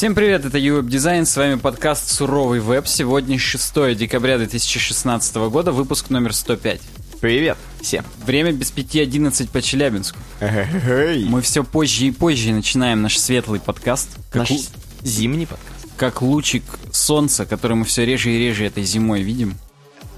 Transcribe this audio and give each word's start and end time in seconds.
Всем 0.00 0.14
привет, 0.14 0.46
это 0.46 0.56
UWeb 0.56 0.86
Design, 0.86 1.26
с 1.26 1.36
вами 1.36 1.56
подкаст 1.56 2.08
«Суровый 2.08 2.60
веб». 2.60 2.88
Сегодня 2.88 3.38
6 3.38 3.94
декабря 3.94 4.38
2016 4.38 5.36
года, 5.50 5.72
выпуск 5.72 6.08
номер 6.08 6.32
105. 6.32 6.80
Привет 7.20 7.58
всем. 7.82 8.06
Время 8.24 8.52
без 8.52 8.70
пяти 8.70 8.98
одиннадцать 9.00 9.50
по 9.50 9.60
Челябинску. 9.60 10.18
Мы 10.40 11.42
все 11.42 11.64
позже 11.64 12.06
и 12.06 12.12
позже 12.12 12.54
начинаем 12.54 13.02
наш 13.02 13.18
светлый 13.18 13.60
подкаст. 13.60 14.08
Как 14.30 14.36
наш 14.36 14.50
л... 14.52 14.58
зимний 15.02 15.44
подкаст. 15.44 15.86
Как 15.98 16.22
лучик 16.22 16.64
солнца, 16.92 17.44
который 17.44 17.76
мы 17.76 17.84
все 17.84 18.06
реже 18.06 18.30
и 18.30 18.38
реже 18.38 18.64
этой 18.64 18.84
зимой 18.84 19.20
видим. 19.20 19.58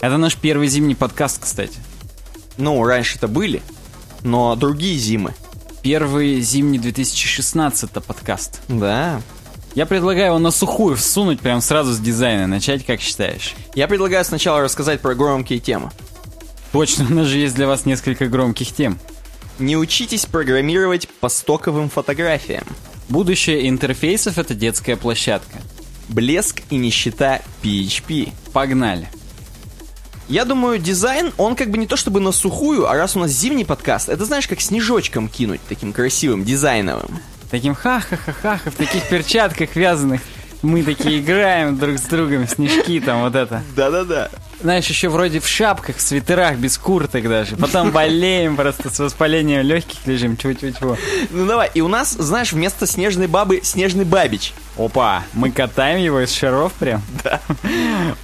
Это 0.00 0.16
наш 0.16 0.36
первый 0.36 0.68
зимний 0.68 0.94
подкаст, 0.94 1.42
кстати. 1.42 1.80
Ну, 2.56 2.84
раньше-то 2.84 3.26
были, 3.26 3.62
но 4.22 4.54
другие 4.54 4.96
зимы. 4.96 5.34
Первый 5.82 6.40
зимний 6.40 6.78
2016 6.78 7.90
подкаст. 7.90 8.60
Да. 8.68 9.20
Я 9.74 9.86
предлагаю 9.86 10.26
его 10.26 10.38
на 10.38 10.50
сухую 10.50 10.96
всунуть 10.96 11.40
прям 11.40 11.62
сразу 11.62 11.92
с 11.92 11.98
дизайна. 11.98 12.46
Начать, 12.46 12.84
как 12.84 13.00
считаешь? 13.00 13.54
Я 13.74 13.88
предлагаю 13.88 14.24
сначала 14.24 14.60
рассказать 14.60 15.00
про 15.00 15.14
громкие 15.14 15.60
темы. 15.60 15.90
Точно, 16.72 17.06
у 17.08 17.12
нас 17.14 17.26
же 17.26 17.38
есть 17.38 17.54
для 17.54 17.66
вас 17.66 17.86
несколько 17.86 18.26
громких 18.26 18.72
тем. 18.72 18.98
Не 19.58 19.76
учитесь 19.76 20.26
программировать 20.26 21.08
по 21.20 21.28
стоковым 21.28 21.88
фотографиям. 21.88 22.64
Будущее 23.08 23.68
интерфейсов— 23.68 24.36
это 24.38 24.54
детская 24.54 24.96
площадка. 24.96 25.58
Блеск 26.08 26.62
и 26.68 26.76
нищета 26.76 27.40
PHP. 27.62 28.32
Погнали. 28.52 29.08
Я 30.28 30.44
думаю, 30.44 30.78
дизайн, 30.78 31.32
он 31.36 31.56
как 31.56 31.70
бы 31.70 31.78
не 31.78 31.86
то 31.86 31.96
чтобы 31.96 32.20
на 32.20 32.32
сухую, 32.32 32.88
а 32.88 32.94
раз 32.94 33.16
у 33.16 33.20
нас 33.20 33.30
зимний 33.30 33.64
подкаст, 33.64 34.08
это 34.08 34.24
знаешь, 34.24 34.48
как 34.48 34.60
снежочком 34.60 35.28
кинуть, 35.28 35.60
таким 35.68 35.92
красивым, 35.92 36.44
дизайновым. 36.44 37.20
Таким 37.52 37.74
ха-ха-ха-ха, 37.74 38.58
в 38.64 38.74
таких 38.76 39.06
перчатках 39.10 39.76
вязаных. 39.76 40.22
Мы 40.62 40.82
такие 40.82 41.20
играем 41.20 41.76
друг 41.76 41.98
с 41.98 42.02
другом, 42.04 42.48
снежки 42.48 42.98
там, 42.98 43.20
вот 43.20 43.34
это. 43.34 43.62
Да-да-да. 43.76 44.30
Знаешь, 44.62 44.86
еще 44.86 45.10
вроде 45.10 45.38
в 45.38 45.46
шапках, 45.46 45.96
в 45.96 46.00
свитерах, 46.00 46.56
без 46.56 46.78
курток 46.78 47.28
даже. 47.28 47.56
Потом 47.56 47.90
болеем 47.90 48.56
просто 48.56 48.88
с 48.88 48.98
воспалением 48.98 49.66
легких 49.66 49.98
лежим, 50.06 50.38
чего-чего-чего. 50.38 50.96
Ну 51.30 51.44
давай, 51.44 51.70
и 51.74 51.82
у 51.82 51.88
нас, 51.88 52.12
знаешь, 52.12 52.54
вместо 52.54 52.86
снежной 52.86 53.26
бабы 53.26 53.60
снежный 53.62 54.06
бабич. 54.06 54.54
Опа, 54.78 55.22
мы 55.34 55.50
катаем 55.50 56.00
его 56.00 56.20
из 56.20 56.32
шаров 56.32 56.72
прям? 56.72 57.02
Да. 57.22 57.42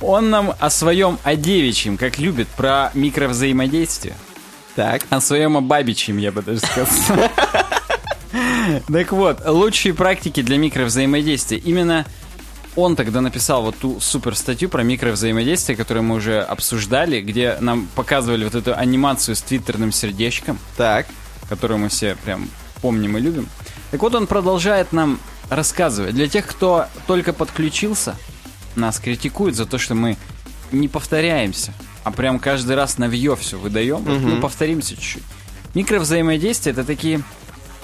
Он 0.01 0.31
нам 0.31 0.55
о 0.59 0.71
своем 0.71 1.19
о 1.23 1.37
девичьем, 1.37 1.99
как 1.99 2.19
любит, 2.19 2.49
про 2.49 2.93
микровзаимодействие. 2.95 4.15
Так. 4.75 5.03
О 5.11 5.21
своем 5.21 5.59
о 5.59 5.61
бабичьем, 5.61 6.17
я 6.17 6.33
бы 6.33 6.41
даже 6.41 6.61
сказал. 6.61 7.29
Так 8.89 9.13
вот, 9.13 9.47
лучшие 9.47 9.95
практики 9.95 10.43
для 10.43 10.59
микровзаимодействия. 10.59 11.59
Именно 11.59 12.05
он 12.77 12.95
тогда 12.97 13.21
написал 13.21 13.63
вот 13.63 13.77
ту 13.77 13.99
супер 14.01 14.37
статью 14.37 14.69
про 14.69 14.83
микровзаимодействие, 14.83 15.77
которую 15.77 16.05
мы 16.05 16.17
уже 16.17 16.41
обсуждали, 16.41 17.21
где 17.21 17.57
нам 17.61 17.89
показывали 17.95 18.45
вот 18.45 18.55
эту 18.55 18.77
анимацию 18.77 19.35
с 19.35 19.43
твиттерным 19.43 19.91
сердечком. 19.91 20.59
Так. 20.77 21.07
Которую 21.49 21.79
мы 21.79 21.89
все 21.89 22.17
прям 22.25 22.49
помним 22.81 23.17
и 23.17 23.21
любим. 23.21 23.49
Так 23.91 24.03
вот, 24.03 24.15
он 24.15 24.27
продолжает 24.27 24.93
нам 24.93 25.19
рассказывать. 25.49 26.15
Для 26.15 26.29
тех, 26.29 26.47
кто 26.47 26.87
только 27.07 27.33
подключился, 27.33 28.17
нас 28.77 29.01
критикуют 29.01 29.57
за 29.57 29.67
то, 29.67 29.79
что 29.79 29.95
мы 29.95 30.17
не 30.71 30.89
повторяемся, 30.89 31.73
а 32.05 32.11
прям 32.11 32.39
каждый 32.39 32.77
раз 32.77 32.99
навье 32.99 33.35
все 33.37 33.59
выдаем. 33.59 34.03
Угу. 34.03 34.11
Вот 34.11 34.21
мы 34.21 34.41
повторимся 34.41 34.95
чуть-чуть. 34.95 35.23
Микровзаимодействие— 35.75 36.73
это 36.75 36.85
такие 36.85 37.23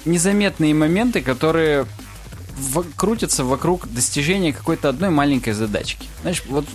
незаметные 0.05 0.74
моменты, 0.74 1.20
которые 1.20 1.86
в, 2.56 2.84
крутятся 2.97 3.44
вокруг 3.44 3.88
достижения 3.92 4.52
какой-то 4.52 4.88
одной 4.88 5.10
маленькой 5.10 5.52
задачки. 5.52 6.08
Знаешь, 6.22 6.42
вот 6.48 6.66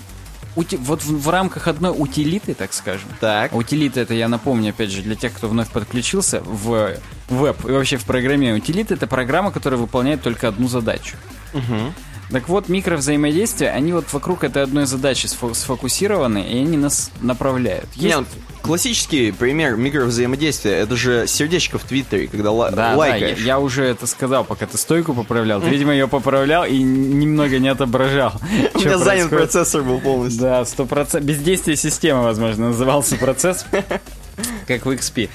ути, 0.55 0.77
вот 0.77 1.03
в, 1.03 1.21
в 1.21 1.29
рамках 1.29 1.67
одной 1.67 1.93
утилиты, 1.95 2.53
так 2.53 2.73
скажем. 2.73 3.09
Так. 3.19 3.53
Утилита 3.53 3.99
это 3.99 4.13
я 4.13 4.27
напомню, 4.27 4.69
опять 4.69 4.91
же, 4.91 5.01
для 5.01 5.15
тех, 5.15 5.33
кто 5.33 5.47
вновь 5.47 5.69
подключился 5.69 6.41
в 6.41 6.97
веб 7.29 7.65
и 7.65 7.71
вообще 7.71 7.97
в 7.97 8.05
программе. 8.05 8.53
Утилита 8.53 8.93
это 8.93 9.07
программа, 9.07 9.51
которая 9.51 9.79
выполняет 9.79 10.21
только 10.21 10.47
одну 10.47 10.67
задачу. 10.67 11.15
Угу. 11.53 11.93
Так 12.31 12.47
вот, 12.47 12.69
микровзаимодействия, 12.69 13.71
они 13.71 13.91
вот 13.91 14.11
вокруг 14.13 14.43
этой 14.43 14.61
одной 14.61 14.85
задачи 14.85 15.25
сфокусированы, 15.25 16.39
и 16.39 16.59
они 16.59 16.77
нас 16.77 17.09
направляют. 17.21 17.87
Есть... 17.95 18.15
Нет, 18.15 18.25
классический 18.61 19.31
пример 19.31 19.75
микровзаимодействия, 19.77 20.73
это 20.73 20.95
же 20.95 21.25
сердечко 21.25 21.79
в 21.79 21.83
Твиттере, 21.83 22.27
когда 22.27 22.51
ла- 22.51 22.69
да, 22.69 22.95
лайкаешь. 22.95 23.37
Да, 23.37 23.41
я, 23.41 23.45
я 23.47 23.59
уже 23.59 23.83
это 23.83 24.05
сказал, 24.05 24.43
пока 24.43 24.67
ты 24.67 24.77
стойку 24.77 25.15
поправлял. 25.15 25.59
Ты, 25.59 25.69
видимо, 25.69 25.91
ее 25.91 26.07
поправлял 26.07 26.65
и 26.65 26.77
немного 26.77 27.57
не 27.57 27.69
отображал. 27.69 28.33
У 28.75 28.79
меня 28.79 28.99
занят 28.99 29.29
процессор 29.29 29.81
был 29.81 29.99
полностью. 29.99 30.41
Да, 30.41 30.65
сто 30.65 30.85
процентов. 30.85 31.27
Бездействие 31.27 31.77
системы, 31.77 32.21
возможно, 32.21 32.67
назывался 32.67 33.15
процесс, 33.15 33.65
как 34.67 34.85
в 34.85 34.89
XP. 34.91 35.29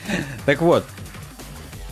Так 0.46 0.62
вот, 0.62 0.84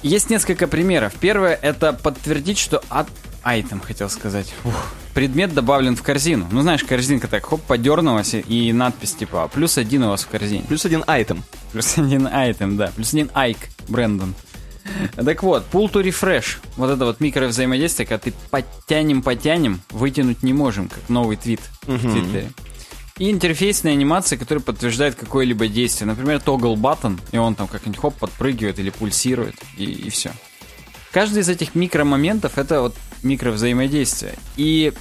есть 0.05 0.31
несколько 0.31 0.69
примеров. 0.69 1.13
Первое— 1.21 1.59
это 1.63 1.93
подтвердить, 1.93 2.59
что 2.59 2.83
от 2.89 3.09
Айтем, 3.43 3.81
хотел 3.81 4.09
сказать. 4.09 4.55
Ух. 4.65 4.93
Предмет 5.15 5.53
добавлен 5.53 5.97
в 5.97 6.03
корзину. 6.03 6.49
Ну, 6.51 6.63
знаешь, 6.63 6.85
корзинка 6.85 7.29
так, 7.29 7.45
хоп, 7.45 7.61
подернулась, 7.63 8.35
и 8.35 8.73
надпись 8.73 9.15
типа 9.15 9.51
«плюс 9.53 9.77
один 9.77 10.05
у 10.05 10.11
вас 10.11 10.23
в 10.23 10.29
корзине». 10.29 10.65
Плюс 10.67 10.85
один 10.87 11.05
айтем. 11.07 11.43
Плюс 11.73 11.99
один 11.99 12.27
айтем, 12.27 12.77
да. 12.77 12.93
Плюс 12.95 13.13
один 13.13 13.31
айк, 13.35 13.59
Брэндон. 13.89 14.35
Так 15.15 15.43
вот, 15.43 15.65
pull 15.71 15.93
to 15.93 16.03
refresh. 16.03 16.57
Вот 16.77 16.91
это 16.91 17.05
вот 17.05 17.21
микровзаимодействие, 17.21 18.07
когда 18.07 18.19
ты 18.19 18.33
подтянем-потянем, 18.51 19.81
вытянуть 19.91 20.43
не 20.43 20.53
можем, 20.53 20.89
как 20.89 21.09
новый 21.09 21.37
твит 21.37 21.61
uh-huh. 21.83 21.97
в 21.97 22.13
Твиттере. 22.13 22.51
И 23.19 23.31
интерфейсные 23.31 23.93
анимации, 23.93 24.37
которые 24.37 24.65
подтверждают 24.65 25.15
какое-либо 25.15 25.69
действие. 25.69 26.09
Например, 26.09 26.39
toggle 26.39 26.75
button, 26.75 27.21
и 27.31 27.39
он 27.39 27.55
там 27.55 27.69
как-нибудь 27.69 28.01
хоп, 28.01 28.17
подпрыгивает 28.17 28.79
или 28.79 28.91
пульсирует, 28.91 29.55
и, 29.77 29.85
и 29.85 30.11
все. 30.11 30.33
Каждый 31.13 31.43
из 31.43 31.49
этих 31.49 31.75
микромоментов 31.75 32.57
это 32.57 32.81
вот 32.81 32.97
микровзаимодействие. 33.23 34.35
И 34.57 34.93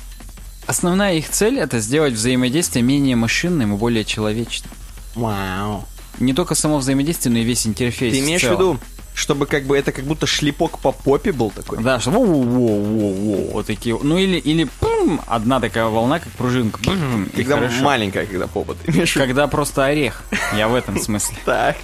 основная 0.67 1.15
их 1.15 1.29
цель 1.29 1.57
это 1.57 1.79
сделать 1.79 2.13
взаимодействие 2.13 2.83
менее 2.83 3.15
машинным 3.15 3.73
и 3.73 3.77
более 3.77 4.03
человечным. 4.03 4.71
Вау. 5.15 5.85
Не 6.19 6.33
только 6.33 6.53
само 6.53 6.77
взаимодействие, 6.77 7.31
но 7.31 7.39
и 7.39 7.43
весь 7.43 7.65
интерфейс. 7.65 8.13
Ты 8.13 8.19
имеешь 8.19 8.41
в 8.41 8.51
виду, 8.51 8.77
чтобы 9.13 9.45
как 9.45 9.63
бы 9.63 9.77
это 9.77 9.91
как 9.91 10.05
будто 10.05 10.27
шлепок 10.27 10.79
по 10.79 10.91
попе 10.91 11.31
был 11.31 11.49
такой? 11.49 11.81
Да, 11.81 11.99
что 11.99 12.11
вот 12.11 13.65
такие. 13.65 13.97
Ну 14.01 14.17
или, 14.17 14.37
или 14.37 14.65
пум, 14.79 15.21
одна 15.27 15.59
такая 15.59 15.85
волна, 15.85 16.19
как 16.19 16.31
пружинка. 16.33 16.79
Пум, 16.83 17.29
когда 17.35 17.57
маленькая, 17.81 18.25
когда 18.25 18.47
попа. 18.47 18.75
Когда 19.13 19.47
просто 19.47 19.85
орех. 19.85 20.23
Я 20.55 20.67
в 20.67 20.75
этом 20.75 20.99
смысле. 20.99 21.37
Так. 21.45 21.77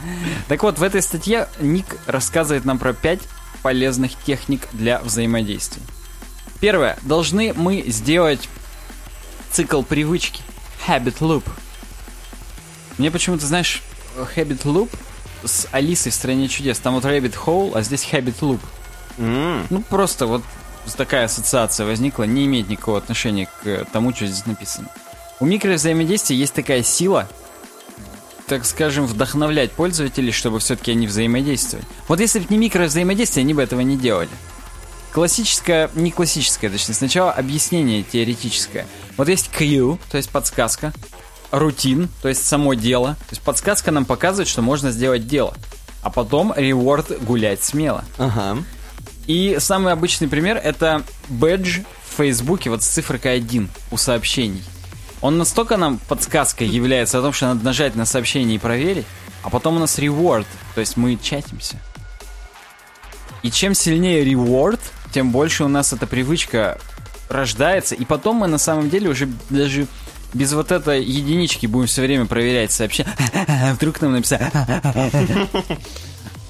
Так 0.47 0.63
вот, 0.63 0.79
в 0.79 0.83
этой 0.83 1.01
статье 1.01 1.47
Ник 1.59 1.85
рассказывает 2.05 2.63
нам 2.65 2.77
про 2.77 2.93
пять 2.93 3.21
полезных 3.67 4.13
техник 4.23 4.61
для 4.71 4.99
взаимодействия. 4.99 5.81
Первое. 6.61 6.97
Должны 7.01 7.51
мы 7.53 7.83
сделать 7.87 8.47
цикл 9.51 9.81
привычки. 9.81 10.41
Habit 10.87 11.17
loop. 11.19 11.43
Мне 12.97 13.11
почему-то, 13.11 13.45
знаешь, 13.45 13.83
habit 14.15 14.63
loop 14.63 14.89
с 15.43 15.67
Алисой 15.73 16.13
в 16.13 16.15
«Стране 16.15 16.47
чудес». 16.47 16.79
Там 16.79 16.93
вот 16.93 17.03
rabbit 17.03 17.35
hole, 17.45 17.73
а 17.75 17.81
здесь 17.81 18.07
habit 18.09 18.35
loop. 18.39 18.61
Mm. 19.17 19.65
Ну, 19.69 19.81
просто 19.81 20.27
вот 20.27 20.43
такая 20.95 21.25
ассоциация 21.25 21.85
возникла, 21.85 22.23
не 22.23 22.45
имеет 22.45 22.69
никакого 22.69 22.99
отношения 22.99 23.49
к 23.61 23.85
тому, 23.91 24.15
что 24.15 24.27
здесь 24.27 24.45
написано. 24.45 24.87
У 25.41 25.45
микровзаимодействия 25.45 26.37
есть 26.37 26.53
такая 26.53 26.83
сила, 26.83 27.27
так 28.47 28.65
скажем, 28.65 29.05
вдохновлять 29.05 29.71
пользователей, 29.71 30.31
чтобы 30.31 30.59
все-таки 30.59 30.91
они 30.91 31.05
взаимодействовали. 31.05 31.85
Вот 32.07 32.19
если 32.19 32.39
бы 32.39 32.45
не 32.49 32.57
микровзаимодействие, 32.57 33.43
они 33.43 33.53
бы 33.53 33.61
этого 33.61 33.81
не 33.81 33.97
делали. 33.97 34.29
Классическое, 35.11 35.89
не 35.95 36.11
классическое, 36.11 36.69
точнее, 36.69 36.95
сначала 36.95 37.31
объяснение 37.31 38.03
теоретическое. 38.03 38.87
Вот 39.17 39.27
есть 39.27 39.49
cue, 39.57 39.99
то 40.09 40.17
есть 40.17 40.29
подсказка, 40.29 40.93
рутин, 41.51 42.09
то 42.21 42.29
есть 42.29 42.45
само 42.45 42.73
дело. 42.73 43.15
То 43.15 43.31
есть 43.31 43.41
подсказка 43.41 43.91
нам 43.91 44.05
показывает, 44.05 44.47
что 44.47 44.61
можно 44.61 44.91
сделать 44.91 45.27
дело. 45.27 45.53
А 46.01 46.09
потом 46.09 46.53
reward 46.53 47.23
гулять 47.25 47.63
смело. 47.63 48.05
Ага. 48.17 48.63
И 49.25 49.57
самый 49.59 49.91
обычный 49.91 50.29
пример 50.29 50.55
это 50.55 51.03
бэдж 51.27 51.79
в 52.09 52.17
Фейсбуке 52.17 52.69
вот 52.69 52.81
с 52.81 52.87
цифрой 52.87 53.19
1 53.19 53.69
у 53.91 53.97
сообщений. 53.97 54.63
Он 55.21 55.37
настолько 55.37 55.77
нам 55.77 55.99
подсказкой 56.07 56.67
является 56.67 57.19
о 57.19 57.21
том, 57.21 57.33
что 57.33 57.47
надо 57.47 57.65
нажать 57.65 57.95
на 57.95 58.05
сообщение 58.05 58.55
и 58.55 58.59
проверить, 58.59 59.05
а 59.43 59.49
потом 59.49 59.77
у 59.77 59.79
нас 59.79 59.97
reward, 59.97 60.45
то 60.75 60.81
есть 60.81 60.97
мы 60.97 61.15
чатимся. 61.15 61.77
И 63.43 63.51
чем 63.51 63.73
сильнее 63.73 64.25
reward, 64.25 64.79
тем 65.13 65.31
больше 65.31 65.63
у 65.63 65.67
нас 65.67 65.93
эта 65.93 66.05
привычка 66.05 66.79
рождается, 67.29 67.95
и 67.95 68.05
потом 68.05 68.37
мы 68.37 68.47
на 68.47 68.57
самом 68.57 68.89
деле 68.89 69.09
уже 69.09 69.27
даже 69.49 69.87
без 70.33 70.53
вот 70.53 70.71
этой 70.71 71.03
единички 71.03 71.65
будем 71.65 71.87
все 71.87 72.01
время 72.01 72.25
проверять 72.25 72.71
сообщения. 72.71 73.15
Вдруг 73.73 74.01
нам 74.01 74.13
написали. 74.13 74.51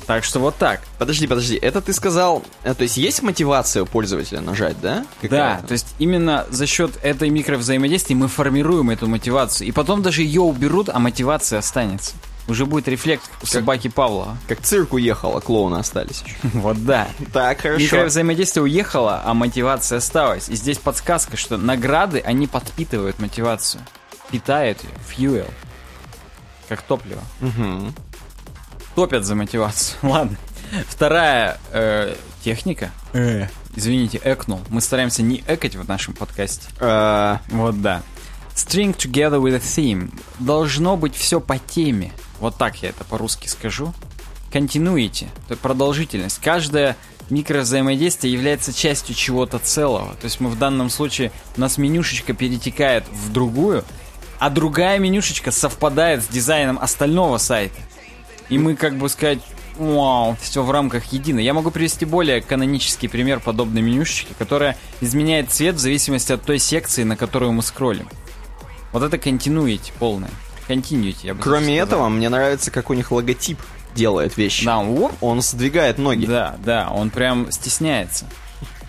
Так 0.07 0.23
что 0.23 0.39
вот 0.39 0.55
так. 0.55 0.81
Подожди, 0.97 1.27
подожди, 1.27 1.55
это 1.61 1.81
ты 1.81 1.91
сказал... 1.93 2.43
э, 2.63 2.73
То 2.73 2.83
есть 2.83 2.95
есть 2.97 3.21
мотивация 3.21 3.83
у 3.83 3.85
пользователя 3.85 4.39
нажать, 4.41 4.79
да? 4.81 4.99
Да, 4.99 5.05
Какая-то? 5.21 5.67
то 5.67 5.71
есть 5.73 5.87
именно 5.99 6.45
за 6.49 6.65
счет 6.65 6.91
этой 7.03 7.29
микровзаимодействия 7.29 8.15
мы 8.15 8.29
формируем 8.29 8.89
эту 8.89 9.07
мотивацию. 9.07 9.67
И 9.67 9.71
потом 9.73 10.01
даже 10.01 10.21
ее 10.23 10.41
уберут, 10.41 10.87
а 10.89 10.97
мотивация 10.99 11.59
останется. 11.59 12.13
Уже 12.47 12.65
будет 12.65 12.87
рефлекс 12.87 13.23
у 13.43 13.45
собаки 13.45 13.89
Павлова. 13.89 14.37
Как 14.47 14.61
цирк 14.61 14.93
уехал, 14.93 15.35
а 15.35 15.41
клоуны 15.41 15.75
остались. 15.75 16.23
Вот 16.53 16.83
да. 16.85 17.09
Так, 17.33 17.59
хорошо. 17.59 17.83
Микровзаимодействие 17.83 18.63
уехало, 18.63 19.21
а 19.25 19.33
мотивация 19.33 19.97
осталась. 19.97 20.47
И 20.47 20.55
здесь 20.55 20.77
подсказка, 20.77 21.35
что 21.35 21.57
награды, 21.57 22.21
они 22.21 22.47
подпитывают 22.47 23.19
мотивацию. 23.19 23.83
Питают 24.31 24.79
ее. 25.17 25.29
Fuel. 25.43 25.49
Как 26.69 26.81
топливо. 26.81 27.21
Мгм. 27.41 27.93
Топят 28.97 29.25
за 29.25 29.35
мотивацию. 29.35 29.99
Ладно. 30.09 30.37
Вторая 30.89 31.59
э, 31.71 32.15
техника. 32.43 32.89
Извините, 33.75 34.19
экнул. 34.23 34.59
Мы 34.69 34.81
стараемся 34.81 35.21
не 35.21 35.43
экать 35.47 35.75
в 35.75 35.87
нашем 35.87 36.15
подкасте. 36.15 36.67
Э, 36.79 37.37
Вот 37.49 37.79
да. 37.79 38.01
String 38.55 38.97
together 38.97 39.39
with 39.39 39.53
a 39.53 39.59
theme. 39.59 40.11
Должно 40.39 40.97
быть 40.97 41.15
все 41.15 41.39
по 41.39 41.59
теме. 41.59 42.11
Вот 42.39 42.57
так 42.57 42.81
я 42.81 42.89
это 42.89 43.03
по-русски 43.03 43.47
скажу. 43.47 43.93
Continuity, 44.51 45.27
то 45.47 45.51
есть 45.51 45.61
продолжительность. 45.61 46.41
Каждое 46.41 46.97
микровзаимодействие 47.29 48.33
является 48.33 48.73
частью 48.73 49.13
чего-то 49.13 49.59
целого. 49.59 50.15
То 50.15 50.25
есть 50.25 50.39
мы 50.39 50.49
в 50.49 50.57
данном 50.57 50.89
случае, 50.89 51.31
у 51.55 51.61
нас 51.61 51.77
менюшечка 51.77 52.33
перетекает 52.33 53.03
в 53.11 53.31
другую, 53.31 53.85
а 54.39 54.49
другая 54.49 54.97
менюшечка 54.97 55.51
совпадает 55.51 56.23
с 56.23 56.27
дизайном 56.27 56.79
остального 56.79 57.37
сайта. 57.37 57.77
И 58.49 58.57
мы, 58.57 58.75
как 58.75 58.97
бы 58.97 59.09
сказать, 59.09 59.39
вау, 59.77 60.37
все 60.41 60.63
в 60.63 60.71
рамках 60.71 61.05
едино. 61.11 61.39
Я 61.39 61.53
могу 61.53 61.71
привести 61.71 62.05
более 62.05 62.41
канонический 62.41 63.09
пример 63.09 63.39
подобной 63.39 63.81
менюшечки, 63.81 64.33
которая 64.37 64.77
изменяет 65.01 65.51
цвет 65.51 65.75
в 65.75 65.79
зависимости 65.79 66.31
от 66.31 66.43
той 66.43 66.59
секции, 66.59 67.03
на 67.03 67.15
которую 67.17 67.51
мы 67.51 67.61
скроллим. 67.61 68.09
Вот 68.91 69.03
это 69.03 69.17
continuity 69.17 69.91
полное. 69.99 70.31
Continuity, 70.67 71.19
я 71.23 71.33
бы 71.33 71.41
Кроме 71.41 71.77
этого, 71.77 72.09
мне 72.09 72.29
нравится, 72.29 72.71
как 72.71 72.89
у 72.89 72.93
них 72.93 73.11
логотип 73.11 73.59
делает 73.95 74.37
вещи. 74.37 74.65
Да, 74.65 74.79
Он 75.21 75.41
сдвигает 75.41 75.97
ноги. 75.97 76.25
да, 76.25 76.55
да, 76.63 76.89
он 76.91 77.09
прям 77.09 77.51
стесняется. 77.51 78.25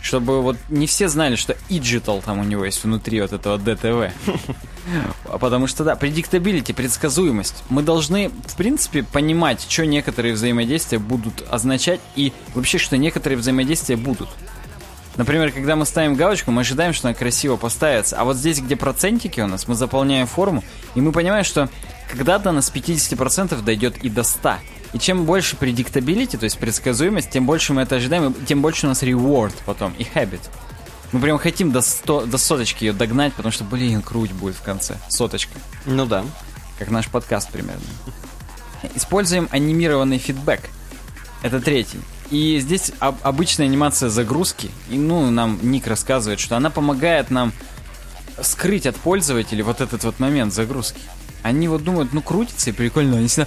Чтобы 0.00 0.42
вот 0.42 0.56
не 0.68 0.86
все 0.86 1.08
знали, 1.08 1.36
что 1.36 1.56
Igital 1.68 2.22
там 2.24 2.38
у 2.38 2.44
него 2.44 2.64
есть 2.64 2.82
внутри 2.84 3.20
вот 3.20 3.32
этого 3.32 3.58
DTV. 3.58 4.12
А 5.24 5.38
Потому 5.38 5.66
что, 5.66 5.84
да, 5.84 5.96
предиктабилити, 5.96 6.72
предсказуемость. 6.72 7.62
Мы 7.68 7.82
должны, 7.82 8.30
в 8.46 8.56
принципе, 8.56 9.02
понимать, 9.02 9.66
что 9.68 9.84
некоторые 9.84 10.34
взаимодействия 10.34 10.98
будут 10.98 11.44
означать 11.50 12.00
и 12.16 12.32
вообще, 12.54 12.78
что 12.78 12.96
некоторые 12.96 13.36
взаимодействия 13.36 13.96
будут. 13.96 14.28
Например, 15.18 15.50
когда 15.50 15.74
мы 15.74 15.84
ставим 15.84 16.14
галочку, 16.14 16.52
мы 16.52 16.60
ожидаем, 16.60 16.92
что 16.92 17.08
она 17.08 17.14
красиво 17.14 17.56
поставится. 17.56 18.16
А 18.16 18.24
вот 18.24 18.36
здесь, 18.36 18.60
где 18.60 18.76
процентики 18.76 19.40
у 19.40 19.48
нас, 19.48 19.66
мы 19.66 19.74
заполняем 19.74 20.28
форму, 20.28 20.62
и 20.94 21.00
мы 21.00 21.10
понимаем, 21.10 21.44
что 21.44 21.68
когда-то 22.10 22.50
она 22.50 22.62
с 22.62 22.72
50% 22.72 23.60
дойдет 23.62 23.98
и 23.98 24.08
до 24.08 24.22
100. 24.22 24.54
И 24.92 24.98
чем 24.98 25.24
больше 25.24 25.56
предиктабилити, 25.56 26.36
то 26.38 26.44
есть 26.44 26.58
предсказуемость, 26.58 27.30
тем 27.30 27.44
больше 27.46 27.72
мы 27.74 27.82
это 27.82 27.96
ожидаем, 27.96 28.32
и 28.32 28.44
тем 28.44 28.62
больше 28.62 28.86
у 28.86 28.88
нас 28.88 29.02
reward 29.02 29.52
потом, 29.66 29.92
и 29.98 30.04
habit. 30.04 30.40
Мы 31.12 31.20
прям 31.20 31.38
хотим 31.38 31.72
до, 31.72 31.80
100, 31.80 32.26
до 32.26 32.38
соточки 32.38 32.84
ее 32.84 32.92
догнать, 32.92 33.32
потому 33.34 33.52
что, 33.52 33.64
блин, 33.64 34.02
круть 34.02 34.32
будет 34.32 34.56
в 34.56 34.62
конце. 34.62 34.96
Соточка. 35.08 35.58
Ну 35.86 36.06
да. 36.06 36.24
Как 36.78 36.90
наш 36.90 37.08
подкаст 37.08 37.50
примерно. 37.50 37.82
Используем 38.94 39.48
анимированный 39.50 40.18
фидбэк. 40.18 40.60
Это 41.42 41.60
третий. 41.60 42.00
И 42.30 42.58
здесь 42.60 42.92
об- 42.98 43.18
обычная 43.22 43.66
анимация 43.66 44.10
загрузки. 44.10 44.70
И, 44.90 44.98
ну, 44.98 45.30
нам 45.30 45.58
Ник 45.62 45.86
рассказывает, 45.86 46.40
что 46.40 46.56
она 46.56 46.68
помогает 46.68 47.30
нам 47.30 47.52
скрыть 48.42 48.86
от 48.86 48.96
пользователей 48.96 49.62
вот 49.62 49.80
этот 49.80 50.04
вот 50.04 50.18
момент 50.20 50.52
загрузки. 50.52 51.00
Они 51.42 51.68
вот 51.68 51.84
думают, 51.84 52.12
ну 52.12 52.20
крутится 52.20 52.70
и 52.70 52.72
прикольно, 52.72 53.18
они 53.18 53.28
всегда 53.28 53.46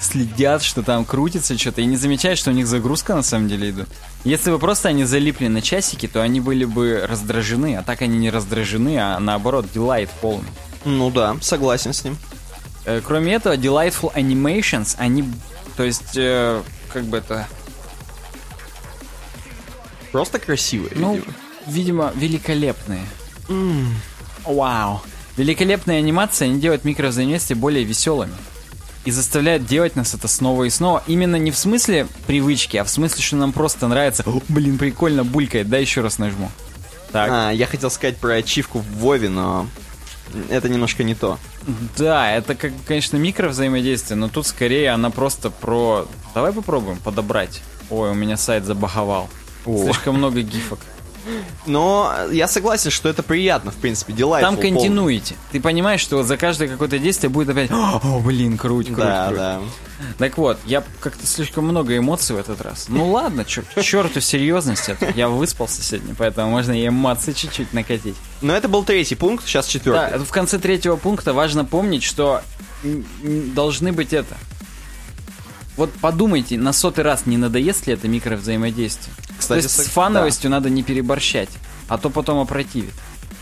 следят, 0.00 0.62
что 0.62 0.82
там 0.82 1.04
крутится 1.04 1.56
что-то, 1.58 1.80
и 1.80 1.86
не 1.86 1.96
замечают, 1.96 2.38
что 2.38 2.50
у 2.50 2.52
них 2.54 2.66
загрузка 2.66 3.14
на 3.14 3.22
самом 3.22 3.48
деле 3.48 3.70
идет. 3.70 3.88
Если 4.24 4.50
бы 4.50 4.58
просто 4.58 4.88
они 4.90 5.04
залипли 5.04 5.48
на 5.48 5.62
часики, 5.62 6.06
то 6.06 6.22
они 6.22 6.40
были 6.40 6.64
бы 6.64 7.04
раздражены, 7.08 7.76
а 7.76 7.82
так 7.82 8.02
они 8.02 8.18
не 8.18 8.30
раздражены, 8.30 8.98
а 8.98 9.18
наоборот, 9.18 9.66
дилайт 9.72 10.10
полный. 10.20 10.48
Ну 10.84 11.10
да, 11.10 11.36
согласен 11.40 11.92
с 11.92 12.04
ним. 12.04 12.16
Э, 12.84 13.00
Кроме 13.04 13.34
этого, 13.34 13.54
Delightful 13.56 14.14
Animations, 14.14 14.94
они, 14.98 15.24
то 15.76 15.82
есть, 15.84 16.16
э, 16.16 16.62
как 16.92 17.04
бы 17.04 17.18
это, 17.18 17.46
Просто 20.12 20.38
красивый. 20.38 20.90
ну, 20.94 21.14
видимо. 21.14 21.32
видимо, 21.66 22.12
великолепные. 22.14 23.04
Вау. 24.44 25.02
Великолепные 25.38 25.98
анимации, 25.98 26.46
они 26.46 26.60
делают 26.60 26.84
микровзаимодействия 26.84 27.54
более 27.54 27.84
веселыми. 27.84 28.34
И 29.04 29.12
заставляют 29.12 29.64
делать 29.64 29.94
нас 29.94 30.12
это 30.12 30.26
снова 30.26 30.64
и 30.64 30.70
снова. 30.70 31.02
Именно 31.06 31.36
не 31.36 31.52
в 31.52 31.56
смысле 31.56 32.08
привычки, 32.26 32.76
а 32.76 32.82
в 32.82 32.90
смысле, 32.90 33.22
что 33.22 33.36
нам 33.36 33.52
просто 33.52 33.86
нравится. 33.86 34.24
«О, 34.26 34.42
блин, 34.48 34.76
прикольно, 34.76 35.24
булькает, 35.24 35.68
да, 35.68 35.78
еще 35.78 36.00
раз 36.00 36.18
нажму. 36.18 36.50
Так. 37.12 37.30
А, 37.32 37.50
я 37.52 37.66
хотел 37.66 37.88
сказать 37.88 38.16
про 38.16 38.34
ачивку 38.34 38.80
в 38.80 38.98
Вове, 38.98 39.28
но 39.28 39.68
это 40.50 40.68
немножко 40.68 41.04
не 41.04 41.14
то. 41.14 41.38
Да, 41.96 42.32
это, 42.32 42.56
как, 42.56 42.72
конечно, 42.86 43.16
микровзаимодействие, 43.16 44.16
но 44.16 44.28
тут 44.28 44.44
скорее 44.44 44.90
она 44.90 45.10
просто 45.10 45.50
про... 45.50 46.08
Давай 46.34 46.52
попробуем 46.52 46.98
подобрать. 46.98 47.62
Ой, 47.90 48.10
у 48.10 48.14
меня 48.14 48.36
сайт 48.36 48.64
забаговал. 48.64 49.28
О. 49.64 49.84
Слишком 49.84 50.16
много 50.16 50.42
гифок. 50.42 50.80
Но 51.66 52.14
я 52.32 52.48
согласен, 52.48 52.90
что 52.90 53.08
это 53.08 53.22
приятно, 53.22 53.70
в 53.70 53.76
принципе, 53.76 54.12
дела. 54.12 54.40
Там 54.40 54.56
континуете. 54.56 55.34
Ты 55.52 55.60
понимаешь, 55.60 56.00
что 56.00 56.16
вот 56.16 56.26
за 56.26 56.36
каждое 56.36 56.68
какое-то 56.68 56.98
действие 56.98 57.28
будет 57.30 57.50
опять... 57.50 57.70
О, 57.70 58.20
блин, 58.24 58.56
круть, 58.56 58.86
круть, 58.86 58.98
Да, 58.98 59.26
круть». 59.26 59.38
да. 59.38 59.60
Так 60.16 60.38
вот, 60.38 60.58
я 60.64 60.84
как-то 61.00 61.26
слишком 61.26 61.64
много 61.64 61.96
эмоций 61.98 62.36
в 62.36 62.38
этот 62.38 62.60
раз. 62.60 62.86
Ну 62.88 63.10
ладно, 63.10 63.44
к 63.44 63.48
черту 63.48 64.20
серьезность 64.20 64.88
это. 64.88 65.10
Я 65.16 65.28
выспался 65.28 65.82
сегодня, 65.82 66.14
поэтому 66.16 66.50
можно 66.50 66.72
и 66.72 66.86
эмоции 66.86 67.32
чуть-чуть 67.32 67.72
накатить. 67.72 68.14
Но 68.40 68.54
это 68.54 68.68
был 68.68 68.84
третий 68.84 69.16
пункт, 69.16 69.44
сейчас 69.46 69.66
Да, 69.66 69.72
четвертый. 69.72 70.14
это 70.16 70.24
в 70.24 70.30
конце 70.30 70.58
третьего 70.58 70.96
пункта 70.96 71.32
важно 71.34 71.64
помнить, 71.64 72.04
что 72.04 72.42
должны 72.82 73.92
быть 73.92 74.12
это. 74.12 74.36
Вот 75.76 75.92
подумайте, 76.00 76.56
на 76.58 76.72
сотый 76.72 77.04
раз 77.04 77.26
не 77.26 77.36
надоест 77.36 77.86
ли 77.86 77.92
это 77.94 78.08
микровзаимодействие. 78.08 79.14
Кстати, 79.38 79.62
То 79.62 79.64
есть 79.64 79.76
с 79.76 79.86
фановостью 79.88 80.50
надо 80.50 80.68
не 80.70 80.82
переборщать, 80.82 81.50
а 81.88 81.98
то 81.98 82.10
потом 82.10 82.38
опротивит. 82.40 82.94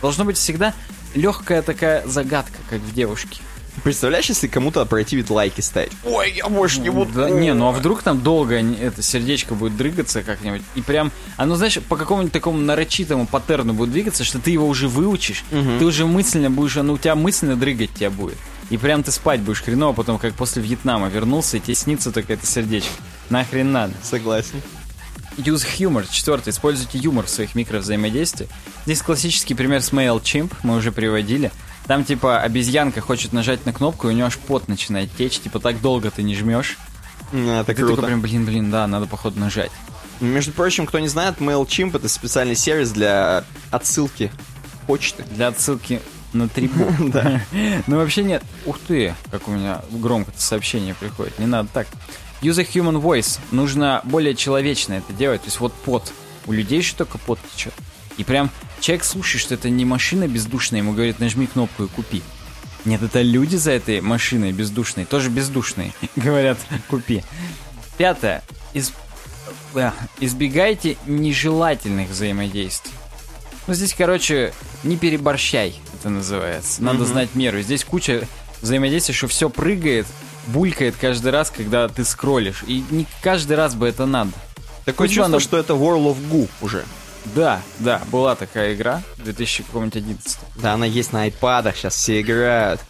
Должно 0.03 0.25
быть 0.25 0.37
всегда 0.37 0.75
легкая 1.15 1.63
такая 1.63 2.07
загадка, 2.07 2.59
как 2.69 2.81
в 2.81 2.95
девушке. 2.95 3.41
Представляешь, 3.83 4.27
если 4.27 4.47
кому-то 4.47 4.85
противит 4.87 5.29
лайки 5.31 5.61
ставить? 5.61 5.93
Ой, 6.05 6.33
я 6.35 6.49
больше 6.49 6.81
не 6.81 6.91
буду. 6.91 7.13
Да, 7.13 7.31
не, 7.31 7.53
ну 7.53 7.69
а 7.69 7.73
вдруг 7.73 8.03
там 8.03 8.21
долго 8.21 8.57
это 8.57 9.03
сердечко 9.03 9.55
будет 9.55 9.77
дрыгаться 9.77 10.23
как-нибудь, 10.23 10.63
и 10.75 10.83
прям, 10.83 11.13
оно, 11.37 11.57
знаешь, 11.57 11.79
по 11.81 11.97
какому-нибудь 11.97 12.33
такому 12.33 12.59
нарочитому 12.59 13.27
паттерну 13.27 13.75
будет 13.75 13.93
двигаться, 13.93 14.25
что 14.25 14.39
ты 14.39 14.51
его 14.51 14.67
уже 14.67 14.89
выучишь, 14.89 15.45
ты 15.51 15.85
уже 15.85 16.07
мысленно 16.07 16.51
будешь, 16.51 16.77
оно 16.77 16.95
у 16.95 16.99
тебя 16.99 17.15
мысленно 17.15 17.57
дрыгать 17.57 17.93
тебя 17.95 18.11
будет. 18.11 18.39
И 18.71 18.79
прям 18.79 19.03
ты 19.03 19.13
спать 19.13 19.41
будешь 19.41 19.63
хреново, 19.63 19.93
потом 19.93 20.19
как 20.19 20.35
после 20.35 20.61
Вьетнама 20.63 21.09
вернулся, 21.09 21.59
и 21.59 21.61
тебе 21.61 21.75
снится 21.75 22.11
только 22.11 22.33
это 22.33 22.47
сердечко. 22.47 22.91
Нахрен 23.31 23.71
надо. 23.71 23.93
Согласен. 24.03 24.63
Use 25.37 25.65
humor. 25.79 26.07
Четвертое. 26.11 26.51
Используйте 26.51 26.99
юмор 26.99 27.27
в 27.27 27.29
своих 27.31 27.55
микровзаимодействиях. 27.55 28.51
Здесь 28.85 29.03
классический 29.03 29.55
пример 29.55 29.83
с 29.83 29.91
MailChimp, 29.93 30.53
мы 30.63 30.77
уже 30.77 30.93
приводили. 30.93 31.53
Там 31.87 32.05
типа 32.05 32.41
обезьянка 32.41 33.01
хочет 33.01 33.33
нажать 33.33 33.65
на 33.67 33.73
кнопку, 33.73 34.09
и 34.09 34.11
у 34.11 34.15
нее 34.15 34.25
аж 34.27 34.37
пот 34.39 34.67
начинает 34.69 35.15
течь, 35.17 35.39
типа 35.39 35.61
так 35.61 35.81
долго 35.81 36.11
ты 36.11 36.23
не 36.23 36.35
жмешь. 36.35 36.77
М, 37.33 37.49
Это 37.51 37.67
Ты 37.67 37.75
круто. 37.75 37.97
такой 37.97 38.09
прям, 38.09 38.21
блин, 38.23 38.45
блин, 38.47 38.71
да, 38.71 38.87
надо 38.87 39.07
походу 39.07 39.39
нажать. 39.39 39.71
Между 40.21 40.53
прочим, 40.53 40.87
кто 40.87 40.99
не 40.99 41.09
знает, 41.09 41.39
MailChimp 41.39 41.95
это 41.97 42.09
специальный 42.09 42.57
сервис 42.57 42.91
для 42.93 43.45
отсылки 43.71 44.33
почты. 44.87 45.25
Для 45.33 45.49
отсылки 45.49 46.01
на 46.33 46.49
три 46.49 46.69
буквы. 46.69 47.11
Да. 47.13 47.41
Ну 47.87 47.97
вообще 47.99 48.23
нет. 48.25 48.43
Ух 48.65 48.79
ты, 48.89 49.15
как 49.31 49.47
у 49.49 49.51
меня 49.51 49.83
громко 49.91 50.33
сообщение 50.37 50.95
приходит. 50.95 51.39
Не 51.39 51.47
надо 51.47 51.69
так. 51.73 51.87
Use 52.43 52.59
a 52.59 52.63
human 52.65 53.01
voice. 53.01 53.39
Нужно 53.51 54.01
более 54.05 54.35
человечно 54.35 54.95
это 54.95 55.13
делать. 55.13 55.43
То 55.43 55.47
есть 55.47 55.61
вот 55.61 55.73
пот. 55.73 56.13
У 56.47 56.53
людей 56.53 56.83
же 56.83 56.95
только 56.95 57.19
пот 57.19 57.39
течет. 57.55 57.75
И 58.19 58.25
прям 58.25 58.51
человек 58.81 59.05
слушает, 59.05 59.43
что 59.43 59.55
это 59.55 59.69
не 59.69 59.85
машина 59.85 60.29
бездушная, 60.29 60.81
ему 60.81 60.93
говорит, 60.93 61.19
нажми 61.19 61.47
кнопку 61.47 61.85
и 61.85 61.89
купи. 61.89 62.23
Нет, 62.85 63.03
это 63.03 63.21
люди 63.21 63.57
за 63.57 63.73
этой 63.73 64.01
машиной 64.01 64.53
бездушной, 64.53 65.05
тоже 65.07 65.29
бездушные, 65.29 65.93
говорят, 66.17 66.59
купи. 66.89 67.25
Пятое. 67.99 68.43
Из- 68.75 68.93
э, 69.75 69.91
Избегайте 70.21 70.97
нежелательных 71.07 72.11
взаимодействий. 72.11 72.93
Ну, 73.67 73.75
здесь, 73.75 73.93
короче, 73.93 74.53
не 74.85 74.97
переборщай, 74.97 75.75
это 75.99 76.09
называется. 76.09 76.83
Надо 76.83 77.05
знать 77.05 77.35
меру. 77.35 77.61
Здесь 77.61 77.85
куча 77.85 78.29
взаимодействий, 78.63 79.15
что 79.15 79.27
все 79.27 79.51
прыгает, 79.51 80.07
булькает 80.47 80.97
каждый 80.97 81.31
раз, 81.33 81.51
когда 81.51 81.89
ты 81.89 82.05
скроллишь. 82.05 82.65
И 82.67 82.85
не 82.91 83.07
каждый 83.23 83.57
раз 83.57 83.75
бы 83.75 83.87
это 83.89 84.07
надо. 84.07 84.33
Такое 84.85 85.09
чувство, 85.09 85.23
ладно. 85.23 85.41
что 85.41 85.57
это 85.59 85.73
World 85.75 86.15
of 86.15 86.17
Goo 86.31 86.49
уже. 86.61 86.85
Да, 87.35 87.61
да, 87.81 88.01
была 88.13 88.37
такая 88.37 88.75
игра 88.75 89.03
2011. 89.19 90.39
Да, 90.57 90.75
она 90.75 90.87
есть 90.87 91.13
на 91.13 91.23
айпадах, 91.23 91.77
сейчас 91.77 91.95
все 91.97 92.21
играют. 92.21 92.81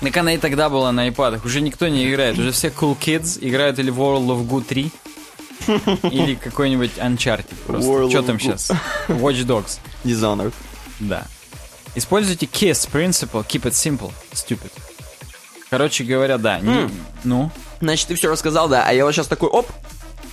Так 0.00 0.16
она 0.16 0.34
и 0.34 0.38
тогда 0.38 0.68
была 0.68 0.92
на 0.92 1.08
iPad. 1.08 1.40
Уже 1.44 1.60
никто 1.60 1.88
не 1.88 2.10
играет. 2.10 2.38
Уже 2.38 2.52
все 2.52 2.68
cool 2.68 2.98
kids 2.98 3.38
играют 3.40 3.78
или 3.78 3.92
World 3.92 4.26
of 4.26 4.46
Goo 4.48 4.62
3, 4.62 4.90
или 6.10 6.34
какой-нибудь 6.34 6.92
Uncharted 6.98 7.54
просто. 7.66 7.90
World 7.90 8.10
Что 8.10 8.22
там 8.22 8.36
Goo. 8.36 8.40
сейчас? 8.40 8.70
Watch 9.08 9.44
Dogs. 9.46 9.78
Dishonored. 10.04 10.52
Да. 11.00 11.26
Используйте 11.94 12.46
KISS 12.46 12.88
Principle, 12.90 13.44
keep 13.46 13.62
it 13.62 13.72
simple, 13.72 14.12
stupid. 14.32 14.70
Короче 15.70 16.04
говоря, 16.04 16.36
да. 16.38 16.58
не- 16.60 16.68
М. 16.82 16.92
ну, 17.24 17.50
Значит, 17.80 18.08
ты 18.08 18.14
все 18.16 18.28
рассказал, 18.30 18.68
да, 18.68 18.84
а 18.86 18.92
я 18.92 19.04
вот 19.04 19.12
сейчас 19.12 19.26
такой, 19.26 19.48
оп, 19.48 19.66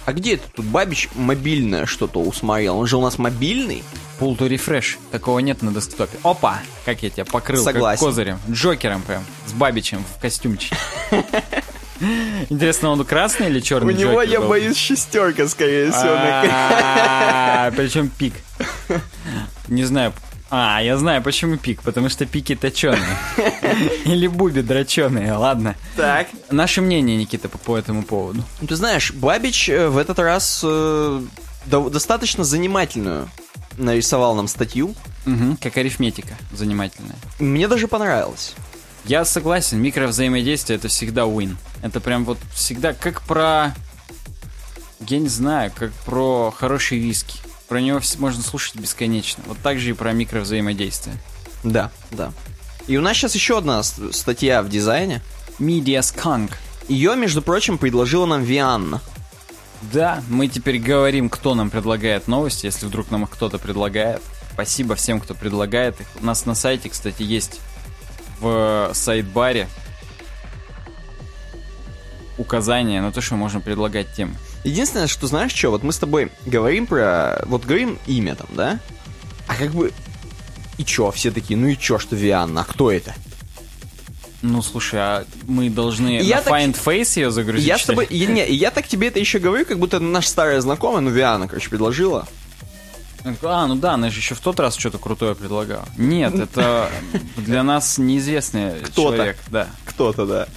а 0.05 0.13
где 0.13 0.33
это 0.35 0.43
тут 0.53 0.65
Бабич 0.65 1.09
мобильное 1.15 1.85
что-то 1.85 2.19
усмотрел? 2.21 2.77
Он 2.77 2.87
же 2.87 2.97
у 2.97 3.01
нас 3.01 3.17
мобильный. 3.17 3.83
pull 4.19 4.35
to 4.35 4.49
refresh. 4.49 4.97
Такого 5.11 5.37
нет 5.39 5.61
на 5.61 5.71
десктопе. 5.71 6.17
Опа! 6.23 6.59
Как 6.85 7.03
я 7.03 7.09
тебя 7.11 7.23
покрыл, 7.25 7.63
Согласен. 7.63 7.99
как 7.99 8.09
козырем. 8.09 8.39
Джокером 8.49 9.01
прям, 9.03 9.23
с 9.45 9.53
Бабичем 9.53 10.03
в 10.17 10.19
костюмчике. 10.19 10.75
Интересно, 12.49 12.89
он 12.89 13.03
красный 13.05 13.47
или 13.47 13.59
черный 13.59 13.93
У 13.93 13.97
него, 13.97 14.21
я 14.21 14.41
боюсь, 14.41 14.77
шестерка, 14.77 15.47
скорее 15.47 15.91
всего. 15.91 16.13
А, 16.15 17.71
Причем 17.77 18.09
пик. 18.09 18.33
Не 19.67 19.83
знаю. 19.83 20.13
А, 20.49 20.81
я 20.81 20.97
знаю, 20.97 21.21
почему 21.21 21.57
пик. 21.57 21.81
Потому 21.83 22.09
что 22.09 22.25
пики 22.25 22.55
точеные. 22.55 23.17
Или 24.05 24.27
буби 24.27 24.61
дроченые, 24.61 25.33
ладно. 25.33 25.75
Так. 25.95 26.27
Наше 26.51 26.81
мнение, 26.81 27.17
Никита, 27.17 27.49
по, 27.49 27.57
по 27.57 27.77
этому 27.77 28.03
поводу. 28.03 28.43
Ты 28.67 28.75
знаешь, 28.75 29.11
Бабич 29.11 29.69
э, 29.69 29.87
в 29.89 29.97
этот 29.97 30.19
раз 30.19 30.61
э, 30.63 31.21
до- 31.65 31.89
достаточно 31.89 32.43
занимательную 32.43 33.29
нарисовал 33.77 34.35
нам 34.35 34.47
статью. 34.47 34.95
Как 35.61 35.75
арифметика 35.77 36.35
занимательная. 36.53 37.15
Мне 37.39 37.67
даже 37.67 37.87
понравилось. 37.89 38.55
Я 39.03 39.25
согласен, 39.25 39.79
микровзаимодействие 39.81 40.77
это 40.79 40.87
всегда 40.87 41.23
win. 41.23 41.57
Это 41.81 41.99
прям 41.99 42.23
вот 42.25 42.37
всегда 42.53 42.93
как 42.93 43.21
про... 43.23 43.75
Я 45.07 45.19
не 45.19 45.27
знаю, 45.29 45.71
как 45.75 45.91
про 46.05 46.51
хороший 46.57 46.97
виски. 46.97 47.39
Про 47.67 47.81
него 47.81 47.99
можно 48.17 48.41
слушать 48.41 48.75
бесконечно. 48.75 49.43
Вот 49.47 49.57
так 49.59 49.79
же 49.79 49.89
и 49.89 49.93
про 49.93 50.13
микровзаимодействие. 50.13 51.17
Да, 51.63 51.91
да. 52.11 52.31
И 52.87 52.95
у 52.95 53.01
нас 53.01 53.17
сейчас 53.17 53.35
еще 53.35 53.57
одна 53.57 53.83
статья 53.83 54.63
в 54.63 54.69
дизайне. 54.69 55.21
Media 55.59 55.99
Skunk. 55.99 56.53
Ее, 56.87 57.15
между 57.15 57.41
прочим, 57.41 57.77
предложила 57.77 58.25
нам 58.25 58.43
Вианна. 58.43 59.01
Да, 59.81 60.23
мы 60.29 60.47
теперь 60.47 60.79
говорим, 60.79 61.29
кто 61.29 61.53
нам 61.53 61.69
предлагает 61.69 62.27
новости, 62.27 62.65
если 62.65 62.85
вдруг 62.85 63.11
нам 63.11 63.23
их 63.23 63.29
кто-то 63.29 63.59
предлагает. 63.59 64.21
Спасибо 64.53 64.95
всем, 64.95 65.19
кто 65.19 65.35
предлагает 65.35 65.99
их. 65.99 66.07
У 66.21 66.25
нас 66.25 66.45
на 66.45 66.55
сайте, 66.55 66.89
кстати, 66.89 67.21
есть 67.21 67.59
в 68.39 68.91
сайт-баре 68.93 69.67
указание 72.37 73.01
на 73.01 73.11
то, 73.11 73.19
что 73.19 73.35
можно 73.35 73.59
предлагать 73.59 74.13
темы. 74.15 74.35
Единственное, 74.67 75.07
что 75.07 75.27
знаешь 75.27 75.53
что, 75.53 75.69
вот 75.71 75.83
мы 75.83 75.93
с 75.93 75.97
тобой 75.97 76.31
говорим 76.45 76.87
про... 76.87 77.41
Вот 77.45 77.63
говорим 77.65 77.97
имя 78.05 78.35
там, 78.35 78.47
да? 78.51 78.79
А 79.47 79.55
как 79.55 79.71
бы... 79.71 79.93
И 80.77 80.83
чё? 80.83 81.09
Все 81.11 81.31
такие, 81.31 81.57
ну 81.57 81.67
и 81.67 81.77
чё, 81.77 81.97
что 81.99 82.15
Вианна? 82.15 82.61
А 82.61 82.63
кто 82.65 82.91
это? 82.91 83.15
Ну, 84.41 84.61
слушай, 84.61 84.99
а 84.99 85.25
мы 85.47 85.69
должны 85.69 86.19
Я 86.21 86.37
на 86.37 86.41
так- 86.43 86.53
Find 86.53 86.75
Face 86.85 87.17
ее 87.19 87.31
загрузить? 87.31 87.65
я 87.65 87.77
с 87.77 87.81
что 87.81 87.93
ли? 87.93 87.95
тобой... 88.05 88.07
Я, 88.17 88.27
не, 88.27 88.47
я 88.51 88.69
так 88.71 88.87
тебе 88.87 89.07
это 89.07 89.19
еще 89.19 89.39
говорю, 89.39 89.65
как 89.65 89.79
будто 89.79 89.99
наш 89.99 90.27
старая 90.27 90.61
знакомая, 90.61 91.01
ну 91.01 91.09
Вианна, 91.09 91.47
короче, 91.47 91.69
предложила. 91.69 92.27
А, 93.41 93.65
ну 93.67 93.75
да, 93.75 93.93
она 93.93 94.09
же 94.09 94.19
еще 94.19 94.35
в 94.35 94.39
тот 94.39 94.59
раз 94.59 94.75
что-то 94.75 94.99
крутое 94.99 95.33
предлагала. 95.33 95.85
Нет, 95.97 96.35
это 96.35 96.89
для 97.37 97.63
нас 97.63 97.97
неизвестный 97.97 98.79
Кто-то. 98.81 99.15
человек, 99.15 99.37
да. 99.47 99.67
Кто-то, 99.85 100.25
да. 100.25 100.47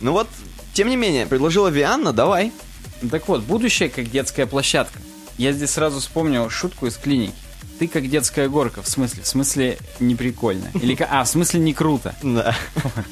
Ну 0.00 0.12
вот, 0.12 0.28
тем 0.74 0.88
не 0.88 0.96
менее, 0.96 1.26
предложила 1.26 1.68
Вианна, 1.68 2.12
давай. 2.12 2.52
Так 3.10 3.28
вот, 3.28 3.42
будущее 3.42 3.88
как 3.88 4.10
детская 4.10 4.46
площадка. 4.46 4.98
Я 5.38 5.52
здесь 5.52 5.70
сразу 5.70 6.00
вспомнил 6.00 6.48
шутку 6.50 6.86
из 6.86 6.96
клиники. 6.96 7.32
Ты 7.78 7.88
как 7.88 8.08
детская 8.08 8.48
горка, 8.48 8.82
в 8.82 8.88
смысле? 8.88 9.22
В 9.22 9.26
смысле 9.26 9.78
не 9.98 10.14
прикольно. 10.14 10.70
Или, 10.74 10.96
а, 11.10 11.24
в 11.24 11.28
смысле 11.28 11.58
не 11.60 11.74
круто. 11.74 12.14
Да. 12.22 12.54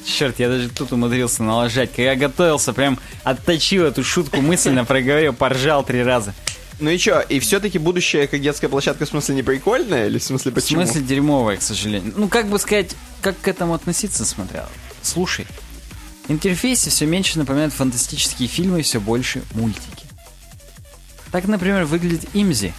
Черт, 0.05 0.39
я 0.39 0.47
даже 0.47 0.69
тут 0.69 0.93
умудрился 0.93 1.43
налажать. 1.43 1.91
Когда 1.93 2.15
готовился, 2.15 2.71
прям 2.71 2.97
отточил 3.23 3.83
эту 3.83 4.03
шутку 4.03 4.39
мысленно, 4.39 4.85
проговорил, 4.85 5.33
поржал 5.33 5.83
три 5.83 6.03
раза. 6.03 6.33
Ну 6.79 6.89
и 6.89 6.97
чё, 6.97 7.19
и 7.21 7.39
все-таки 7.39 7.79
будущее 7.79 8.27
как 8.27 8.41
детская 8.41 8.69
площадка 8.69 9.05
в 9.05 9.09
смысле 9.09 9.35
не 9.35 9.43
прикольная? 9.43 10.07
Или 10.07 10.19
в 10.19 10.23
смысле 10.23 10.51
В 10.51 10.55
почему? 10.55 10.83
смысле 10.85 11.01
дерьмовая, 11.01 11.57
к 11.57 11.61
сожалению. 11.61 12.13
Ну, 12.15 12.27
как 12.29 12.47
бы 12.47 12.57
сказать, 12.57 12.95
как 13.21 13.39
к 13.41 13.47
этому 13.47 13.73
относиться, 13.73 14.25
смотря. 14.25 14.67
Слушай, 15.03 15.47
интерфейсе 16.27 16.89
все 16.89 17.05
меньше 17.05 17.39
напоминают 17.39 17.73
фантастические 17.73 18.47
фильмы 18.47 18.79
и 18.79 18.83
все 18.83 18.99
больше 18.99 19.43
мультики. 19.53 20.05
Так, 21.31 21.47
например, 21.47 21.85
выглядит 21.85 22.29
Имзи 22.33 22.73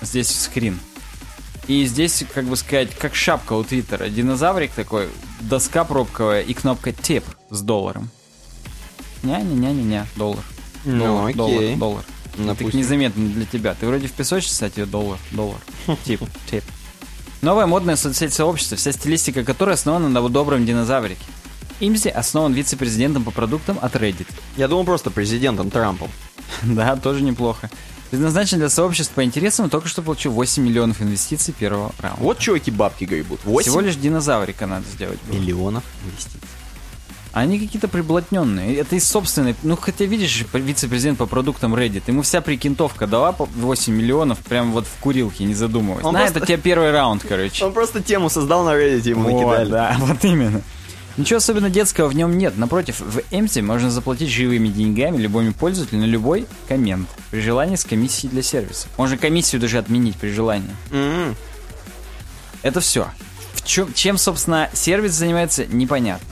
здесь 0.00 0.28
в 0.28 0.40
скрин. 0.40 0.78
И 1.66 1.84
здесь, 1.84 2.24
как 2.34 2.46
бы 2.46 2.56
сказать, 2.56 2.94
как 2.96 3.14
шапка 3.14 3.52
у 3.52 3.62
Твиттера. 3.62 4.08
Динозаврик 4.08 4.72
такой, 4.72 5.08
доска 5.40 5.84
пробковая 5.84 6.42
и 6.42 6.54
кнопка 6.54 6.92
тип 6.92 7.24
с 7.50 7.60
долларом. 7.60 8.10
Ня-ня-ня-ня-ня, 9.22 10.06
доллар. 10.16 10.42
Ну, 10.84 10.98
доллар, 10.98 11.24
окей. 11.26 11.36
доллар, 11.36 11.76
доллар. 11.76 12.04
Допустим. 12.38 12.66
Так 12.66 12.74
незаметно 12.74 13.28
для 13.28 13.44
тебя. 13.44 13.74
Ты 13.74 13.86
вроде 13.86 14.08
в 14.08 14.12
песочнице, 14.12 14.54
кстати, 14.54 14.84
доллар, 14.84 15.18
доллар. 15.32 15.60
Тип, 16.04 16.22
тип. 16.50 16.64
Новая 17.42 17.66
модная 17.66 17.96
соцсеть 17.96 18.32
сообщества, 18.32 18.76
вся 18.76 18.92
стилистика 18.92 19.44
которой 19.44 19.74
основана 19.74 20.08
на 20.08 20.28
добром 20.28 20.64
динозаврике. 20.66 21.24
Имзи 21.80 22.08
основан 22.08 22.52
вице-президентом 22.52 23.24
по 23.24 23.30
продуктам 23.30 23.78
от 23.80 23.94
Reddit. 23.96 24.26
Я 24.56 24.68
думал 24.68 24.84
просто 24.84 25.10
президентом 25.10 25.70
Трампом. 25.70 26.08
Да, 26.62 26.96
тоже 26.96 27.22
неплохо. 27.22 27.70
Предназначен 28.10 28.58
для 28.58 28.68
сообществ 28.68 29.12
по 29.14 29.22
интересам 29.24 29.70
только 29.70 29.86
что 29.88 30.02
получил 30.02 30.32
8 30.32 30.62
миллионов 30.64 31.00
инвестиций 31.00 31.54
первого 31.56 31.92
раунда. 32.00 32.22
Вот 32.22 32.38
чуваки 32.38 32.70
бабки 32.72 33.04
гребут. 33.04 33.40
8 33.44 33.62
Всего 33.70 33.80
лишь 33.80 33.94
динозаврика 33.96 34.66
надо 34.66 34.84
сделать. 34.92 35.18
было. 35.28 35.36
миллионов 35.36 35.84
инвестиций. 36.04 36.40
Они 37.32 37.60
какие-то 37.60 37.86
приблотненные. 37.86 38.74
Это 38.74 38.96
из 38.96 39.08
собственной... 39.08 39.54
Ну, 39.62 39.76
хотя, 39.76 40.04
видишь, 40.04 40.44
вице-президент 40.52 41.18
по 41.18 41.26
продуктам 41.26 41.76
Reddit, 41.76 42.02
ему 42.08 42.22
вся 42.22 42.40
прикинтовка 42.40 43.06
дала 43.06 43.30
по 43.30 43.44
8 43.44 43.94
миллионов 43.94 44.40
прям 44.40 44.72
вот 44.72 44.86
в 44.88 45.00
курилке, 45.00 45.44
не 45.44 45.54
задумываясь. 45.54 46.04
Он 46.04 46.12
На, 46.12 46.20
просто- 46.22 46.38
это 46.40 46.44
у 46.44 46.46
тебя 46.48 46.58
первый 46.58 46.90
раунд, 46.90 47.24
короче. 47.26 47.64
Он 47.64 47.72
просто 47.72 48.02
тему 48.02 48.28
создал 48.28 48.64
на 48.64 48.70
Reddit, 48.70 49.08
ему 49.08 49.22
Вот, 49.30 49.46
накидали. 49.46 49.70
да, 49.70 49.96
вот 50.00 50.24
именно. 50.24 50.60
Ничего 51.16 51.38
особенно 51.38 51.68
детского 51.68 52.08
в 52.08 52.14
нем 52.14 52.38
нет. 52.38 52.56
Напротив, 52.56 53.00
в 53.00 53.20
Эмте 53.30 53.62
можно 53.62 53.90
заплатить 53.90 54.30
живыми 54.30 54.68
деньгами 54.68 55.18
любому 55.18 55.52
пользователю 55.52 56.00
на 56.00 56.04
любой 56.04 56.46
коммент. 56.68 57.08
При 57.30 57.40
желании 57.40 57.76
с 57.76 57.84
комиссией 57.84 58.30
для 58.30 58.42
сервиса. 58.42 58.88
Можно 58.96 59.16
комиссию 59.18 59.60
даже 59.60 59.78
отменить 59.78 60.16
при 60.16 60.30
желании. 60.30 60.70
М-м. 60.90 61.36
Это 62.62 62.80
все. 62.80 63.08
В 63.54 63.66
чем, 63.66 63.92
чем, 63.92 64.18
собственно, 64.18 64.70
сервис 64.72 65.12
занимается, 65.12 65.66
непонятно. 65.66 66.26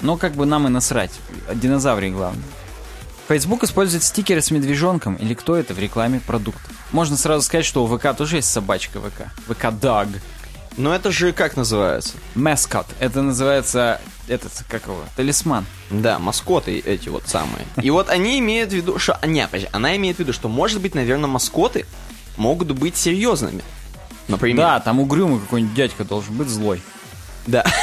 Но 0.00 0.16
как 0.16 0.34
бы 0.34 0.46
нам 0.46 0.66
и 0.66 0.70
насрать. 0.70 1.12
Динозавры 1.54 2.10
главное. 2.10 2.44
Facebook 3.26 3.64
использует 3.64 4.02
стикеры 4.04 4.40
с 4.40 4.50
медвежонком 4.50 5.16
или 5.16 5.34
кто 5.34 5.56
это 5.56 5.74
в 5.74 5.78
рекламе 5.78 6.20
продуктов. 6.20 6.70
Можно 6.92 7.16
сразу 7.16 7.42
сказать, 7.42 7.66
что 7.66 7.84
у 7.84 7.98
ВК 7.98 8.16
тоже 8.16 8.36
есть 8.36 8.50
собачка 8.50 9.00
ВК. 9.00 9.26
ВК 9.46 9.64
Dog. 9.66 10.08
Ну 10.78 10.92
это 10.92 11.10
же 11.10 11.32
как 11.32 11.56
называется? 11.56 12.14
Маскот. 12.36 12.86
Это 13.00 13.20
называется 13.20 14.00
этот, 14.28 14.52
как 14.68 14.84
его, 14.84 15.02
талисман. 15.16 15.66
Да, 15.90 16.20
маскоты 16.20 16.78
эти 16.78 17.08
вот 17.08 17.26
самые. 17.26 17.66
И 17.82 17.90
вот 17.90 18.08
они 18.08 18.38
имеют 18.38 18.70
в 18.70 18.74
виду, 18.74 18.96
что... 19.00 19.18
Не, 19.26 19.44
подожди, 19.46 19.68
она 19.72 19.96
имеет 19.96 20.16
в 20.16 20.20
виду, 20.20 20.32
что, 20.32 20.48
может 20.48 20.80
быть, 20.80 20.94
наверное, 20.94 21.26
маскоты 21.26 21.84
могут 22.36 22.70
быть 22.70 22.96
серьезными. 22.96 23.62
Например. 24.28 24.66
Да, 24.66 24.80
там 24.80 25.00
угрюмый 25.00 25.40
какой-нибудь 25.40 25.74
дядька 25.74 26.04
должен 26.04 26.36
быть 26.36 26.48
злой. 26.48 26.80
Да. 27.48 27.64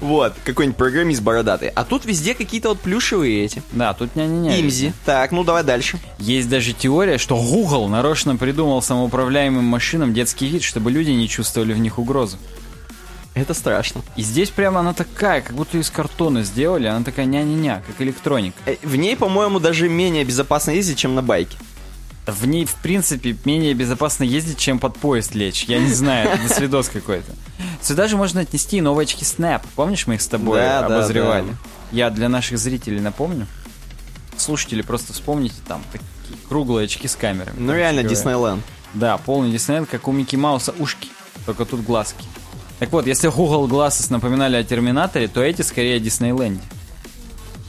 Вот, 0.00 0.34
какой-нибудь 0.44 0.76
программист 0.76 1.22
бородатый. 1.22 1.68
А 1.68 1.84
тут 1.84 2.04
везде 2.04 2.34
какие-то 2.34 2.70
вот 2.70 2.80
плюшевые 2.80 3.44
эти. 3.44 3.62
Да, 3.72 3.94
тут 3.94 4.14
ня-ня-ня. 4.14 4.60
Имзи. 4.60 4.92
Так, 5.04 5.32
ну 5.32 5.44
давай 5.44 5.64
дальше. 5.64 5.98
Есть 6.18 6.48
даже 6.48 6.72
теория, 6.72 7.16
что 7.16 7.36
Google 7.36 7.88
нарочно 7.88 8.36
придумал 8.36 8.82
самоуправляемым 8.82 9.64
машинам 9.64 10.12
детский 10.12 10.46
вид, 10.46 10.62
чтобы 10.62 10.90
люди 10.90 11.10
не 11.10 11.28
чувствовали 11.28 11.72
в 11.72 11.78
них 11.78 11.98
угрозу. 11.98 12.36
Это 13.34 13.54
страшно. 13.54 14.02
И 14.16 14.22
здесь 14.22 14.50
прямо 14.50 14.80
она 14.80 14.92
такая, 14.94 15.40
как 15.40 15.54
будто 15.56 15.78
из 15.78 15.90
картона 15.90 16.42
сделали, 16.42 16.86
она 16.86 17.04
такая 17.04 17.24
ня-ня-ня, 17.26 17.82
как 17.86 18.00
электроника. 18.00 18.58
Э, 18.66 18.76
В 18.82 18.96
ней, 18.96 19.16
по-моему, 19.16 19.60
даже 19.60 19.88
менее 19.88 20.24
безопасно 20.24 20.72
ездить, 20.72 20.98
чем 20.98 21.14
на 21.14 21.22
байке. 21.22 21.56
В 22.26 22.44
ней, 22.46 22.64
в 22.64 22.74
принципе, 22.74 23.36
менее 23.44 23.72
безопасно 23.74 24.24
ездить, 24.24 24.58
чем 24.58 24.80
под 24.80 24.96
поезд 24.96 25.34
лечь. 25.34 25.64
Я 25.64 25.78
не 25.78 25.92
знаю, 25.92 26.30
это 26.30 26.52
свидос 26.52 26.88
какой-то. 26.88 27.32
Сюда 27.80 28.08
же 28.08 28.16
можно 28.16 28.40
отнести 28.40 28.78
и 28.78 28.80
новые 28.80 29.04
очки 29.04 29.24
Snap. 29.24 29.62
Помнишь, 29.76 30.08
мы 30.08 30.14
их 30.16 30.22
с 30.22 30.26
тобой 30.26 30.58
Да, 30.58 30.88
да, 30.88 30.96
обозревали? 30.96 31.56
Я 31.92 32.10
для 32.10 32.28
наших 32.28 32.58
зрителей 32.58 33.00
напомню. 33.00 33.46
Слушатели, 34.36 34.82
просто 34.82 35.12
вспомните 35.12 35.54
там 35.68 35.82
такие 35.92 36.06
круглые 36.48 36.86
очки 36.86 37.06
с 37.06 37.14
камерами. 37.14 37.56
Ну 37.58 37.72
реально. 37.72 38.02
Диснейленд. 38.02 38.64
Да, 38.94 39.18
полный 39.18 39.52
Диснейленд, 39.52 39.88
как 39.88 40.08
у 40.08 40.12
Микки 40.12 40.36
Мауса 40.36 40.74
ушки, 40.78 41.08
только 41.44 41.64
тут 41.64 41.84
глазки. 41.84 42.24
Так 42.78 42.92
вот, 42.92 43.06
если 43.06 43.28
Google 43.28 43.68
Glasses 43.68 44.10
напоминали 44.10 44.56
о 44.56 44.64
Терминаторе, 44.64 45.28
то 45.28 45.42
эти 45.42 45.62
скорее 45.62 45.96
о 45.96 46.00
Диснейленде. 46.00 46.62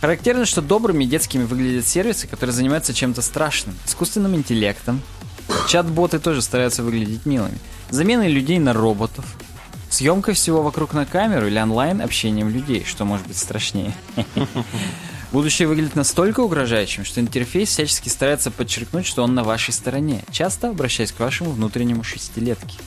Характерно, 0.01 0.45
что 0.45 0.61
добрыми 0.61 1.03
и 1.03 1.07
детскими 1.07 1.43
выглядят 1.43 1.87
сервисы, 1.87 2.27
которые 2.27 2.53
занимаются 2.53 2.93
чем-то 2.93 3.21
страшным, 3.21 3.75
искусственным 3.85 4.35
интеллектом. 4.35 5.01
Чат-боты 5.67 6.19
тоже 6.19 6.41
стараются 6.41 6.83
выглядеть 6.83 7.25
милыми. 7.25 7.57
Заменой 7.89 8.29
людей 8.29 8.59
на 8.59 8.73
роботов. 8.73 9.25
Съемкой 9.89 10.33
всего 10.33 10.61
вокруг 10.61 10.93
на 10.93 11.05
камеру 11.05 11.47
или 11.47 11.57
онлайн 11.57 12.01
общением 12.01 12.49
людей, 12.49 12.83
что 12.85 13.05
может 13.05 13.25
быть 13.25 13.37
страшнее. 13.37 13.93
Будущее 15.31 15.67
выглядит 15.67 15.95
настолько 15.95 16.41
угрожающим, 16.41 17.03
что 17.03 17.19
интерфейс 17.19 17.69
всячески 17.69 18.09
старается 18.09 18.51
подчеркнуть, 18.51 19.05
что 19.05 19.23
он 19.23 19.33
на 19.33 19.43
вашей 19.43 19.73
стороне, 19.73 20.23
часто 20.31 20.69
обращаясь 20.69 21.11
к 21.11 21.19
вашему 21.19 21.51
внутреннему 21.51 22.03
шестилетке. 22.03 22.77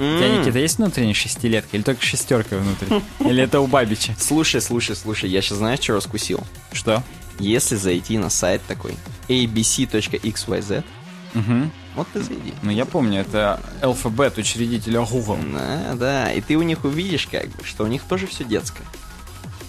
У 0.00 0.18
тебя. 0.18 0.38
Никита, 0.38 0.58
есть 0.58 0.78
внутренняя 0.78 1.14
шестилетка 1.14 1.76
или 1.76 1.82
только 1.82 2.02
шестерка 2.04 2.56
внутри? 2.56 3.02
Или 3.20 3.42
это 3.42 3.60
у 3.60 3.66
Бабича? 3.66 4.14
Слушай, 4.18 4.60
слушай, 4.62 4.96
слушай, 4.96 5.28
я 5.28 5.42
сейчас 5.42 5.58
знаешь, 5.58 5.80
что 5.80 5.94
раскусил? 5.94 6.40
Что? 6.72 7.02
Если 7.38 7.76
зайти 7.76 8.18
на 8.18 8.30
сайт 8.30 8.62
такой 8.66 8.94
abc.xyz, 9.28 10.84
Угу. 11.32 11.70
вот 11.94 12.08
ты 12.12 12.22
зайди. 12.22 12.52
Ну, 12.62 12.70
я 12.72 12.84
помню, 12.84 13.20
это 13.20 13.60
алфабет 13.82 14.36
учредителя 14.36 15.00
Google. 15.02 15.38
Да, 15.54 15.92
да, 15.94 16.32
и 16.32 16.40
ты 16.40 16.56
у 16.56 16.62
них 16.62 16.84
увидишь, 16.84 17.28
как 17.30 17.46
бы, 17.50 17.62
что 17.64 17.84
у 17.84 17.86
них 17.86 18.02
тоже 18.02 18.26
все 18.26 18.42
детское. 18.42 18.84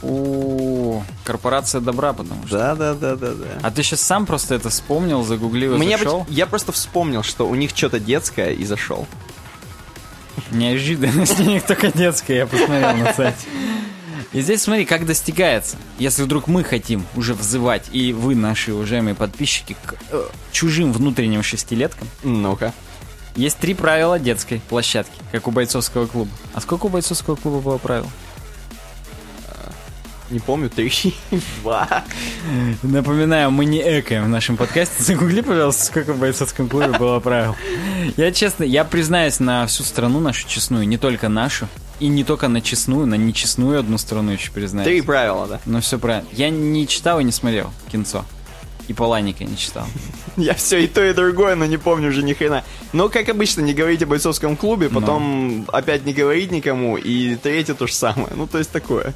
О, 0.02 1.04
корпорация 1.24 1.80
добра, 1.82 2.14
потому 2.14 2.48
что. 2.48 2.58
Да, 2.58 2.76
да, 2.76 2.94
да, 2.96 3.16
да, 3.16 3.34
да. 3.34 3.46
А 3.62 3.70
ты 3.70 3.84
сейчас 3.84 4.02
сам 4.02 4.26
просто 4.26 4.56
это 4.56 4.70
вспомнил, 4.70 5.24
загуглил 5.24 5.76
и 5.76 5.78
Мне 5.78 5.98
зашел? 5.98 6.26
я 6.30 6.48
просто 6.48 6.72
вспомнил, 6.72 7.22
что 7.22 7.48
у 7.48 7.54
них 7.54 7.72
что-то 7.76 8.00
детское 8.00 8.52
и 8.52 8.66
зашел. 8.66 9.06
Неожиданность 10.52 11.40
у 11.40 11.44
них 11.44 11.64
только 11.66 11.92
детская, 11.92 12.38
я 12.38 12.48
посмотрел 12.48 12.96
на 12.98 13.14
сайте. 13.14 13.48
И 14.34 14.40
здесь 14.42 14.62
смотри, 14.62 14.86
как 14.86 15.06
достигается. 15.06 15.76
Если 16.00 16.24
вдруг 16.24 16.48
мы 16.48 16.64
хотим 16.64 17.06
уже 17.16 17.34
взывать, 17.34 17.88
и 17.92 18.14
вы, 18.14 18.34
наши 18.36 18.74
уважаемые 18.74 19.14
подписчики, 19.14 19.76
к 19.86 19.96
э, 20.10 20.24
чужим 20.54 20.94
внутренним 20.94 21.44
шестилеткам, 21.44 22.08
Ну-ка. 22.24 22.74
есть 23.36 23.58
три 23.58 23.74
правила 23.74 24.20
детской 24.20 24.62
площадки, 24.70 25.20
как 25.34 25.48
у 25.50 25.52
бойцовского 25.52 26.06
клуба. 26.08 26.32
А 26.54 26.62
сколько 26.62 26.86
у 26.86 26.90
бойцовского 26.90 27.36
клуба 27.36 27.60
было 27.60 27.78
правил? 27.78 28.08
Не 30.32 30.40
помню, 30.40 30.70
три, 30.70 30.92
два. 31.62 32.06
Напоминаю, 32.84 33.52
мы 33.52 33.66
не 33.66 33.82
экаем 34.00 34.24
в 34.24 34.30
нашем 34.30 34.56
подкасте. 34.56 35.04
Загугли, 35.04 35.42
пожалуйста, 35.42 35.86
сколько 35.86 36.14
в 36.14 36.20
бойцовском 36.20 36.70
клубе 36.70 36.98
было 36.98 37.20
правил. 37.20 37.56
Я 38.16 38.32
честно, 38.32 38.64
я 38.64 38.86
признаюсь 38.86 39.42
на 39.42 39.68
всю 39.68 39.84
страну 39.84 40.22
нашу 40.22 40.48
честную, 40.48 40.88
не 40.88 40.98
только 40.98 41.28
нашу, 41.28 41.68
и 42.00 42.08
не 42.08 42.24
только 42.24 42.48
на 42.48 42.62
честную, 42.62 43.06
на 43.08 43.16
нечестную 43.16 43.80
одну 43.80 43.98
страну 43.98 44.32
еще 44.32 44.52
признаюсь. 44.52 44.88
Три 44.88 45.02
правила, 45.02 45.48
да. 45.48 45.60
Ну 45.66 45.82
все 45.82 46.00
правильно. 46.00 46.28
Я 46.32 46.50
не 46.50 46.88
читал 46.88 47.20
и 47.20 47.26
не 47.26 47.34
смотрел 47.34 47.70
кинцо. 47.92 48.24
И 48.88 48.94
Паланика 48.94 49.44
не 49.44 49.58
читал. 49.58 49.86
Я 50.38 50.54
все 50.54 50.80
и 50.80 50.88
то, 50.88 51.04
и 51.04 51.14
другое, 51.14 51.56
но 51.56 51.66
не 51.66 51.78
помню 51.78 52.08
уже 52.08 52.24
ни 52.24 52.34
хрена. 52.34 52.64
Но, 52.94 53.10
как 53.10 53.28
обычно, 53.28 53.62
не 53.62 53.74
говорить 53.74 54.02
о 54.02 54.08
бойцовском 54.08 54.56
клубе, 54.56 54.90
потом 54.90 55.66
опять 55.72 56.06
не 56.06 56.14
говорить 56.14 56.52
никому, 56.52 56.98
и 56.98 57.36
третье 57.36 57.74
то 57.74 57.86
же 57.86 57.94
самое. 57.94 58.30
Ну, 58.36 58.48
то 58.48 58.58
есть 58.58 58.72
такое. 58.72 59.14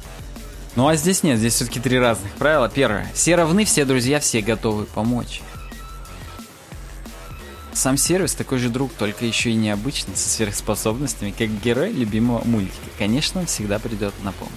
Ну 0.76 0.86
а 0.88 0.96
здесь 0.96 1.22
нет, 1.22 1.38
здесь 1.38 1.54
все-таки 1.54 1.80
три 1.80 1.98
разных 1.98 2.30
правила. 2.32 2.68
Первое. 2.68 3.10
Все 3.14 3.34
равны, 3.34 3.64
все 3.64 3.84
друзья, 3.84 4.20
все 4.20 4.42
готовы 4.42 4.84
помочь. 4.84 5.40
Сам 7.72 7.98
сервис 7.98 8.34
такой 8.34 8.58
же 8.58 8.68
друг, 8.70 8.92
только 8.92 9.26
еще 9.26 9.50
и 9.50 9.54
необычный, 9.54 10.16
со 10.16 10.28
сверхспособностями, 10.30 11.30
как 11.36 11.48
герой 11.62 11.92
любимого 11.92 12.42
мультика. 12.44 12.86
Конечно, 12.98 13.40
он 13.40 13.46
всегда 13.46 13.78
придет 13.78 14.14
на 14.22 14.32
помощь. 14.32 14.52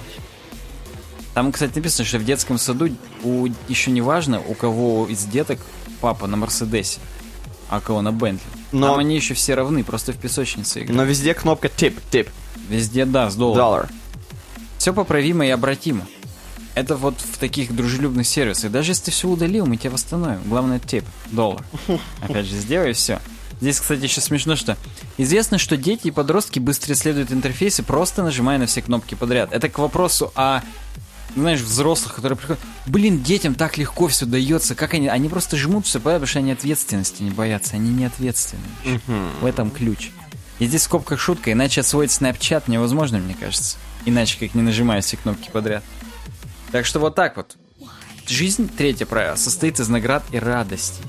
Там, 1.34 1.52
кстати, 1.52 1.76
написано, 1.76 2.06
что 2.06 2.18
в 2.18 2.26
детском 2.26 2.58
саду 2.58 2.90
у, 3.24 3.48
еще 3.68 3.92
не 3.92 4.02
важно, 4.02 4.42
у 4.42 4.54
кого 4.56 5.06
из 5.08 5.24
деток 5.26 5.60
папа 6.02 6.28
на 6.28 6.38
Мерседесе, 6.38 7.00
а 7.70 7.80
кого 7.82 8.02
на 8.02 8.12
Бентли. 8.14 8.46
Но- 8.72 8.88
Там 8.92 9.00
они 9.00 9.16
еще 9.16 9.34
все 9.34 9.54
равны, 9.54 9.84
просто 9.84 10.14
в 10.14 10.18
песочнице 10.18 10.80
играют. 10.80 10.96
Но 10.98 11.04
везде 11.04 11.34
кнопка 11.34 11.70
тип, 11.70 12.00
тип, 12.12 12.30
Везде, 12.70 13.06
да, 13.06 13.30
с 13.30 13.36
долларом. 13.36 13.58
доллар. 13.66 13.90
Все 14.80 14.94
поправимо 14.94 15.46
и 15.46 15.50
обратимо. 15.50 16.08
Это 16.74 16.96
вот 16.96 17.20
в 17.20 17.38
таких 17.38 17.76
дружелюбных 17.76 18.26
сервисах. 18.26 18.72
Даже 18.72 18.92
если 18.92 19.06
ты 19.06 19.12
все 19.12 19.28
удалил, 19.28 19.66
мы 19.66 19.76
тебя 19.76 19.92
восстановим. 19.92 20.42
Главное, 20.46 20.80
тип, 20.80 21.04
доллар. 21.32 21.62
Опять 22.22 22.46
же, 22.46 22.56
сделай 22.56 22.94
все. 22.94 23.20
Здесь, 23.60 23.82
кстати, 23.82 24.04
еще 24.04 24.22
смешно, 24.22 24.56
что 24.56 24.78
известно, 25.18 25.58
что 25.58 25.76
дети 25.76 26.08
и 26.08 26.12
подростки 26.12 26.60
быстро 26.60 26.94
исследуют 26.94 27.34
интерфейсы, 27.34 27.84
просто 27.84 28.24
нажимая 28.24 28.58
на 28.58 28.68
все 28.68 28.82
кнопки 28.82 29.16
подряд. 29.16 29.52
Это 29.52 29.68
к 29.68 29.80
вопросу 29.80 30.32
о, 30.34 30.62
знаешь, 31.36 31.60
взрослых, 31.60 32.16
которые 32.16 32.38
приходят, 32.38 32.62
блин, 32.86 33.22
детям 33.22 33.56
так 33.56 33.78
легко 33.78 34.08
все 34.08 34.26
дается, 34.26 34.76
как 34.76 34.94
они, 34.94 35.10
они 35.10 35.28
просто 35.28 35.58
жмут 35.58 35.88
все 35.88 36.00
потому 36.00 36.26
что 36.26 36.40
они 36.40 36.54
ответственности 36.54 37.22
не 37.22 37.32
боятся, 37.32 37.76
они 37.76 37.90
не 37.90 38.06
ответственны. 38.06 38.64
еще. 38.86 39.30
В 39.42 39.46
этом 39.46 39.72
ключ. 39.72 40.12
И 40.60 40.68
здесь 40.68 40.82
в 40.82 40.86
скобках 40.86 41.20
шутка, 41.20 41.52
иначе 41.52 41.82
освоить 41.82 42.12
Snapchat 42.12 42.64
невозможно, 42.68 43.18
мне 43.18 43.36
кажется. 43.38 43.78
Иначе 44.06 44.38
как 44.40 44.56
не 44.56 44.62
нажимая 44.62 45.02
все 45.02 45.18
кнопки 45.18 45.50
подряд. 45.50 45.84
Так 46.72 46.86
что 46.86 47.00
вот 47.00 47.16
так 47.16 47.38
вот. 47.38 47.58
Жизнь, 48.28 48.70
третье 48.70 49.06
правило, 49.06 49.36
состоит 49.36 49.80
из 49.80 49.90
наград 49.90 50.24
и 50.32 50.40
радостей. 50.40 51.04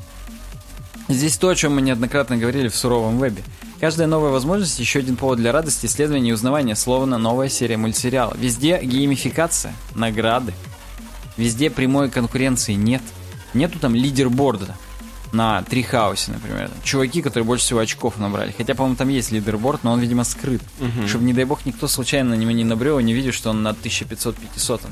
Здесь 1.09 1.37
то, 1.37 1.49
о 1.49 1.55
чем 1.55 1.75
мы 1.75 1.83
неоднократно 1.83 2.37
говорили 2.37 2.69
в 2.69 2.77
суровом 2.77 3.19
вебе. 3.19 3.43
Каждая 3.81 4.07
новая 4.07 4.31
возможность 4.31 4.79
еще 4.79 5.01
один 5.01 5.17
повод 5.17 5.39
для 5.39 5.53
радости, 5.53 5.87
исследования 5.87 6.31
и 6.31 6.33
узнавания, 6.35 6.77
словно 6.77 7.19
новая 7.19 7.49
серия 7.49 7.77
мультсериала. 7.77 8.35
Везде 8.39 8.81
геймификация, 8.83 9.75
награды. 9.95 10.55
Везде 11.37 11.71
прямой 11.71 12.11
конкуренции 12.11 12.75
нет. 12.75 13.03
Нету 13.55 13.79
там 13.79 13.95
лидерборда 13.95 14.77
на 15.33 15.63
Трихаусе, 15.63 16.33
например. 16.33 16.71
Чуваки, 16.83 17.23
которые 17.23 17.45
больше 17.45 17.65
всего 17.65 17.81
очков 17.81 18.19
набрали. 18.19 18.55
Хотя, 18.57 18.75
по-моему, 18.75 18.97
там 18.97 19.09
есть 19.09 19.31
лидерборд, 19.33 19.85
но 19.85 19.93
он, 19.93 20.01
видимо, 20.01 20.25
скрыт. 20.25 20.63
Чтобы, 21.07 21.25
не 21.25 21.33
дай 21.33 21.45
бог, 21.45 21.65
никто 21.67 21.87
случайно 21.89 22.31
на 22.31 22.35
него 22.35 22.51
не 22.51 22.65
набрел 22.65 22.99
и 22.99 23.03
не 23.03 23.13
видел, 23.13 23.33
что 23.33 23.51
он 23.51 23.63
на 23.63 23.71
1500-500. 23.71 24.83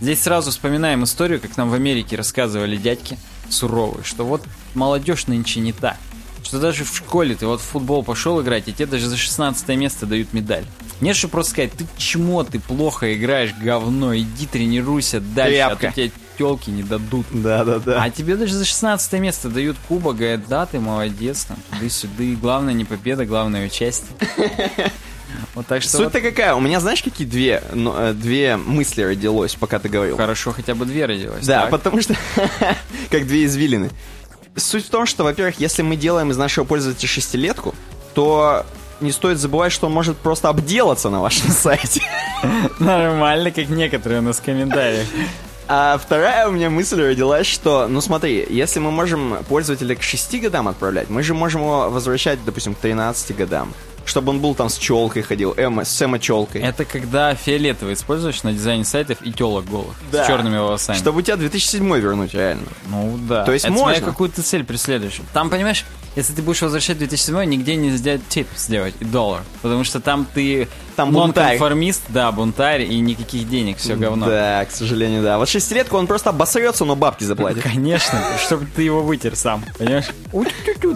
Здесь 0.00 0.20
сразу 0.22 0.50
вспоминаем 0.50 1.04
историю, 1.04 1.40
как 1.40 1.56
нам 1.56 1.70
в 1.70 1.74
Америке 1.74 2.16
рассказывали 2.16 2.76
дядьки 2.76 3.18
суровые, 3.48 4.02
что 4.04 4.24
вот 4.24 4.42
молодежь 4.74 5.26
нынче 5.28 5.60
не 5.60 5.72
так. 5.72 5.96
Что 6.42 6.58
даже 6.58 6.84
в 6.84 6.96
школе 6.96 7.36
ты 7.36 7.46
вот 7.46 7.60
в 7.60 7.64
футбол 7.64 8.02
пошел 8.02 8.42
играть, 8.42 8.66
и 8.66 8.72
тебе 8.72 8.86
даже 8.86 9.08
за 9.08 9.16
16 9.16 9.68
место 9.76 10.06
дают 10.06 10.32
медаль. 10.32 10.64
Нет, 11.00 11.14
что 11.16 11.28
просто 11.28 11.52
сказать, 11.52 11.72
ты 11.72 11.86
чмо, 11.96 12.42
ты 12.42 12.58
плохо 12.58 13.14
играешь, 13.14 13.54
говно, 13.54 14.16
иди 14.16 14.46
тренируйся 14.46 15.20
дальше, 15.20 15.52
Тряпка. 15.56 15.88
а 15.88 15.90
то 15.90 15.96
тебе 15.96 16.12
телки 16.42 16.70
не 16.70 16.82
дадут. 16.82 17.26
Да, 17.30 17.64
да, 17.64 17.78
да. 17.78 18.02
А 18.02 18.10
тебе 18.10 18.36
даже 18.36 18.54
за 18.54 18.64
16 18.64 19.12
место 19.20 19.48
дают 19.48 19.76
кубок, 19.86 20.16
говорят, 20.16 20.48
да, 20.48 20.66
ты 20.66 20.80
молодец, 20.80 21.44
там, 21.44 21.56
туда-сюда. 21.70 22.36
Главное 22.40 22.74
не 22.74 22.84
победа, 22.84 23.24
главное 23.24 23.66
участие. 23.66 24.10
Вот 25.54 25.66
так 25.66 25.82
что 25.82 25.96
вот 25.96 26.04
Суть-то 26.04 26.20
какая? 26.20 26.54
У 26.54 26.60
меня, 26.60 26.78
знаешь, 26.78 27.02
какие 27.02 27.26
две, 27.26 27.62
ну, 27.72 28.12
две 28.12 28.58
мысли 28.58 29.02
родилось, 29.02 29.54
пока 29.54 29.78
ты 29.78 29.88
говорил? 29.88 30.16
хорошо 30.16 30.52
хотя 30.52 30.74
бы 30.74 30.84
две 30.84 31.06
родилось. 31.06 31.46
Да, 31.46 31.62
так? 31.62 31.70
потому 31.70 32.02
что 32.02 32.14
как 33.10 33.26
две 33.26 33.46
извилины. 33.46 33.90
Суть 34.56 34.86
в 34.86 34.90
том, 34.90 35.06
что, 35.06 35.24
во-первых, 35.24 35.58
если 35.58 35.80
мы 35.80 35.96
делаем 35.96 36.30
из 36.30 36.36
нашего 36.36 36.64
пользователя 36.64 37.08
шестилетку, 37.08 37.74
то 38.14 38.66
не 39.00 39.10
стоит 39.10 39.38
забывать, 39.38 39.72
что 39.72 39.86
он 39.86 39.94
может 39.94 40.18
просто 40.18 40.50
обделаться 40.50 41.08
на 41.08 41.22
вашем 41.22 41.50
сайте. 41.50 42.02
Нормально, 42.78 43.50
как 43.50 43.70
некоторые 43.70 44.20
у 44.20 44.22
нас 44.22 44.38
в 44.38 44.42
комментариях. 44.42 45.06
А 45.68 45.96
вторая 45.98 46.48
у 46.48 46.52
меня 46.52 46.70
мысль 46.70 47.00
родилась, 47.00 47.46
что, 47.46 47.86
ну 47.88 48.00
смотри, 48.00 48.46
если 48.50 48.78
мы 48.80 48.90
можем 48.90 49.38
пользователя 49.48 49.94
к 49.94 50.02
6 50.02 50.40
годам 50.40 50.68
отправлять, 50.68 51.08
мы 51.08 51.22
же 51.22 51.34
можем 51.34 51.62
его 51.62 51.88
возвращать, 51.88 52.44
допустим, 52.44 52.74
к 52.74 52.78
13 52.78 53.36
годам. 53.36 53.72
Чтобы 54.04 54.30
он 54.30 54.40
был 54.40 54.56
там 54.56 54.68
с 54.68 54.76
челкой 54.78 55.22
ходил, 55.22 55.54
Эмма, 55.56 55.84
с 55.84 56.02
Эмма 56.02 56.18
челкой. 56.18 56.60
Это 56.60 56.84
когда 56.84 57.36
фиолетовый 57.36 57.94
используешь 57.94 58.42
на 58.42 58.52
дизайне 58.52 58.84
сайтов 58.84 59.18
и 59.22 59.32
телок 59.32 59.64
голых 59.66 59.94
Да. 60.10 60.24
с 60.24 60.26
черными 60.26 60.58
волосами. 60.58 60.96
Чтобы 60.96 61.20
у 61.20 61.22
тебя 61.22 61.36
2007 61.36 61.98
вернуть, 62.00 62.34
реально. 62.34 62.66
Ну 62.88 63.16
да. 63.28 63.44
То 63.44 63.52
есть 63.52 63.64
Это 63.64 63.72
можно. 63.72 63.94
смотря 63.94 64.04
какую 64.10 64.30
ты 64.30 64.42
цель 64.42 64.64
преследуешь. 64.64 65.20
Там, 65.32 65.50
понимаешь, 65.50 65.84
если 66.16 66.32
ты 66.34 66.42
будешь 66.42 66.60
возвращать 66.62 66.98
2007, 66.98 67.44
нигде 67.44 67.76
нельзя 67.76 68.18
тип 68.28 68.48
сделать 68.56 68.94
и 68.98 69.04
доллар. 69.04 69.42
Потому 69.62 69.84
что 69.84 70.00
там 70.00 70.26
ты... 70.34 70.66
Там 71.02 71.12
бунтарь. 71.12 71.58
Нонконформист, 71.58 72.02
да, 72.10 72.30
бунтарь 72.30 72.82
и 72.82 73.00
никаких 73.00 73.48
денег, 73.48 73.78
все 73.78 73.96
говно. 73.96 74.26
Да, 74.26 74.64
к 74.64 74.70
сожалению, 74.70 75.22
да. 75.22 75.38
Вот 75.38 75.48
шестилетку 75.48 75.96
он 75.96 76.06
просто 76.06 76.30
обосрется, 76.30 76.84
но 76.84 76.94
бабки 76.94 77.24
заплатит. 77.24 77.62
Конечно, 77.62 78.20
чтобы 78.40 78.66
ты 78.76 78.82
его 78.82 79.02
вытер 79.02 79.34
сам, 79.34 79.64
понимаешь? 79.78 80.06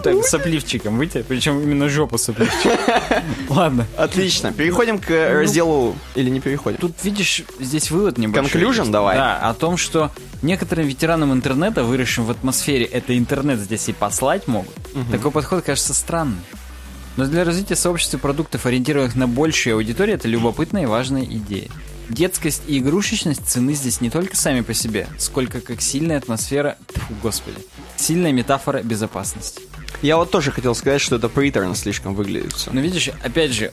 Так, 0.03 0.25
сопливчиком 0.25 0.99
вытер, 0.99 1.25
причем 1.27 1.61
именно 1.61 1.89
жопу 1.89 2.19
сопливчиком. 2.19 2.73
Ладно. 3.49 3.87
Отлично. 3.97 4.53
Переходим 4.53 4.99
к 4.99 5.11
разделу... 5.11 5.97
Или 6.15 6.31
не 6.31 6.41
переходим? 6.41 6.79
Тут, 6.79 6.93
видишь, 7.03 7.43
здесь 7.59 7.91
вывод 7.91 8.19
небольшой. 8.19 8.61
Есть. 8.61 8.91
давай. 8.91 9.17
Да, 9.17 9.39
о 9.39 9.55
том, 9.55 9.77
что 9.77 10.11
некоторым 10.43 10.87
ветеранам 10.87 11.33
интернета, 11.33 11.83
выросшим 11.83 12.27
в 12.27 12.31
атмосфере 12.31 12.85
«это 12.85 13.17
интернет 13.17 13.59
здесь 13.59 13.89
и 13.89 13.93
послать 13.93 14.47
могут», 14.47 14.75
такой 15.11 15.31
подход 15.33 15.65
кажется 15.65 15.95
странным. 15.95 16.39
Но 17.17 17.27
для 17.27 17.45
развития 17.45 17.77
сообщества 17.77 18.19
продуктов, 18.19 18.67
ориентированных 18.67 19.17
на 19.17 19.27
большую 19.27 19.77
аудиторию, 19.77 20.17
это 20.17 20.29
любопытная 20.29 20.83
и 20.83 20.87
важная 20.87 21.25
идея. 21.25 21.69
Детскость 22.09 22.63
и 22.67 22.79
игрушечность 22.79 23.47
цены 23.47 23.75
здесь 23.75 24.01
не 24.01 24.11
только 24.11 24.37
сами 24.37 24.61
по 24.61 24.75
себе, 24.75 25.09
сколько 25.19 25.61
как 25.61 25.81
сильная 25.81 26.19
атмосфера, 26.19 26.77
тьфу, 26.93 27.15
господи, 27.23 27.59
сильная 27.97 28.33
метафора 28.33 28.83
безопасности. 28.83 29.63
Я 30.03 30.19
вот 30.19 30.31
тоже 30.31 30.53
хотел 30.53 30.75
сказать, 30.75 31.01
что 31.01 31.17
это 31.17 31.29
приторно 31.29 31.75
слишком 31.75 32.15
выглядит 32.15 32.53
все. 32.53 32.71
Но 32.71 32.81
видишь, 32.81 33.11
опять 33.25 33.53
же, 33.53 33.73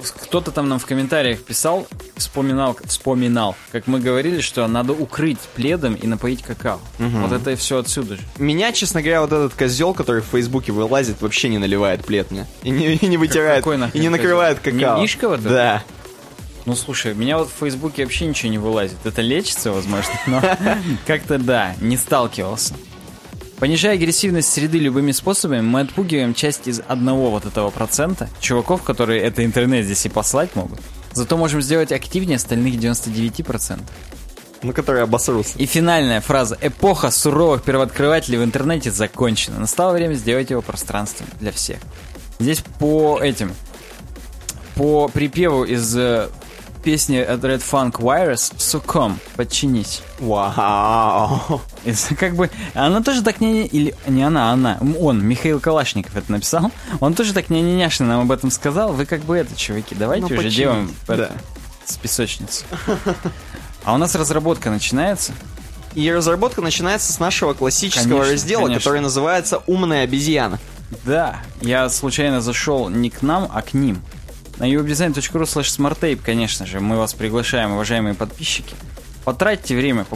кто-то 0.00 0.50
там 0.50 0.68
нам 0.68 0.78
в 0.78 0.86
комментариях 0.86 1.42
писал, 1.42 1.86
вспоминал, 2.16 2.76
вспоминал, 2.84 3.56
как 3.72 3.86
мы 3.86 4.00
говорили, 4.00 4.40
что 4.40 4.66
надо 4.66 4.92
укрыть 4.92 5.38
пледом 5.54 5.94
и 5.94 6.06
напоить 6.06 6.42
какао. 6.42 6.80
Вот 6.98 7.32
это 7.32 7.52
и 7.52 7.56
все 7.56 7.78
отсюда 7.78 8.16
же. 8.16 8.22
Меня, 8.38 8.72
честно 8.72 9.02
говоря, 9.02 9.20
вот 9.22 9.32
этот 9.32 9.54
козел, 9.54 9.94
который 9.94 10.22
в 10.22 10.26
Фейсбуке 10.26 10.72
вылазит, 10.72 11.20
вообще 11.20 11.48
не 11.48 11.58
наливает 11.58 12.04
плед 12.04 12.30
мне. 12.30 12.46
И 12.62 12.70
не, 12.70 12.94
и 12.94 13.06
не 13.06 13.16
вытирает, 13.16 13.66
и 13.94 13.98
не 13.98 14.08
накрывает 14.08 14.58
козел? 14.58 14.78
какао. 14.80 14.96
Не 14.96 15.02
Мишка 15.02 15.28
вот? 15.28 15.42
Да. 15.42 15.82
Ну 16.66 16.76
слушай, 16.76 17.14
меня 17.14 17.38
вот 17.38 17.48
в 17.48 17.58
Фейсбуке 17.60 18.04
вообще 18.04 18.26
ничего 18.26 18.50
не 18.50 18.58
вылазит. 18.58 18.98
Это 19.04 19.22
лечится, 19.22 19.72
возможно, 19.72 20.12
но 20.26 20.42
как-то 21.06 21.38
да, 21.38 21.74
не 21.80 21.96
сталкивался. 21.96 22.74
Понижая 23.60 23.96
агрессивность 23.96 24.50
среды 24.50 24.78
любыми 24.78 25.12
способами, 25.12 25.60
мы 25.60 25.80
отпугиваем 25.80 26.32
часть 26.32 26.66
из 26.66 26.80
одного 26.88 27.30
вот 27.30 27.44
этого 27.44 27.68
процента 27.68 28.30
чуваков, 28.40 28.82
которые 28.82 29.20
это 29.20 29.44
интернет 29.44 29.84
здесь 29.84 30.06
и 30.06 30.08
послать 30.08 30.56
могут. 30.56 30.80
Зато 31.12 31.36
можем 31.36 31.60
сделать 31.60 31.92
активнее 31.92 32.36
остальных 32.36 32.76
99%. 32.76 33.80
Ну, 34.62 34.72
которые 34.72 35.02
обосрутся. 35.02 35.58
И 35.58 35.66
финальная 35.66 36.22
фраза 36.22 36.56
«Эпоха 36.58 37.10
суровых 37.10 37.62
первооткрывателей 37.62 38.38
в 38.38 38.44
интернете 38.44 38.90
закончена». 38.90 39.58
Настало 39.58 39.92
время 39.92 40.14
сделать 40.14 40.48
его 40.48 40.62
пространством 40.62 41.28
для 41.38 41.52
всех. 41.52 41.78
Здесь 42.38 42.62
по 42.78 43.20
этим, 43.20 43.52
по 44.74 45.08
припеву 45.08 45.64
из 45.64 45.94
э, 45.98 46.30
песни 46.82 47.16
от 47.18 47.40
Red 47.40 47.62
Funk 47.62 47.92
Virus 48.00 48.54
«Succumb», 48.58 49.16
«Подчинись». 49.36 50.02
Вау. 50.18 51.60
И 51.84 51.92
как 52.14 52.34
бы, 52.34 52.50
она 52.74 53.02
тоже 53.02 53.22
так 53.22 53.40
не... 53.40 53.66
Или 53.66 53.94
не 54.06 54.22
она, 54.22 54.50
а 54.50 54.52
она. 54.54 54.78
Он, 54.98 55.24
Михаил 55.24 55.60
Калашников 55.60 56.16
это 56.16 56.30
написал. 56.32 56.70
Он 57.00 57.14
тоже 57.14 57.32
так 57.32 57.50
не 57.50 57.62
няшно 57.62 58.06
нам 58.06 58.20
об 58.22 58.32
этом 58.32 58.50
сказал. 58.50 58.92
Вы 58.92 59.06
как 59.06 59.20
бы 59.22 59.36
это, 59.36 59.54
чуваки, 59.56 59.94
давайте 59.94 60.26
Ну, 60.32 60.38
уже 60.38 60.50
делаем 60.50 60.94
Да. 61.06 61.14
это, 61.14 61.32
с 61.84 61.96
песочницы. 61.96 62.64
А 63.84 63.94
у 63.94 63.96
нас 63.96 64.14
разработка 64.14 64.70
начинается. 64.70 65.32
И 65.94 66.10
разработка 66.12 66.60
начинается 66.60 67.12
с 67.12 67.18
нашего 67.18 67.52
классического 67.54 68.04
Конечно, 68.10 68.32
раздела, 68.32 68.62
конечно. 68.62 68.78
который 68.80 69.00
называется 69.00 69.62
«Умная 69.66 70.04
обезьяна». 70.04 70.58
Да, 71.04 71.40
я 71.60 71.88
случайно 71.88 72.40
зашел 72.40 72.88
не 72.88 73.10
к 73.10 73.22
нам, 73.22 73.48
а 73.52 73.62
к 73.62 73.74
ним. 73.74 74.02
На 74.60 74.64
uwebdesign.ru 74.68 75.42
slash 75.44 75.70
smarttape, 75.78 76.16
конечно 76.22 76.66
же, 76.66 76.80
мы 76.80 76.98
вас 76.98 77.14
приглашаем, 77.14 77.72
уважаемые 77.72 78.14
подписчики. 78.14 78.74
Потратьте 79.24 79.74
время, 79.74 80.06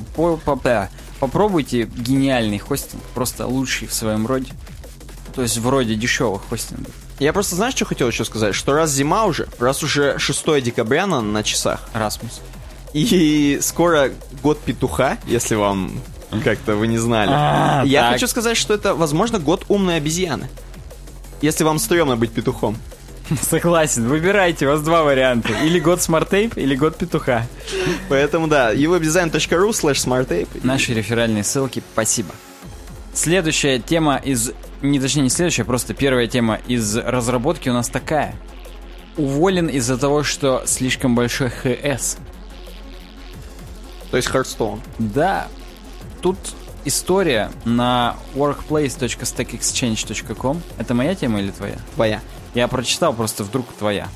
попробуйте 1.19 1.85
гениальный 1.85 2.59
хостинг, 2.59 3.03
просто 3.15 3.47
лучший 3.47 3.89
в 3.89 3.95
своем 3.95 4.27
роде. 4.27 4.53
То 5.35 5.41
есть 5.41 5.57
вроде 5.57 5.95
дешевых 5.95 6.43
хостингов. 6.49 6.93
Я 7.19 7.33
просто, 7.33 7.57
знаешь, 7.57 7.75
что 7.75 7.87
хотел 7.87 8.09
еще 8.09 8.27
сказать? 8.27 8.55
Что 8.55 8.75
раз 8.75 8.91
зима 8.91 9.25
уже, 9.25 9.49
раз 9.59 9.83
уже 9.83 10.19
6 10.19 10.63
декабря 10.63 11.07
на, 11.07 11.23
на 11.23 11.43
часах, 11.43 11.89
Расмус. 11.95 12.43
и 12.93 13.59
скоро 13.63 14.11
год 14.43 14.61
петуха, 14.61 15.17
если 15.27 15.55
вам 15.55 15.93
как-то 16.43 16.77
вы 16.77 16.87
не 16.87 16.99
знали. 16.99 17.31
А, 17.33 17.83
Я 17.87 18.03
так. 18.03 18.13
хочу 18.15 18.27
сказать, 18.27 18.59
что 18.59 18.75
это, 18.75 18.95
возможно, 18.95 19.39
год 19.39 19.65
умной 19.69 19.97
обезьяны. 19.97 20.51
Если 21.41 21.65
вам 21.65 21.79
стрёмно 21.79 22.17
быть 22.17 22.33
петухом. 22.33 22.77
Согласен, 23.43 24.07
выбирайте, 24.07 24.67
у 24.67 24.71
вас 24.71 24.83
два 24.83 25.03
варианта. 25.03 25.49
Или 25.65 25.81
год 25.81 26.03
SmartApe, 26.03 26.57
или 26.57 26.77
год 26.77 26.97
петуха. 26.97 27.47
Поэтому 28.09 28.47
да, 28.49 28.75
uwebdesign.ru 28.75 29.71
slash 29.71 30.05
smartape. 30.05 30.49
Наши 30.63 30.93
реферальные 30.93 31.45
ссылки, 31.45 31.83
спасибо. 31.93 32.35
Следующая 33.15 33.79
тема 33.79 34.17
из... 34.17 34.53
Не, 34.83 35.01
точнее, 35.01 35.23
не 35.23 35.31
следующая, 35.31 35.65
просто 35.65 35.95
первая 35.95 36.27
тема 36.27 36.61
из 36.67 36.95
разработки 36.97 37.71
у 37.71 37.73
нас 37.73 37.89
такая. 37.89 38.35
Уволен 39.17 39.69
из-за 39.69 39.97
того, 39.97 40.25
что 40.25 40.65
слишком 40.67 41.15
большой 41.15 41.49
ХС. 41.49 42.19
То 44.11 44.19
есть 44.19 44.29
Hearthstone. 44.29 44.81
Да, 44.99 45.47
тут 46.21 46.37
история 46.85 47.51
на 47.65 48.17
workplace.stackexchange.com. 48.35 50.61
Это 50.77 50.95
моя 50.95 51.15
тема 51.15 51.41
или 51.41 51.53
твоя? 51.53 51.79
Твоя. 51.95 52.21
Я 52.55 52.69
прочитал, 52.69 53.13
просто 53.13 53.45
вдруг 53.45 53.73
твоя. 53.75 54.09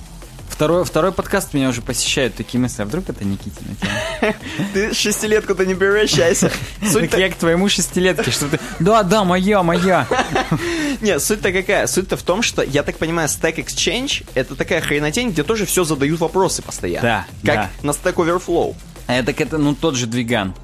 Второй, 0.48 0.84
второй 0.84 1.12
подкаст 1.12 1.54
меня 1.54 1.68
уже 1.68 1.82
посещают 1.82 2.34
такие 2.34 2.60
мысли, 2.60 2.82
а 2.82 2.84
вдруг 2.84 3.08
это 3.08 3.24
Никитина 3.24 3.76
тема? 3.80 4.34
Ты 4.74 4.92
шестилетку-то 4.92 5.64
не 5.64 5.76
превращайся. 5.76 6.50
Суть 6.90 7.12
я 7.12 7.30
к 7.30 7.36
твоему 7.36 7.68
шестилетке, 7.68 8.30
что 8.32 8.48
ты... 8.48 8.58
Да, 8.80 9.04
да, 9.04 9.22
моя, 9.22 9.62
моя. 9.62 10.08
Нет, 11.00 11.22
суть-то 11.22 11.52
какая? 11.52 11.86
Суть-то 11.86 12.16
в 12.16 12.22
том, 12.24 12.42
что, 12.42 12.62
я 12.62 12.82
так 12.82 12.96
понимаю, 12.96 13.28
Stack 13.28 13.56
Exchange— 13.56 14.26
это 14.34 14.56
такая 14.56 14.80
хренотень, 14.80 15.30
где 15.30 15.44
тоже 15.44 15.64
все 15.64 15.84
задают 15.84 16.18
вопросы 16.18 16.60
постоянно. 16.60 17.24
Да, 17.44 17.52
Как 17.52 17.70
на 17.84 17.90
Stack 17.90 18.14
Overflow. 18.14 18.74
А 19.06 19.14
это, 19.14 19.30
это, 19.30 19.58
ну, 19.58 19.76
тот 19.76 19.94
же 19.94 20.06
двиган. 20.06 20.54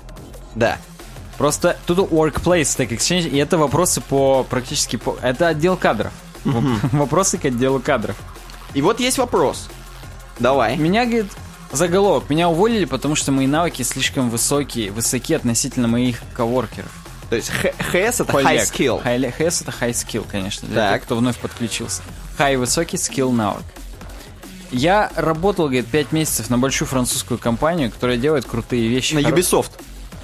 Да. 0.56 0.78
Просто 1.38 1.76
тут 1.86 1.98
Workplace 1.98 2.62
Stack 2.62 2.88
Exchange, 2.88 3.28
и 3.28 3.36
это 3.36 3.58
вопросы 3.58 4.00
по 4.00 4.42
практически 4.42 4.96
по... 4.96 5.16
Это 5.22 5.48
отдел 5.48 5.76
кадров. 5.76 6.12
Вопросы 6.44 7.38
к 7.38 7.44
отделу 7.46 7.80
кадров. 7.80 8.16
И 8.74 8.82
вот 8.82 9.00
есть 9.00 9.18
вопрос. 9.18 9.68
Давай. 10.38 10.76
Меня, 10.76 11.04
говорит, 11.04 11.26
заголовок. 11.72 12.28
Меня 12.28 12.48
уволили, 12.48 12.84
потому 12.84 13.14
что 13.14 13.30
мои 13.32 13.46
навыки 13.46 13.82
слишком 13.82 14.30
высокие, 14.30 14.90
высоки 14.90 15.34
относительно 15.34 15.88
моих 15.88 16.20
коворкеров. 16.34 16.90
То 17.30 17.36
есть 17.36 17.48
Х- 17.50 17.68
HS— 17.92 18.20
это 18.24 18.32
high 18.32 18.58
skill. 18.60 19.02
HS 19.02 19.62
это 19.62 19.72
high 19.80 19.92
skill, 19.92 20.26
конечно, 20.30 20.68
для 20.68 20.76
Так. 20.90 20.94
тех, 21.00 21.02
кто 21.04 21.16
вновь 21.16 21.38
подключился. 21.38 22.02
High 22.38 22.58
высокий 22.58 22.96
skill 22.96 23.30
навык. 23.32 23.62
Я 24.70 25.10
работал, 25.14 25.66
говорит, 25.66 25.86
5 25.86 26.12
месяцев 26.12 26.50
на 26.50 26.58
большую 26.58 26.88
французскую 26.88 27.38
компанию, 27.38 27.90
которая 27.92 28.16
делает 28.16 28.44
крутые 28.44 28.88
вещи. 28.88 29.14
На 29.14 29.20
хоро- 29.20 29.32
Ubisoft. 29.36 29.70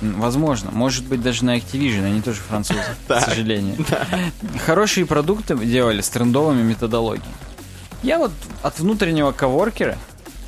Возможно. 0.01 0.71
Может 0.71 1.07
быть, 1.07 1.23
даже 1.23 1.45
на 1.45 1.59
Activision, 1.59 2.05
они 2.05 2.23
тоже 2.23 2.41
французы, 2.41 2.81
к 3.07 3.21
сожалению. 3.21 3.85
Хорошие 4.65 5.05
продукты 5.05 5.57
делали 5.57 6.01
с 6.01 6.09
трендовыми 6.09 6.63
методологиями. 6.63 7.35
Я 8.03 8.19
вот 8.19 8.33
от 8.63 8.79
внутреннего 8.79 9.33
коворкера, 9.33 9.99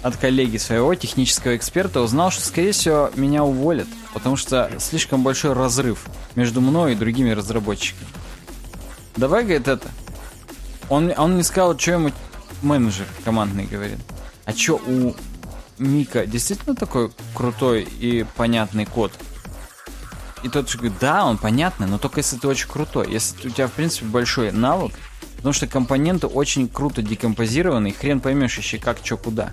от 0.02 0.16
коллеги 0.16 0.56
своего 0.56 0.94
технического 0.94 1.54
эксперта 1.54 2.00
узнал, 2.00 2.30
что, 2.30 2.42
скорее 2.44 2.72
всего, 2.72 3.10
меня 3.14 3.44
уволят, 3.44 3.86
потому 4.14 4.36
что 4.36 4.70
слишком 4.78 5.22
большой 5.22 5.52
разрыв 5.52 6.06
между 6.34 6.60
мной 6.60 6.92
и 6.92 6.96
другими 6.96 7.30
разработчиками. 7.30 8.08
Давай, 9.16 9.42
говорит, 9.42 9.68
это. 9.68 9.86
Он, 10.88 11.12
он 11.16 11.34
мне 11.34 11.44
сказал, 11.44 11.78
что 11.78 11.92
ему 11.92 12.10
менеджер 12.62 13.06
командный 13.24 13.66
говорит. 13.66 13.98
А 14.46 14.52
что 14.52 14.80
у 14.86 15.14
Мика 15.78 16.26
действительно 16.26 16.74
такой 16.74 17.12
крутой 17.34 17.82
и 17.82 18.24
понятный 18.36 18.86
код? 18.86 19.12
И 20.42 20.48
тот 20.48 20.68
же 20.68 20.78
говорит, 20.78 20.98
да, 21.00 21.24
он 21.24 21.38
понятный, 21.38 21.86
но 21.86 21.98
только 21.98 22.20
если 22.20 22.36
ты 22.36 22.48
очень 22.48 22.68
крутой. 22.68 23.10
Если 23.10 23.48
у 23.48 23.50
тебя, 23.50 23.68
в 23.68 23.72
принципе, 23.72 24.06
большой 24.06 24.52
навык, 24.52 24.92
потому 25.36 25.52
что 25.52 25.66
компоненты 25.66 26.26
очень 26.26 26.68
круто 26.68 27.02
декомпозированы, 27.02 27.88
и 27.88 27.92
хрен 27.92 28.20
поймешь 28.20 28.58
еще 28.58 28.78
как, 28.78 28.98
что, 29.02 29.16
куда. 29.16 29.52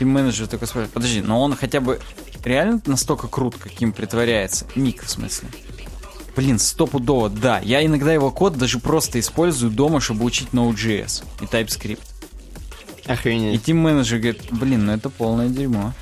И 0.00 0.04
менеджер 0.04 0.48
такой 0.48 0.66
спрашивает, 0.66 0.92
подожди, 0.92 1.20
но 1.20 1.40
он 1.40 1.54
хотя 1.54 1.80
бы 1.80 2.00
реально 2.44 2.80
настолько 2.86 3.28
крут, 3.28 3.56
каким 3.56 3.92
притворяется? 3.92 4.66
Мик, 4.74 5.04
в 5.04 5.10
смысле. 5.10 5.48
Блин, 6.34 6.58
стопудово, 6.58 7.28
да. 7.28 7.60
Я 7.60 7.84
иногда 7.84 8.12
его 8.12 8.30
код 8.30 8.56
даже 8.56 8.78
просто 8.78 9.20
использую 9.20 9.70
дома, 9.70 10.00
чтобы 10.00 10.24
учить 10.24 10.48
Node.js 10.52 11.24
и 11.40 11.44
TypeScript. 11.44 12.00
И 13.04 13.10
Охренеть. 13.10 13.64
тим-менеджер 13.64 14.18
говорит, 14.18 14.42
блин, 14.50 14.86
ну 14.86 14.92
это 14.92 15.10
полное 15.10 15.48
дерьмо. 15.48 15.92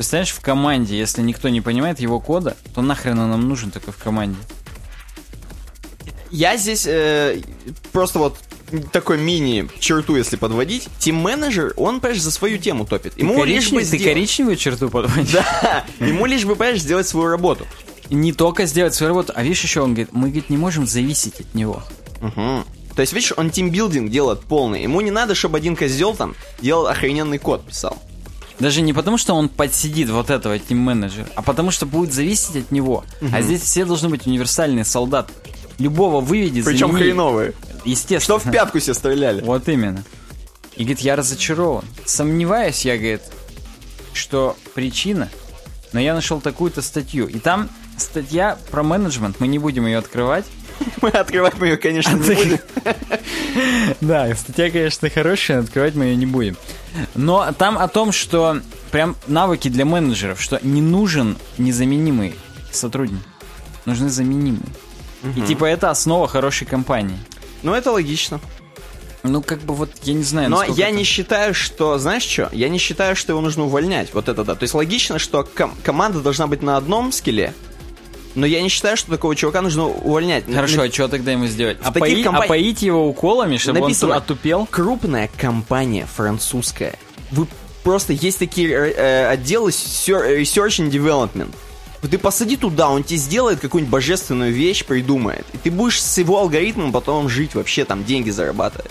Представляешь, 0.00 0.30
в 0.30 0.40
команде, 0.40 0.98
если 0.98 1.20
никто 1.20 1.50
не 1.50 1.60
понимает 1.60 2.00
его 2.00 2.20
кода, 2.20 2.56
то 2.74 2.80
нахрен 2.80 3.18
он 3.18 3.28
нам 3.32 3.46
нужен 3.46 3.70
такой 3.70 3.92
в 3.92 3.98
команде? 3.98 4.38
Я 6.30 6.56
здесь 6.56 6.86
э, 6.86 7.42
просто 7.92 8.18
вот 8.18 8.38
такой 8.92 9.18
мини-черту, 9.18 10.16
если 10.16 10.36
подводить, 10.36 10.88
тим-менеджер, 11.00 11.74
он, 11.76 12.00
понимаешь, 12.00 12.22
за 12.22 12.30
свою 12.30 12.56
тему 12.56 12.86
топит. 12.86 13.18
Ему 13.18 13.44
лишь 13.44 13.70
бы 13.70 13.80
ты 13.80 13.84
сделать- 13.84 14.04
коричневую 14.04 14.56
черту 14.56 14.88
подводишь? 14.88 15.32
Да, 15.32 15.84
ему 15.98 16.24
лишь 16.24 16.46
бы, 16.46 16.56
понимаешь, 16.56 16.80
сделать 16.80 17.06
свою 17.06 17.26
работу. 17.26 17.66
Не 18.08 18.32
только 18.32 18.64
сделать 18.64 18.94
свою 18.94 19.08
работу, 19.10 19.34
а 19.36 19.42
видишь 19.42 19.62
еще, 19.62 19.82
он 19.82 19.90
говорит, 19.92 20.14
мы, 20.14 20.28
говорит, 20.28 20.48
не 20.48 20.56
можем 20.56 20.86
зависеть 20.86 21.40
от 21.40 21.54
него. 21.54 21.82
Мгм. 22.22 22.64
То 22.96 23.02
есть, 23.02 23.12
видишь, 23.12 23.34
он 23.36 23.50
тимбилдинг 23.50 24.10
делает 24.10 24.40
полный. 24.40 24.82
Ему 24.82 25.02
не 25.02 25.10
надо, 25.10 25.34
чтобы 25.34 25.58
один 25.58 25.76
козел 25.76 26.14
там 26.14 26.34
делал 26.62 26.86
охрененный 26.86 27.36
код, 27.36 27.66
писал. 27.66 27.98
Даже 28.60 28.82
не 28.82 28.92
потому, 28.92 29.16
что 29.18 29.34
он 29.34 29.48
подсидит 29.48 30.10
вот 30.10 30.30
этого 30.30 30.58
тим-менеджера, 30.58 31.26
а 31.34 31.42
потому, 31.42 31.70
что 31.70 31.86
будет 31.86 32.12
зависеть 32.12 32.56
от 32.56 32.70
него. 32.70 33.04
А 33.32 33.40
здесь 33.42 33.62
все 33.62 33.84
должны 33.84 34.08
быть 34.10 34.26
универсальные 34.26 34.84
солдаты. 34.84 35.32
Любого 35.78 36.20
выведи, 36.20 36.62
Причем 36.62 36.88
замени. 36.88 37.02
хреновые. 37.04 37.54
Естественно. 37.86 38.20
Что 38.20 38.38
в 38.38 38.52
пятку 38.52 38.78
все 38.78 38.92
стреляли. 38.92 39.40
Вот 39.40 39.66
именно. 39.68 40.04
И 40.76 40.82
говорит, 40.84 41.00
я 41.00 41.16
разочарован. 41.16 41.84
Сомневаюсь, 42.04 42.84
я, 42.84 42.96
говорит, 42.98 43.22
что 44.12 44.56
причина, 44.74 45.30
но 45.92 46.00
я 46.00 46.14
нашел 46.14 46.40
такую-то 46.42 46.82
статью. 46.82 47.26
И 47.26 47.38
там 47.38 47.70
статья 47.96 48.58
про 48.70 48.82
менеджмент, 48.82 49.40
мы 49.40 49.46
не 49.48 49.58
будем 49.58 49.86
ее 49.86 49.98
открывать. 49.98 50.44
Мы 51.02 51.10
открывать 51.10 51.58
мы 51.58 51.66
ее, 51.68 51.76
конечно, 51.76 52.14
не 52.16 52.34
будем. 52.34 52.58
Да, 54.00 54.34
статья, 54.34 54.70
конечно, 54.70 55.10
хорошая, 55.10 55.60
открывать 55.60 55.94
мы 55.94 56.04
ее 56.06 56.16
не 56.16 56.24
будем. 56.26 56.56
Но 57.14 57.52
там 57.52 57.78
о 57.78 57.88
том, 57.88 58.12
что 58.12 58.60
прям 58.90 59.16
навыки 59.26 59.68
для 59.68 59.84
менеджеров, 59.84 60.40
что 60.40 60.58
не 60.62 60.82
нужен 60.82 61.36
незаменимый 61.58 62.34
сотрудник. 62.72 63.20
Нужны 63.86 64.08
заменимые. 64.08 64.62
И 65.36 65.40
типа 65.42 65.64
это 65.66 65.90
основа 65.90 66.26
хорошей 66.28 66.66
компании. 66.66 67.18
Ну, 67.62 67.74
это 67.74 67.92
логично. 67.92 68.40
Ну, 69.22 69.42
как 69.42 69.60
бы 69.60 69.74
вот, 69.74 69.90
я 70.04 70.14
не 70.14 70.22
знаю, 70.22 70.48
Но 70.48 70.62
я 70.62 70.88
это- 70.88 70.96
не 70.96 71.04
считаю, 71.04 71.52
что... 71.52 71.98
Знаешь 71.98 72.22
что? 72.22 72.48
Я 72.52 72.70
не 72.70 72.78
считаю, 72.78 73.14
что 73.16 73.32
его 73.32 73.42
нужно 73.42 73.64
увольнять. 73.64 74.14
Вот 74.14 74.28
это 74.30 74.44
да. 74.44 74.54
То 74.54 74.62
есть 74.62 74.72
логично, 74.72 75.18
что 75.18 75.44
ком- 75.44 75.74
команда 75.84 76.20
должна 76.20 76.46
быть 76.46 76.62
на 76.62 76.78
одном 76.78 77.12
скилле, 77.12 77.52
но 78.34 78.46
я 78.46 78.62
не 78.62 78.68
считаю, 78.68 78.96
что 78.96 79.10
такого 79.10 79.34
чувака 79.36 79.60
нужно 79.62 79.86
увольнять. 79.86 80.44
Хорошо, 80.52 80.82
а 80.82 80.90
что 80.90 81.08
тогда 81.08 81.32
ему 81.32 81.46
сделать? 81.46 81.78
Таких 81.78 81.96
Опоить, 81.96 82.24
компани- 82.24 82.44
опоить 82.46 82.82
его 82.82 83.08
уколами, 83.08 83.56
чтобы 83.56 83.80
Написано. 83.80 84.12
он 84.12 84.18
отупел? 84.18 84.68
Крупная 84.70 85.28
компания 85.36 86.06
французская. 86.06 86.94
Вы 87.30 87.46
просто 87.82 88.12
есть 88.12 88.38
такие 88.38 88.70
э, 88.70 89.26
отделы 89.28 89.70
sер- 89.72 90.40
Research 90.40 90.80
and 90.80 90.90
Development. 90.90 91.52
Ты 92.08 92.16
посади 92.18 92.56
туда, 92.56 92.88
он 92.88 93.04
тебе 93.04 93.18
сделает 93.18 93.60
какую-нибудь 93.60 93.92
божественную 93.92 94.52
вещь, 94.52 94.84
придумает. 94.84 95.44
И 95.52 95.58
ты 95.58 95.70
будешь 95.70 96.02
с 96.02 96.16
его 96.18 96.38
алгоритмом 96.38 96.92
потом 96.92 97.28
жить 97.28 97.54
вообще, 97.54 97.84
там 97.84 98.04
деньги 98.04 98.30
зарабатывать. 98.30 98.90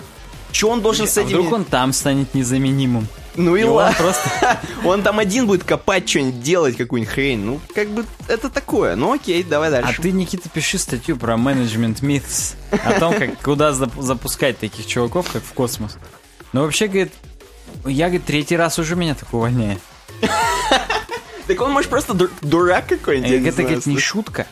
Че 0.52 0.68
он 0.68 0.80
должен 0.80 1.08
с 1.08 1.16
А 1.18 1.22
этим... 1.22 1.30
вдруг 1.30 1.52
он 1.52 1.64
там 1.64 1.92
станет 1.92 2.34
незаменимым? 2.34 3.08
Ну 3.36 3.54
и 3.56 3.60
И 3.60 3.64
он 3.64 3.70
ладно. 3.74 3.96
просто... 3.96 4.58
Он 4.84 5.02
там 5.02 5.18
один 5.18 5.46
будет 5.46 5.62
копать 5.64 6.08
что-нибудь, 6.08 6.42
делать 6.42 6.76
какую-нибудь 6.76 7.12
хрень. 7.14 7.38
Ну, 7.40 7.60
как 7.74 7.88
бы 7.90 8.04
это 8.28 8.50
такое. 8.50 8.96
Ну 8.96 9.12
окей, 9.12 9.42
давай 9.44 9.68
А 9.68 9.82
дальше. 9.82 10.02
ты, 10.02 10.10
Никита, 10.10 10.48
пиши 10.48 10.78
статью 10.78 11.16
про 11.16 11.36
менеджмент 11.36 12.00
myths. 12.02 12.54
О 12.84 12.98
том, 12.98 13.14
как, 13.14 13.38
куда 13.40 13.70
зап- 13.70 14.00
запускать 14.02 14.58
таких 14.58 14.86
чуваков, 14.86 15.30
как 15.30 15.42
в 15.44 15.52
космос. 15.52 15.96
Ну, 16.52 16.62
вообще, 16.62 16.86
говорит, 16.88 17.12
я, 17.86 18.06
говорит, 18.06 18.24
третий 18.24 18.56
раз 18.56 18.78
уже 18.78 18.96
меня 18.96 19.14
так 19.14 19.32
увольняет. 19.32 19.78
Так 21.46 21.60
он, 21.60 21.72
может, 21.72 21.90
просто 21.90 22.14
дур- 22.14 22.30
дурак 22.42 22.86
какой-нибудь. 22.86 23.46
Это, 23.46 23.62
говорит, 23.62 23.86
не 23.86 23.98
шутка. 23.98 24.46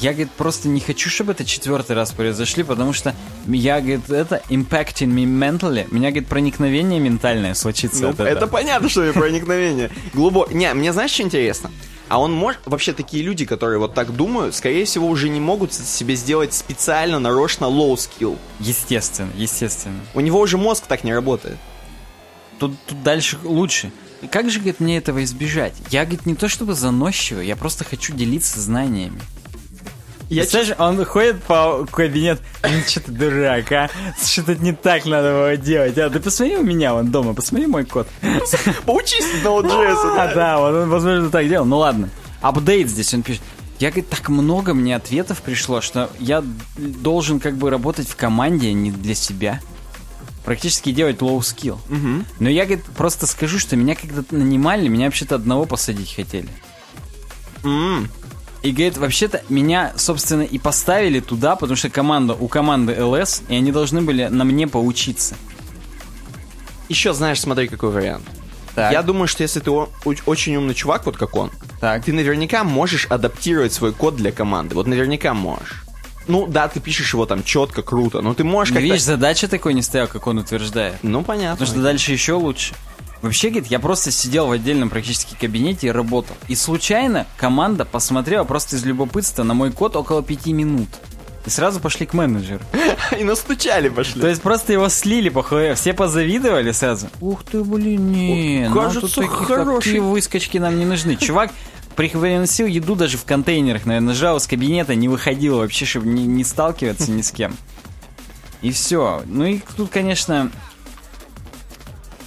Я, 0.00 0.12
говорит, 0.12 0.30
просто 0.32 0.68
не 0.68 0.80
хочу, 0.80 1.10
чтобы 1.10 1.32
это 1.32 1.44
четвертый 1.44 1.96
раз 1.96 2.12
произошли, 2.12 2.62
потому 2.62 2.92
что 2.92 3.14
я, 3.46 3.80
говорит, 3.80 4.08
это 4.10 4.42
impacting 4.48 5.08
me 5.08 5.24
mentally. 5.24 5.88
У 5.90 5.94
меня, 5.96 6.10
говорит, 6.10 6.28
проникновение 6.28 7.00
ментальное 7.00 7.54
случится 7.54 8.02
Ну, 8.02 8.10
это 8.10 8.22
этого. 8.24 8.48
понятно, 8.48 8.88
что 8.88 9.12
проникновение. 9.12 9.90
Глубоко. 10.14 10.52
Не, 10.52 10.72
мне 10.74 10.92
знаешь, 10.92 11.10
что 11.10 11.22
интересно? 11.24 11.70
А 12.08 12.20
он 12.20 12.32
может... 12.32 12.60
Вообще, 12.64 12.92
такие 12.92 13.22
люди, 13.24 13.44
которые 13.44 13.78
вот 13.78 13.94
так 13.94 14.14
думают, 14.14 14.54
скорее 14.54 14.84
всего, 14.84 15.08
уже 15.08 15.28
не 15.28 15.40
могут 15.40 15.74
себе 15.74 16.14
сделать 16.14 16.54
специально, 16.54 17.18
нарочно 17.18 17.64
low 17.64 17.94
skill. 17.94 18.38
Естественно, 18.60 19.30
естественно. 19.36 20.00
У 20.14 20.20
него 20.20 20.40
уже 20.40 20.56
мозг 20.58 20.84
так 20.86 21.04
не 21.04 21.12
работает. 21.12 21.58
Тут, 22.60 22.72
тут 22.86 23.02
дальше 23.02 23.36
лучше. 23.42 23.92
Как 24.30 24.50
же, 24.50 24.58
говорит, 24.58 24.80
мне 24.80 24.96
этого 24.96 25.22
избежать? 25.22 25.74
Я, 25.90 26.04
говорит, 26.04 26.24
не 26.26 26.34
то 26.34 26.48
чтобы 26.48 26.74
заносчивый, 26.74 27.46
я 27.46 27.56
просто 27.56 27.84
хочу 27.84 28.12
делиться 28.14 28.60
знаниями. 28.60 29.20
Я 30.28 30.42
Представляешь, 30.42 30.74
он 30.78 31.04
ходит 31.06 31.42
по 31.44 31.86
кабинету, 31.90 32.42
ну 32.62 32.80
что 32.86 33.00
ты 33.00 33.12
дурак, 33.12 33.72
а? 33.72 33.90
Что-то 34.22 34.56
не 34.56 34.74
так 34.74 35.06
надо 35.06 35.32
было 35.32 35.56
делать. 35.56 35.96
А 35.96 36.10
ты 36.10 36.20
посмотри 36.20 36.56
у 36.56 36.62
меня 36.62 36.92
вон 36.92 37.10
дома, 37.10 37.32
посмотри 37.32 37.66
мой 37.66 37.86
код. 37.86 38.06
Поучись 38.84 39.24
Node.js. 39.42 40.16
А, 40.18 40.34
да. 40.34 40.58
вот 40.58 40.74
он, 40.74 40.90
возможно, 40.90 41.30
так 41.30 41.48
делал. 41.48 41.64
Ну 41.64 41.78
ладно. 41.78 42.10
Апдейт 42.42 42.90
здесь 42.90 43.14
он 43.14 43.22
пишет. 43.22 43.42
Я, 43.78 43.88
говорит, 43.90 44.10
так 44.10 44.28
много 44.28 44.74
мне 44.74 44.96
ответов 44.96 45.40
пришло, 45.40 45.80
что 45.80 46.10
я 46.18 46.44
должен 46.76 47.40
как 47.40 47.56
бы 47.56 47.70
работать 47.70 48.08
в 48.08 48.16
команде, 48.16 48.68
а 48.68 48.72
не 48.72 48.90
для 48.90 49.14
себя. 49.14 49.60
Практически 50.44 50.92
делать 50.92 51.18
low 51.18 51.38
skill. 51.38 51.78
Но 52.38 52.48
я, 52.50 52.66
говорит, 52.66 52.84
просто 52.96 53.26
скажу, 53.26 53.58
что 53.58 53.76
меня 53.76 53.94
когда-то 53.94 54.34
нанимали, 54.34 54.88
меня 54.88 55.06
вообще-то 55.06 55.36
одного 55.36 55.64
посадить 55.64 56.14
хотели. 56.14 56.48
М. 57.64 58.08
И 58.62 58.72
говорит, 58.72 58.96
вообще-то 58.96 59.42
меня, 59.48 59.92
собственно, 59.96 60.42
и 60.42 60.58
поставили 60.58 61.20
туда, 61.20 61.54
потому 61.54 61.76
что 61.76 61.90
команда 61.90 62.34
у 62.34 62.48
команды 62.48 63.02
ЛС, 63.02 63.42
и 63.48 63.54
они 63.54 63.70
должны 63.70 64.00
были 64.02 64.24
на 64.26 64.44
мне 64.44 64.66
поучиться. 64.66 65.36
Еще 66.88 67.12
знаешь, 67.12 67.40
смотри, 67.40 67.68
какой 67.68 67.90
вариант. 67.90 68.24
Так. 68.74 68.92
Я 68.92 69.02
думаю, 69.02 69.28
что 69.28 69.42
если 69.42 69.60
ты 69.60 69.70
очень 69.70 70.56
умный 70.56 70.74
чувак, 70.74 71.06
вот 71.06 71.16
как 71.16 71.34
он, 71.36 71.50
Так. 71.80 72.04
ты 72.04 72.12
наверняка 72.12 72.64
можешь 72.64 73.06
адаптировать 73.06 73.72
свой 73.72 73.92
код 73.92 74.16
для 74.16 74.32
команды. 74.32 74.74
Вот 74.74 74.86
наверняка 74.86 75.34
можешь. 75.34 75.84
Ну 76.28 76.46
да, 76.46 76.68
ты 76.68 76.78
пишешь 76.78 77.12
его 77.12 77.26
там 77.26 77.42
четко, 77.42 77.82
круто, 77.82 78.20
но 78.20 78.34
ты 78.34 78.44
можешь 78.44 78.72
как-то... 78.72 78.84
видишь, 78.84 79.02
задача 79.02 79.48
такой 79.48 79.74
не 79.74 79.82
стояла, 79.82 80.08
как 80.08 80.26
он 80.26 80.38
утверждает. 80.38 80.96
Ну 81.02 81.22
понятно. 81.22 81.56
Потому 81.56 81.70
что 81.70 81.82
дальше 81.82 82.12
еще 82.12 82.34
лучше. 82.34 82.74
Вообще, 83.22 83.48
говорит, 83.48 83.70
я 83.70 83.80
просто 83.80 84.10
сидел 84.10 84.46
в 84.46 84.52
отдельном 84.52 84.90
практически 84.90 85.34
кабинете 85.34 85.88
и 85.88 85.90
работал. 85.90 86.36
И 86.46 86.54
случайно 86.54 87.26
команда 87.36 87.84
посмотрела 87.84 88.44
просто 88.44 88.76
из 88.76 88.84
любопытства 88.84 89.42
на 89.42 89.54
мой 89.54 89.72
код 89.72 89.96
около 89.96 90.22
пяти 90.22 90.52
минут. 90.52 90.88
И 91.46 91.50
сразу 91.50 91.80
пошли 91.80 92.04
к 92.04 92.12
менеджеру. 92.12 92.60
И 93.18 93.24
настучали 93.24 93.88
пошли. 93.88 94.20
То 94.20 94.28
есть 94.28 94.42
просто 94.42 94.72
его 94.74 94.88
слили 94.88 95.30
по 95.30 95.42
хуе. 95.42 95.74
Все 95.74 95.94
позавидовали 95.94 96.72
сразу. 96.72 97.08
Ух 97.20 97.42
ты, 97.42 97.64
блин, 97.64 98.12
не. 98.12 98.68
Нам 98.68 98.74
кажется. 98.74 99.22
Такие 99.22 100.02
выскочки 100.02 100.58
нам 100.58 100.78
не 100.78 100.84
нужны. 100.84 101.16
Чувак 101.16 101.50
приносил 101.96 102.66
еду 102.66 102.94
даже 102.94 103.18
в 103.18 103.24
контейнерах, 103.24 103.84
наверное, 103.84 104.14
жал 104.14 104.36
из 104.36 104.46
кабинета, 104.46 104.94
не 104.94 105.08
выходил 105.08 105.58
вообще, 105.58 105.84
чтобы 105.84 106.06
не, 106.06 106.26
не 106.26 106.44
сталкиваться 106.44 107.10
ни 107.10 107.22
с 107.22 107.32
кем. 107.32 107.56
И 108.62 108.70
все. 108.70 109.22
Ну 109.26 109.44
и 109.44 109.60
тут, 109.76 109.90
конечно, 109.90 110.50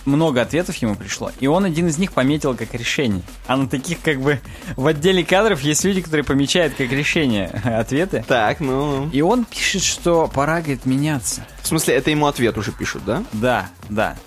много 0.06 0.42
ответов 0.42 0.76
ему 0.78 0.96
пришло. 0.96 1.32
И 1.40 1.48
он 1.48 1.66
один 1.66 1.88
из 1.88 1.98
них 1.98 2.12
пометил 2.14 2.56
как 2.56 2.74
решение. 2.74 3.22
А 3.48 3.58
на 3.58 3.68
таких 3.68 4.02
как 4.02 4.20
бы 4.22 4.40
в 4.76 4.86
отделе 4.88 5.24
кадров 5.24 5.62
есть 5.62 5.84
люди, 5.84 6.02
которые 6.02 6.24
помечают 6.24 6.74
как 6.76 6.92
решение 6.92 7.48
ответы. 7.64 8.24
Так, 8.28 8.60
ну, 8.60 9.02
ну. 9.06 9.10
И 9.12 9.22
он 9.22 9.46
пишет, 9.46 9.84
что 9.84 10.28
пора, 10.34 10.60
говорит, 10.62 10.86
меняться. 10.86 11.46
В 11.62 11.68
смысле, 11.68 11.96
это 11.96 12.10
ему 12.12 12.28
ответ 12.28 12.58
уже 12.58 12.72
пишут, 12.72 13.04
да? 13.06 13.24
Да, 13.34 13.70
да. 13.90 14.18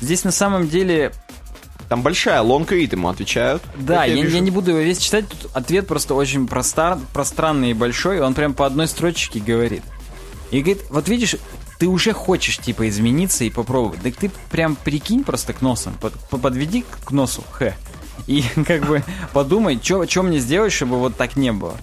Здесь 0.00 0.24
на 0.24 0.32
самом 0.32 0.68
деле, 0.68 1.12
Там 1.88 2.02
большая 2.02 2.40
лонг 2.40 2.72
рид 2.72 2.92
ему 2.92 3.08
отвечают. 3.08 3.62
да, 3.76 4.04
я, 4.04 4.14
вижу. 4.14 4.34
я 4.36 4.40
не 4.40 4.50
буду 4.50 4.70
его 4.70 4.80
весь 4.80 4.98
читать, 4.98 5.26
тут 5.28 5.50
ответ 5.54 5.86
просто 5.86 6.14
очень 6.14 6.46
простар, 6.46 6.98
пространный 7.12 7.72
и 7.72 7.74
большой, 7.74 8.20
он 8.20 8.32
прям 8.34 8.54
по 8.54 8.64
одной 8.64 8.86
строчке 8.88 9.40
говорит. 9.40 9.82
И 10.50 10.60
говорит, 10.62 10.82
вот 10.90 11.08
видишь, 11.08 11.36
ты 11.80 11.88
уже 11.88 12.12
хочешь, 12.12 12.58
типа, 12.58 12.88
измениться 12.88 13.42
и 13.42 13.50
попробовать. 13.50 14.00
Так 14.02 14.14
ты 14.14 14.30
прям 14.52 14.76
прикинь 14.76 15.24
просто 15.24 15.52
к 15.52 15.60
носам, 15.62 15.94
под- 15.94 16.14
по- 16.28 16.38
подведи 16.38 16.84
к 17.04 17.10
носу, 17.10 17.42
х. 17.50 17.74
И 18.28 18.44
как 18.66 18.86
бы 18.86 19.02
подумай, 19.32 19.80
что 19.82 20.22
мне 20.22 20.38
сделать, 20.38 20.72
чтобы 20.72 20.98
вот 20.98 21.16
так 21.16 21.34
не 21.36 21.52
было. 21.52 21.74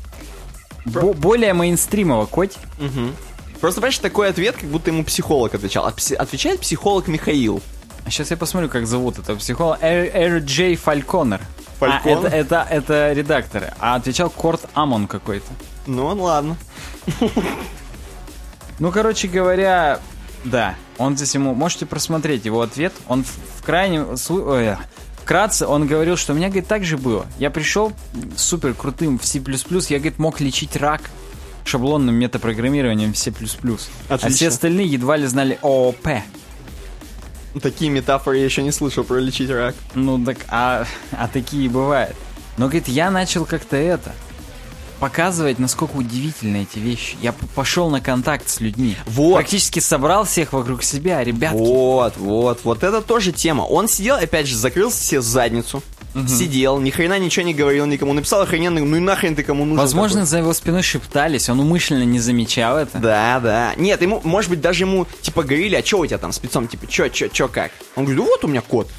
Бо- 0.85 1.13
более 1.13 1.53
мейнстримово, 1.53 2.27
коть. 2.27 2.55
Мгм. 2.79 3.13
Просто, 3.59 3.81
понимаешь, 3.81 3.97
такой 3.97 4.29
ответ, 4.29 4.55
как 4.55 4.69
будто 4.69 4.91
ему 4.91 5.03
психолог 5.03 5.53
отвечал. 5.55 5.85
А 5.85 5.91
пси- 5.91 6.15
отвечает 6.15 6.59
психолог 6.61 7.07
Михаил. 7.07 7.61
А 8.05 8.09
сейчас 8.11 8.29
я 8.31 8.37
посмотрю, 8.37 8.69
как 8.69 8.85
зовут 8.87 9.19
этого 9.19 9.37
психолога. 9.37 9.79
Эр 9.81 10.37
Джей 10.37 10.75
Фальконер. 10.77 11.41
А, 11.41 11.99
Фалькон? 11.99 12.25
это, 12.25 12.35
это, 12.35 12.67
это 12.69 13.13
редакторы. 13.13 13.73
А 13.79 13.95
отвечал 13.95 14.29
Корт 14.29 14.61
Амон 14.75 15.07
какой-то. 15.07 15.47
Ну, 15.87 16.07
ладно. 16.13 16.55
Ну, 18.79 18.91
короче 18.91 19.27
говоря, 19.27 19.99
да. 20.43 20.75
Он 20.97 21.15
здесь 21.15 21.33
ему... 21.35 21.53
Можете 21.53 21.85
просмотреть 21.85 22.45
его 22.45 22.61
ответ. 22.61 22.93
Он 23.07 23.23
в, 23.23 23.27
в 23.59 23.63
крайнем... 23.63 24.15
ой, 24.29 24.69
а, 24.69 24.79
Вкратце 25.23 25.67
он 25.67 25.87
говорил, 25.87 26.15
что 26.15 26.31
у 26.31 26.35
меня, 26.37 26.47
говорит, 26.47 26.67
так 26.67 26.85
же 26.85 26.97
было. 26.97 27.25
Я 27.37 27.49
пришел 27.49 27.91
супер 28.37 28.73
крутым 28.73 29.19
в 29.19 29.25
C++, 29.25 29.39
я, 29.39 29.97
говорит, 29.97 30.19
мог 30.19 30.39
лечить 30.39 30.77
рак. 30.77 31.01
шаблонным 31.65 32.15
метапрограммированием 32.15 33.13
в 33.13 33.17
C++. 33.17 33.31
А 33.31 34.13
Отлично. 34.13 34.29
все 34.29 34.47
остальные 34.47 34.87
едва 34.87 35.17
ли 35.17 35.25
знали 35.25 35.59
ООП. 35.61 36.07
Такие 37.61 37.91
метафоры 37.91 38.37
я 38.37 38.45
еще 38.45 38.61
не 38.63 38.71
слышал 38.71 39.03
про 39.03 39.17
лечить 39.17 39.49
рак. 39.49 39.75
Ну 39.95 40.23
так, 40.23 40.37
а, 40.47 40.85
а 41.11 41.27
такие 41.27 41.69
бывают. 41.69 42.15
Но, 42.57 42.67
говорит, 42.67 42.87
я 42.87 43.11
начал 43.11 43.45
как-то 43.45 43.75
это 43.75 44.13
показывать, 44.97 45.59
насколько 45.59 45.95
удивительны 45.95 46.63
эти 46.63 46.79
вещи. 46.79 47.15
Я 47.21 47.33
пошел 47.55 47.89
на 47.89 48.01
контакт 48.01 48.49
с 48.49 48.59
людьми. 48.59 48.95
Вот. 49.05 49.35
Практически 49.35 49.79
собрал 49.79 50.23
всех 50.25 50.53
вокруг 50.53 50.83
себя, 50.83 51.23
ребятки. 51.23 51.57
Вот, 51.57 52.17
вот, 52.17 52.59
вот 52.63 52.83
это 52.83 53.01
тоже 53.01 53.31
тема. 53.31 53.61
Он 53.61 53.87
сидел, 53.87 54.15
опять 54.15 54.47
же, 54.47 54.55
закрыл 54.55 54.91
себе 54.91 55.21
задницу, 55.21 55.81
сидел, 56.27 56.79
ни 56.79 56.89
хрена 56.89 57.19
ничего 57.19 57.45
не 57.45 57.53
говорил 57.53 57.85
никому, 57.85 58.13
написал 58.13 58.41
охрененный, 58.41 58.81
ну 58.81 58.97
и 58.97 58.99
нахрен 58.99 59.35
ты 59.35 59.43
кому 59.43 59.65
нужен 59.65 59.77
Возможно, 59.77 60.21
такой? 60.21 60.29
за 60.29 60.37
его 60.39 60.53
спиной 60.53 60.81
шептались, 60.81 61.47
он 61.49 61.59
умышленно 61.59 62.03
не 62.03 62.19
замечал 62.19 62.77
это. 62.77 62.97
Да, 62.97 63.39
да. 63.39 63.73
Нет, 63.77 64.01
ему, 64.01 64.21
может 64.23 64.49
быть, 64.49 64.61
даже 64.61 64.83
ему, 64.83 65.05
типа, 65.21 65.43
говорили, 65.43 65.75
а 65.75 65.85
что 65.85 65.99
у 65.99 66.05
тебя 66.07 66.17
там 66.17 66.31
спецом, 66.31 66.67
типа, 66.67 66.87
чё, 66.87 67.09
чё, 67.09 67.27
чё, 67.27 67.47
как? 67.47 67.71
Он 67.95 68.05
говорит, 68.05 68.23
ну 68.23 68.25
вот 68.25 68.43
у 68.43 68.47
меня 68.47 68.61
кот. 68.61 68.89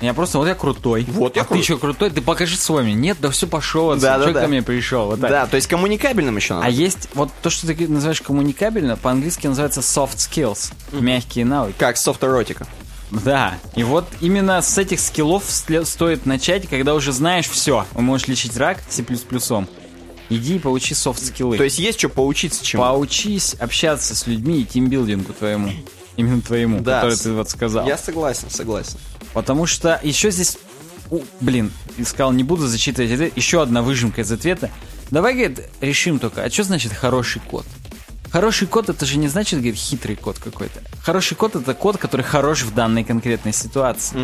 Я 0.00 0.14
просто, 0.14 0.38
вот 0.38 0.46
я 0.46 0.54
крутой. 0.54 1.04
Вот 1.08 1.34
я 1.34 1.42
а 1.42 1.44
крут- 1.44 1.58
ты 1.58 1.64
что, 1.64 1.78
крутой? 1.78 2.10
Ты 2.10 2.20
покажи 2.20 2.56
свой 2.56 2.84
мне. 2.84 2.94
Нет, 2.94 3.18
да 3.20 3.30
все 3.30 3.48
пошел 3.48 3.90
отсюда. 3.90 4.18
Да, 4.18 4.26
да, 4.26 4.32
да. 4.32 4.40
ко 4.42 4.48
мне 4.48 4.62
пришел? 4.62 5.06
Вот 5.06 5.20
так. 5.20 5.30
Да, 5.30 5.46
то 5.46 5.56
есть 5.56 5.66
коммуникабельным 5.66 6.36
еще 6.36 6.54
надо. 6.54 6.66
А 6.66 6.70
есть 6.70 7.08
вот 7.14 7.30
то, 7.42 7.50
что 7.50 7.66
ты 7.66 7.88
называешь 7.88 8.22
коммуникабельно, 8.22 8.96
по-английски 8.96 9.48
называется 9.48 9.80
soft 9.80 10.16
skills, 10.16 10.72
мягкие 10.92 11.44
навыки. 11.44 11.74
Как 11.78 11.96
софт-эротика. 11.96 12.66
Да, 13.10 13.58
и 13.74 13.82
вот 13.82 14.06
именно 14.20 14.60
с 14.60 14.76
этих 14.76 15.00
скиллов 15.00 15.44
стоит 15.48 16.26
начать, 16.26 16.68
когда 16.68 16.94
уже 16.94 17.12
знаешь 17.12 17.48
все, 17.48 17.86
можешь 17.94 18.28
лечить 18.28 18.56
рак 18.56 18.78
C++. 18.88 19.04
Иди 20.30 20.56
и 20.56 20.58
поучи 20.58 20.94
софт 20.94 21.24
скиллы. 21.24 21.56
То 21.56 21.64
есть 21.64 21.78
есть 21.78 21.98
что 21.98 22.10
поучиться 22.10 22.62
чему. 22.64 22.82
Поучись 22.82 23.54
общаться 23.54 24.14
с 24.14 24.26
людьми 24.26 24.60
и 24.60 24.64
тимбилдингу 24.64 25.32
твоему. 25.32 25.70
Именно 26.16 26.42
твоему, 26.42 26.80
Да, 26.80 26.96
который 27.00 27.16
ты 27.16 27.32
вот 27.32 27.48
сказал. 27.48 27.86
Я 27.86 27.96
согласен, 27.96 28.50
согласен. 28.50 28.98
Потому 29.38 29.66
что 29.66 30.00
еще 30.02 30.32
здесь... 30.32 30.58
у, 31.12 31.20
блин, 31.40 31.70
искал, 31.96 32.32
не 32.32 32.42
буду 32.42 32.66
зачитывать 32.66 33.12
ответ. 33.12 33.36
Еще 33.36 33.62
одна 33.62 33.82
выжимка 33.82 34.22
из 34.22 34.32
ответа. 34.32 34.68
Давай, 35.12 35.34
говорит, 35.34 35.60
решим 35.80 36.18
только, 36.18 36.42
а 36.42 36.50
что 36.50 36.64
значит 36.64 36.92
хороший 36.92 37.40
код? 37.40 37.64
Хороший 38.32 38.66
код 38.66 38.88
это 38.88 39.06
же 39.06 39.16
не 39.16 39.28
значит, 39.28 39.60
говорит, 39.60 39.76
хитрый 39.76 40.16
код 40.16 40.40
какой-то. 40.40 40.82
Хороший 41.04 41.36
код 41.36 41.54
это 41.54 41.72
код, 41.72 41.98
который 41.98 42.22
хорош 42.22 42.62
в 42.62 42.74
данной 42.74 43.04
конкретной 43.04 43.52
ситуации. 43.52 44.18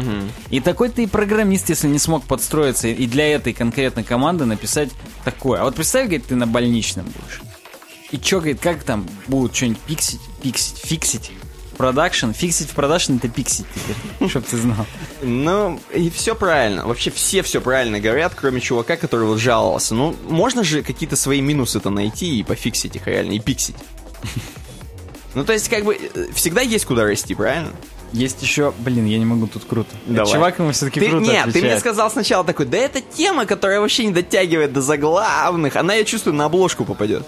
И 0.50 0.58
такой 0.58 0.88
ты 0.88 1.04
и 1.04 1.06
программист, 1.06 1.68
если 1.68 1.86
не 1.86 2.00
смог 2.00 2.24
подстроиться 2.24 2.88
и 2.88 3.06
для 3.06 3.28
этой 3.28 3.52
конкретной 3.52 4.02
команды 4.02 4.46
написать 4.46 4.90
такое. 5.24 5.60
А 5.60 5.64
вот 5.64 5.76
представь, 5.76 6.06
говорит, 6.06 6.26
ты 6.26 6.34
на 6.34 6.48
больничном 6.48 7.06
будешь. 7.06 7.40
И 8.10 8.18
чё, 8.18 8.38
говорит, 8.38 8.58
как 8.60 8.82
там 8.82 9.08
будут 9.28 9.54
что-нибудь 9.54 9.78
пиксить, 9.82 10.20
пиксить, 10.42 10.78
фиксить? 10.78 11.30
Продакшн, 11.76 12.30
фиксить 12.32 12.70
в 12.70 12.74
продакшн 12.74 13.16
это 13.16 13.28
пиксить 13.28 13.66
теперь, 13.74 14.28
чтоб 14.30 14.44
ты 14.44 14.56
знал. 14.56 14.86
Ну, 15.22 15.80
и 15.92 16.08
все 16.10 16.34
правильно. 16.34 16.86
Вообще 16.86 17.10
все 17.10 17.42
все 17.42 17.60
правильно 17.60 18.00
говорят, 18.00 18.32
кроме 18.34 18.60
чувака, 18.60 18.96
который 18.96 19.26
вот 19.26 19.38
жаловался. 19.38 19.94
Ну, 19.94 20.14
можно 20.28 20.62
же 20.62 20.82
какие-то 20.82 21.16
свои 21.16 21.40
минусы-то 21.40 21.90
найти 21.90 22.38
и 22.38 22.42
пофиксить 22.42 22.96
их 22.96 23.06
реально, 23.06 23.32
и 23.32 23.40
пиксить. 23.40 23.76
Ну, 25.34 25.44
то 25.44 25.52
есть, 25.52 25.68
как 25.68 25.84
бы, 25.84 25.94
э, 25.96 26.26
всегда 26.34 26.60
есть 26.60 26.84
куда 26.84 27.04
расти, 27.04 27.34
правильно? 27.34 27.72
Есть 28.12 28.40
еще, 28.42 28.72
блин, 28.78 29.06
я 29.06 29.18
не 29.18 29.24
могу 29.24 29.48
тут 29.48 29.64
круто. 29.64 29.90
Давай. 30.06 30.32
Чувак 30.32 30.58
ему 30.60 30.70
все-таки 30.70 31.00
Ты, 31.00 31.08
круто 31.10 31.24
нет, 31.24 31.46
ты 31.46 31.50
мне 31.50 31.58
отвечает. 31.58 31.80
сказал 31.80 32.10
сначала 32.12 32.44
такой, 32.44 32.66
да 32.66 32.78
это 32.78 33.00
тема, 33.00 33.44
которая 33.44 33.80
вообще 33.80 34.06
не 34.06 34.12
дотягивает 34.12 34.72
до 34.72 34.80
заглавных. 34.80 35.74
Она, 35.74 35.94
я 35.94 36.04
чувствую, 36.04 36.34
на 36.36 36.44
обложку 36.44 36.84
попадет. 36.84 37.26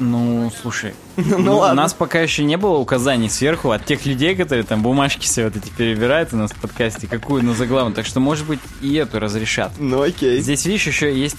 Ну, 0.00 0.50
слушай, 0.60 0.94
Ну, 1.16 1.38
ну, 1.38 1.58
у 1.58 1.74
нас 1.74 1.92
пока 1.92 2.20
еще 2.20 2.42
не 2.42 2.56
было 2.56 2.78
указаний 2.78 3.28
сверху 3.28 3.70
от 3.70 3.84
тех 3.84 4.06
людей, 4.06 4.34
которые 4.34 4.64
там 4.64 4.82
бумажки 4.82 5.24
все 5.24 5.44
вот 5.44 5.56
эти 5.56 5.70
перебирают 5.70 6.32
у 6.32 6.36
нас 6.36 6.50
в 6.50 6.56
подкасте, 6.56 7.06
какую 7.06 7.44
на 7.44 7.54
заглавную. 7.54 7.94
Так 7.94 8.06
что, 8.06 8.18
может 8.18 8.46
быть, 8.46 8.60
и 8.80 8.94
эту 8.94 9.20
разрешат. 9.20 9.72
Ну, 9.78 10.02
окей. 10.02 10.40
Здесь, 10.40 10.64
видишь, 10.64 10.86
еще 10.86 11.14
есть, 11.16 11.36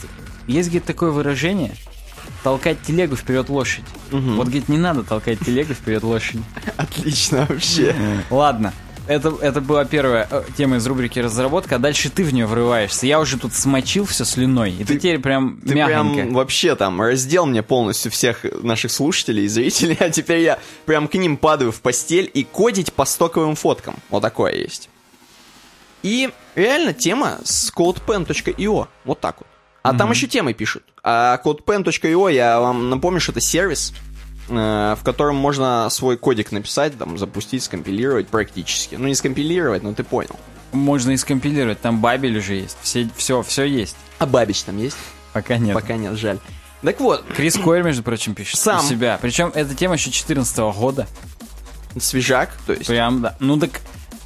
есть, 0.48 0.70
говорит, 0.70 0.86
такое 0.86 1.10
выражение, 1.10 1.74
толкать 2.44 2.82
телегу 2.82 3.16
вперед 3.16 3.50
лошадь. 3.50 3.86
Вот, 4.12 4.46
говорит, 4.46 4.70
не 4.70 4.78
надо 4.78 5.04
толкать 5.04 5.40
телегу 5.40 5.74
вперед 5.74 6.04
лошадь. 6.04 6.42
Отлично 6.78 7.48
вообще. 7.50 7.96
Ладно. 8.30 8.74
Это, 9.08 9.34
это 9.42 9.62
была 9.62 9.84
первая 9.84 10.28
э, 10.30 10.44
тема 10.56 10.78
из 10.78 10.86
рубрики 10.88 11.18
«Разработка», 11.20 11.76
а 11.76 11.80
дальше 11.80 12.10
ты 12.10 12.24
в 12.24 12.34
нее 12.34 12.46
врываешься. 12.46 13.08
Я 13.08 13.20
уже 13.20 13.38
тут 13.38 13.54
смочил 13.54 14.06
все 14.06 14.24
слюной, 14.26 14.72
и 14.72 14.78
ты, 14.84 14.94
Ты- 14.94 15.00
теперь 15.00 15.20
прям 15.20 15.60
Ты 15.66 15.74
мягонько. 15.76 16.14
прям 16.22 16.34
вообще 16.34 16.76
там 16.76 17.02
раздел 17.02 17.46
мне 17.48 17.64
полностью 17.64 18.12
всех 18.12 18.46
наших 18.64 18.92
слушателей 18.92 19.46
и 19.46 19.48
зрителей, 19.48 19.98
а 20.00 20.10
теперь 20.12 20.40
я 20.42 20.60
прям 20.86 21.08
к 21.08 21.16
ним 21.16 21.38
падаю 21.38 21.72
в 21.72 21.82
постель 21.82 22.30
и 22.32 22.44
кодить 22.44 22.94
по 22.94 23.06
стоковым 23.06 23.56
фоткам. 23.56 23.96
Вот 24.10 24.22
такое 24.22 24.54
есть. 24.54 24.90
И 26.04 26.30
реально 26.56 26.94
тема 26.94 27.40
с 27.44 27.72
codepen.io. 27.76 28.88
Вот 29.06 29.20
так 29.20 29.38
вот. 29.40 29.48
А 29.84 29.96
там 29.98 30.12
еще 30.12 30.28
темы 30.28 30.54
пишут. 30.54 30.84
А 31.04 31.42
codepen.io, 31.44 32.32
я 32.34 32.60
вам 32.60 32.90
напомню, 32.92 33.20
что 33.20 33.32
это 33.32 33.42
сервис, 33.42 33.94
в 34.48 35.00
котором 35.04 35.36
можно 35.36 35.88
свой 35.90 36.18
кодик 36.18 36.52
написать, 36.52 36.98
там, 36.98 37.18
запустить, 37.18 37.64
скомпилировать 37.64 38.28
практически. 38.28 38.96
Ну, 38.96 39.08
не 39.08 39.16
скомпилировать, 39.16 39.84
но 39.84 39.94
ты 39.94 40.04
понял. 40.04 40.36
Можно 40.72 41.12
и 41.12 41.18
скомпилировать, 41.18 41.82
там 41.82 42.02
бабель 42.02 42.38
уже 42.38 42.56
есть, 42.56 42.78
все, 42.82 43.10
все, 43.16 43.42
все 43.42 43.66
есть. 43.66 43.96
А 44.20 44.26
Бабич 44.26 44.62
там 44.64 44.78
есть? 44.78 44.98
Пока 45.34 45.58
нет. 45.58 45.74
Пока 45.74 45.96
нет, 45.96 46.14
жаль. 46.14 46.40
Так 46.84 47.00
вот, 47.00 47.24
Крис 47.36 47.58
Койер, 47.58 47.84
между 47.84 48.04
прочим, 48.04 48.34
пишет 48.34 48.60
Сам. 48.60 48.80
у 48.80 48.88
себя. 48.88 49.20
Причем 49.22 49.52
эта 49.54 49.76
тема 49.76 49.96
еще 49.96 50.12
14 50.12 50.58
года. 50.76 51.08
свежак, 51.98 52.52
то 52.66 52.74
есть... 52.74 52.88
Прям, 52.88 53.22
да. 53.22 53.36
Ну 53.40 53.58
так, 53.58 53.82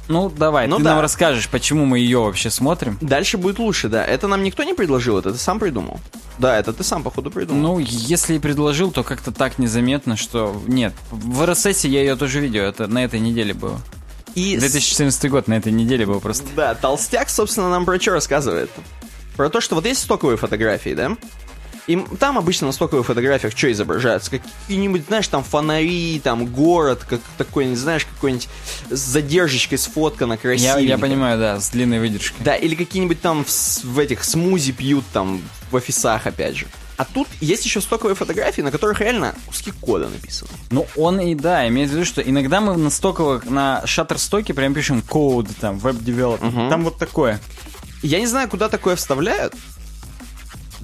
ну 0.08 0.30
давай, 0.30 0.66
Ну 0.68 0.78
ты 0.78 0.84
да. 0.84 0.90
нам 0.92 1.00
расскажешь, 1.00 1.48
почему 1.48 1.84
мы 1.84 1.98
ее 1.98 2.20
вообще 2.20 2.50
смотрим. 2.50 2.98
Дальше 3.00 3.38
будет 3.38 3.58
лучше, 3.58 3.88
да. 3.88 4.04
Это 4.04 4.28
нам 4.28 4.42
никто 4.42 4.62
не 4.62 4.74
предложил, 4.74 5.18
это 5.18 5.32
ты 5.32 5.38
сам 5.38 5.58
придумал. 5.58 5.98
Да, 6.38 6.58
это 6.58 6.72
ты 6.72 6.84
сам, 6.84 7.02
походу, 7.02 7.30
придумал. 7.30 7.60
Ну, 7.62 7.78
если 7.78 8.34
и 8.34 8.38
предложил, 8.38 8.90
то 8.92 9.02
как-то 9.02 9.32
так 9.32 9.58
незаметно, 9.58 10.16
что... 10.16 10.60
Нет, 10.66 10.92
в 11.10 11.42
RSS 11.42 11.88
я 11.88 12.00
ее 12.00 12.14
тоже 12.16 12.40
видел, 12.40 12.62
это 12.64 12.86
на 12.86 13.02
этой 13.04 13.20
неделе 13.20 13.54
было. 13.54 13.80
и... 14.34 14.56
с- 14.56 14.60
2014 14.60 15.30
год 15.30 15.48
на 15.48 15.54
этой 15.54 15.72
неделе 15.72 16.04
был 16.06 16.20
просто. 16.20 16.44
Да, 16.54 16.74
Толстяк, 16.74 17.28
собственно, 17.30 17.70
нам 17.70 17.84
про 17.86 17.98
что 17.98 18.12
рассказывает? 18.12 18.70
Про 19.36 19.48
то, 19.50 19.60
что 19.60 19.74
вот 19.74 19.86
есть 19.86 20.02
стоковые 20.02 20.36
фотографии, 20.36 20.94
да? 20.94 21.16
И 21.86 21.96
там 22.18 22.36
обычно 22.36 22.66
на 22.66 22.72
стоковых 22.72 23.06
фотографиях 23.06 23.56
что 23.56 23.70
изображается? 23.70 24.30
Какие-нибудь, 24.30 25.06
знаешь, 25.06 25.28
там 25.28 25.44
фонари, 25.44 26.20
там 26.22 26.46
город, 26.46 27.04
как 27.08 27.20
такой, 27.38 27.66
не 27.66 27.76
знаешь, 27.76 28.04
какой-нибудь 28.04 28.48
с 28.90 28.98
задержечкой 28.98 29.78
сфоткано 29.78 30.32
Я, 30.32 30.38
красивенько. 30.38 30.80
я 30.80 30.98
понимаю, 30.98 31.38
да, 31.38 31.60
с 31.60 31.70
длинной 31.70 32.00
выдержкой. 32.00 32.42
Да, 32.44 32.56
или 32.56 32.74
какие-нибудь 32.74 33.20
там 33.20 33.44
в, 33.44 33.84
в 33.84 33.98
этих 33.98 34.24
смузи 34.24 34.72
пьют 34.72 35.04
там 35.12 35.40
в 35.70 35.76
офисах, 35.76 36.26
опять 36.26 36.56
же. 36.56 36.66
А 36.96 37.04
тут 37.04 37.28
есть 37.40 37.64
еще 37.64 37.80
стоковые 37.80 38.16
фотографии, 38.16 38.62
на 38.62 38.70
которых 38.70 39.00
реально 39.00 39.34
куски 39.46 39.70
кода 39.70 40.08
написаны. 40.08 40.50
Ну, 40.70 40.86
он 40.96 41.20
и 41.20 41.34
да, 41.34 41.68
имеет 41.68 41.90
в 41.90 41.92
виду, 41.92 42.04
что 42.06 42.22
иногда 42.22 42.60
мы 42.60 42.76
на 42.76 42.90
стоковых, 42.90 43.44
на 43.44 43.86
шаттерстоке 43.86 44.54
прям 44.54 44.72
пишем 44.74 45.02
код, 45.02 45.46
там, 45.60 45.78
веб-девелопмент. 45.78 46.70
Там 46.70 46.84
вот 46.84 46.98
такое. 46.98 47.38
Я 48.02 48.18
не 48.18 48.26
знаю, 48.26 48.48
куда 48.48 48.68
такое 48.68 48.96
вставляют. 48.96 49.54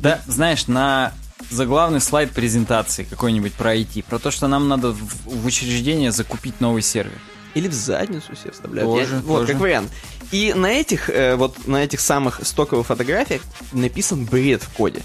Да, 0.02 0.20
знаешь, 0.26 0.66
на 0.66 1.12
заглавный 1.48 2.00
слайд 2.00 2.32
презентации 2.32 3.04
какой-нибудь 3.04 3.52
про 3.54 3.76
IT, 3.76 4.04
про 4.04 4.18
то, 4.18 4.30
что 4.32 4.48
нам 4.48 4.68
надо 4.68 4.90
в, 4.90 4.98
в 5.26 5.46
учреждение 5.46 6.10
закупить 6.10 6.60
новый 6.60 6.82
сервер. 6.82 7.18
Или 7.54 7.68
в 7.68 7.72
задницу 7.72 8.34
себе 8.34 8.50
вставляют. 8.50 8.90
Тоже, 8.90 9.14
Я- 9.16 9.20
вот, 9.20 9.40
тоже. 9.40 9.52
как 9.52 9.60
вариант. 9.62 9.90
И 10.32 10.54
на 10.54 10.66
этих, 10.66 11.08
э, 11.08 11.36
вот 11.36 11.68
на 11.68 11.84
этих 11.84 12.00
самых 12.00 12.40
стоковых 12.42 12.86
фотографиях 12.88 13.42
написан 13.72 14.24
бред 14.24 14.62
в 14.62 14.70
коде. 14.70 15.02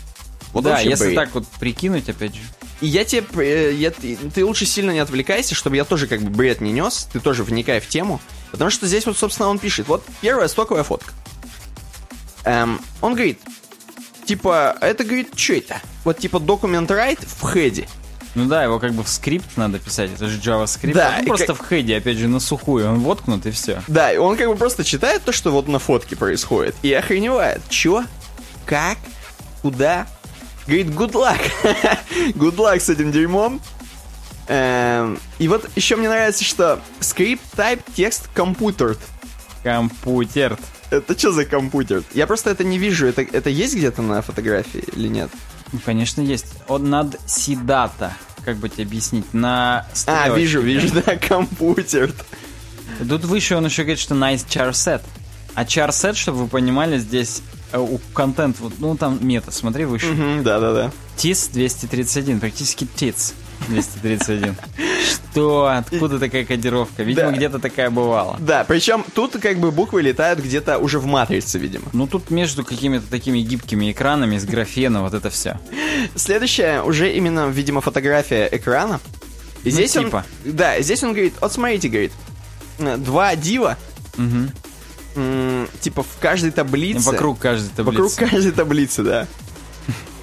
Вот 0.52 0.64
да, 0.64 0.80
если 0.80 1.06
бред. 1.06 1.16
так 1.16 1.30
вот 1.36 1.46
прикинуть, 1.60 2.10
опять 2.10 2.34
же. 2.34 2.42
И 2.82 2.88
я 2.88 3.04
тебе, 3.06 3.24
э, 3.44 3.74
я- 3.76 3.92
ты 3.92 4.16
ты 4.34 4.44
лучше 4.46 4.66
сильно 4.66 4.92
не 4.92 5.00
отвлекайся, 5.00 5.54
чтобы 5.54 5.76
я 5.76 5.84
тоже 5.84 6.08
как 6.08 6.22
бы 6.22 6.30
бред 6.30 6.60
не 6.62 6.72
нес, 6.72 7.08
ты 7.14 7.20
тоже 7.20 7.44
вникай 7.44 7.80
в 7.82 7.88
тему, 7.88 8.20
потому 8.52 8.72
что 8.72 8.88
здесь 8.88 9.06
вот, 9.06 9.18
собственно, 9.18 9.50
он 9.50 9.60
пишет, 9.60 9.88
вот 9.88 10.04
первая 10.22 10.48
стоковая 10.48 10.84
фотка. 10.84 11.12
Эм, 12.46 12.80
он 13.02 13.14
говорит, 13.14 13.40
типа, 14.28 14.76
это, 14.82 15.04
говорит, 15.04 15.30
что 15.36 15.54
это? 15.54 15.82
Вот, 16.04 16.20
типа, 16.20 16.40
документ 16.40 16.92
write 16.92 17.26
в 17.26 17.52
хеде. 17.52 17.88
Ну 18.36 18.46
да, 18.46 18.64
его 18.64 18.78
как 18.78 18.94
бы 18.94 19.02
в 19.04 19.10
скрипт 19.10 19.58
надо 19.58 19.80
писать, 19.80 20.12
это 20.14 20.28
же 20.28 20.40
JavaScript. 20.40 20.94
Да, 20.94 21.18
и 21.20 21.26
просто 21.26 21.48
как- 21.56 21.66
в 21.66 21.70
хеде, 21.70 21.98
опять 21.98 22.18
же, 22.18 22.28
на 22.28 22.40
сухую, 22.40 22.88
он 22.88 23.00
воткнут 23.00 23.46
и 23.48 23.52
все. 23.52 23.82
Да, 23.88 24.12
и 24.14 24.18
он 24.18 24.38
как 24.38 24.48
бы 24.48 24.56
просто 24.56 24.84
читает 24.84 25.24
то, 25.24 25.32
что 25.32 25.50
вот 25.52 25.68
на 25.68 25.80
фотке 25.80 26.16
происходит, 26.16 26.76
и 26.84 26.94
охреневает. 26.94 27.62
Чё? 27.70 28.04
Как? 28.66 29.00
Куда? 29.64 30.06
Говорит, 30.68 30.88
good 30.88 31.14
luck. 31.14 31.40
good 32.36 32.58
luck 32.58 32.80
с 32.80 32.90
этим 32.90 33.12
дерьмом. 33.12 33.60
Эм, 34.50 35.20
и 35.40 35.48
вот 35.48 35.68
еще 35.76 35.96
мне 35.96 36.08
нравится, 36.08 36.44
что 36.44 36.80
script 37.00 37.40
type 37.56 37.82
текст 37.96 38.30
computer. 38.36 38.98
Компьютер. 39.64 40.58
Это 40.90 41.18
что 41.18 41.32
за 41.32 41.46
компьютер? 41.46 42.04
Я 42.14 42.28
просто 42.28 42.50
это 42.50 42.64
не 42.64 42.78
вижу. 42.78 43.08
Это, 43.08 43.22
это 43.22 43.50
есть 43.50 43.76
где-то 43.76 44.02
на 44.02 44.22
фотографии 44.22 44.84
или 44.96 45.08
нет? 45.08 45.30
Ну, 45.74 45.80
Конечно, 45.86 46.22
есть. 46.22 46.46
Он 46.68 46.90
над 46.90 47.20
Сидата 47.26 48.14
как 48.46 48.56
бы 48.58 48.70
тебе 48.70 48.84
объяснить, 48.86 49.34
на 49.34 49.80
А, 49.92 49.96
стрелочке. 49.96 50.36
вижу, 50.40 50.62
вижу, 50.62 50.88
да, 51.06 51.18
компьютер. 51.18 52.14
Тут 53.10 53.26
выше 53.26 53.56
он 53.58 53.66
еще 53.66 53.84
говорит, 53.84 54.00
что 54.00 54.16
nice 54.16 54.46
char 54.48 54.72
set. 54.72 55.02
А 55.54 55.66
char 55.66 55.90
set, 55.90 56.14
чтобы 56.14 56.38
вы 56.44 56.48
понимали, 56.48 56.98
здесь 56.98 57.42
э, 57.74 57.78
у 57.78 58.00
контент, 58.14 58.60
вот, 58.62 58.74
ну 58.80 58.96
там 58.96 59.20
мета, 59.28 59.52
смотри 59.52 59.84
выше. 59.84 60.14
Да-да-да. 60.44 60.92
TIS 61.18 61.52
231, 61.52 62.40
практически 62.40 62.86
TITS 62.96 63.34
231. 63.70 64.56
Что? 65.32 65.68
Откуда 65.68 66.20
такая 66.20 66.46
кодировка? 66.46 67.04
Видимо, 67.04 67.32
Да. 67.32 67.38
где-то 67.38 67.60
такая 67.60 67.90
бывала. 67.90 68.38
Да, 68.40 68.64
причем 68.64 69.04
тут 69.14 69.34
как 69.40 69.58
бы 69.60 69.72
буквы 69.72 70.02
летают 70.02 70.40
где-то 70.40 70.78
уже 70.78 71.00
в 71.00 71.06
матрице, 71.06 71.60
видимо. 71.60 71.86
Ну 71.94 72.08
тут 72.08 72.30
между 72.32 72.64
какими-то 72.64 73.06
такими 73.10 73.40
гибкими 73.40 73.92
экранами 73.92 74.36
из 74.36 74.46
графена 74.46 75.02
вот 75.02 75.14
это 75.14 75.30
все. 75.30 75.60
Следующая 76.16 76.82
уже 76.82 77.12
именно, 77.14 77.48
видимо, 77.50 77.82
фотография 77.82 78.48
экрана. 78.52 79.00
И 79.64 79.70
здесь 79.70 79.92
типа. 79.94 80.26
он... 80.46 80.54
Да, 80.54 80.80
здесь 80.82 81.04
он 81.04 81.12
говорит, 81.14 81.34
вот 81.42 81.52
смотрите, 81.52 81.90
говорит, 81.90 82.12
э, 82.80 82.96
два 82.98 83.36
дива, 83.36 83.78
Мгм. 84.16 84.52
м, 85.16 85.68
типа 85.82 86.04
в 86.04 86.20
каждой 86.22 86.52
таблице... 86.52 87.04
Вокруг 87.12 87.40
каждой 87.40 87.70
таблицы. 87.70 88.02
Вокруг 88.02 88.32
каждой 88.32 88.52
таблицы, 88.52 89.04
да. 89.04 89.28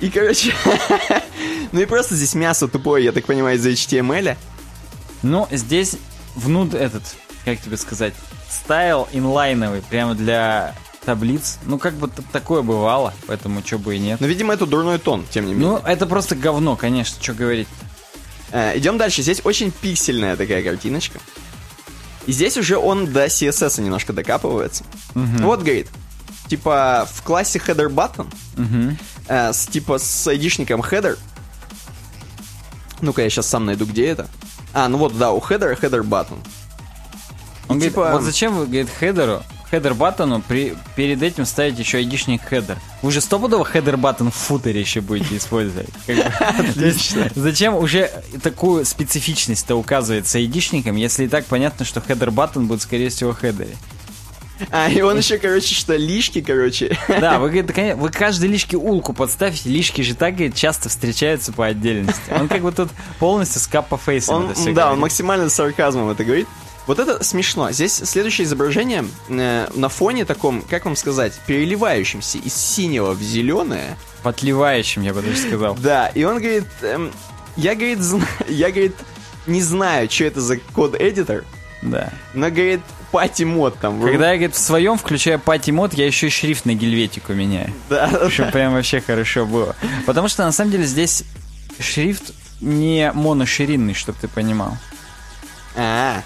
И, 0.01 0.11
короче... 0.11 0.55
ну 1.73 1.81
и 1.81 1.87
просто 1.87 2.15
здесь 2.15 2.35
мясо 2.35 2.69
тупое, 2.69 3.05
я 3.05 3.13
так 3.13 3.27
понимаю, 3.27 3.57
из-за 3.57 3.71
HTML. 3.71 4.37
Ну, 5.23 5.49
здесь 5.51 5.97
внутрь 6.35 6.79
этот, 6.79 7.03
как 7.45 7.61
тебе 7.61 7.77
сказать, 7.77 8.15
стайл 8.51 9.09
инлайновый, 9.13 9.83
прямо 9.83 10.15
для 10.15 10.75
таблиц. 11.05 11.59
Ну, 11.65 11.79
как 11.79 11.95
бы 11.95 12.11
такое 12.33 12.63
бывало, 12.63 13.15
поэтому 13.27 13.63
чё 13.63 13.79
бы 13.79 13.97
и 13.97 13.99
нет. 13.99 14.21
Но, 14.21 14.27
видимо, 14.27 14.55
это 14.55 14.67
дурной 14.67 14.99
тон, 14.99 15.25
тем 15.31 15.47
не 15.47 15.55
менее. 15.55 15.69
Ну, 15.71 15.77
это 15.79 16.07
просто 16.07 16.35
говно, 16.35 16.77
конечно, 16.77 17.23
что 17.23 17.35
говорить. 17.35 17.69
Э, 18.51 18.77
идем 18.77 18.99
дальше. 18.99 19.23
Здесь 19.23 19.41
очень 19.45 19.71
пиксельная 19.71 20.37
такая 20.37 20.63
картиночка. 20.63 21.19
И 22.27 22.33
здесь 22.33 22.57
уже 22.57 22.79
он 22.79 23.13
до 23.13 23.27
CSS 23.27 23.83
немножко 23.83 24.13
докапывается. 24.13 24.85
Вот, 25.15 25.61
говорит, 25.61 25.89
типа 26.49 27.07
в 27.13 27.23
классе 27.23 27.61
header 27.65 27.89
button, 27.89 28.33
Мгм. 28.57 28.97
Э, 29.29 29.53
с, 29.53 29.67
типа 29.67 29.99
с 29.99 30.27
айдишником 30.27 30.81
header. 30.81 31.19
Ну-ка, 33.01 33.23
я 33.23 33.31
сейчас 33.31 33.47
сам 33.47 33.67
найду, 33.67 33.87
где 33.87 34.07
это. 34.07 34.29
А, 34.73 34.89
ну 34.89 34.99
вот, 34.99 35.17
да, 35.17 35.33
у 35.33 35.41
header 35.41 35.79
header 35.79 36.03
button. 36.03 36.39
Он 37.69 37.77
говорит, 37.79 37.95
типа- 37.95 38.11
вот 38.13 38.23
зачем 38.23 38.55
вы, 38.55 38.67
говорит, 38.67 38.89
header 38.91 39.43
у, 39.71 39.77
header 39.77 39.95
button 39.95 40.36
у 40.36 40.43
при, 40.47 40.77
перед 40.97 41.23
этим 41.23 41.47
ставить 41.47 41.79
еще 41.79 41.99
айдишник 41.99 42.43
header? 42.43 42.79
Вы 43.03 43.11
же 43.11 43.21
стопудово 43.21 43.65
header 43.65 43.97
button 43.97 44.31
в 44.31 44.35
footer 44.35 44.74
е 44.74 44.81
еще 44.81 45.01
будете 45.01 45.37
использовать. 45.37 45.89
Есть 46.07 47.17
Зачем 47.35 47.75
уже 47.75 48.11
такую 48.43 48.85
специфичность-то 48.85 49.75
указывать 49.77 50.27
с 50.27 50.35
айдишником, 50.35 50.97
если 50.97 51.25
и 51.25 51.29
так 51.29 51.47
понятно, 51.47 51.85
что 51.85 52.01
header 52.01 52.31
button 52.31 52.67
будет, 52.67 52.83
скорее 52.83 53.09
всего, 53.09 53.33
header 53.33 53.66
е? 53.66 53.77
А, 54.71 54.89
и 54.89 55.01
он 55.01 55.19
еще, 55.19 55.39
короче, 55.39 55.75
что 55.75 55.97
лишки, 55.97 56.41
короче. 56.41 56.97
Да, 57.09 57.39
вы, 57.39 57.63
конечно, 57.63 58.01
вы 58.01 58.11
каждой 58.11 58.49
лишке 58.49 58.77
улку 58.77 59.13
подставите, 59.13 59.69
лишки 59.69 60.03
же 60.03 60.15
так 60.15 60.35
говорит, 60.35 60.55
часто 60.55 60.89
встречаются 60.89 61.53
по 61.53 61.67
отдельности. 61.67 62.23
Он 62.31 62.49
как 62.49 62.63
бы 62.63 62.73
тут 62.73 62.91
полностью 63.19 63.61
с 63.61 63.67
каппа 63.67 63.99
фейсом 63.99 64.37
Он, 64.37 64.45
это 64.51 64.55
всё 64.55 64.65
да, 64.67 64.71
он 64.71 64.75
говорит. 64.75 65.03
максимально 65.03 65.49
с 65.49 65.55
сарказмом 65.55 66.11
это 66.11 66.25
говорит. 66.25 66.47
Вот 66.87 66.99
это 66.99 67.25
смешно. 67.25 67.71
Здесь 67.73 67.95
следующее 67.95 68.45
изображение 68.45 69.07
э, 69.29 69.69
на 69.75 69.89
фоне 69.89 70.25
таком, 70.27 70.61
как 70.63 70.85
вам 70.85 70.97
сказать, 70.97 71.33
переливающемся 71.47 72.39
из 72.39 72.55
синего 72.55 73.13
в 73.13 73.23
зеленое. 73.23 73.97
Подливающим, 74.23 75.03
я 75.03 75.15
бы 75.15 75.23
даже 75.23 75.37
сказал. 75.37 75.77
Да, 75.77 76.09
и 76.09 76.25
он 76.25 76.39
говорит, 76.39 76.67
эм, 76.83 77.11
я, 77.57 77.75
говорит, 77.75 78.01
я, 78.49 78.71
говорит, 78.71 78.97
не 79.47 79.63
знаю, 79.63 80.11
что 80.11 80.25
это 80.25 80.41
за 80.43 80.59
код-эдитор, 80.59 81.45
Да. 81.85 82.11
но, 82.33 82.51
говорит, 82.51 82.81
пати 83.13 83.43
мод 83.43 83.79
там. 83.79 84.01
Когда 84.01 84.31
я, 84.33 84.37
говорит, 84.39 84.57
в 84.57 84.59
своем, 84.59 84.97
включая 84.97 85.39
пати 85.39 85.71
мод, 85.71 85.93
я 85.95 86.07
еще 86.07 86.29
и 86.29 86.31
шрифт 86.31 86.65
на 86.65 86.75
гельветику 86.75 87.35
меняю. 87.35 87.73
Да, 87.91 88.29
Чтобы 88.31 88.51
прям 88.51 88.73
вообще 88.73 89.01
хорошо 89.01 89.45
было. 89.45 89.77
Потому 90.07 90.29
что, 90.29 90.45
на 90.45 90.53
самом 90.53 90.71
деле, 90.73 90.85
здесь 90.85 91.25
шрифт 91.79 92.33
не 92.61 93.13
моноширинный, 93.13 93.95
чтобы 93.95 94.19
ты 94.21 94.29
понимал. 94.29 94.77
А, 95.77 96.23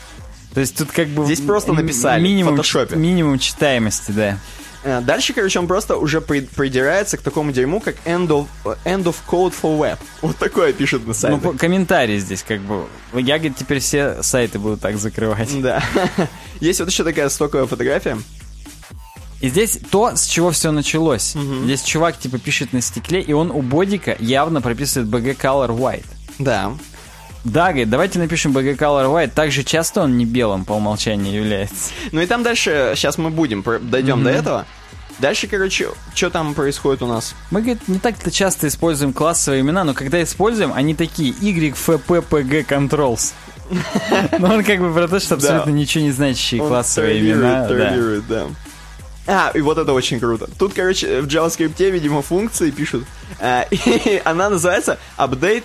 То 0.55 0.61
есть 0.61 0.77
тут 0.77 0.93
как 0.93 1.09
бы... 1.09 1.25
Здесь 1.25 1.41
просто 1.41 1.73
написали 1.73 2.21
в 2.21 2.23
минимум, 2.23 2.53
фотошопе. 2.53 2.97
Минимум 2.97 3.39
читаемости, 3.39 4.13
да. 4.13 4.39
Э, 4.85 5.01
Дальше, 5.01 5.33
короче, 5.33 5.59
он 5.59 5.67
просто 5.67 5.97
уже 5.97 6.21
при- 6.21 6.41
придирается 6.41 7.17
к 7.17 7.23
такому 7.23 7.53
дерьму, 7.53 7.81
как 7.81 7.97
end 8.05 8.29
of, 8.29 8.47
end 8.85 9.05
of 9.05 9.17
code 9.27 9.55
for 9.61 9.79
web. 9.79 9.99
Вот 10.23 10.37
такое 10.37 10.73
пишет 10.73 11.03
на 11.03 11.09
Ну, 11.09 11.15
сайте. 11.15 11.39
по- 11.41 11.53
комментарии 11.53 12.19
здесь 12.19 12.43
как 12.47 12.61
бы... 12.61 12.87
Я, 13.15 13.39
говорит, 13.39 13.57
теперь 13.57 13.81
все 13.81 14.23
сайты 14.23 14.59
буду 14.59 14.77
так 14.77 14.97
закрывать. 14.99 15.51
Да. 15.61 15.83
Есть 16.61 16.81
вот 16.81 16.89
еще 16.91 17.05
такая 17.05 17.29
стоковая 17.29 17.67
фотография. 17.67 18.19
И 19.41 19.49
здесь 19.51 19.79
то, 19.91 20.17
с 20.17 20.27
чего 20.27 20.51
все 20.51 20.73
началось. 20.73 21.35
Здесь 21.65 21.83
чувак, 21.83 22.19
типа, 22.19 22.39
пишет 22.39 22.73
на 22.73 22.81
стекле, 22.81 23.21
и 23.21 23.33
он 23.33 23.53
у 23.53 23.63
бодика 23.63 24.17
явно 24.19 24.61
прописывает 24.61 25.09
BG 25.09 25.37
Color 25.39 25.79
White. 25.79 26.07
Да. 26.41 26.73
Да, 27.45 27.69
говорит, 27.69 27.89
давайте 27.89 28.19
напишем 28.19 28.57
BG 28.57 28.77
Color 28.77 29.07
White. 29.07 29.33
Так 29.35 29.53
же 29.53 29.63
часто 29.63 30.03
он 30.03 30.19
не 30.19 30.25
белым 30.25 30.65
по 30.65 30.73
умолчанию 30.73 31.35
является. 31.35 31.93
Ну 32.13 32.21
и 32.21 32.27
там 32.27 32.43
дальше, 32.43 32.93
сейчас 32.97 33.19
мы 33.19 33.31
будем, 33.31 33.65
дойдем 33.83 34.23
до 34.25 34.31
этого. 34.31 34.67
Дальше, 35.19 35.49
короче, 35.49 35.89
что 36.15 36.31
там 36.31 36.55
происходит 36.55 37.03
у 37.03 37.07
нас? 37.07 37.35
Мы, 37.51 37.61
говорит, 37.61 37.89
не 37.89 37.99
так-то 37.99 38.31
часто 38.31 38.69
используем 38.69 39.13
классовые 39.13 39.63
имена, 39.63 39.83
но 39.83 39.93
когда 39.93 40.23
используем, 40.23 40.73
они 40.73 40.95
такие 40.95 41.33
YFPPG 41.33 42.67
Controls. 42.67 43.33
Ну, 44.39 44.47
он 44.47 44.65
как 44.65 44.81
бы 44.81 44.93
про 44.93 45.09
то, 45.09 45.21
что 45.21 45.35
абсолютно 45.35 45.71
ничего 45.71 46.05
не 46.05 46.13
значащие 46.13 46.61
классовые 46.61 47.21
имена. 47.21 47.67
да. 48.29 48.47
А, 49.27 49.51
и 49.55 49.61
вот 49.61 49.77
это 49.77 49.93
очень 49.93 50.21
круто. 50.21 50.49
Тут, 50.59 50.73
короче, 50.73 51.21
в 51.21 51.27
JavaScript, 51.27 51.91
видимо, 51.91 52.23
функции 52.23 52.71
пишут. 52.71 53.05
а, 53.41 53.67
и 53.71 54.23
она 54.25 54.49
называется 54.49 54.99
update 55.19 55.65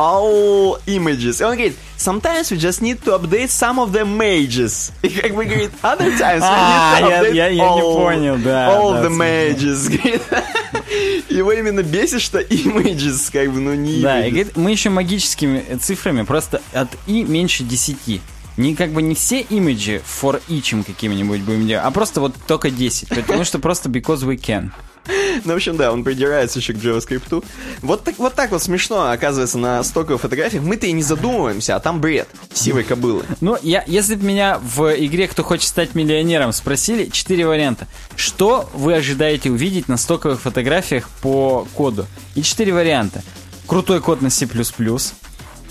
all 0.00 0.78
images. 0.86 1.40
И 1.40 1.44
он 1.44 1.52
говорит, 1.52 1.76
sometimes 1.98 2.50
we 2.50 2.56
just 2.56 2.80
need 2.80 3.02
to 3.04 3.12
update 3.18 3.50
some 3.50 3.78
of 3.78 3.92
the 3.92 4.02
images. 4.02 4.92
И 5.02 5.08
как 5.10 5.34
бы 5.34 5.44
говорит, 5.44 5.70
other 5.82 6.16
times 6.18 6.40
we 6.42 6.48
А, 6.50 6.98
need 7.00 7.02
to 7.02 7.20
update 7.22 7.34
я- 7.34 7.46
я 7.48 7.52
не 7.74 7.80
all, 7.82 7.94
понял, 7.94 8.36
да, 8.38 8.68
all 8.74 8.92
да, 8.92 9.04
the 9.04 9.10
images. 9.10 9.88
Говорит, 9.88 10.22
Его 11.28 11.52
именно 11.52 11.82
бесит, 11.82 12.20
что 12.22 12.40
images, 12.40 13.30
как 13.32 13.52
бы, 13.52 13.60
ну 13.60 13.74
не 13.74 14.00
Да, 14.00 14.24
и 14.26 14.30
говорит, 14.30 14.56
мы 14.56 14.70
еще 14.72 14.90
магическими 14.90 15.64
э, 15.68 15.76
цифрами, 15.76 16.22
просто 16.22 16.60
от 16.72 16.88
и 17.06 17.22
меньше 17.22 17.62
10. 17.62 18.20
Не 18.56 18.74
как 18.74 18.90
бы 18.90 19.00
не 19.00 19.14
все 19.14 19.40
имиджи 19.40 20.02
for 20.04 20.42
each 20.48 20.82
какими-нибудь 20.84 21.40
будем 21.42 21.66
делать, 21.66 21.84
а 21.86 21.90
просто 21.92 22.20
вот 22.20 22.34
только 22.46 22.70
10. 22.70 23.08
Потому 23.08 23.44
что 23.44 23.58
просто 23.58 23.88
because 23.88 24.22
we 24.24 24.36
can. 24.36 24.70
Ну, 25.44 25.52
в 25.52 25.56
общем, 25.56 25.76
да, 25.76 25.92
он 25.92 26.04
придирается 26.04 26.58
еще 26.58 26.72
к 26.72 26.76
JavaScript. 26.76 27.44
Вот 27.82 28.04
так, 28.04 28.18
вот 28.18 28.34
так 28.34 28.50
вот 28.50 28.62
смешно, 28.62 29.10
оказывается, 29.10 29.58
на 29.58 29.82
стоковых 29.82 30.20
фотографиях. 30.20 30.62
Мы-то 30.62 30.86
и 30.86 30.92
не 30.92 31.02
задумываемся, 31.02 31.76
а 31.76 31.80
там 31.80 32.00
бред 32.00 32.28
сивой 32.52 32.84
кобылы. 32.84 33.24
Ну, 33.40 33.56
я, 33.62 33.84
если 33.86 34.14
бы 34.14 34.24
меня 34.24 34.58
в 34.58 34.92
игре 34.98 35.28
«Кто 35.28 35.42
хочет 35.42 35.68
стать 35.68 35.94
миллионером» 35.94 36.52
спросили, 36.52 37.06
четыре 37.06 37.46
варианта. 37.46 37.86
Что 38.16 38.68
вы 38.74 38.94
ожидаете 38.94 39.50
увидеть 39.50 39.88
на 39.88 39.96
стоковых 39.96 40.40
фотографиях 40.40 41.08
по 41.22 41.66
коду? 41.74 42.06
И 42.34 42.42
четыре 42.42 42.72
варианта. 42.72 43.22
Крутой 43.66 44.00
код 44.00 44.20
на 44.20 44.30
C++, 44.30 44.46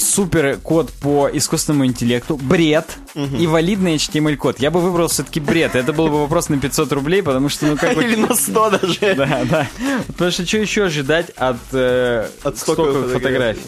супер 0.02 0.58
код 0.58 0.92
по 0.94 1.30
искусственному 1.32 1.86
интеллекту, 1.86 2.38
бред 2.38 2.98
и 3.16 3.48
валидный 3.48 3.96
HTML-код. 3.96 4.60
Я 4.60 4.72
бы 4.72 4.80
выбрал 4.82 5.08
все-таки 5.08 5.40
бред. 5.40 5.76
Это 5.76 5.94
был 5.94 6.08
бы 6.10 6.22
вопрос 6.22 6.50
на 6.50 6.58
500 6.60 6.92
рублей, 6.94 7.22
потому 7.24 7.50
что, 7.50 7.66
ну, 7.68 7.78
как 7.78 7.96
бы... 7.96 8.04
Или 8.04 8.16
на 8.16 8.34
100 8.36 8.70
даже. 8.70 9.16
Да, 9.16 9.42
да. 9.50 9.68
Потому 10.08 10.32
что 10.32 10.46
что 10.46 10.58
еще 10.58 10.86
ожидать 10.86 11.30
от, 11.32 11.58
э, 11.74 12.28
От 12.44 12.58
стоковых 12.58 13.12
фотографий. 13.12 13.60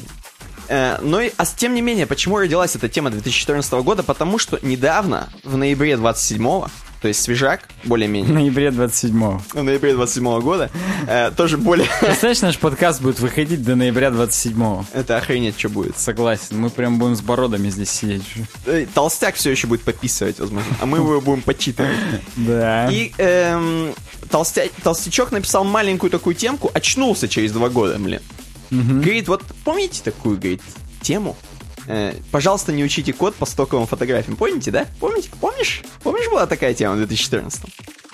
фотографий? 0.70 1.04
Но, 1.04 1.20
и- 1.22 1.32
а 1.36 1.46
с- 1.46 1.52
тем 1.54 1.74
не 1.76 1.82
менее, 1.82 2.06
почему 2.06 2.38
родилась 2.38 2.76
эта 2.78 2.88
тема 2.88 3.10
2014 3.10 3.74
года? 3.84 4.04
Потому 4.04 4.38
что 4.38 4.58
недавно, 4.62 5.28
в 5.44 5.58
ноябре 5.58 5.98
27 5.98 6.64
то 7.02 7.08
есть 7.08 7.22
свежак, 7.22 7.68
В 7.84 7.88
более-менее, 7.90 8.32
ноябре 8.32 8.68
27-го. 8.68 9.42
в 9.54 9.64
ноябре 9.64 9.94
27 9.96 10.40
года, 10.42 10.70
э, 11.08 11.32
тоже 11.36 11.58
более... 11.58 11.88
Представляешь, 12.00 12.42
наш 12.42 12.58
подкаст 12.60 13.02
будет 13.02 13.20
выходить 13.20 13.64
до 13.64 13.76
ноября 13.76 14.10
27-го. 14.10 14.86
Это 14.94 15.18
охренеть, 15.18 15.58
что 15.58 15.70
будет. 15.70 15.98
Согласен, 15.98 16.60
мы 16.60 16.70
прям 16.70 17.00
будем 17.00 17.16
с 17.16 17.22
бородами 17.22 17.70
здесь 17.70 17.90
сидеть. 17.90 18.22
Э, 18.68 18.86
Толстяк 18.94 19.34
все 19.36 19.50
еще 19.50 19.66
будет 19.68 19.82
подписывать, 19.82 20.40
возможно, 20.40 20.76
а 20.80 20.86
мы 20.86 21.00
его 21.00 21.20
будем 21.22 21.42
почитывать. 21.42 21.98
Да. 22.36 22.88
И 22.92 23.12
эм, 23.18 23.94
толстя- 24.30 24.70
толстячок 24.84 25.32
написал 25.32 25.64
маленькую 25.64 26.12
такую 26.12 26.36
темку, 26.36 26.70
очнулся 26.74 27.28
через 27.28 27.52
два 27.52 27.70
года, 27.70 27.98
блин. 27.98 28.22
Говорит, 28.70 29.28
вот 29.28 29.44
помните 29.66 30.02
такую, 30.04 30.38
говорит, 30.38 30.62
тему? 31.02 31.36
Э, 31.88 32.14
пожалуйста, 32.32 32.72
не 32.72 32.84
учите 32.84 33.14
код 33.14 33.36
по 33.36 33.46
стоковым 33.46 33.88
фотографиям. 33.88 34.38
Помните, 34.38 34.72
да? 34.72 34.86
Помните? 35.00 35.30
Помнишь? 35.40 35.82
Помнишь, 36.04 36.30
была 36.30 36.46
такая 36.46 36.74
тема 36.74 36.94
в 36.94 36.98
2014 36.98 37.62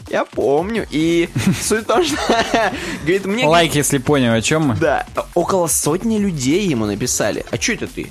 Я 0.09 0.25
помню. 0.25 0.87
И 0.89 1.29
суть 1.61 1.83
в 1.83 1.85
том, 1.85 2.03
что... 2.03 2.17
Говорит, 3.01 3.25
мне... 3.25 3.45
Лайк, 3.45 3.75
если 3.75 3.97
понял, 3.97 4.33
о 4.33 4.41
чем 4.41 4.67
мы. 4.69 4.75
Да, 4.75 5.05
около 5.35 5.67
сотни 5.67 6.17
людей 6.17 6.67
ему 6.67 6.85
написали. 6.85 7.45
А 7.51 7.57
что 7.57 7.73
это 7.73 7.87
ты? 7.87 8.09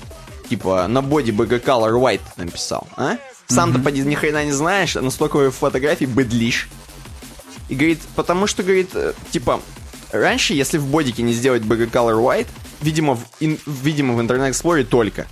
Типа, 0.49 0.87
на 0.87 1.01
боди 1.01 1.31
BG 1.31 1.63
Color 1.63 1.93
White 1.99 2.21
написал, 2.37 2.87
а? 2.95 3.17
Сам-то, 3.47 3.79
поди, 3.79 4.01
ни 4.01 4.15
хрена 4.15 4.43
не 4.45 4.51
знаешь, 4.51 4.95
а 4.97 5.01
настолько 5.01 5.51
фотографий 5.51 6.05
быдлишь. 6.05 6.67
И 7.69 7.75
говорит, 7.75 7.99
потому 8.15 8.45
что, 8.47 8.63
говорит, 8.63 8.89
э, 8.93 9.13
типа, 9.31 9.61
раньше, 10.11 10.53
если 10.53 10.77
в 10.77 10.85
бодике 10.87 11.21
не 11.23 11.33
сделать 11.33 11.63
BG 11.63 11.91
Color 11.91 12.21
White, 12.21 12.47
видимо, 12.81 13.15
в, 13.15 13.23
ин- 13.39 13.59
видимо, 13.65 14.13
в 14.13 14.19
Internet 14.19 14.51
Explorer 14.51 14.83
только. 14.83 15.27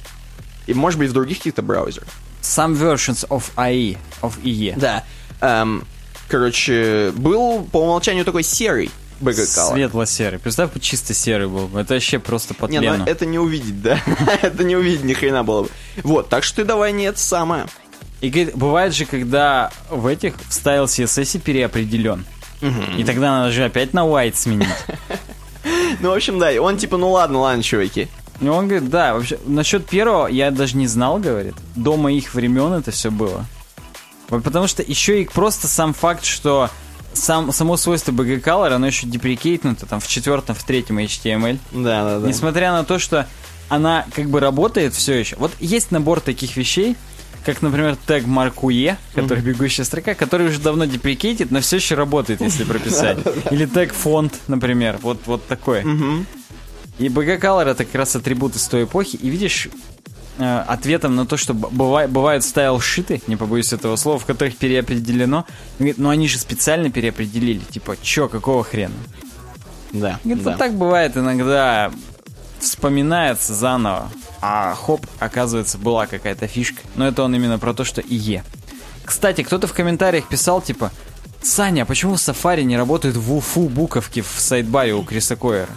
И, 0.67 0.73
может 0.73 0.99
быть, 0.99 1.09
в 1.09 1.13
других 1.13 1.37
каких-то 1.37 1.61
браузерах. 1.61 2.07
Some 2.41 2.75
versions 2.75 3.27
of 3.29 3.43
IE, 3.55 3.97
of 4.21 4.33
IE. 4.43 4.77
Да. 4.77 5.03
Эм, 5.41 5.85
короче, 6.27 7.11
был 7.15 7.63
по 7.71 7.77
умолчанию 7.77 8.25
такой 8.25 8.43
серый 8.43 8.91
Color. 9.21 9.73
Светло-серый. 9.73 10.39
Представь, 10.39 10.71
чисто 10.81 11.13
серый 11.13 11.47
был 11.47 11.67
бы. 11.67 11.79
Это 11.79 11.93
вообще 11.93 12.19
просто 12.19 12.53
по 12.53 12.65
Не, 12.65 12.81
ну 12.81 13.05
это 13.05 13.25
не 13.25 13.39
увидеть, 13.39 13.81
да. 13.81 13.99
это 14.41 14.63
не 14.63 14.75
увидеть 14.75 15.03
ни 15.03 15.13
хрена 15.13 15.43
было 15.43 15.63
бы. 15.63 15.69
Вот, 16.03 16.29
так 16.29 16.43
что 16.43 16.57
ты 16.57 16.65
давай 16.65 16.91
не 16.91 17.05
это 17.05 17.19
самое. 17.19 17.67
И 18.21 18.29
говорит, 18.29 18.55
бывает 18.55 18.93
же, 18.93 19.05
когда 19.05 19.71
в 19.89 20.07
этих 20.07 20.35
вставил 20.49 20.85
CSS 20.85 21.37
и 21.37 21.39
переопределен. 21.39 22.25
И 22.97 23.03
тогда 23.03 23.39
надо 23.39 23.51
же 23.51 23.63
опять 23.63 23.93
на 23.93 24.01
white 24.01 24.35
сменить. 24.35 24.67
Ну, 25.99 26.11
в 26.11 26.13
общем, 26.13 26.37
да, 26.37 26.51
он 26.61 26.77
типа, 26.77 26.97
ну 26.97 27.09
ладно, 27.09 27.39
ладно, 27.39 27.63
чуваки. 27.63 28.07
И 28.41 28.47
он 28.47 28.67
говорит, 28.67 28.89
да, 28.89 29.13
вообще, 29.13 29.39
насчет 29.45 29.85
первого 29.87 30.27
я 30.27 30.51
даже 30.51 30.77
не 30.77 30.87
знал, 30.87 31.17
говорит. 31.19 31.55
До 31.75 31.95
моих 31.95 32.33
времен 32.33 32.73
это 32.73 32.91
все 32.91 33.11
было. 33.11 33.45
Потому 34.27 34.67
что 34.67 34.83
еще 34.83 35.21
и 35.21 35.25
просто 35.25 35.67
сам 35.67 35.93
факт, 35.93 36.25
что 36.25 36.69
сам, 37.13 37.51
само 37.51 37.77
свойство 37.77 38.11
BG 38.11 38.43
Color, 38.43 38.73
оно 38.73 38.87
еще 38.87 39.07
деприкейтнуто 39.07 39.85
там 39.85 39.99
в 39.99 40.07
четвертом, 40.07 40.55
в 40.55 40.63
третьем 40.63 40.99
HTML. 40.99 41.59
Да, 41.71 42.03
да, 42.03 42.19
да. 42.19 42.27
Несмотря 42.27 42.71
на 42.71 42.83
то, 42.83 42.99
что 42.99 43.27
она 43.69 44.05
как 44.13 44.29
бы 44.29 44.39
работает 44.39 44.93
все 44.93 45.13
еще. 45.13 45.35
Вот 45.37 45.51
есть 45.59 45.91
набор 45.91 46.19
таких 46.19 46.57
вещей, 46.57 46.95
как, 47.45 47.61
например, 47.61 47.95
тег 48.07 48.25
Маркуе, 48.25 48.97
который 49.13 49.43
бегущая 49.43 49.85
строка, 49.85 50.15
который 50.15 50.47
уже 50.47 50.59
давно 50.59 50.85
деприкейтит, 50.85 51.51
но 51.51 51.61
все 51.61 51.75
еще 51.77 51.95
работает, 51.95 52.41
если 52.41 52.63
прописать. 52.63 53.19
Или 53.51 53.65
тег 53.65 53.93
фонд, 53.93 54.33
например. 54.47 54.97
Вот, 55.01 55.19
вот 55.25 55.45
такой. 55.45 55.83
И 56.99 57.07
BG 57.07 57.39
Color 57.39 57.69
это 57.69 57.85
как 57.85 57.95
раз 57.95 58.15
атрибут 58.15 58.55
из 58.55 58.63
той 58.67 58.83
эпохи. 58.85 59.17
И 59.17 59.29
видишь, 59.29 59.67
э, 60.37 60.59
ответом 60.67 61.15
на 61.15 61.25
то, 61.25 61.37
что 61.37 61.53
б- 61.53 61.67
быва- 61.69 62.07
бывают 62.07 62.43
стайл-шиты, 62.43 63.21
не 63.27 63.35
побоюсь 63.35 63.73
этого 63.73 63.95
слова, 63.97 64.17
в 64.19 64.25
которых 64.25 64.55
переопределено. 64.57 65.45
Говорит, 65.79 65.97
ну 65.97 66.09
они 66.09 66.27
же 66.27 66.37
специально 66.37 66.89
переопределили. 66.89 67.59
Типа, 67.59 67.95
чё, 68.01 68.27
какого 68.29 68.63
хрена? 68.63 68.93
Да, 69.91 70.19
Говорит, 70.23 70.43
да. 70.43 70.51
вот 70.51 70.59
так 70.59 70.73
бывает 70.73 71.15
иногда, 71.17 71.91
вспоминается 72.59 73.53
заново, 73.53 74.09
а 74.41 74.73
хоп, 74.75 75.05
оказывается, 75.19 75.77
была 75.77 76.07
какая-то 76.07 76.47
фишка. 76.47 76.81
Но 76.95 77.07
это 77.07 77.23
он 77.23 77.35
именно 77.35 77.59
про 77.59 77.73
то, 77.73 77.83
что 77.83 78.01
ИЕ. 78.01 78.43
Кстати, 79.03 79.43
кто-то 79.43 79.67
в 79.67 79.73
комментариях 79.73 80.27
писал, 80.27 80.61
типа, 80.61 80.91
Саня, 81.41 81.83
а 81.83 81.85
почему 81.85 82.15
в 82.15 82.17
Safari 82.17 82.63
не 82.63 82.75
работают 82.75 83.15
в 83.17 83.33
уфу 83.35 83.69
буковки 83.69 84.21
в 84.21 84.33
сайдбаре 84.39 84.93
у 84.95 85.03
Криса 85.03 85.35
Койера? 85.35 85.69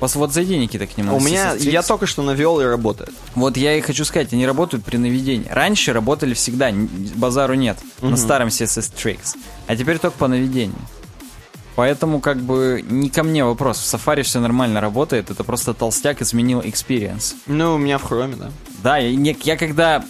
Вот 0.00 0.32
зайди, 0.32 0.56
Никита, 0.58 0.86
к 0.86 0.96
нему. 0.98 1.16
У 1.16 1.20
меня, 1.20 1.54
я 1.54 1.82
только 1.82 2.06
что 2.06 2.22
навел 2.22 2.60
и 2.60 2.64
работает. 2.64 3.10
Вот 3.34 3.56
я 3.56 3.76
и 3.76 3.80
хочу 3.80 4.04
сказать, 4.04 4.32
они 4.32 4.46
работают 4.46 4.84
при 4.84 4.96
наведении. 4.98 5.46
Раньше 5.50 5.92
работали 5.92 6.34
всегда, 6.34 6.70
базару 7.14 7.54
нет, 7.54 7.78
на 8.02 8.16
старом 8.16 8.48
CSS 8.48 8.92
Tricks. 8.94 9.36
А 9.66 9.74
теперь 9.76 9.98
только 9.98 10.16
по 10.18 10.28
наведению. 10.28 10.78
Поэтому 11.76 12.20
как 12.20 12.38
бы 12.40 12.82
не 12.88 13.10
ко 13.10 13.22
мне 13.22 13.44
вопрос. 13.44 13.78
В 13.78 13.94
Safari 13.94 14.22
все 14.22 14.40
нормально 14.40 14.80
работает, 14.80 15.30
это 15.30 15.44
просто 15.44 15.74
толстяк 15.74 16.22
изменил 16.22 16.60
experience. 16.60 17.34
Ну, 17.46 17.74
у 17.74 17.78
меня 17.78 17.98
в 17.98 18.02
хроме, 18.02 18.36
да. 18.36 18.50
Да, 18.82 18.96
я, 18.96 19.14
не- 19.14 19.36
я 19.44 19.56
когда 19.58 20.02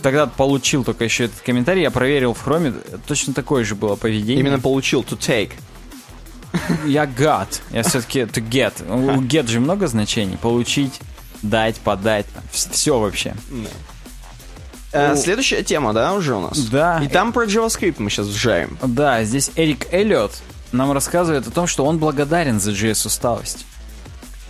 тогда 0.00 0.26
получил 0.26 0.84
только 0.84 1.04
еще 1.04 1.24
этот 1.24 1.40
комментарий, 1.40 1.82
я 1.82 1.90
проверил 1.90 2.32
в 2.32 2.40
хроме, 2.40 2.72
точно 3.06 3.34
такое 3.34 3.64
же 3.64 3.74
было 3.74 3.96
поведение. 3.96 4.40
Именно 4.40 4.60
получил 4.60 5.02
to 5.02 5.18
take. 5.18 5.50
Я 6.86 7.04
got. 7.04 7.60
Я 7.70 7.82
все-таки 7.82 8.20
to 8.20 8.46
get. 8.48 8.72
У 8.90 9.20
get 9.22 9.46
же 9.48 9.60
много 9.60 9.86
значений. 9.86 10.36
Получить, 10.38 11.00
дать, 11.42 11.76
подать. 11.76 12.26
Все 12.50 12.98
вообще. 12.98 13.34
Э, 14.92 15.12
Ну, 15.14 15.20
следующая 15.20 15.62
тема, 15.62 15.92
да, 15.92 16.14
уже 16.14 16.34
у 16.34 16.40
нас? 16.40 16.58
Да. 16.58 17.00
И 17.02 17.08
там 17.08 17.32
про 17.32 17.44
JavaScript 17.44 17.96
мы 17.98 18.10
сейчас 18.10 18.26
вжаем. 18.26 18.78
Да, 18.82 19.22
здесь 19.24 19.50
Эрик 19.56 19.92
Эллиот 19.92 20.32
нам 20.72 20.92
рассказывает 20.92 21.46
о 21.46 21.50
том, 21.50 21.66
что 21.66 21.84
он 21.84 21.98
благодарен 21.98 22.60
за 22.60 22.72
JS-усталость. 22.72 23.66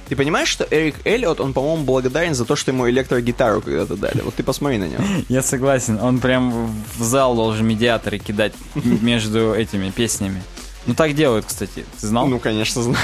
Ты 0.08 0.16
понимаешь, 0.16 0.48
что 0.48 0.66
Эрик 0.70 0.94
Эллиот, 1.04 1.38
он, 1.40 1.52
по-моему, 1.52 1.84
благодарен 1.84 2.34
за 2.34 2.44
то, 2.44 2.56
что 2.56 2.70
ему 2.70 2.88
электрогитару 2.88 3.60
когда-то 3.60 3.94
дали. 3.96 4.22
Вот 4.22 4.34
ты 4.34 4.42
посмотри 4.42 4.78
на 4.78 4.84
него. 4.88 5.04
Я 5.28 5.42
согласен, 5.42 5.98
он 6.00 6.18
прям 6.18 6.72
в 6.96 7.02
зал 7.04 7.34
должен 7.34 7.66
медиаторы 7.66 8.18
кидать 8.18 8.54
между 8.74 9.52
этими 9.54 9.90
песнями. 9.90 10.42
Ну 10.88 10.94
так 10.94 11.14
делают, 11.14 11.44
кстати. 11.46 11.84
Ты 12.00 12.06
знал? 12.06 12.26
Ну, 12.26 12.40
конечно, 12.40 12.82
знаю. 12.82 12.98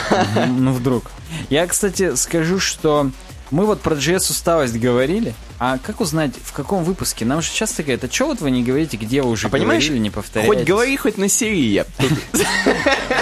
Ну 0.48 0.72
вдруг. 0.72 1.10
Я, 1.50 1.66
кстати, 1.68 2.16
скажу, 2.16 2.58
что 2.58 3.10
мы 3.50 3.66
вот 3.66 3.80
про 3.82 3.94
JS 3.94 4.30
усталость 4.30 4.74
говорили, 4.76 5.34
а 5.60 5.78
как 5.78 6.00
узнать, 6.00 6.32
в 6.42 6.52
каком 6.52 6.82
выпуске? 6.82 7.24
Нам 7.24 7.42
же 7.42 7.50
часто 7.52 7.82
говорят, 7.82 8.02
а 8.04 8.10
что 8.12 8.26
вот 8.26 8.40
вы 8.40 8.50
не 8.50 8.64
говорите, 8.64 8.96
где 8.96 9.22
вы 9.22 9.30
уже 9.30 9.46
А 9.46 9.50
понимаешь, 9.50 9.84
говорили, 9.84 10.02
не 10.02 10.10
повторяете? 10.10 10.52
Хоть 10.56 10.66
говори, 10.66 10.96
хоть 10.96 11.18
на. 11.18 11.28
Тут- 11.28 11.84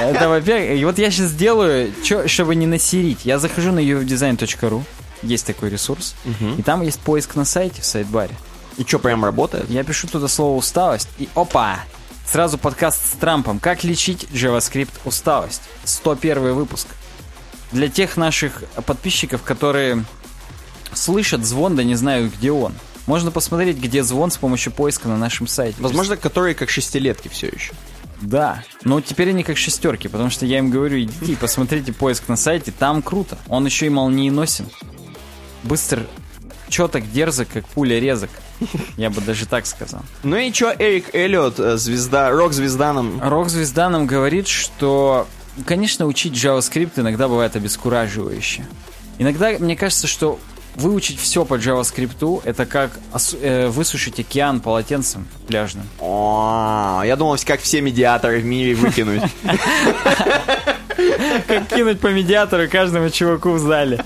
Это, 0.00 0.28
во-первых, 0.28 0.78
и 0.78 0.84
вот 0.84 0.98
я 0.98 1.10
сейчас 1.10 1.30
сделаю, 1.30 1.92
чтобы 2.26 2.54
не 2.54 2.66
насерить. 2.66 3.24
Я 3.24 3.38
захожу 3.38 3.72
на 3.72 3.80
uvdesign.ru, 3.80 4.82
есть 5.22 5.46
такой 5.46 5.70
ресурс, 5.70 6.14
и 6.56 6.62
там 6.62 6.82
есть 6.82 7.00
поиск 7.00 7.34
на 7.34 7.44
сайте 7.44 7.82
в 7.82 7.84
сайт-баре. 7.84 8.34
И 8.78 8.84
что, 8.84 8.98
прям 8.98 9.24
работает? 9.24 9.68
Я 9.68 9.84
пишу 9.84 10.08
туда 10.08 10.28
слово 10.28 10.56
усталость, 10.56 11.08
и 11.18 11.28
опа! 11.34 11.80
Сразу 12.32 12.56
подкаст 12.56 13.12
с 13.12 13.16
Трампом. 13.18 13.60
Как 13.60 13.84
лечить 13.84 14.26
JavaScript 14.32 15.00
усталость? 15.04 15.60
101 15.84 16.54
выпуск. 16.54 16.86
Для 17.72 17.90
тех 17.90 18.16
наших 18.16 18.64
подписчиков, 18.86 19.42
которые 19.42 20.02
слышат 20.94 21.44
звон, 21.44 21.76
да 21.76 21.84
не 21.84 21.94
знают, 21.94 22.32
где 22.32 22.50
он. 22.50 22.72
Можно 23.04 23.32
посмотреть, 23.32 23.76
где 23.76 24.02
звон 24.02 24.30
с 24.30 24.38
помощью 24.38 24.72
поиска 24.72 25.08
на 25.08 25.18
нашем 25.18 25.46
сайте. 25.46 25.76
Возможно, 25.78 26.16
которые 26.16 26.54
как 26.54 26.70
шестилетки 26.70 27.28
все 27.28 27.48
еще. 27.48 27.74
Да, 28.22 28.64
но 28.82 29.02
теперь 29.02 29.28
они 29.28 29.42
как 29.42 29.58
шестерки, 29.58 30.08
потому 30.08 30.30
что 30.30 30.46
я 30.46 30.56
им 30.56 30.70
говорю, 30.70 31.02
идите 31.02 31.32
и 31.32 31.36
посмотрите 31.36 31.92
поиск 31.92 32.28
на 32.28 32.36
сайте, 32.36 32.72
там 32.72 33.02
круто. 33.02 33.36
Он 33.48 33.66
еще 33.66 33.84
и 33.84 33.90
молниеносен. 33.90 34.70
Быстр, 35.64 36.06
четок, 36.72 37.08
дерзок, 37.12 37.48
как 37.52 37.66
пуля 37.68 38.00
резок. 38.00 38.30
Я 38.96 39.10
бы 39.10 39.20
даже 39.20 39.46
так 39.46 39.66
сказал. 39.66 40.00
Ну 40.22 40.36
и 40.36 40.52
что, 40.52 40.74
Эрик 40.78 41.14
Эллиот, 41.14 41.60
э, 41.60 41.76
звезда, 41.76 42.30
рок-звезда 42.30 42.92
нам... 42.92 43.20
Рок-звезда 43.22 43.90
нам 43.90 44.06
говорит, 44.06 44.48
что, 44.48 45.28
конечно, 45.66 46.06
учить 46.06 46.32
JavaScript 46.32 46.92
иногда 46.96 47.28
бывает 47.28 47.54
обескураживающе. 47.54 48.66
Иногда 49.18 49.50
мне 49.58 49.76
кажется, 49.76 50.06
что 50.06 50.40
выучить 50.74 51.20
все 51.20 51.44
по 51.44 51.54
JavaScript 51.54 52.42
это 52.44 52.64
как 52.66 52.92
э, 53.40 53.68
высушить 53.68 54.18
океан 54.18 54.60
полотенцем 54.60 55.26
пляжным. 55.46 55.86
О, 56.00 57.02
я 57.04 57.16
думал, 57.16 57.36
как 57.44 57.60
все 57.60 57.82
медиаторы 57.82 58.40
в 58.40 58.44
мире 58.44 58.74
выкинуть. 58.74 59.22
Как 61.46 61.68
кинуть 61.68 62.00
по 62.00 62.08
медиатору 62.08 62.68
каждому 62.68 63.10
чуваку 63.10 63.52
в 63.52 63.58
зале. 63.58 64.04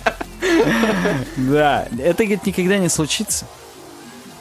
Да, 1.37 1.89
это, 1.99 2.25
говорит, 2.25 2.47
никогда 2.47 2.79
не 2.79 2.89
случится. 2.89 3.47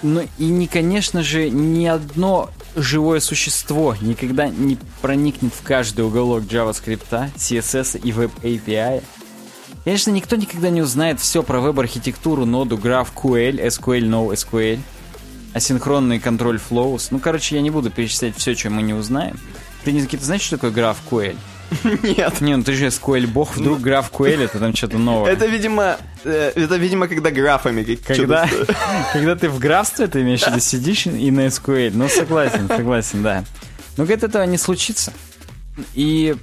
Ну 0.01 0.24
и, 0.38 0.45
не, 0.45 0.68
конечно 0.68 1.24
же, 1.24 1.49
ни 1.49 1.86
одно 1.86 2.49
живое 2.76 3.20
существо 3.20 3.95
никогда 4.01 4.49
не 4.49 4.78
проникнет 5.01 5.53
в 5.53 5.63
каждый 5.63 6.05
уголок 6.05 6.43
JavaScript, 6.43 7.32
CSS 7.36 7.99
и 8.01 8.11
Web 8.11 8.32
API. 8.43 9.01
Конечно, 9.84 10.11
никто 10.11 10.36
никогда 10.36 10.70
не 10.70 10.82
узнает 10.82 11.20
все 11.20 11.43
про 11.43 11.59
веб-архитектуру, 11.59 12.45
ноду, 12.45 12.78
GraphQL, 12.78 13.63
SQL, 13.68 14.01
NoSQL, 14.01 14.80
асинхронный 15.53 16.20
контроль 16.20 16.59
flows. 16.59 17.07
Ну, 17.11 17.20
короче, 17.20 17.55
я 17.55 17.61
не 17.61 17.70
буду 17.70 17.91
перечислять 17.91 18.36
все, 18.36 18.55
что 18.55 18.70
мы 18.70 18.82
не 18.82 18.93
узнаем. 18.93 19.39
Ты, 19.84 19.91
Никита, 19.91 20.26
знаешь, 20.26 20.41
что 20.41 20.57
такое 20.57 20.72
GraphQL? 20.72 21.36
Нет. 22.03 22.41
Не, 22.41 22.55
ну 22.57 22.63
ты 22.63 22.74
же 22.74 22.88
SQL 22.88 23.28
бог, 23.28 23.55
вдруг 23.55 23.80
GraphQL 23.80 24.43
это 24.43 24.59
там 24.59 24.76
что-то 24.76 24.97
новое. 24.97 25.32
Это, 25.32 25.45
видимо, 25.45 25.97
э, 26.24 26.51
это, 26.55 26.76
видимо, 26.76 27.07
когда 27.07 27.32
графами 27.32 27.95
Когда, 27.95 28.47
когда 29.13 29.36
ты 29.36 29.49
в 29.49 29.59
графстве, 29.59 30.07
ты 30.07 30.22
имеешь 30.22 30.43
в 30.43 30.47
виду, 30.47 30.59
сидишь 30.59 31.07
и 31.07 31.32
на 31.32 31.47
SQL. 31.47 31.91
Ну, 31.93 32.07
согласен, 32.09 32.68
согласен, 32.68 33.24
да. 33.24 33.43
Но 33.97 34.03
говорит, 34.03 34.24
этого 34.24 34.43
не 34.43 34.57
случится. 34.57 35.13
И 35.93 36.36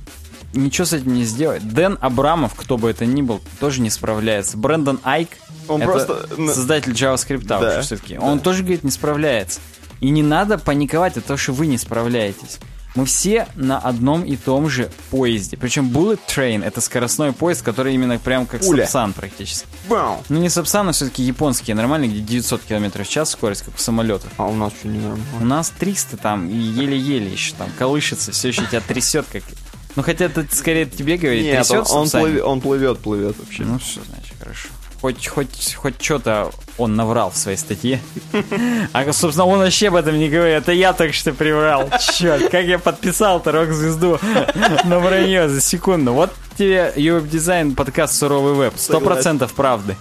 ничего 0.54 0.84
с 0.84 0.92
этим 0.92 1.14
не 1.14 1.24
сделать. 1.24 1.66
Дэн 1.66 1.98
Абрамов, 2.00 2.54
кто 2.54 2.76
бы 2.76 2.90
это 2.90 3.06
ни 3.06 3.22
был, 3.22 3.40
тоже 3.60 3.80
не 3.80 3.90
справляется. 3.90 4.56
Брэндон 4.56 5.00
Айк, 5.02 5.30
Он 5.68 5.80
просто, 5.80 6.26
ну, 6.36 6.52
создатель 6.52 6.92
JavaScript 6.92 7.44
Да, 7.44 7.58
уже 7.58 7.82
все-таки, 7.82 8.18
он 8.18 8.40
тоже, 8.40 8.62
говорит, 8.62 8.84
не 8.84 8.90
справляется. 8.90 9.60
И 10.00 10.10
не 10.10 10.22
надо 10.22 10.58
паниковать 10.58 11.16
от 11.16 11.26
того, 11.26 11.36
что 11.36 11.52
вы 11.52 11.68
не 11.68 11.78
справляетесь. 11.78 12.58
Мы 12.94 13.06
все 13.06 13.48
на 13.54 13.78
одном 13.78 14.22
и 14.22 14.36
том 14.36 14.68
же 14.68 14.90
поезде. 15.10 15.56
Причем 15.56 15.88
Bullet 15.90 16.20
Train— 16.28 16.62
это 16.64 16.80
скоростной 16.80 17.32
поезд, 17.32 17.62
который 17.62 17.94
именно 17.94 18.18
прям 18.18 18.46
как 18.46 18.60
Пуля. 18.60 18.84
Сапсан 18.84 19.14
практически. 19.14 19.66
Бау. 19.88 20.22
Ну 20.28 20.38
не 20.38 20.50
Сапсан, 20.50 20.88
а 20.88 20.92
все-таки 20.92 21.22
японские, 21.22 21.74
нормальные, 21.74 22.10
где 22.10 22.20
900 22.20 22.62
км 22.62 23.02
в 23.02 23.08
час 23.08 23.30
скорость, 23.30 23.62
как 23.62 23.74
у 23.74 23.78
самолетов. 23.78 24.30
А 24.36 24.46
у 24.46 24.54
нас 24.54 24.72
что 24.78 24.88
не 24.88 24.98
нормально? 24.98 25.24
У 25.40 25.44
нас 25.44 25.72
300 25.78 26.16
там, 26.18 26.48
и 26.50 26.54
еле-еле 26.54 27.32
еще 27.32 27.54
там 27.54 27.68
колышется, 27.78 28.32
все 28.32 28.48
еще 28.48 28.66
тебя 28.66 28.80
трясет 28.80 29.26
как... 29.32 29.42
Ну 29.96 30.02
хотя 30.02 30.26
это 30.26 30.46
скорее 30.50 30.86
тебе 30.86 31.16
говорит, 31.16 31.44
Нет, 31.44 31.58
он, 31.58 31.62
трясет 31.64 31.94
он, 31.94 32.06
Сапсане? 32.06 32.24
плывет, 32.24 32.44
он 32.44 32.60
плывет, 32.60 32.98
плывет 32.98 33.38
вообще. 33.38 33.62
Ну 33.64 33.78
все, 33.78 34.00
значит, 34.04 34.34
хорошо. 34.38 34.68
Хоть, 35.02 35.26
хоть, 35.26 35.74
хоть 35.74 36.00
что-то 36.00 36.52
он 36.78 36.94
наврал 36.94 37.30
в 37.32 37.36
своей 37.36 37.58
статье. 37.58 38.00
А, 38.92 39.12
собственно, 39.12 39.46
он 39.46 39.58
вообще 39.58 39.88
об 39.88 39.96
этом 39.96 40.16
не 40.16 40.28
говорит. 40.28 40.58
Это 40.58 40.70
я 40.70 40.92
только 40.92 41.12
что 41.12 41.32
приврал. 41.32 41.90
Черт, 42.00 42.48
как 42.50 42.64
я 42.66 42.78
подписал-то 42.78 43.50
рок-звезду 43.50 44.20
на 44.84 45.00
вранье 45.00 45.48
за 45.48 45.60
секунду. 45.60 46.12
Вот 46.12 46.32
тебе 46.56 46.92
Design 46.96 47.74
подкаст 47.74 48.14
«Суровый 48.14 48.54
веб». 48.54 48.74
Сто 48.76 49.00
процентов 49.00 49.54
правды. 49.54 49.96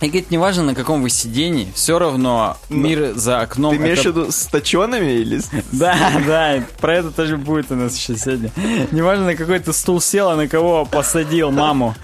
И 0.00 0.06
говорит, 0.06 0.30
неважно, 0.30 0.62
на 0.62 0.74
каком 0.74 1.02
вы 1.02 1.10
сидении, 1.10 1.70
все 1.74 1.98
равно 1.98 2.56
мир 2.70 3.12
за 3.16 3.40
окном... 3.40 3.76
Ты 3.76 3.82
имеешь 3.82 4.00
в 4.00 4.06
виду 4.06 4.32
с 4.32 4.46
точенными 4.46 5.12
или 5.12 5.42
да, 5.72 5.94
да, 6.26 6.64
про 6.80 6.96
это 6.96 7.10
тоже 7.10 7.36
будет 7.36 7.70
у 7.70 7.74
нас 7.74 7.96
еще 7.96 8.16
сегодня. 8.16 8.50
Неважно, 8.92 9.26
на 9.26 9.36
какой 9.36 9.58
ты 9.58 9.74
стул 9.74 10.00
сел, 10.00 10.30
а 10.30 10.36
на 10.36 10.48
кого 10.48 10.86
посадил 10.86 11.50
маму. 11.50 11.94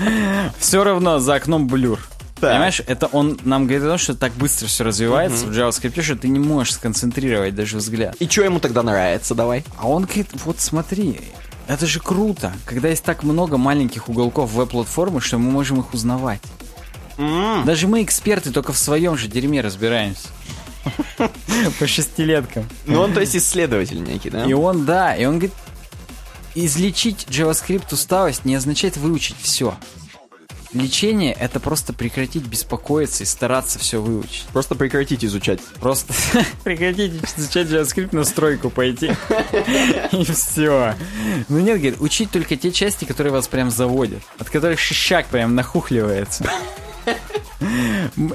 Все 0.58 0.84
равно 0.84 1.20
за 1.20 1.36
окном 1.36 1.68
блюр. 1.68 1.98
Так. 2.38 2.52
Понимаешь, 2.52 2.82
это 2.86 3.06
он 3.06 3.38
нам 3.44 3.64
говорит 3.64 3.84
о 3.84 3.88
том, 3.88 3.98
что 3.98 4.14
так 4.14 4.32
быстро 4.32 4.66
все 4.66 4.84
развивается 4.84 5.46
в 5.46 5.50
JavaScript, 5.50 6.02
что 6.02 6.16
ты 6.16 6.28
не 6.28 6.38
можешь 6.38 6.74
сконцентрировать 6.74 7.54
даже 7.54 7.78
взгляд. 7.78 8.14
И 8.16 8.28
что 8.28 8.42
ему 8.42 8.60
тогда 8.60 8.82
нравится, 8.82 9.34
давай? 9.34 9.64
А 9.78 9.88
он 9.88 10.04
говорит, 10.04 10.28
вот 10.44 10.60
смотри, 10.60 11.20
это 11.66 11.86
же 11.86 11.98
круто, 12.00 12.52
когда 12.66 12.88
есть 12.88 13.04
так 13.04 13.22
много 13.22 13.56
маленьких 13.56 14.10
уголков 14.10 14.52
веб-платформы, 14.52 15.22
что 15.22 15.38
мы 15.38 15.50
можем 15.50 15.80
их 15.80 15.94
узнавать. 15.94 16.42
Даже 17.18 17.88
мы, 17.88 18.02
эксперты, 18.02 18.52
только 18.52 18.72
в 18.72 18.78
своем 18.78 19.16
же 19.16 19.28
дерьме 19.28 19.60
разбираемся. 19.60 20.28
По 21.78 21.86
шестилеткам. 21.86 22.68
Ну, 22.86 23.00
он, 23.00 23.12
то 23.12 23.20
есть, 23.20 23.34
исследователь 23.34 24.02
некий, 24.02 24.30
да? 24.30 24.44
И 24.44 24.52
он, 24.52 24.84
да, 24.84 25.14
и 25.16 25.24
он 25.24 25.38
говорит, 25.38 25.54
излечить 26.54 27.26
JavaScript 27.28 27.92
усталость 27.92 28.44
не 28.44 28.54
означает 28.54 28.96
выучить 28.96 29.36
все. 29.40 29.76
Лечение— 30.72 31.32
это 31.40 31.58
просто 31.58 31.92
прекратить 31.92 32.44
беспокоиться 32.44 33.22
и 33.22 33.26
стараться 33.26 33.78
все 33.78 34.00
выучить. 34.02 34.44
Просто 34.52 34.74
прекратить 34.74 35.24
изучать. 35.24 35.60
Просто 35.80 36.12
прекратить 36.64 37.14
изучать 37.36 37.68
JavaScript 37.68 38.14
на 38.14 38.24
стройку 38.24 38.68
пойти. 38.68 39.12
И 40.12 40.24
все. 40.24 40.94
Ну 41.48 41.60
нет, 41.60 41.78
говорит, 41.78 42.00
учить 42.00 42.30
только 42.30 42.56
те 42.56 42.72
части, 42.72 43.04
которые 43.04 43.32
вас 43.32 43.48
прям 43.48 43.70
заводят. 43.70 44.22
От 44.38 44.50
которых 44.50 44.78
шишак 44.78 45.26
прям 45.28 45.54
нахухливается. 45.54 46.50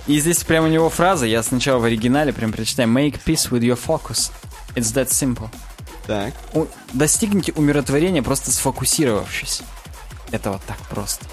И 0.08 0.20
здесь 0.20 0.44
прям 0.44 0.66
у 0.66 0.68
него 0.68 0.90
фраза, 0.90 1.26
я 1.26 1.44
сначала 1.44 1.80
в 1.80 1.84
оригинале 1.86 2.34
прям 2.34 2.52
прочитаю. 2.52 2.90
Make 2.90 3.20
peace 3.26 3.50
with 3.50 3.62
your 3.62 3.80
focus. 3.80 4.32
It's 4.76 4.94
that 4.94 5.10
simple. 5.10 5.50
Так. 6.08 6.34
Достигните 6.94 7.54
умиротворения, 7.54 8.22
просто 8.24 8.52
сфокусировавшись. 8.52 9.62
Это 10.32 10.52
вот 10.52 10.62
так 10.66 10.78
просто. 10.90 11.26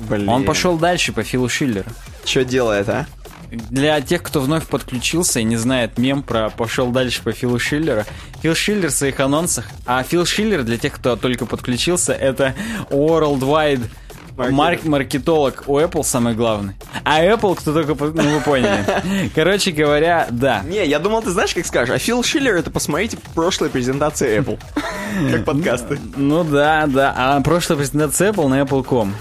Блин. 0.00 0.28
Он 0.28 0.44
пошел 0.44 0.76
дальше 0.76 1.12
по 1.12 1.22
Филу 1.22 1.48
Шиллеру. 1.48 1.90
Что 2.24 2.44
делает, 2.44 2.88
а? 2.88 3.06
Для 3.50 4.00
тех, 4.00 4.22
кто 4.22 4.40
вновь 4.40 4.66
подключился 4.66 5.40
и 5.40 5.44
не 5.44 5.56
знает 5.56 5.98
мем 5.98 6.22
про 6.22 6.50
«пошел 6.50 6.90
дальше 6.90 7.22
по 7.22 7.32
Филу 7.32 7.58
Шиллера», 7.60 8.04
Фил 8.42 8.54
Шиллер 8.54 8.88
в 8.88 8.92
своих 8.92 9.20
анонсах, 9.20 9.66
а 9.86 10.02
Фил 10.02 10.26
Шиллер, 10.26 10.64
для 10.64 10.76
тех, 10.76 10.94
кто 10.94 11.14
только 11.14 11.46
подключился, 11.46 12.12
это 12.12 12.54
Worldwide 12.90 13.88
марк 14.36 14.84
маркетолог 14.84 15.64
у 15.66 15.78
Apple 15.78 16.04
самый 16.04 16.34
главный. 16.34 16.74
А 17.04 17.22
Apple, 17.22 17.54
кто 17.56 17.72
только... 17.72 17.94
Ну, 17.94 18.34
вы 18.34 18.40
поняли. 18.40 19.30
Короче 19.34 19.72
говоря, 19.72 20.26
да. 20.30 20.62
Не, 20.62 20.86
я 20.86 20.98
думал, 20.98 21.22
ты 21.22 21.30
знаешь, 21.30 21.54
как 21.54 21.66
скажешь. 21.66 21.94
А 21.94 21.98
Фил 21.98 22.22
Шиллер, 22.22 22.56
это 22.56 22.70
посмотрите 22.70 23.18
прошлые 23.34 23.70
презентации 23.70 24.38
Apple. 24.40 24.58
Как 25.30 25.44
подкасты. 25.44 25.98
Ну 26.16 26.42
да, 26.42 26.86
да. 26.86 27.14
А 27.16 27.40
прошлая 27.40 27.78
презентация 27.78 28.32
Apple 28.32 28.48
на 28.48 28.60
Apple.com. 28.60 29.14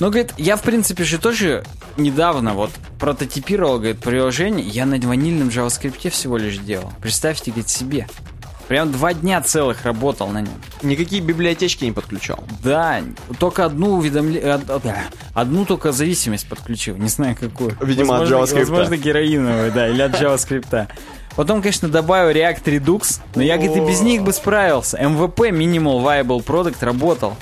Ну, 0.00 0.06
говорит, 0.08 0.34
я, 0.36 0.56
в 0.56 0.62
принципе, 0.62 1.04
же 1.04 1.18
тоже 1.18 1.64
недавно 1.96 2.54
вот 2.54 2.70
прототипировал, 2.98 3.78
говорит, 3.78 4.00
приложение. 4.00 4.66
Я 4.66 4.84
на 4.84 4.98
ванильном 4.98 5.48
JavaScript 5.48 6.10
всего 6.10 6.36
лишь 6.36 6.58
делал. 6.58 6.92
Представьте, 7.00 7.50
говорит, 7.50 7.68
себе. 7.68 8.06
Прям 8.70 8.92
два 8.92 9.14
дня 9.14 9.40
целых 9.40 9.84
работал 9.84 10.28
на 10.28 10.42
нем. 10.42 10.54
Никакие 10.82 11.20
библиотечки 11.20 11.84
не 11.84 11.90
подключал. 11.90 12.38
Да, 12.62 13.00
только 13.40 13.64
одну 13.64 13.94
уведомление... 13.94 14.60
Одну 15.34 15.64
только 15.64 15.90
зависимость 15.90 16.48
подключил. 16.48 16.96
Не 16.96 17.08
знаю, 17.08 17.34
какую. 17.34 17.76
Видимо, 17.80 18.14
от 18.14 18.20
Возможно- 18.30 18.44
JavaScript. 18.44 18.58
Возможно, 18.66 18.96
героиновую, 18.96 19.72
да, 19.72 19.88
или 19.88 20.00
от 20.02 20.12
JavaScript. 20.12 20.86
Потом, 21.34 21.62
конечно, 21.62 21.88
добавил 21.88 22.30
React 22.30 22.62
Redux, 22.66 23.20
но 23.34 23.42
я, 23.42 23.56
говорит, 23.56 23.76
и 23.76 23.80
без 23.80 24.02
них 24.02 24.22
бы 24.22 24.32
справился. 24.32 24.98
MVP, 24.98 25.50
Minimal 25.50 26.04
Viable 26.04 26.44
Product, 26.44 26.76
работал. 26.82 27.34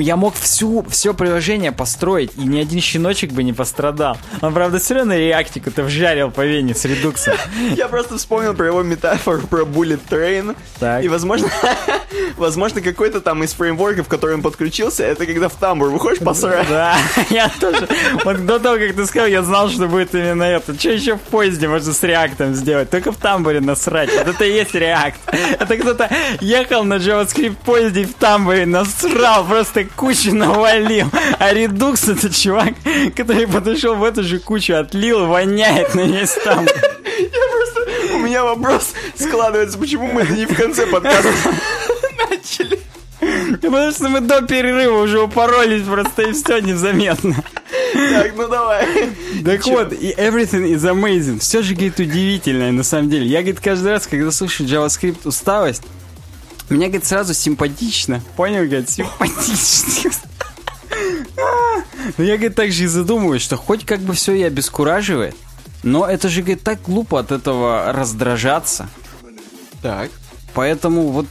Я 0.00 0.16
мог 0.16 0.34
всю, 0.34 0.84
все 0.88 1.14
приложение 1.14 1.72
построить, 1.72 2.32
и 2.36 2.42
ни 2.42 2.60
один 2.60 2.80
щеночек 2.80 3.32
бы 3.32 3.42
не 3.42 3.52
пострадал. 3.52 4.16
Он, 4.40 4.52
правда, 4.52 4.78
все 4.78 4.94
равно 4.94 5.14
реактику-то 5.14 5.82
вжарил 5.82 6.30
по 6.30 6.44
вене 6.44 6.74
с 6.74 6.84
редуксом. 6.84 7.34
Я 7.76 7.88
просто 7.88 8.16
вспомнил 8.16 8.54
про 8.54 8.66
его 8.66 8.82
метафору 8.82 9.46
про 9.46 9.62
Bullet 9.62 10.00
Train. 10.08 10.56
Так. 10.78 11.04
И, 11.04 11.08
возможно, 11.08 11.48
возможно, 12.36 12.80
какой-то 12.80 13.20
там 13.20 13.42
из 13.44 13.52
фреймворков, 13.52 14.08
который 14.08 14.36
он 14.36 14.42
подключился, 14.42 15.04
это 15.04 15.26
когда 15.26 15.48
в 15.48 15.54
тамбур 15.54 15.88
выходишь 15.88 16.20
посрать. 16.20 16.68
Да, 16.68 16.96
я 17.30 17.50
тоже. 17.60 17.88
Вот 18.24 18.44
до 18.46 18.58
того, 18.58 18.76
как 18.78 18.94
ты 18.94 19.06
сказал, 19.06 19.28
я 19.28 19.42
знал, 19.42 19.68
что 19.68 19.86
будет 19.86 20.14
именно 20.14 20.44
это. 20.44 20.78
Что 20.78 20.90
еще 20.90 21.16
в 21.16 21.20
поезде 21.20 21.68
можно 21.68 21.92
с 21.92 22.02
реактом 22.02 22.54
сделать? 22.54 22.90
Только 22.90 23.12
в 23.12 23.16
тамбуре 23.16 23.60
насрать. 23.60 24.10
Вот 24.12 24.28
это 24.28 24.44
и 24.44 24.52
есть 24.52 24.74
реакт. 24.74 25.18
Это 25.26 25.76
кто-то 25.76 26.10
ехал 26.40 26.84
на 26.84 26.94
JavaScript 26.94 27.56
поезде 27.64 28.02
и 28.02 28.04
в 28.04 28.14
тамбуре 28.14 28.66
насрал, 28.66 29.44
просто 29.44 29.81
кучу 29.84 30.34
навалил. 30.34 31.06
А 31.38 31.52
редукс 31.52 32.08
это 32.08 32.32
чувак, 32.32 32.74
который 33.16 33.46
подошел 33.46 33.94
в 33.96 34.04
эту 34.04 34.22
же 34.22 34.38
кучу, 34.38 34.74
отлил, 34.74 35.26
воняет 35.26 35.94
на 35.94 36.02
весь 36.02 36.32
тамбур. 36.44 36.74
Я 37.18 37.48
просто... 37.50 38.14
У 38.14 38.18
меня 38.18 38.44
вопрос 38.44 38.92
складывается, 39.14 39.78
почему 39.78 40.10
мы 40.12 40.22
не 40.24 40.46
в 40.46 40.56
конце 40.56 40.86
подкаста 40.86 41.32
начали. 42.30 42.78
Потому 43.60 43.92
что 43.92 44.08
мы 44.08 44.20
до 44.20 44.42
перерыва 44.42 45.02
уже 45.02 45.20
упоролись 45.20 45.84
просто 45.84 46.22
и 46.22 46.32
все 46.32 46.58
незаметно. 46.60 47.36
Так, 47.92 48.32
ну 48.36 48.48
давай. 48.48 48.86
Так 49.44 49.64
Чё? 49.64 49.72
вот, 49.72 49.92
и 49.92 50.12
everything 50.16 50.72
is 50.74 50.80
amazing. 50.80 51.38
Все 51.38 51.62
же, 51.62 51.74
говорит, 51.74 52.00
удивительное 52.00 52.72
на 52.72 52.82
самом 52.82 53.10
деле. 53.10 53.26
Я, 53.26 53.40
говорит, 53.40 53.60
каждый 53.60 53.92
раз, 53.92 54.06
когда 54.06 54.30
слышу 54.30 54.64
JavaScript 54.64 55.20
усталость, 55.24 55.82
мне, 56.72 56.86
говорит, 56.86 57.06
сразу 57.06 57.34
симпатично. 57.34 58.22
Понял, 58.36 58.64
говорит, 58.64 58.90
симпатично. 58.90 60.10
Но 62.18 62.24
я, 62.24 62.36
говорит, 62.36 62.54
также 62.54 62.84
и 62.84 62.86
задумываюсь, 62.86 63.42
что 63.42 63.56
хоть 63.56 63.84
как 63.86 64.00
бы 64.00 64.14
все 64.14 64.34
и 64.34 64.42
обескураживает, 64.42 65.36
но 65.82 66.06
это 66.06 66.28
же, 66.28 66.42
говорит, 66.42 66.62
так 66.62 66.82
глупо 66.82 67.20
от 67.20 67.32
этого 67.32 67.92
раздражаться. 67.92 68.88
Так. 69.82 70.10
Поэтому 70.54 71.08
вот 71.08 71.26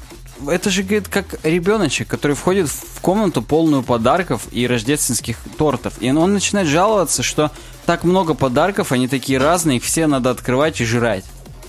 это 0.49 0.69
же, 0.69 0.83
говорит, 0.83 1.07
как 1.07 1.39
ребеночек, 1.43 2.07
который 2.07 2.35
входит 2.35 2.67
в 2.67 2.99
комнату 3.01 3.41
полную 3.41 3.83
подарков 3.83 4.47
и 4.51 4.65
рождественских 4.67 5.37
тортов. 5.57 5.93
И 5.99 6.11
он 6.11 6.33
начинает 6.33 6.67
жаловаться, 6.67 7.23
что 7.23 7.51
так 7.85 8.03
много 8.03 8.33
подарков, 8.33 8.91
они 8.91 9.07
такие 9.07 9.39
разные, 9.39 9.77
их 9.77 9.83
все 9.83 10.07
надо 10.07 10.31
открывать 10.31 10.81
и 10.81 10.85
жрать. 10.85 11.25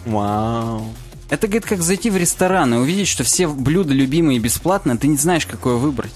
Вау. 0.06 0.92
Это, 1.32 1.46
говорит, 1.46 1.64
как 1.64 1.80
зайти 1.80 2.10
в 2.10 2.18
ресторан 2.18 2.74
и 2.74 2.76
увидеть, 2.76 3.08
что 3.08 3.24
все 3.24 3.48
блюда 3.48 3.94
любимые 3.94 4.38
бесплатно, 4.38 4.98
ты 4.98 5.06
не 5.08 5.16
знаешь, 5.16 5.46
какое 5.46 5.76
выбрать. 5.76 6.12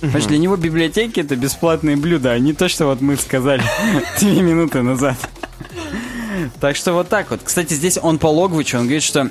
Понимаешь, 0.00 0.26
для 0.26 0.38
него 0.38 0.54
библиотеки 0.54 1.18
это 1.18 1.34
бесплатные 1.34 1.96
блюда, 1.96 2.30
а 2.30 2.38
не 2.38 2.52
то, 2.52 2.68
что 2.68 2.86
вот 2.86 3.00
мы 3.00 3.16
сказали 3.16 3.64
две 4.20 4.40
минуты 4.42 4.82
назад. 4.82 5.16
Так 6.60 6.76
что 6.76 6.92
вот 6.92 7.08
так 7.08 7.32
вот. 7.32 7.40
Кстати, 7.42 7.74
здесь 7.74 7.98
он 8.00 8.20
по 8.20 8.28
Логвичу, 8.28 8.78
он 8.78 8.84
говорит, 8.84 9.02
что 9.02 9.28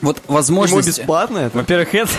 вот 0.00 0.20
Ему 0.26 0.34
возможность... 0.34 0.88
бесплатно 0.88 1.38
это? 1.38 1.58
Во-первых, 1.58 1.94
это. 1.94 2.10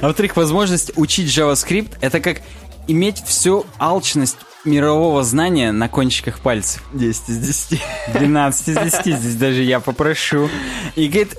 А 0.00 0.06
во-вторых, 0.06 0.36
возможность 0.36 0.92
учить 0.96 1.28
JavaScript 1.28 1.98
это 2.00 2.20
как 2.20 2.40
иметь 2.86 3.22
всю 3.26 3.66
алчность 3.78 4.38
мирового 4.64 5.22
знания 5.22 5.72
на 5.72 5.90
кончиках 5.90 6.40
пальцев. 6.40 6.82
10 6.94 7.28
из 7.28 7.36
10. 7.36 7.82
12 8.14 8.68
из 8.68 8.76
10 8.76 9.18
здесь 9.18 9.34
даже 9.34 9.62
я 9.62 9.80
попрошу. 9.80 10.48
И 10.96 11.08
говорит, 11.08 11.36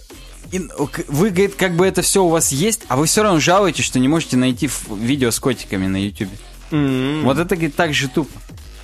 и, 0.51 0.61
вы, 1.07 1.29
говорит, 1.29 1.55
как 1.55 1.75
бы 1.75 1.85
это 1.85 2.01
все 2.01 2.23
у 2.23 2.29
вас 2.29 2.51
есть, 2.51 2.81
а 2.87 2.97
вы 2.97 3.05
все 3.05 3.23
равно 3.23 3.39
жалуетесь, 3.39 3.85
что 3.85 3.99
не 3.99 4.07
можете 4.07 4.37
найти 4.37 4.69
видео 4.89 5.31
с 5.31 5.39
котиками 5.39 5.87
на 5.87 6.03
YouTube. 6.03 6.29
Вот 6.71 7.37
это, 7.37 7.55
говорит, 7.55 7.75
так 7.75 7.93
же 7.93 8.07
тупо. 8.07 8.31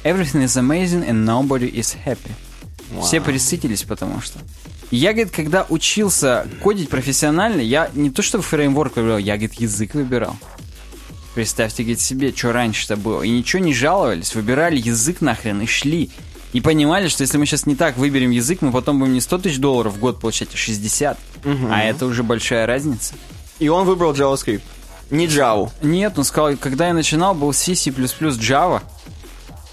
Everything 0.04 0.44
is 0.44 0.56
amazing 0.58 1.08
and 1.08 1.26
nobody 1.26 1.72
is 1.72 1.96
happy. 2.06 2.32
Все 3.02 3.20
присытились, 3.20 3.84
потому 3.84 4.22
что. 4.22 4.40
Я, 4.92 5.14
говорит, 5.14 5.34
когда 5.34 5.66
учился 5.68 6.48
кодить 6.62 6.90
профессионально, 6.90 7.62
я 7.62 7.90
не 7.96 8.12
то 8.12 8.22
что 8.22 8.42
фреймворк 8.42 8.98
выбирал, 8.98 9.18
я, 9.18 9.34
говорит, 9.36 9.56
язык 9.56 9.96
выбирал. 9.96 10.38
Представьте, 11.34 11.84
говорит, 11.84 12.00
себе, 12.00 12.34
что 12.34 12.54
раньше-то 12.54 12.96
было. 12.96 13.24
И 13.24 13.30
ничего 13.30 13.64
не 13.64 13.74
жаловались, 13.74 14.36
выбирали 14.36 14.78
язык 14.78 15.22
нахрен 15.22 15.62
и 15.62 15.66
шли. 15.66 16.12
И 16.56 16.62
понимали, 16.62 17.10
что 17.10 17.22
если 17.22 17.38
мы 17.38 17.46
сейчас 17.46 17.66
не 17.66 17.76
так 17.76 17.98
выберем 17.98 18.32
язык, 18.32 18.62
мы 18.62 18.72
потом 18.72 18.98
будем 18.98 19.12
не 19.12 19.20
100 19.20 19.40
тысяч 19.40 19.58
долларов 19.58 19.96
в 19.96 20.00
год 20.00 20.22
получать, 20.22 20.48
а 20.54 20.58
60. 20.58 21.18
А 21.70 21.84
это 21.84 22.06
уже 22.06 22.24
большая 22.24 22.66
разница. 22.66 23.14
И 23.60 23.68
он 23.68 23.86
выбрал 23.86 24.14
JavaScript. 24.14 24.62
Не 25.10 25.28
Java. 25.28 25.70
Нет, 25.82 26.18
он 26.18 26.24
сказал, 26.24 26.56
когда 26.56 26.88
я 26.88 26.94
начинал, 26.94 27.36
был 27.36 27.52
C, 27.52 27.76
C++, 27.76 27.90
Java. 27.92 28.82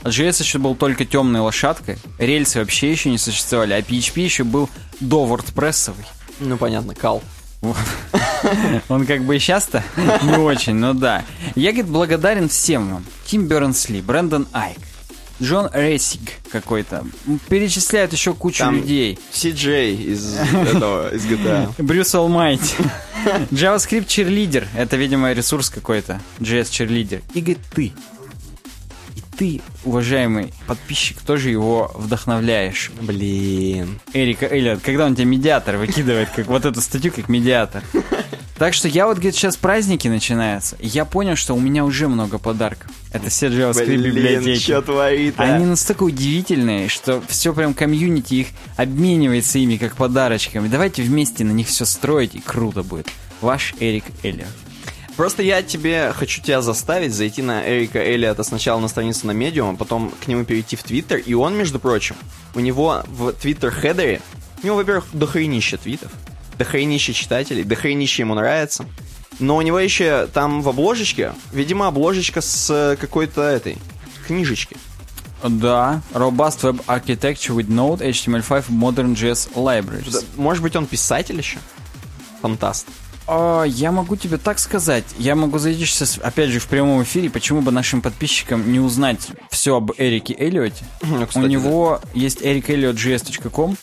А 0.02 0.08
JS 0.08 0.42
еще 0.42 0.58
был 0.58 0.74
только 0.74 1.04
темной 1.04 1.38
лошадкой. 1.38 1.98
Рельсы 2.18 2.58
вообще 2.58 2.90
еще 2.90 3.10
не 3.10 3.18
существовали, 3.18 3.74
а 3.74 3.78
PHP 3.78 4.20
еще 4.20 4.42
был 4.42 4.68
до 4.98 5.24
WordPressовый. 5.24 6.04
Ну, 6.40 6.56
понятно, 6.56 6.96
кал. 6.96 7.22
Вот. 7.60 7.76
Он 8.88 9.06
как 9.06 9.22
бы 9.22 9.36
и 9.36 9.38
сейчас-то 9.38 9.84
не 9.96 10.36
очень, 10.36 10.74
но 10.74 10.94
да. 10.94 11.22
Я, 11.54 11.70
говорит, 11.70 11.92
благодарен 11.92 12.48
всем 12.48 12.92
вам. 12.92 13.04
Тим 13.24 13.46
Бернсли, 13.46 14.00
Брэндон 14.00 14.48
Айк, 14.52 14.78
Джон 15.42 15.68
Рейсиг 15.72 16.20
какой-то. 16.50 17.04
Перечисляют 17.48 18.12
еще 18.12 18.32
кучу 18.32 18.60
Там 18.60 18.76
людей. 18.76 19.18
CJ 19.32 19.94
из 19.94 20.36
этого, 20.36 21.12
из 21.12 21.26
GTA. 21.26 21.72
Брюс 21.82 22.14
Олмайти. 22.14 22.76
JavaScript 23.50 24.06
Cheerleader. 24.06 24.66
Это, 24.76 24.96
видимо, 24.96 25.32
ресурс 25.32 25.68
какой-то. 25.68 26.20
JS 26.38 26.70
Cheerleader. 26.70 27.22
И 27.34 27.40
говорит, 27.40 27.58
ты. 27.74 27.92
И 29.16 29.22
ты, 29.36 29.60
уважаемый 29.84 30.54
подписчик, 30.68 31.20
тоже 31.20 31.50
его 31.50 31.90
вдохновляешь. 31.96 32.92
Блин. 33.00 34.00
Эрика 34.12 34.46
Эллиот, 34.46 34.80
когда 34.80 35.06
он 35.06 35.16
тебе 35.16 35.24
медиатор 35.24 35.76
выкидывает, 35.76 36.28
как 36.30 36.46
вот 36.46 36.64
эту 36.64 36.80
статью, 36.80 37.12
как 37.12 37.28
медиатор. 37.28 37.82
Так 38.62 38.74
что 38.74 38.86
я 38.86 39.08
вот, 39.08 39.14
говорит, 39.14 39.34
сейчас 39.34 39.56
праздники 39.56 40.06
начинаются, 40.06 40.76
и 40.78 40.86
я 40.86 41.04
понял, 41.04 41.34
что 41.34 41.52
у 41.52 41.58
меня 41.58 41.84
уже 41.84 42.06
много 42.06 42.38
подарков. 42.38 42.92
Это 43.12 43.28
все 43.28 43.48
JavaScript 43.48 43.86
Блин, 43.86 44.02
библиотеки. 44.02 44.62
что 44.62 44.80
творит, 44.82 45.34
а? 45.36 45.56
Они 45.56 45.66
настолько 45.66 46.04
удивительные, 46.04 46.88
что 46.88 47.20
все 47.26 47.52
прям 47.54 47.74
комьюнити 47.74 48.34
их 48.34 48.46
обменивается 48.76 49.58
ими 49.58 49.78
как 49.78 49.96
подарочками. 49.96 50.68
Давайте 50.68 51.02
вместе 51.02 51.42
на 51.42 51.50
них 51.50 51.66
все 51.66 51.84
строить, 51.84 52.36
и 52.36 52.38
круто 52.38 52.84
будет. 52.84 53.08
Ваш 53.40 53.74
Эрик 53.80 54.04
Эллиот. 54.22 54.46
Просто 55.16 55.42
я 55.42 55.64
тебе 55.64 56.12
хочу 56.14 56.40
тебя 56.40 56.62
заставить 56.62 57.12
зайти 57.12 57.42
на 57.42 57.68
Эрика 57.68 57.98
Эллиота 57.98 58.44
сначала 58.44 58.78
на 58.78 58.86
страницу 58.86 59.26
на 59.26 59.32
Medium, 59.32 59.74
а 59.74 59.76
потом 59.76 60.12
к 60.24 60.28
нему 60.28 60.44
перейти 60.44 60.76
в 60.76 60.84
Твиттер. 60.84 61.18
И 61.18 61.34
он, 61.34 61.56
между 61.56 61.80
прочим, 61.80 62.14
у 62.54 62.60
него 62.60 63.02
в 63.08 63.32
Твиттер-хедере, 63.32 64.20
у 64.62 64.66
него, 64.66 64.76
во-первых, 64.76 65.06
дохренища 65.12 65.78
твитов, 65.78 66.12
дохренища 66.62 67.12
читателей, 67.12 67.64
дохренища 67.64 68.22
ему 68.22 68.34
нравится. 68.34 68.86
Но 69.40 69.56
у 69.56 69.62
него 69.62 69.80
еще 69.80 70.28
там 70.32 70.62
в 70.62 70.68
обложечке, 70.68 71.32
видимо, 71.52 71.88
обложечка 71.88 72.40
с 72.40 72.96
какой-то 73.00 73.42
этой 73.42 73.76
книжечки. 74.28 74.76
Да, 75.42 76.00
Robust 76.12 76.60
Web 76.62 76.84
Architecture 76.86 77.56
with 77.56 77.66
Node, 77.66 78.00
HTML5, 78.00 78.66
Modern 78.68 79.14
JS 79.16 79.54
Libraries. 79.54 80.12
Да, 80.12 80.20
Может 80.36 80.62
быть, 80.62 80.76
он 80.76 80.86
писатель 80.86 81.36
еще? 81.36 81.58
Фантаст. 82.42 82.86
А, 83.26 83.64
я 83.64 83.90
могу 83.90 84.14
тебе 84.14 84.36
так 84.36 84.60
сказать. 84.60 85.04
Я 85.18 85.34
могу 85.34 85.58
зайти 85.58 85.84
сейчас, 85.84 86.18
опять 86.22 86.50
же, 86.50 86.60
в 86.60 86.66
прямом 86.66 87.02
эфире. 87.02 87.28
Почему 87.30 87.60
бы 87.60 87.72
нашим 87.72 88.02
подписчикам 88.02 88.70
не 88.70 88.78
узнать 88.78 89.28
все 89.50 89.76
об 89.76 89.90
Эрике 89.98 90.36
Эллиоте? 90.38 90.84
Ну, 91.02 91.22
У 91.22 91.26
кстати, 91.26 91.46
него 91.46 92.00
есть 92.14 92.40
ericelliots.js.com. 92.42 93.76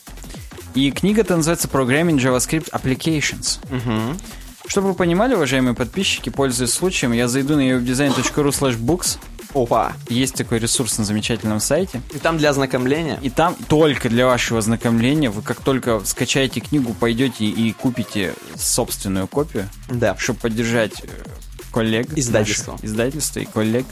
И 0.74 0.90
книга-то 0.90 1.36
называется 1.36 1.68
Programming 1.68 2.16
JavaScript 2.18 2.70
Applications. 2.70 3.58
Мгм. 3.70 4.18
Чтобы 4.66 4.88
вы 4.88 4.94
понимали, 4.94 5.34
уважаемые 5.34 5.74
подписчики, 5.74 6.30
пользуясь 6.30 6.72
случаем, 6.72 7.12
я 7.12 7.26
зайду 7.28 7.56
на 7.56 7.60
webdesign.ru 7.62 8.48
slash 8.50 8.78
books. 8.78 9.18
Опа. 9.52 9.94
Есть 10.08 10.36
такой 10.36 10.60
ресурс 10.60 10.96
на 10.98 11.04
замечательном 11.04 11.58
сайте. 11.58 12.00
И 12.14 12.18
там 12.18 12.38
для 12.38 12.50
ознакомления. 12.50 13.18
И 13.20 13.30
там 13.30 13.56
только 13.66 14.08
для 14.08 14.26
вашего 14.26 14.60
ознакомления, 14.60 15.28
вы 15.28 15.42
как 15.42 15.60
только 15.60 16.00
скачаете 16.04 16.60
книгу, 16.60 16.94
пойдете 16.94 17.46
и 17.46 17.72
купите 17.72 18.34
собственную 18.56 19.26
копию, 19.26 19.68
Да. 19.88 20.14
чтобы 20.18 20.38
поддержать 20.38 21.02
э, 21.02 21.08
коллег. 21.72 22.16
Издательство. 22.16 22.72
наших, 22.72 22.84
Издательство 22.86 23.40
и 23.40 23.44
коллег. 23.44 23.86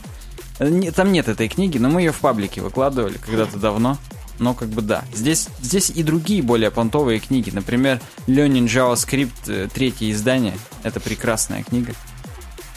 Э, 0.60 0.92
Там 0.94 1.10
нет 1.10 1.26
этой 1.26 1.48
книги, 1.48 1.76
но 1.78 1.88
мы 1.88 2.02
ее 2.02 2.12
в 2.12 2.20
паблике 2.20 2.60
выкладывали 2.60 3.18
когда-то 3.18 3.58
давно. 3.58 3.98
Но 4.38 4.54
как 4.54 4.68
бы 4.68 4.82
да. 4.82 5.04
Здесь, 5.12 5.48
здесь 5.60 5.90
и 5.90 6.02
другие 6.02 6.42
более 6.42 6.70
понтовые 6.70 7.18
книги. 7.18 7.50
Например, 7.50 8.00
Learning 8.26 8.66
JavaScript, 8.66 9.30
э, 9.48 9.68
третье 9.72 10.10
издание. 10.10 10.56
Это 10.82 11.00
прекрасная 11.00 11.62
книга. 11.62 11.92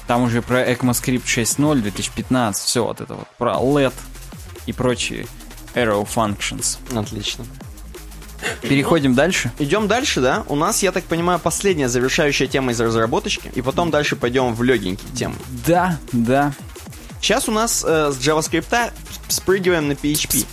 Там 0.07 0.23
уже 0.23 0.41
про 0.41 0.69
ECMAScript 0.69 1.23
6.0 1.25 1.81
2015. 1.81 2.63
Все 2.63 2.83
вот 2.83 3.01
это 3.01 3.15
вот. 3.15 3.27
Про 3.37 3.53
LED 3.53 3.93
и 4.65 4.73
прочие 4.73 5.27
arrow 5.75 6.07
functions. 6.07 6.77
Отлично. 6.97 7.45
Переходим 8.61 9.13
дальше. 9.13 9.51
Идем 9.59 9.87
дальше, 9.87 10.21
да? 10.21 10.43
У 10.47 10.55
нас, 10.55 10.81
я 10.83 10.91
так 10.91 11.03
понимаю, 11.03 11.39
последняя 11.39 11.87
завершающая 11.87 12.47
тема 12.47 12.71
из 12.71 12.81
разработочки, 12.81 13.51
и 13.53 13.61
потом 13.61 13.91
дальше 13.91 14.15
пойдем 14.15 14.55
в 14.55 14.63
легенькие 14.63 15.11
темы. 15.13 15.35
Да, 15.65 15.99
да. 16.11 16.53
Сейчас 17.21 17.47
у 17.47 17.51
нас 17.51 17.85
э, 17.87 18.11
с 18.11 18.17
JavaScript 18.17 18.91
спрыгиваем 19.27 19.87
на 19.87 19.91
PHP. 19.93 20.45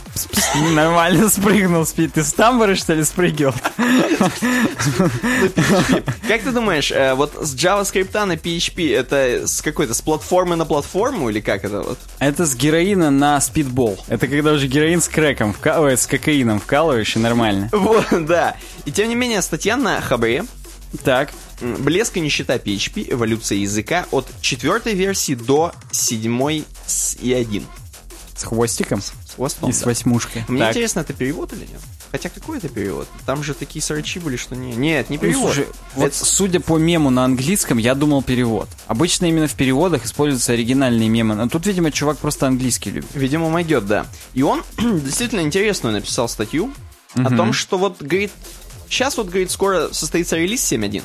Нормально 0.74 1.30
спрыгнул, 1.30 1.86
спит. 1.86 2.12
Ты 2.12 2.22
с 2.22 2.32
тамбура, 2.34 2.74
что 2.74 2.92
ли, 2.92 3.04
спрыгивал? 3.04 3.54
Как 6.28 6.42
ты 6.42 6.52
думаешь, 6.52 6.92
э, 6.92 7.14
вот 7.14 7.32
с 7.40 7.54
JavaScript 7.54 8.24
на 8.24 8.34
PHP 8.34 8.94
это 8.94 9.46
с 9.46 9.62
какой-то, 9.62 9.94
с 9.94 10.02
платформы 10.02 10.56
на 10.56 10.66
платформу 10.66 11.30
или 11.30 11.40
как 11.40 11.64
это 11.64 11.80
вот? 11.80 11.98
Это 12.18 12.44
с 12.44 12.54
героина 12.54 13.10
на 13.10 13.40
спидбол. 13.40 13.98
Это 14.08 14.28
когда 14.28 14.52
уже 14.52 14.66
героин 14.66 15.00
с 15.00 15.08
крэком, 15.08 15.56
с 15.64 16.06
кокаином 16.06 16.60
вкалываешь 16.60 17.16
и 17.16 17.18
нормально. 17.18 17.70
Вот, 17.72 18.06
да. 18.26 18.56
И 18.84 18.92
тем 18.92 19.08
не 19.08 19.14
менее, 19.14 19.40
статья 19.40 19.76
на 19.76 20.00
Хабре 20.02 20.44
Так, 21.04 21.30
«Блеск 21.60 22.16
и 22.16 22.20
нищета 22.20 22.56
PHP. 22.56 23.12
Эволюция 23.12 23.58
языка 23.58 24.06
от 24.10 24.26
четвертой 24.40 24.94
версии 24.94 25.34
до 25.34 25.72
седьмой 25.90 26.64
с 26.86 27.16
и 27.16 27.32
один». 27.32 27.64
с 28.36 28.44
хвостиком 28.44 29.00
С 29.02 29.34
хвостом, 29.34 29.68
и 29.68 29.72
с 29.72 29.80
да. 29.80 29.86
восьмушкой. 29.86 30.44
Мне 30.46 30.60
Так. 30.60 30.70
интересно, 30.70 31.00
это 31.00 31.12
перевод 31.12 31.52
или 31.52 31.62
нет? 31.62 31.80
Хотя 32.12 32.28
какой 32.28 32.58
это 32.58 32.68
перевод? 32.68 33.08
Там 33.26 33.42
же 33.42 33.52
такие 33.52 33.82
срачи 33.82 34.20
были, 34.20 34.36
что 34.36 34.54
не... 34.54 34.76
Нет, 34.76 35.10
не 35.10 35.16
Ну, 35.16 35.22
перевод. 35.22 35.42
слушай, 35.54 35.66
вот 35.96 36.06
Это- 36.06 36.24
судя 36.24 36.60
по 36.60 36.78
мему 36.78 37.10
на 37.10 37.24
английском, 37.24 37.78
я 37.78 37.96
думал 37.96 38.22
перевод. 38.22 38.68
Обычно 38.86 39.26
именно 39.26 39.48
в 39.48 39.54
переводах 39.54 40.04
используются 40.04 40.52
оригинальные 40.52 41.08
мемы. 41.08 41.34
Но 41.34 41.48
тут, 41.48 41.66
видимо, 41.66 41.90
чувак 41.90 42.18
просто 42.18 42.46
английский 42.46 42.90
любит. 42.92 43.10
Видимо, 43.14 43.50
найдет, 43.50 43.86
да. 43.88 44.06
И 44.34 44.42
он 44.44 44.62
действительно 44.78 45.40
интересную 45.40 45.92
написал 45.94 46.28
статью 46.28 46.72
о 47.14 47.30
том, 47.36 47.52
что 47.52 47.76
вот, 47.76 48.00
говорит, 48.00 48.30
сейчас 48.88 49.16
вот, 49.16 49.26
говорит, 49.28 49.50
скоро 49.50 49.88
состоится 49.92 50.36
релиз 50.36 50.62
7.1. 50.72 51.02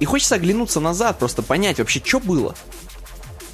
И 0.00 0.04
хочется 0.04 0.36
оглянуться 0.36 0.80
назад, 0.80 1.18
просто 1.18 1.42
понять 1.42 1.78
вообще, 1.78 2.00
что 2.04 2.20
было. 2.20 2.54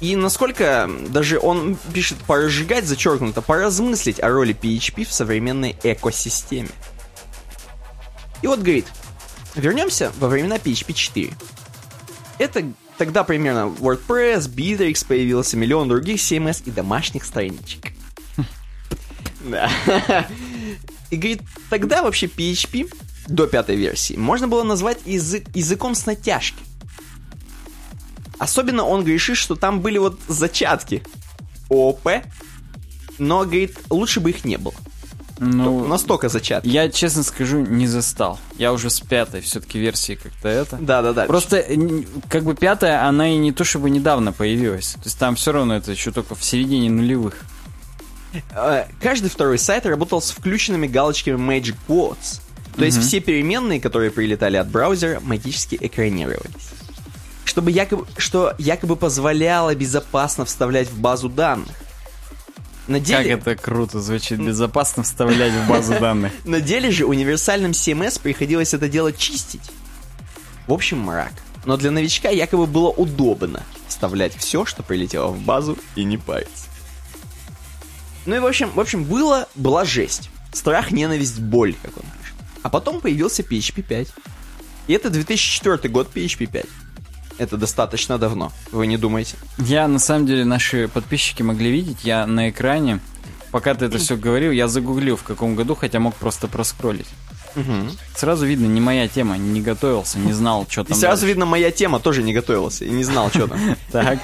И 0.01 0.15
насколько 0.15 0.89
даже 1.07 1.39
он 1.39 1.77
пишет 1.93 2.17
поразжигать, 2.19 2.85
зачеркнуто, 2.85 3.41
поразмыслить 3.41 4.19
о 4.21 4.29
роли 4.29 4.55
PHP 4.55 5.05
в 5.05 5.11
современной 5.11 5.75
экосистеме. 5.83 6.69
И 8.41 8.47
вот 8.47 8.59
говорит, 8.59 8.85
вернемся 9.55 10.11
во 10.19 10.27
времена 10.27 10.57
PHP 10.57 10.93
4. 10.93 11.33
Это 12.37 12.71
тогда 12.97 13.23
примерно 13.23 13.73
WordPress, 13.79 14.49
Bittrex 14.49 15.05
появился, 15.07 15.57
миллион 15.57 15.87
других 15.87 16.17
CMS 16.17 16.61
и 16.65 16.71
домашних 16.71 17.25
страничек. 17.25 17.93
Да. 19.47 19.69
И 21.11 21.17
говорит, 21.17 21.41
тогда 21.69 22.01
вообще 22.01 22.25
PHP 22.25 22.91
до 23.27 23.47
пятой 23.47 23.75
версии 23.75 24.15
можно 24.15 24.47
было 24.47 24.63
назвать 24.63 24.99
язык, 25.05 25.45
языком 25.55 25.95
с 25.95 26.05
натяжки. 26.05 26.61
Особенно 28.37 28.83
он 28.83 29.03
грешит, 29.03 29.37
что 29.37 29.55
там 29.55 29.79
были 29.81 29.97
вот 29.97 30.19
зачатки 30.27 31.03
ООП, 31.69 32.07
но, 33.17 33.39
говорит, 33.45 33.77
лучше 33.89 34.19
бы 34.19 34.31
их 34.31 34.43
не 34.43 34.57
было. 34.57 34.73
Ну, 35.39 35.85
Настолько 35.85 36.29
зачатки. 36.29 36.67
я, 36.67 36.89
честно 36.89 37.23
скажу, 37.23 37.59
не 37.61 37.87
застал. 37.87 38.39
Я 38.57 38.71
уже 38.71 38.89
с 38.89 39.01
пятой 39.01 39.41
все-таки 39.41 39.79
версии 39.79 40.15
как-то 40.15 40.47
это. 40.47 40.77
Да-да-да. 40.77 41.25
Просто, 41.25 41.57
н- 41.57 42.05
как 42.29 42.43
бы 42.43 42.55
пятая, 42.55 43.05
она 43.05 43.29
и 43.33 43.37
не 43.37 43.51
то 43.51 43.63
чтобы 43.65 43.89
недавно 43.89 44.31
появилась. 44.31 44.93
То 44.93 45.01
есть 45.05 45.17
там 45.19 45.35
все 45.35 45.51
равно 45.51 45.75
это 45.75 45.91
еще 45.91 46.11
только 46.11 46.35
в 46.35 46.43
середине 46.43 46.89
нулевых. 46.89 47.35
Э, 48.51 48.85
каждый 49.01 49.29
второй 49.29 49.57
сайт 49.59 49.85
работал 49.85 50.21
с 50.21 50.31
включенными 50.31 50.87
галочками 50.87 51.35
Magic 51.37 51.75
Quotes. 51.87 52.39
То 52.77 52.85
есть 52.85 52.99
все 53.01 53.19
переменные, 53.19 53.79
которые 53.79 54.11
прилетали 54.11 54.57
от 54.57 54.67
браузера, 54.67 55.19
магически 55.21 55.77
экранировались. 55.79 56.69
Чтобы 57.45 57.71
якобы, 57.71 58.05
что 58.17 58.53
якобы 58.57 58.95
позволяло 58.95 59.73
безопасно 59.75 60.45
вставлять 60.45 60.89
в 60.89 60.99
базу 60.99 61.29
данных. 61.29 61.75
На 62.87 62.99
деле, 62.99 63.35
Как 63.37 63.47
это 63.47 63.55
круто 63.61 63.99
звучит, 63.99 64.39
безопасно 64.39 65.03
вставлять 65.03 65.53
в 65.53 65.67
базу 65.67 65.93
данных. 65.99 66.31
на 66.43 66.59
деле 66.61 66.91
же 66.91 67.05
универсальным 67.05 67.71
CMS 67.71 68.21
приходилось 68.21 68.73
это 68.73 68.87
дело 68.89 69.11
чистить. 69.11 69.71
В 70.67 70.73
общем, 70.73 70.99
мрак. 70.99 71.31
Но 71.65 71.77
для 71.77 71.89
новичка 71.91 72.29
якобы 72.29 72.67
было 72.67 72.89
удобно 72.89 73.63
вставлять 73.87 74.35
все, 74.35 74.65
что 74.65 74.83
прилетело 74.83 75.27
в 75.27 75.39
базу, 75.39 75.77
и 75.95 76.03
не 76.03 76.17
париться. 76.17 76.65
Ну 78.25 78.35
и 78.35 78.39
в 78.39 78.45
общем, 78.45 78.69
в 78.69 78.79
общем, 78.79 79.03
было, 79.03 79.47
была 79.55 79.85
жесть. 79.85 80.29
Страх, 80.51 80.91
ненависть, 80.91 81.39
боль, 81.39 81.75
как 81.81 81.95
он 81.97 82.03
пишет. 82.03 82.24
А 82.65 82.69
потом 82.69 82.99
появился 82.99 83.43
PHP 83.43 83.83
5. 83.83 84.07
И 84.87 84.93
это 84.93 85.11
2004 85.11 85.87
год 85.87 86.09
PHP 86.11 86.47
5. 86.47 86.65
Это 87.37 87.57
достаточно 87.57 88.17
давно, 88.17 88.51
вы 88.71 88.87
не 88.87 88.97
думаете? 88.97 89.35
Я, 89.59 89.87
на 89.87 89.99
самом 89.99 90.25
деле, 90.25 90.45
наши 90.45 90.87
подписчики 90.87 91.43
могли 91.43 91.69
видеть, 91.69 91.99
я 92.01 92.25
на 92.25 92.49
экране, 92.49 93.01
пока 93.51 93.75
ты 93.75 93.85
это 93.85 93.99
все 93.99 94.17
говорил, 94.17 94.51
я 94.51 94.67
загуглил 94.67 95.15
в 95.15 95.21
каком 95.21 95.55
году, 95.55 95.75
хотя 95.75 95.99
мог 95.99 96.15
просто 96.15 96.47
проскролить. 96.47 97.05
Сразу 98.15 98.47
видно, 98.47 98.65
не 98.65 98.81
моя 98.81 99.07
тема, 99.07 99.37
не 99.37 99.61
готовился, 99.61 100.17
не 100.17 100.33
знал, 100.33 100.65
что 100.67 100.81
И 100.81 100.85
там 100.85 100.97
сразу 100.97 101.21
дальше. 101.21 101.27
видно, 101.27 101.45
моя 101.45 101.69
тема 101.69 101.99
тоже 101.99 102.23
не 102.23 102.33
готовился 102.33 102.83
и 102.85 102.89
не 102.89 103.03
знал, 103.03 103.29
что 103.29 103.47
там. 103.47 103.59
Так, 103.91 104.17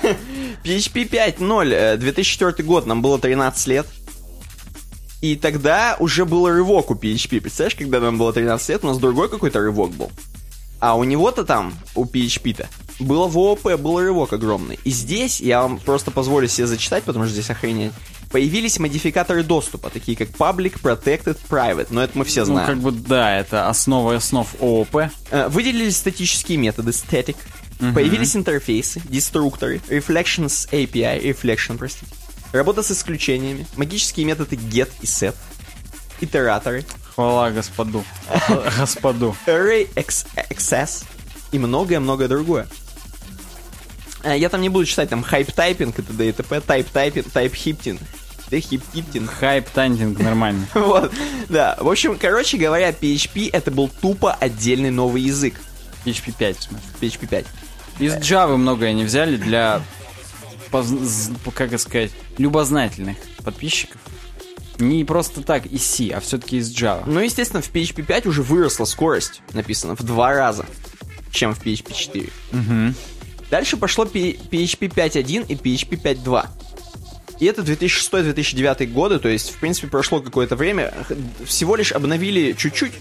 PHP 0.64 1.08
5.0, 1.08 1.74
э, 1.74 1.98
2004 1.98 2.64
год, 2.68 2.88
нам 2.88 3.04
было 3.04 3.20
13 3.20 3.68
лет. 3.68 3.86
И 5.22 5.36
тогда 5.36 5.96
уже 6.00 6.26
был 6.26 6.50
рывок 6.50 6.92
у 6.92 6.96
PHP. 6.96 7.42
Представляешь, 7.42 7.76
когда 7.76 8.00
нам 8.00 8.18
было 8.18 8.34
13 8.34 8.70
лет, 8.70 8.84
у 8.84 8.88
нас 8.88 8.98
другой 8.98 9.30
какой-то 9.30 9.60
рывок 9.60 9.92
был. 9.92 10.12
А 10.80 10.98
у 10.98 11.04
него-то 11.04 11.46
там, 11.46 11.76
у 11.94 12.06
PHP-то, 12.06 12.68
было 13.00 13.28
в 13.28 13.38
ООП, 13.38 13.80
был 13.80 14.00
рывок 14.00 14.34
огромный. 14.34 14.80
И 14.84 14.90
здесь, 14.90 15.40
я 15.40 15.62
вам 15.62 15.78
просто 15.78 16.10
позволю 16.10 16.48
себе 16.48 16.66
зачитать, 16.66 17.04
потому 17.04 17.26
что 17.26 17.34
здесь 17.34 17.52
охренеть, 17.52 17.92
появились 18.32 18.80
модификаторы 18.80 19.44
доступа, 19.44 19.92
такие 19.92 20.18
как 20.18 20.30
Public, 20.30 20.82
Protected, 20.82 21.38
Private. 21.48 21.88
Но 21.92 22.04
это 22.04 22.18
мы 22.18 22.26
все 22.26 22.42
ну 22.42 22.54
знаем. 22.54 22.68
как 22.68 22.78
бы 22.80 22.92
да, 22.92 23.38
это 23.38 23.70
основа 23.70 24.16
основ 24.16 24.48
ООП. 24.60 25.12
Э, 25.30 25.50
Выделились 25.50 25.98
статические 25.98 26.58
методы, 26.58 26.92
static. 26.92 27.36
Появились 27.96 28.36
интерфейсы, 28.36 29.02
деструкторы, 29.10 29.82
reflections 29.90 30.70
API, 30.72 31.24
reflection, 31.24 31.78
простите. 31.78 32.12
Работа 32.52 32.84
с 32.84 32.91
исключениями, 32.91 33.66
магические 33.78 34.26
методы 34.26 34.56
get 34.56 34.89
и 35.02 35.06
set, 35.06 35.36
итераторы, 36.20 36.86
Хвала 37.16 37.52
господу. 37.52 38.04
Господу. 38.78 39.36
array 39.45 39.89
access 39.95 41.04
и 41.52 41.60
многое-многое 41.60 42.28
другое. 42.28 42.68
Э, 44.24 44.38
Я 44.38 44.49
там 44.49 44.62
не 44.62 44.70
буду 44.70 44.86
читать, 44.86 45.10
там 45.10 45.22
hype 45.22 45.54
typing, 45.54 45.89
это 45.89 46.04
т.д. 46.04 46.30
и 46.30 46.32
т.п., 46.32 46.58
type 46.58 47.52
hipting, 47.52 47.99
да 48.49 48.58
hipting. 48.58 49.28
Хайп 49.28 49.70
тантинг 49.70 50.20
нормально. 50.20 50.68
Вот, 50.74 51.12
да. 51.49 51.78
В 51.80 51.89
общем, 51.89 52.18
короче 52.18 52.58
говоря, 52.58 52.89
PHP 52.91 53.49
это 53.52 53.72
был 53.72 53.89
тупо 54.02 54.34
отдельный 54.34 54.91
новый 54.91 55.22
язык. 55.22 55.56
PHP 56.06 56.34
5, 56.38 56.58
в 56.58 56.64
смысле. 56.64 56.88
PHP 56.99 57.28
5. 57.28 57.45
Из 57.99 58.16
Java 58.16 58.58
многое 58.58 58.93
не 58.93 59.04
взяли 59.04 59.38
для, 59.38 59.82
поз- 60.72 61.30
как 61.54 61.78
сказать, 61.80 62.12
любознательных 62.38 63.18
подписчиков. 63.44 64.00
Не 64.80 65.04
просто 65.04 65.42
так 65.42 65.66
из 65.68 65.86
C, 65.86 66.10
а 66.10 66.20
все-таки 66.20 66.58
из 66.58 66.74
Java. 66.74 67.04
Ну, 67.06 67.20
естественно, 67.20 67.62
в 67.62 67.72
PHP 67.72 68.04
5 68.04 68.26
уже 68.26 68.42
выросла 68.42 68.86
скорость, 68.86 69.42
написано, 69.54 69.96
в 69.96 70.02
два 70.04 70.34
раза, 70.34 70.66
чем 71.32 71.54
в 71.54 71.64
PHP 71.64 71.94
4. 71.94 72.30
Дальше 73.52 73.78
пошло 73.78 74.06
P- 74.06 74.32
PHP 74.50 74.88
5.1 74.90 75.46
и 75.48 75.56
PHP 75.56 76.02
5.2. 76.02 76.48
И 77.40 77.46
это 77.46 77.62
2006-2009 77.64 78.86
годы, 78.88 79.20
то 79.20 79.28
есть, 79.28 79.52
в 79.52 79.58
принципе, 79.60 79.88
прошло 79.88 80.22
какое-то 80.22 80.56
время. 80.56 80.94
Всего 81.46 81.76
лишь 81.76 81.92
обновили 81.92 82.54
чуть-чуть, 82.54 82.94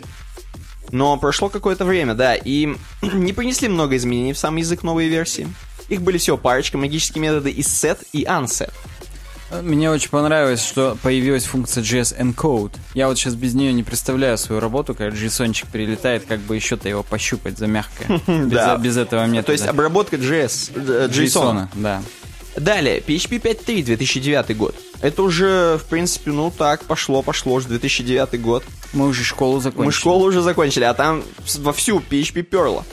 но 0.90 1.16
прошло 1.18 1.48
какое-то 1.50 1.84
время, 1.84 2.14
да, 2.14 2.34
и 2.34 2.68
не 3.02 3.32
принесли 3.32 3.68
много 3.68 3.96
изменений 3.96 4.32
в 4.32 4.38
сам 4.38 4.56
язык 4.56 4.82
новой 4.82 5.08
версии. 5.08 5.46
Их 5.90 6.00
были 6.02 6.16
всего 6.18 6.38
парочка, 6.38 6.78
магические 6.78 7.20
методы 7.22 7.50
и 7.50 7.60
set, 7.60 7.98
и 8.12 8.24
unset. 8.24 8.72
Мне 9.62 9.90
очень 9.90 10.10
понравилось, 10.10 10.64
что 10.64 10.96
появилась 11.02 11.44
функция 11.44 11.82
JS 11.82 12.16
Encode. 12.20 12.72
Я 12.94 13.08
вот 13.08 13.18
сейчас 13.18 13.34
без 13.34 13.52
нее 13.54 13.72
не 13.72 13.82
представляю 13.82 14.38
свою 14.38 14.60
работу, 14.60 14.94
когда 14.94 15.14
JSON-чик 15.16 15.66
прилетает, 15.72 16.24
как 16.24 16.38
бы 16.38 16.54
еще-то 16.54 16.88
его 16.88 17.02
пощупать 17.02 17.58
за 17.58 17.66
мягкое. 17.66 18.20
Без, 18.28 18.52
Да. 18.52 18.76
без 18.76 18.96
этого 18.96 19.26
метода. 19.26 19.46
То 19.46 19.52
есть 19.52 19.66
обработка 19.66 20.16
JS, 20.16 20.70
э, 20.76 21.08
JSON. 21.10 21.66
JSON, 21.66 21.68
да. 21.74 22.00
Далее, 22.56 23.00
PHP 23.00 23.40
5.3, 23.40 23.82
2009 23.82 24.56
год. 24.56 24.76
Это 25.00 25.22
уже, 25.22 25.78
в 25.78 25.88
принципе, 25.88 26.30
ну 26.30 26.52
так, 26.56 26.84
пошло, 26.84 27.22
пошло, 27.22 27.54
уже 27.54 27.68
2009 27.68 28.40
год. 28.40 28.62
Мы 28.92 29.08
уже 29.08 29.24
школу 29.24 29.60
закончили. 29.60 29.86
Мы 29.86 29.92
школу 29.92 30.26
уже 30.26 30.42
закончили, 30.42 30.84
а 30.84 30.94
там 30.94 31.24
вовсю 31.58 32.00
PHP 32.08 32.42
перло. 32.42 32.84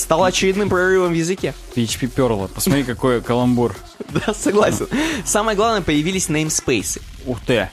Стало 0.00 0.28
очередным 0.28 0.70
прорывом 0.70 1.12
в 1.12 1.14
языке. 1.14 1.54
PHP 1.76 2.08
перло. 2.08 2.48
Посмотри, 2.48 2.84
какой 2.84 3.20
каламбур. 3.20 3.76
Да, 4.26 4.34
согласен. 4.34 4.88
Самое 5.24 5.56
главное, 5.56 5.82
появились 5.82 6.28
namespace. 6.28 7.00
Ух 7.26 7.38
ты. 7.46 7.70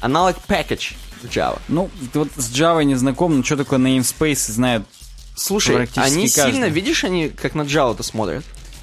Аналог 0.00 0.36
package 0.48 0.94
в 1.22 1.26
Java. 1.26 1.58
Ну, 1.68 1.90
ты 2.12 2.20
вот 2.20 2.28
с 2.34 2.50
Java 2.50 2.82
не 2.82 2.94
знаком, 2.94 3.36
но 3.36 3.44
что 3.44 3.58
такое 3.58 3.78
namespace 3.78 4.50
знает. 4.50 4.82
Слушай, 5.36 5.86
они 5.96 6.28
каждый. 6.28 6.52
сильно, 6.52 6.64
видишь, 6.64 7.04
они 7.04 7.28
как 7.28 7.54
на 7.54 7.62
Java-то 7.62 8.02
смотрят? 8.02 8.42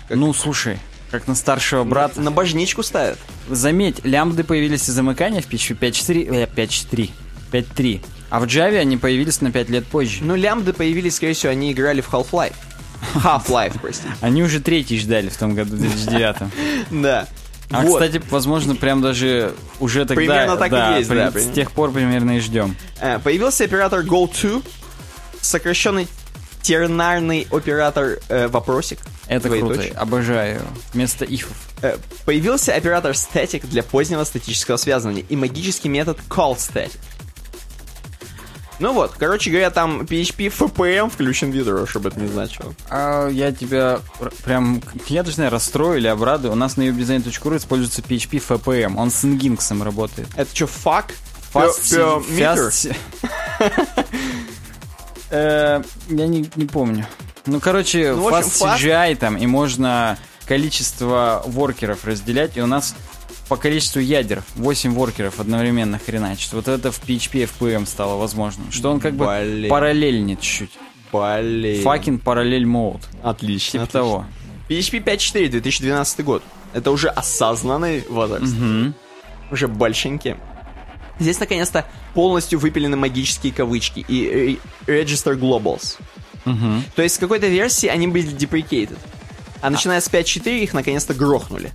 Ну, 0.10 0.34
слушай, 0.34 0.78
как 1.10 1.28
на 1.28 1.36
старшего 1.36 1.84
брата. 1.84 2.22
На 2.22 2.32
божничку 2.32 2.84
ставят. 2.84 3.18
Заметь, 3.50 4.06
лямбды 4.06 4.44
появились 4.44 4.88
из 4.88 4.94
замыкания 4.94 5.41
в 5.41 5.50
PHP 5.50 5.80
5.4, 5.80 6.44
э, 6.44 6.46
5.4, 6.46 7.10
5.3. 7.52 8.02
А 8.30 8.39
в 8.39 8.44
Java 8.46 8.78
они 8.78 8.98
появились 8.98 9.41
на 9.41 9.52
5 9.52 9.70
лет 9.70 9.86
позже. 9.88 10.24
Ну, 10.24 10.36
лямбды 10.36 10.74
появились, 10.74 11.16
скорее 11.16 11.34
всего, 11.34 11.52
они 11.52 11.72
играли 11.72 12.02
в 12.02 12.10
Half-Life. 12.14 12.54
Half-Life, 13.16 13.80
прости. 13.82 14.08
Они 14.22 14.43
уже 14.43 14.60
третий 14.60 14.97
ждали 14.99 15.30
в 15.30 15.38
том 15.38 15.56
году, 15.56 15.76
в 15.76 15.80
2009. 15.80 16.36
Да. 16.91 17.28
А, 17.72 17.82
Вот. 17.82 18.01
кстати, 18.01 18.22
возможно, 18.30 18.76
прям 18.76 19.01
даже 19.01 19.54
уже 19.80 20.01
тогда... 20.01 20.16
Примерно 20.16 20.58
так 20.58 20.72
и 20.72 20.99
есть, 20.99 21.10
при- 21.10 21.16
да, 21.18 21.32
С 21.32 21.49
тех 21.54 21.72
пор 21.72 21.91
примерно 21.91 22.38
и 22.38 22.39
ждем. 22.39 22.76
Э, 23.01 23.18
Появился 23.20 23.64
оператор 23.64 24.01
GoTo, 24.01 24.64
сокращенный 25.41 26.08
тернарный 26.62 27.47
оператор 27.51 28.20
э, 28.30 28.47
вопросик. 28.47 28.99
Это 29.28 29.49
круто, 29.49 29.66
Двоеточие. 29.66 29.93
обожаю. 29.93 30.62
Вместо 30.93 31.26
ифов. 31.26 31.56
Э, 31.82 31.97
Появился 32.26 32.74
оператор 32.74 33.12
static 33.12 33.66
для 33.68 33.82
позднего 33.84 34.24
статического 34.24 34.78
связывания 34.78 35.24
и 35.28 35.36
магический 35.36 35.89
метод 35.89 36.20
callStatic. 36.30 36.91
Ну 38.84 38.92
вот, 38.92 39.14
короче 39.18 39.50
говоря, 39.50 39.70
там 39.70 40.02
PHP 40.02 40.48
FPM 40.50 41.10
включен 41.10 41.52
в 41.52 41.54
ядро, 41.56 41.86
чтобы 41.86 42.10
это 42.10 42.20
не 42.20 42.28
значило. 42.28 42.76
А 42.90 43.30
я 43.30 43.54
тебя 43.54 44.02
прям, 44.44 44.84
я 45.08 45.24
даже 45.24 45.32
не 45.32 45.36
знаю, 45.36 45.52
расстрою 45.52 45.98
или 46.00 46.08
обрадую. 46.08 46.52
У 46.52 46.56
нас 46.56 46.76
на 46.76 46.82
ubedesign.ru 46.82 47.56
используется 47.56 48.02
PHP 48.02 48.44
FPM. 48.46 48.96
Он 48.98 49.10
с 49.10 49.24
Nginx 49.24 49.82
работает. 49.82 50.28
Это 50.36 50.54
что, 50.54 50.66
fuck? 50.66 51.06
Fast- 51.54 51.80
fast- 52.28 52.94
Э, 55.32 55.82
Я 56.10 56.28
не 56.28 56.50
не 56.56 56.66
помню. 56.66 57.08
Ну, 57.46 57.62
короче, 57.62 58.14
Ну, 58.14 58.24
в 58.24 58.28
общем, 58.28 58.50
Fast 58.50 58.78
CGI 58.80 59.16
там, 59.16 59.38
и 59.38 59.48
можно 59.48 60.18
количество 60.46 61.42
воркеров 61.46 62.04
разделять, 62.04 62.58
и 62.58 62.62
у 62.62 62.68
нас 62.68 62.96
по 63.54 63.58
количеству 63.58 63.99
ядер 63.99 64.41
8 64.56 64.93
воркеров 64.95 65.39
одновременно 65.39 65.99
хреначит. 65.99 66.54
Вот 66.54 66.68
это 66.68 66.91
в 66.91 66.99
PHP 67.04 67.47
FPM 67.60 67.86
стало 67.86 68.18
возможным. 68.18 68.72
Что 68.72 68.89
он 68.89 68.99
как 68.99 69.14
бы 69.14 69.28
Блин. 69.28 69.70
параллельнит 69.70 70.41
чуть-чуть. 70.41 70.72
Блин. 71.12 71.84
Факин 71.84 72.18
параллель 72.18 72.66
мод. 72.66 73.01
Отлично. 73.22 73.72
Типа 73.72 73.84
отлично. 73.84 73.99
того. 73.99 74.26
PHP 74.70 75.04
5.4, 75.04 75.49
2012 75.49 76.26
год. 76.26 76.41
Это 76.74 76.89
уже 76.89 77.10
осознанный 77.10 78.04
возраст. 78.10 78.56
Уже 79.51 79.68
большенький. 79.68 80.36
Здесь, 81.20 81.39
наконец-то, 81.39 81.86
полностью 82.16 82.58
выпилены 82.58 82.97
магические 82.97 83.54
кавычки 83.54 84.04
и 84.08 84.60
э, 84.88 85.04
Register 85.04 85.39
Globals. 85.39 85.99
То 86.95 87.04
есть 87.04 87.16
с 87.16 87.18
какой-то 87.20 87.45
версии 87.45 87.86
они 87.86 88.08
были 88.08 88.36
deprecated. 88.36 88.97
А 89.62 89.70
начиная 89.70 90.01
с 90.01 90.10
5.4 90.10 90.64
их 90.64 90.74
наконец-то 90.74 91.14
грохнули. 91.14 91.72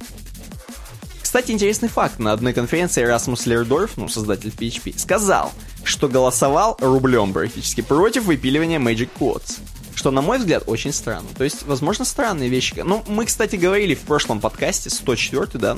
Кстати, 1.29 1.53
интересный 1.53 1.91
факт. 1.91 2.19
На 2.19 2.33
одной 2.33 2.55
конференции 2.55 3.03
Расмус 3.03 3.45
Лердорф, 3.45 3.99
ну, 3.99 4.09
создатель 4.09 4.49
PHP, 4.49 4.99
сказал, 4.99 5.53
что 5.85 6.09
голосовал 6.09 6.79
рублем 6.81 7.35
практически 7.35 7.83
против 7.83 8.25
выпиливания 8.25 8.79
Magic 8.79 9.11
Quotes. 9.21 9.59
Что, 9.95 10.11
на 10.11 10.23
мой 10.23 10.39
взгляд, 10.39 10.63
очень 10.67 10.91
странно. 10.91 11.29
То 11.37 11.45
есть, 11.45 11.67
возможно, 11.67 12.07
странные 12.07 12.49
вещи. 12.49 12.83
Ну, 12.83 13.05
мы, 13.07 13.27
кстати, 13.27 13.57
говорили 13.57 13.95
в 13.95 14.01
прошлом 14.01 14.41
подкасте, 14.41 14.89
104 14.89 15.49
да, 15.61 15.77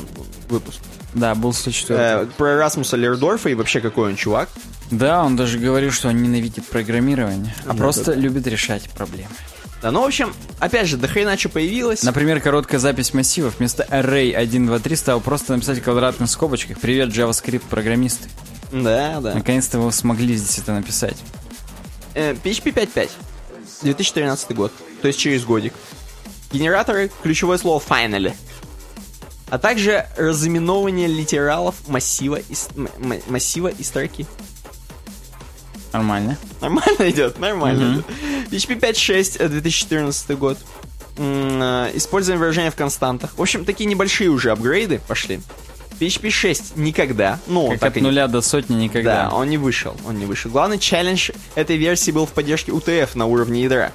выпуск, 0.48 0.78
Да, 1.14 1.34
был 1.34 1.53
104 1.53 1.98
э, 1.98 2.26
про 2.36 2.57
Расмуса 2.57 2.96
Лердорфа 2.96 3.48
и 3.48 3.55
вообще 3.55 3.80
какой 3.80 4.11
он 4.11 4.14
чувак. 4.14 4.48
Да, 4.92 5.24
он 5.24 5.34
даже 5.34 5.59
говорил, 5.59 5.90
что 5.90 6.11
он 6.11 6.22
ненавидит 6.22 6.64
программирование, 6.68 7.57
а 7.64 7.72
Да, 7.72 7.74
просто 7.74 8.05
да, 8.05 8.14
любит 8.14 8.46
решать 8.46 8.88
проблемы. 8.90 9.34
Да, 9.83 9.91
ну, 9.91 10.03
в 10.03 10.05
общем, 10.05 10.35
опять 10.59 10.87
же, 10.89 10.97
до 10.97 11.09
хрена 11.09 11.39
что 11.39 11.49
появилось. 11.49 12.03
Например, 12.03 12.41
короткая 12.41 12.78
запись 12.78 13.14
массивов 13.14 13.59
вместо 13.59 13.83
array 13.85 14.33
1, 14.33 14.66
2, 14.66 14.78
3 14.78 14.97
стал 14.97 15.20
просто 15.20 15.55
написать 15.55 15.78
в 15.78 15.83
квадратных 15.83 16.28
скобочках 16.28 16.78
«Привет, 16.78 17.09
JavaScript 17.09 17.62
программисты». 17.70 18.28
Да, 18.72 19.20
да. 19.20 19.35
Наконец-то 19.35 19.78
вы 19.78 19.91
смогли 19.93 20.37
здесь 20.37 20.59
это 20.59 20.72
написать. 20.72 21.16
Э, 22.14 22.35
PHP 22.35 22.74
5.5. 22.74 23.11
2013 23.83 24.55
год. 24.55 24.72
То 25.01 25.09
есть 25.09 25.18
через 25.18 25.45
годик. 25.45 25.72
Генераторы, 26.53 27.11
ключевое 27.22 27.59
слово 27.59 27.83
finally. 27.87 28.35
А 29.49 29.59
также 29.59 30.07
разыменование 30.16 31.09
литералов 31.09 31.89
массива 31.89 32.37
и, 32.37 32.55
массива 33.28 33.68
и 33.68 33.83
строки. 33.83 34.26
Нормально. 35.93 36.36
Нормально 36.61 37.11
идет, 37.11 37.38
нормально 37.38 37.95
идет. 37.95 38.07
PHP 38.51 38.78
5.6, 38.80 39.36
э, 39.38 39.49
2014 39.49 40.38
год. 40.38 40.59
Э, 41.16 41.91
Используем 41.95 42.38
выражения 42.38 42.70
в 42.70 42.76
константах. 42.76 43.36
В 43.36 43.43
общем, 43.43 43.64
такие 43.64 43.86
небольшие 43.86 44.30
уже 44.30 44.51
апгрейды 44.51 45.01
пошли. 45.07 45.41
PHP 45.99 46.30
6 46.30 46.76
никогда. 46.76 47.38
Ну, 47.47 47.68
Как 47.70 47.80
так 47.80 47.91
от 47.91 47.97
и 47.99 48.01
нуля 48.01 48.26
до 48.26 48.41
сотни 48.41 48.74
никогда. 48.74 49.28
Да, 49.28 49.34
он 49.36 49.51
не 49.51 49.59
вышел, 49.59 49.95
он 50.07 50.18
не 50.18 50.24
вышел. 50.24 50.51
Главный 50.51 50.78
челлендж 50.78 51.30
этой 51.55 51.76
версии 51.76 52.11
был 52.11 52.24
в 52.24 52.30
поддержке 52.30 52.72
UTF 52.72 53.11
на 53.14 53.26
уровне 53.26 53.64
ядра. 53.64 53.93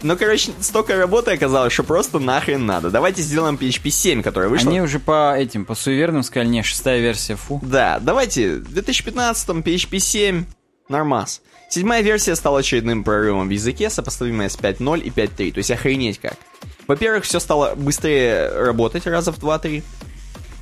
Ну, 0.00 0.16
короче, 0.16 0.52
столько 0.60 0.96
работы 0.96 1.32
оказалось, 1.32 1.72
что 1.72 1.82
просто 1.82 2.18
нахрен 2.20 2.64
надо. 2.64 2.90
Давайте 2.90 3.20
сделаем 3.20 3.56
PHP 3.56 3.90
7, 3.90 4.22
которая 4.22 4.48
вышла. 4.48 4.70
Они 4.70 4.80
уже 4.80 5.00
по 5.00 5.36
этим, 5.36 5.64
по 5.64 5.74
суеверным 5.74 6.22
сказали, 6.22 6.48
не, 6.48 6.62
шестая 6.62 7.00
версия, 7.00 7.34
фу. 7.34 7.60
Да, 7.62 7.98
давайте, 8.00 8.58
в 8.58 8.72
2015 8.72 9.48
PHP 9.48 9.98
7, 9.98 10.44
нормас. 10.88 11.42
Седьмая 11.68 12.02
версия 12.02 12.34
стала 12.34 12.60
очередным 12.60 13.04
прорывом 13.04 13.48
в 13.48 13.50
языке, 13.50 13.90
сопоставимая 13.90 14.48
с 14.48 14.56
5.0 14.56 15.00
и 15.00 15.10
5.3, 15.10 15.52
то 15.52 15.58
есть 15.58 15.70
охренеть 15.70 16.18
как. 16.18 16.36
Во-первых, 16.86 17.24
все 17.24 17.40
стало 17.40 17.74
быстрее 17.74 18.48
работать 18.48 19.06
раза 19.06 19.32
в 19.32 19.38
2-3. 19.38 19.82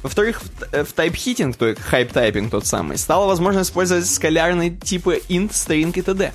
Во-вторых, 0.03 0.43
в, 0.43 0.75
э, 0.75 0.85
в 0.85 0.93
type 0.93 1.14
hinting, 1.14 1.57
то 1.57 1.69
есть 1.69 1.81
hype 1.81 2.09
typing 2.09 2.51
тот 2.51 2.67
самый, 2.67 2.99
стало 2.99 3.27
возможно 3.27 3.63
использовать 3.63 4.07
скалярные 4.07 4.71
типы 4.71 5.23
int, 5.29 5.51
string 5.51 5.93
и 5.97 6.03
т.д. 6.03 6.33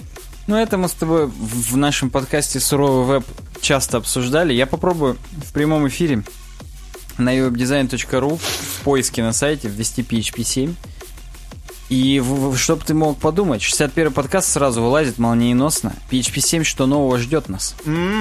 Ну, 0.47 0.55
это 0.55 0.77
мы 0.77 0.87
с 0.87 0.93
тобой 0.93 1.27
в 1.27 1.77
нашем 1.77 2.09
подкасте 2.09 2.59
«Суровый 2.59 3.19
веб» 3.19 3.25
часто 3.61 3.97
обсуждали. 3.97 4.53
Я 4.53 4.65
попробую 4.65 5.17
в 5.31 5.53
прямом 5.53 5.87
эфире 5.87 6.23
на 7.17 7.35
uwebdesign.ru 7.37 8.37
в 8.37 8.83
поиске 8.83 9.21
на 9.21 9.33
сайте 9.33 9.67
ввести 9.67 10.01
PHP 10.01 10.43
7. 10.43 10.75
И 11.91 12.23
чтобы 12.55 12.85
ты 12.85 12.93
мог 12.93 13.19
подумать, 13.19 13.61
61 13.61 14.13
подкаст 14.13 14.49
сразу 14.49 14.81
вылазит 14.81 15.17
молниеносно. 15.17 15.93
PHP 16.09 16.39
7, 16.39 16.63
что 16.63 16.85
нового 16.85 17.17
ждет 17.19 17.49
нас. 17.49 17.75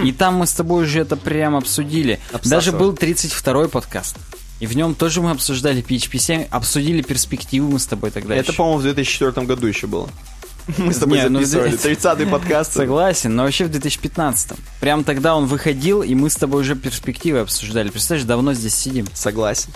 И 0.05 0.11
там 0.11 0.35
мы 0.35 0.49
с 0.49 0.53
тобой 0.53 0.83
уже 0.83 0.99
это 1.03 1.17
прямо 1.17 1.59
обсудили. 1.59 2.19
Обсасывали. 2.33 2.51
Даже 2.51 2.73
был 2.73 2.93
32 2.95 3.69
подкаст. 3.69 4.17
И 4.59 4.67
в 4.67 4.75
нем 4.75 4.97
тоже 4.97 5.23
мы 5.23 5.31
обсуждали 5.31 5.85
PHP 5.85 6.19
7, 6.19 6.45
обсудили 6.51 7.01
перспективы 7.03 7.71
мы 7.71 7.79
с 7.79 7.87
тобой 7.87 8.11
тогда 8.11 8.35
Это, 8.35 8.53
по-моему, 8.53 8.81
в 8.81 8.83
2004 8.83 9.47
году 9.47 9.69
еще 9.69 9.87
было. 9.87 10.09
Мы 10.77 10.93
с 10.93 10.99
тобой 10.99 11.19
Не, 11.19 11.29
ну, 11.29 11.39
записывали. 11.41 11.77
здесь- 11.77 11.99
30-й 11.99 12.27
подкаст. 12.27 12.73
Согласен, 12.75 13.35
но 13.35 13.45
вообще 13.45 13.65
в 13.65 13.71
2015 13.71 14.59
Прям 14.81 15.05
тогда 15.05 15.35
он 15.35 15.47
выходил, 15.47 16.03
и 16.03 16.15
мы 16.15 16.29
с 16.29 16.37
тобой 16.37 16.63
уже 16.63 16.77
перспективы 16.77 17.39
обсуждали. 17.39 17.89
Представляешь, 17.89 18.27
давно 18.27 18.53
здесь 18.53 18.75
сидим. 18.75 19.07
Согласен. 19.15 19.71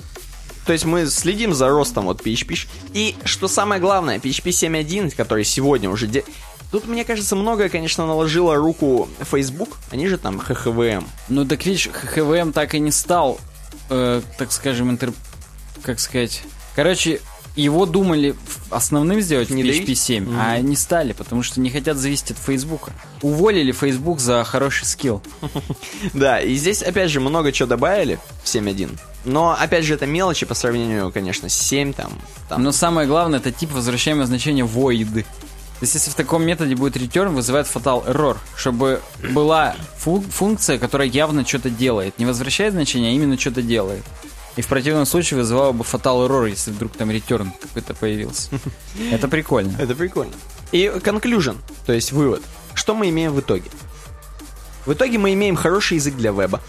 То 0.66 0.72
есть 0.72 0.84
мы 0.84 1.06
следим 1.06 1.52
за 1.54 1.68
ростом 1.68 2.06
вот 2.06 2.22
PHP. 2.22 2.66
И 2.94 3.14
что 3.24 3.48
самое 3.48 3.80
главное, 3.80 4.18
PHP 4.18 4.50
7.1, 4.50 5.14
который 5.14 5.44
сегодня 5.44 5.90
уже... 5.90 6.06
де- 6.06 6.24
Тут, 6.70 6.86
мне 6.88 7.04
кажется, 7.04 7.36
многое, 7.36 7.68
конечно, 7.68 8.04
наложило 8.06 8.56
руку 8.56 9.08
Facebook. 9.30 9.76
Они 9.90 10.08
же 10.08 10.18
там 10.18 10.38
ХХВМ. 10.40 11.06
Ну 11.28 11.44
так 11.44 11.64
видишь, 11.66 11.88
ХХВМ 11.92 12.52
так 12.52 12.74
и 12.74 12.80
не 12.80 12.90
стал, 12.90 13.38
э, 13.90 14.22
так 14.38 14.50
скажем, 14.52 14.90
интер... 14.90 15.12
как 15.82 16.00
сказать... 16.00 16.42
Короче, 16.74 17.20
его 17.54 17.86
думали 17.86 18.32
в- 18.32 18.72
основным 18.72 19.20
сделать 19.20 19.48
в 19.48 19.52
Внедрить? 19.52 19.88
PHP 19.88 19.94
7, 19.94 20.36
а 20.36 20.58
не 20.58 20.74
стали, 20.74 21.12
потому 21.12 21.44
что 21.44 21.60
не 21.60 21.70
хотят 21.70 21.96
зависеть 21.98 22.32
от 22.32 22.38
Фейсбука. 22.38 22.90
Уволили 23.22 23.70
Facebook 23.70 24.18
за 24.18 24.42
хороший 24.42 24.86
скилл. 24.86 25.22
Да, 26.14 26.40
и 26.40 26.54
здесь, 26.56 26.82
опять 26.82 27.10
же, 27.10 27.20
много 27.20 27.52
чего 27.52 27.68
добавили 27.68 28.18
в 28.42 28.46
7.1. 28.46 28.98
Но, 29.24 29.56
опять 29.58 29.84
же, 29.84 29.94
это 29.94 30.06
мелочи 30.06 30.46
по 30.46 30.54
сравнению, 30.54 31.10
конечно, 31.12 31.48
с 31.48 31.54
7 31.54 31.92
там. 31.92 32.12
там. 32.48 32.62
Но 32.62 32.72
самое 32.72 33.08
главное, 33.08 33.38
это 33.38 33.50
тип 33.52 33.72
возвращаемое 33.72 34.26
значение 34.26 34.64
void. 34.64 35.22
То 35.22 35.80
есть, 35.80 35.94
если 35.94 36.10
в 36.10 36.14
таком 36.14 36.44
методе 36.44 36.74
будет 36.76 36.96
return, 36.96 37.30
вызывает 37.30 37.66
fatal 37.66 38.06
error, 38.06 38.36
чтобы 38.56 39.00
была 39.32 39.74
фу- 39.98 40.24
функция, 40.30 40.78
которая 40.78 41.08
явно 41.08 41.44
что-то 41.46 41.70
делает. 41.70 42.18
Не 42.18 42.26
возвращает 42.26 42.74
значение, 42.74 43.10
а 43.10 43.14
именно 43.14 43.38
что-то 43.38 43.62
делает. 43.62 44.04
И 44.56 44.62
в 44.62 44.68
противном 44.68 45.04
случае 45.04 45.40
вызывало 45.40 45.72
бы 45.72 45.82
fatal 45.84 46.28
error, 46.28 46.48
если 46.48 46.70
вдруг 46.70 46.92
там 46.92 47.10
return 47.10 47.48
какой-то 47.60 47.94
появился. 47.94 48.50
Это 49.10 49.26
прикольно. 49.26 49.74
Это 49.78 49.94
прикольно. 49.94 50.32
И 50.70 50.86
conclusion, 50.86 51.56
то 51.86 51.92
есть 51.92 52.12
вывод. 52.12 52.42
Что 52.74 52.94
мы 52.94 53.08
имеем 53.10 53.32
в 53.32 53.40
итоге? 53.40 53.70
В 54.86 54.92
итоге 54.92 55.18
мы 55.18 55.32
имеем 55.32 55.56
хороший 55.56 55.94
язык 55.96 56.14
для 56.14 56.30
веба, 56.30 56.60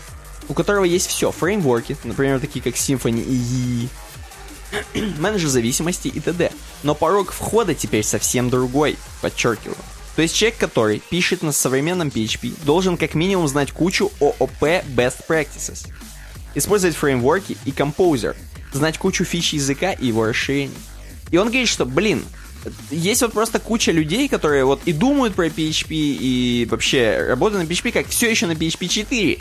у 0.50 0.54
которого 0.54 0.84
есть 0.86 1.08
все. 1.08 1.32
Фреймворки, 1.32 1.98
например, 2.04 2.40
такие 2.40 2.62
как 2.62 2.76
Symfony 2.76 3.24
и 3.24 3.90
EE, 4.94 5.16
менеджер 5.20 5.50
зависимости 5.50 6.08
и 6.08 6.20
т.д. 6.20 6.52
Но 6.84 6.96
порог 6.96 7.32
входа 7.32 7.74
теперь 7.76 8.04
совсем 8.04 8.50
другой, 8.50 8.98
подчеркиваю. 9.22 9.78
То 10.16 10.22
есть 10.22 10.36
человек, 10.36 10.58
который 10.58 11.02
пишет 11.10 11.42
на 11.42 11.52
современном 11.52 12.08
PHP, 12.08 12.64
должен 12.64 12.96
как 12.98 13.16
минимум 13.16 13.48
знать 13.48 13.72
кучу 13.72 14.12
ООП 14.22 14.64
Best 14.96 15.26
Practices, 15.28 15.88
использовать 16.56 16.96
фреймворки 16.96 17.58
и 17.66 17.72
Composer, 17.72 18.36
знать 18.72 18.98
кучу 18.98 19.26
фич 19.26 19.54
языка 19.54 19.92
и 19.92 20.08
его 20.08 20.26
расширений. 20.26 20.76
И 21.32 21.38
он 21.38 21.48
говорит, 21.48 21.68
что, 21.68 21.86
блин, 21.86 22.24
есть 22.92 23.22
вот 23.22 23.34
просто 23.34 23.60
куча 23.60 23.92
людей, 23.92 24.30
которые 24.30 24.64
вот 24.64 24.82
и 24.86 24.94
думают 24.94 25.36
про 25.36 25.48
PHP, 25.48 25.88
и 25.90 26.68
вообще 26.70 27.26
работают 27.28 27.68
на 27.68 27.72
PHP, 27.72 27.92
как 27.92 28.08
все 28.08 28.30
еще 28.30 28.48
на 28.48 28.54
PHP 28.54 28.88
4. 28.88 29.40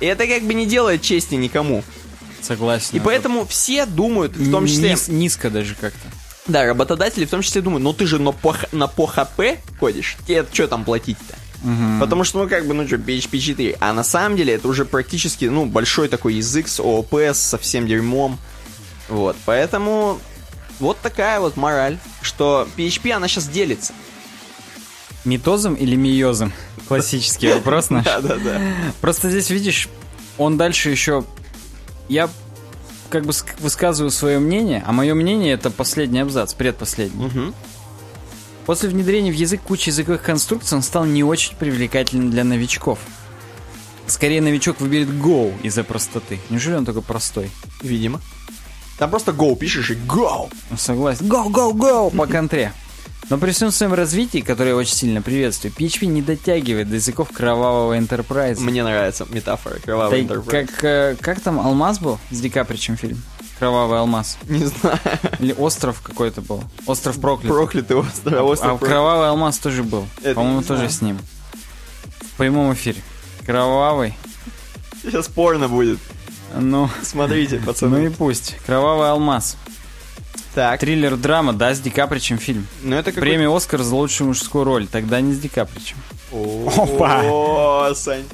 И 0.00 0.06
это 0.06 0.26
как 0.26 0.42
бы 0.42 0.54
не 0.54 0.66
делает 0.66 1.02
чести 1.02 1.34
никому. 1.34 1.82
Согласен. 2.40 2.96
И 2.96 3.00
поэтому 3.00 3.44
все 3.46 3.84
думают, 3.86 4.36
в 4.36 4.50
том 4.50 4.66
числе... 4.66 4.90
Низ- 4.92 5.08
низко 5.08 5.50
даже 5.50 5.74
как-то. 5.74 6.08
Да, 6.46 6.64
работодатели 6.64 7.24
в 7.24 7.30
том 7.30 7.42
числе 7.42 7.60
думают, 7.60 7.82
ну 7.84 7.92
ты 7.92 8.06
же 8.06 8.18
на 8.18 8.32
по, 8.32 8.56
на 8.72 8.86
по 8.86 9.06
ХП 9.06 9.58
ходишь, 9.78 10.16
тебе 10.26 10.46
что 10.50 10.66
там 10.66 10.84
платить-то? 10.84 11.36
Потому 12.00 12.22
что, 12.22 12.38
ну, 12.38 12.48
как 12.48 12.66
бы, 12.66 12.74
ну 12.74 12.86
что, 12.86 12.96
PHP 12.96 13.38
4. 13.38 13.76
А 13.80 13.92
на 13.92 14.04
самом 14.04 14.36
деле 14.36 14.54
это 14.54 14.68
уже 14.68 14.84
практически, 14.84 15.46
ну, 15.46 15.66
большой 15.66 16.08
такой 16.08 16.34
язык 16.34 16.68
с 16.68 16.78
ООП, 16.78 17.16
со 17.32 17.58
всем 17.58 17.86
дерьмом. 17.88 18.38
Вот, 19.08 19.36
поэтому 19.44 20.20
вот 20.78 20.98
такая 21.00 21.40
вот 21.40 21.56
мораль, 21.56 21.98
что 22.22 22.68
PHP, 22.76 23.10
она 23.10 23.26
сейчас 23.26 23.48
делится. 23.48 23.92
Митозом 25.28 25.74
или 25.74 25.94
миозом? 25.96 26.52
Классический 26.88 27.52
вопрос 27.52 27.90
наш. 27.90 28.04
Да-да-да. 28.04 28.60
Просто 29.00 29.30
здесь, 29.30 29.50
видишь, 29.50 29.88
он 30.38 30.56
дальше 30.56 30.90
еще... 30.90 31.24
Я 32.08 32.30
как 33.10 33.24
бы 33.26 33.30
ск- 33.32 33.54
высказываю 33.60 34.10
свое 34.10 34.38
мнение, 34.38 34.82
а 34.86 34.92
мое 34.92 35.14
мнение 35.14 35.52
это 35.54 35.70
последний 35.70 36.20
абзац, 36.20 36.54
предпоследний. 36.54 37.26
Мгм. 37.26 37.54
После 38.64 38.88
внедрения 38.88 39.30
в 39.30 39.34
язык 39.34 39.60
кучи 39.62 39.88
языковых 39.90 40.22
конструкций 40.22 40.76
он 40.76 40.82
стал 40.82 41.04
не 41.04 41.22
очень 41.24 41.56
привлекательным 41.56 42.30
для 42.30 42.44
новичков. 42.44 42.98
Скорее, 44.06 44.40
новичок 44.40 44.80
выберет 44.80 45.08
Go 45.08 45.54
из-за 45.62 45.84
простоты. 45.84 46.38
Неужели 46.48 46.76
он 46.76 46.84
такой 46.86 47.02
простой? 47.02 47.50
Видимо. 47.82 48.20
Там 48.98 49.10
просто 49.10 49.32
go 49.32 49.54
пишешь 49.54 49.90
и 49.90 49.94
go. 49.94 50.50
Ну, 50.70 50.76
согласен. 50.78 51.26
Go, 51.26 51.46
go, 51.48 51.72
go 51.72 52.14
по 52.16 52.26
контре. 52.32 52.72
Но 53.30 53.36
при 53.36 53.50
всем 53.52 53.70
своем 53.70 53.92
развитии, 53.92 54.38
которое 54.38 54.70
я 54.70 54.76
очень 54.76 54.94
сильно 54.94 55.20
приветствую, 55.20 55.72
PHP 55.74 56.06
не 56.06 56.22
дотягивает 56.22 56.88
до 56.88 56.94
языков 56.96 57.28
кровавого 57.32 57.96
Enterprise. 57.98 58.58
Мне 58.58 58.82
нравится 58.82 59.26
метафора 59.28 59.74
Да 59.74 59.80
кровавый 59.80 60.20
и 60.20 60.22
интерпрайз. 60.22 60.70
как, 60.70 60.84
э, 60.84 61.16
как 61.20 61.40
там 61.40 61.60
Алмаз 61.60 61.98
был 61.98 62.18
с 62.30 62.40
Ди 62.40 62.48
Капричем 62.48 62.96
фильм? 62.96 63.22
Кровавый 63.58 63.98
алмаз. 63.98 64.38
Не 64.48 64.66
знаю. 64.66 64.98
Или 65.40 65.52
остров 65.52 66.00
какой-то 66.00 66.40
был. 66.40 66.62
Остров 66.86 67.20
проклят. 67.20 67.52
Проклятый 67.52 67.96
остров. 67.96 68.32
А 68.32 68.42
остров 68.44 68.70
проклятый. 68.78 68.88
Кровавый 68.88 69.28
алмаз 69.28 69.58
тоже 69.58 69.82
был. 69.82 70.06
По-моему, 70.34 70.62
тоже 70.62 70.88
с 70.88 71.02
ним. 71.02 71.18
В 72.20 72.36
прямом 72.38 72.72
эфире. 72.74 73.02
Кровавый. 73.44 74.14
Сейчас 75.02 75.26
порно 75.26 75.68
будет. 75.68 75.98
Ну, 76.54 76.88
Смотрите, 77.02 77.58
ну 77.60 77.66
пацаны. 77.66 78.06
и 78.06 78.08
пусть. 78.10 78.56
Кровавый 78.64 79.10
алмаз. 79.10 79.56
Так. 80.58 80.80
Триллер-драма, 80.80 81.52
да, 81.52 81.72
с 81.72 81.78
Ди 81.78 81.88
Капричем 81.88 82.36
фильм. 82.36 82.66
Ну 82.82 82.96
это 82.96 83.12
какой 83.12 83.28
Премия 83.28 83.48
Оскар 83.48 83.80
за 83.80 83.94
лучшую 83.94 84.26
мужскую 84.30 84.64
роль. 84.64 84.88
Тогда 84.88 85.20
не 85.20 85.32
с 85.32 85.38
Ди 85.38 85.46
Капричем. 85.46 85.98
Опа! 86.32 87.22
О, 87.22 87.94
Сань. 87.94 88.24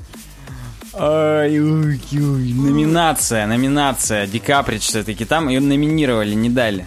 Ай. 0.95 1.59
Номинация, 1.59 3.47
номинация. 3.47 4.27
Ди 4.27 4.39
Каприч 4.39 4.85
все-таки 4.85 5.27
там. 5.27 5.51
Ее 5.51 5.61
номинировали, 5.61 6.33
не 6.33 6.49
дали. 6.49 6.87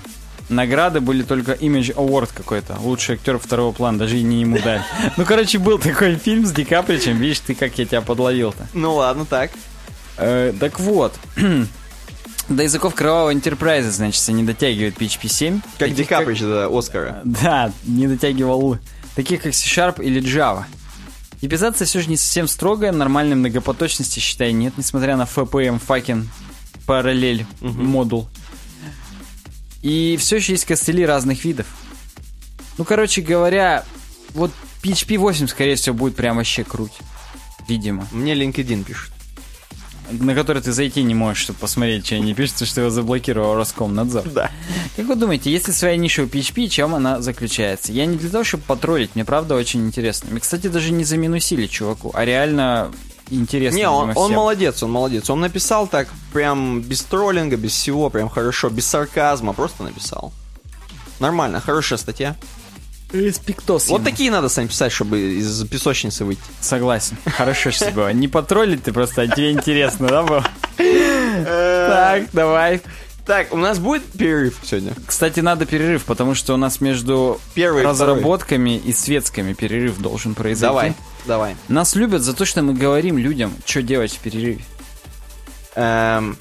Награды 0.49 1.01
были 1.01 1.21
только 1.21 1.51
Image 1.51 1.93
Award 1.93 2.31
какой-то. 2.33 2.75
Лучший 2.79 3.13
актер 3.13 3.37
второго 3.37 3.73
плана, 3.73 3.99
даже 3.99 4.17
и 4.17 4.23
не 4.23 4.41
ему 4.41 4.57
дали. 4.57 4.81
Ну, 5.17 5.25
короче, 5.25 5.59
был 5.59 5.77
такой 5.77 6.15
фильм 6.15 6.47
с 6.47 6.51
Ди 6.51 6.65
Капричем. 6.65 7.19
Видишь, 7.19 7.41
ты 7.41 7.53
как 7.53 7.77
я 7.77 7.85
тебя 7.85 8.01
подловил-то. 8.01 8.65
Ну 8.73 8.95
ладно, 8.95 9.27
так. 9.27 9.51
Э, 10.17 10.51
так 10.59 10.79
вот. 10.79 11.13
До 12.49 12.63
языков 12.63 12.95
кровавого 12.95 13.33
Enterprise, 13.33 13.89
значит, 13.89 14.25
не 14.29 14.43
дотягивает 14.43 14.97
PHP 14.97 15.27
7. 15.27 15.61
Как 15.77 15.93
Ди 15.93 16.05
Каприч 16.05 16.39
до 16.39 16.69
Оскара. 16.75 17.21
Да, 17.25 17.71
не 17.83 18.07
дотягивал. 18.07 18.77
Таких 19.15 19.41
как 19.41 19.53
C-Sharp 19.53 20.01
или 20.01 20.21
Java. 20.21 20.63
Типизация 21.41 21.85
все 21.85 22.01
же 22.01 22.09
не 22.09 22.17
совсем 22.17 22.47
строгая, 22.47 22.91
нормальной 22.91 23.35
многопоточности, 23.35 24.19
считай, 24.19 24.53
нет, 24.53 24.73
несмотря 24.77 25.17
на 25.17 25.23
FPM 25.23 25.79
факин 25.79 26.29
параллель 26.85 27.45
модул. 27.61 28.29
И 29.83 30.17
все 30.19 30.37
еще 30.37 30.53
есть 30.53 30.65
костыли 30.65 31.05
разных 31.05 31.43
видов. 31.43 31.67
Ну, 32.77 32.85
короче 32.85 33.21
говоря, 33.21 33.85
вот 34.33 34.51
PHP 34.81 35.17
8, 35.17 35.47
скорее 35.47 35.75
всего, 35.75 35.95
будет 35.95 36.15
прям 36.15 36.37
вообще 36.37 36.63
круть. 36.63 36.93
Видимо. 37.67 38.07
Мне 38.11 38.33
LinkedIn 38.33 38.83
пишет. 38.83 39.11
На 40.11 40.35
который 40.35 40.61
ты 40.61 40.71
зайти 40.71 41.03
не 41.03 41.15
можешь, 41.15 41.43
чтобы 41.43 41.59
посмотреть, 41.59 42.05
что 42.05 42.15
они 42.15 42.33
пишут, 42.33 42.67
что 42.67 42.81
его 42.81 42.89
заблокировал 42.89 43.55
Роскомнадзор. 43.55 44.29
Да. 44.29 44.51
Как 44.95 45.05
вы 45.05 45.15
думаете, 45.15 45.51
если 45.51 45.71
своя 45.71 45.97
ниша 45.97 46.23
у 46.23 46.25
PHP, 46.25 46.67
чем 46.67 46.95
она 46.95 47.21
заключается? 47.21 47.91
Я 47.91 48.05
не 48.05 48.17
для 48.17 48.29
того, 48.29 48.43
чтобы 48.43 48.63
потроллить, 48.63 49.15
мне 49.15 49.25
правда 49.25 49.55
очень 49.55 49.85
интересно. 49.85 50.29
Мне, 50.31 50.39
кстати, 50.39 50.67
даже 50.67 50.91
не 50.91 51.03
заминусили 51.03 51.67
чуваку, 51.67 52.11
а 52.13 52.25
реально 52.25 52.91
интересно. 53.29 53.77
Не, 53.77 53.89
он, 53.89 54.13
он 54.15 54.31
молодец, 54.31 54.81
он 54.83 54.91
молодец. 54.91 55.29
Он 55.29 55.39
написал 55.39 55.87
так 55.87 56.07
прям 56.33 56.81
без 56.81 57.03
троллинга, 57.03 57.57
без 57.57 57.71
всего, 57.71 58.09
прям 58.09 58.29
хорошо, 58.29 58.69
без 58.69 58.87
сарказма, 58.87 59.53
просто 59.53 59.83
написал. 59.83 60.31
Нормально, 61.19 61.59
хорошая 61.61 61.97
статья. 61.97 62.35
Респектос 63.11 63.87
Вот 63.87 64.03
такие 64.03 64.29
надо 64.31 64.49
сами 64.49 64.67
писать, 64.67 64.91
чтобы 64.91 65.19
из 65.19 65.63
песочницы 65.65 66.25
выйти. 66.25 66.41
Согласен. 66.59 67.17
Хорошо 67.25 67.71
сейчас 67.71 67.93
было. 67.93 68.11
Не 68.11 68.27
потроллить 68.27 68.83
ты 68.83 68.91
просто, 68.91 69.21
а 69.21 69.27
тебе 69.27 69.51
интересно, 69.51 70.07
да, 70.07 70.23
было? 70.23 70.45
Так, 70.77 72.25
давай. 72.33 72.81
Так, 73.25 73.53
у 73.53 73.57
нас 73.57 73.77
будет 73.77 74.05
перерыв 74.05 74.57
сегодня? 74.63 74.93
Кстати, 75.05 75.41
надо 75.41 75.65
перерыв, 75.65 76.05
потому 76.05 76.33
что 76.33 76.53
у 76.53 76.57
нас 76.57 76.79
между 76.79 77.41
Первый 77.55 77.83
разработками 77.83 78.77
и 78.77 78.93
светскими 78.93 79.51
перерыв 79.51 79.99
должен 79.99 80.33
произойти. 80.33 80.61
Давай, 80.61 80.93
давай. 81.25 81.55
Нас 81.67 81.95
любят 81.95 82.21
за 82.21 82.33
то, 82.33 82.45
что 82.45 82.61
мы 82.61 82.73
говорим 82.73 83.17
людям, 83.17 83.53
что 83.65 83.81
делать 83.81 84.13
в 84.13 84.19
перерыве. 84.19 84.63
Эм, 85.75 86.37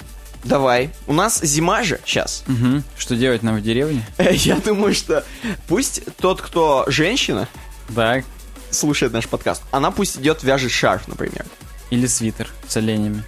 давай. 0.47 0.89
У 1.07 1.13
нас 1.13 1.41
зима 1.43 1.83
же 1.83 1.99
сейчас. 2.05 2.43
Мгм. 2.47 2.83
Что 2.97 3.15
делать 3.15 3.43
нам 3.43 3.57
в 3.57 3.61
деревне? 3.61 4.05
Я 4.17 4.55
думаю, 4.57 4.93
что 4.93 5.23
пусть 5.67 6.01
тот, 6.17 6.41
кто 6.41 6.85
женщина, 6.87 7.47
Так. 7.95 8.25
слушает 8.71 9.13
наш 9.13 9.27
подкаст, 9.27 9.63
она 9.71 9.91
пусть 9.91 10.17
идет 10.17 10.43
вяжет 10.43 10.71
шарф, 10.71 11.07
например. 11.07 11.45
Или 11.89 12.05
свитер 12.07 12.49
с 12.67 12.75
оленями. 12.77 13.23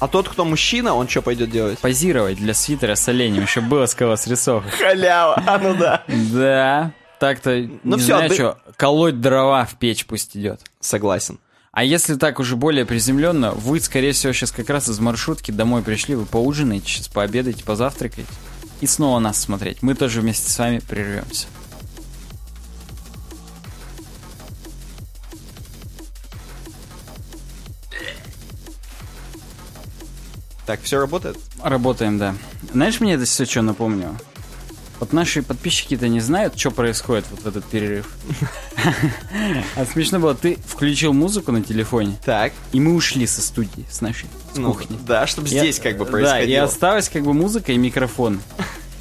А 0.00 0.08
тот, 0.08 0.28
кто 0.28 0.44
мужчина, 0.44 0.94
он 0.94 1.08
что 1.08 1.22
пойдет 1.22 1.50
делать? 1.50 1.78
Позировать 1.78 2.36
для 2.36 2.52
свитера 2.52 2.94
с 2.94 3.08
оленями, 3.08 3.46
чтобы 3.46 3.68
было 3.68 3.86
с 3.86 3.94
кого 3.94 4.16
срисовывать. 4.16 4.74
Халява, 4.78 5.42
а 5.46 5.58
ну 5.58 5.74
да. 5.74 6.02
Да. 6.08 6.92
Так-то, 7.20 7.50
Ну 7.84 7.96
не 7.96 8.02
знаю, 8.02 8.28
ты- 8.28 8.34
что, 8.34 8.58
колоть 8.76 9.20
дрова 9.20 9.64
в 9.64 9.76
печь 9.78 10.04
пусть 10.04 10.36
идет. 10.36 10.60
Согласен. 10.80 11.38
А 11.74 11.82
если 11.82 12.14
так 12.14 12.38
уже 12.38 12.54
более 12.54 12.86
приземленно, 12.86 13.50
вы, 13.50 13.80
скорее 13.80 14.12
всего, 14.12 14.32
сейчас 14.32 14.52
как 14.52 14.70
раз 14.70 14.88
из 14.88 15.00
маршрутки 15.00 15.50
домой 15.50 15.82
пришли, 15.82 16.14
вы 16.14 16.24
поужинаете, 16.24 16.86
сейчас 16.86 17.08
пообедаете, 17.08 17.64
позавтракаете. 17.64 18.30
И 18.80 18.86
снова 18.86 19.18
нас 19.18 19.40
смотреть. 19.40 19.82
Мы 19.82 19.96
тоже 19.96 20.20
вместе 20.20 20.48
с 20.48 20.56
вами 20.56 20.78
прервемся. 20.78 21.48
Так, 30.66 30.80
все 30.82 31.00
работает? 31.00 31.36
Работаем, 31.60 32.18
да. 32.18 32.36
Знаешь, 32.72 33.00
мне 33.00 33.14
это 33.14 33.24
все 33.24 33.44
что 33.46 33.62
напомнило? 33.62 34.16
Вот 35.00 35.12
наши 35.12 35.42
подписчики-то 35.42 36.08
не 36.08 36.20
знают, 36.20 36.58
что 36.58 36.70
происходит 36.70 37.24
вот 37.30 37.40
в 37.42 37.46
этот 37.46 37.64
перерыв. 37.64 38.08
А 39.76 39.84
смешно 39.86 40.18
было, 40.20 40.34
ты 40.34 40.56
включил 40.66 41.12
музыку 41.12 41.52
на 41.52 41.62
телефоне, 41.62 42.16
Так. 42.24 42.52
и 42.72 42.80
мы 42.80 42.94
ушли 42.94 43.26
со 43.26 43.40
студии, 43.42 43.84
с 43.90 44.00
нашей, 44.00 44.26
с 44.54 44.56
Ну, 44.56 44.72
кухни. 44.72 44.98
Да, 45.06 45.26
чтобы 45.26 45.48
здесь 45.48 45.78
как 45.80 45.96
бы 45.98 46.04
Да, 46.04 46.08
и 46.08 46.12
происходило. 46.12 46.64
осталась 46.64 47.08
как 47.08 47.22
бы 47.24 47.32
музыка 47.34 47.72
и 47.72 47.76
микрофон. 47.76 48.40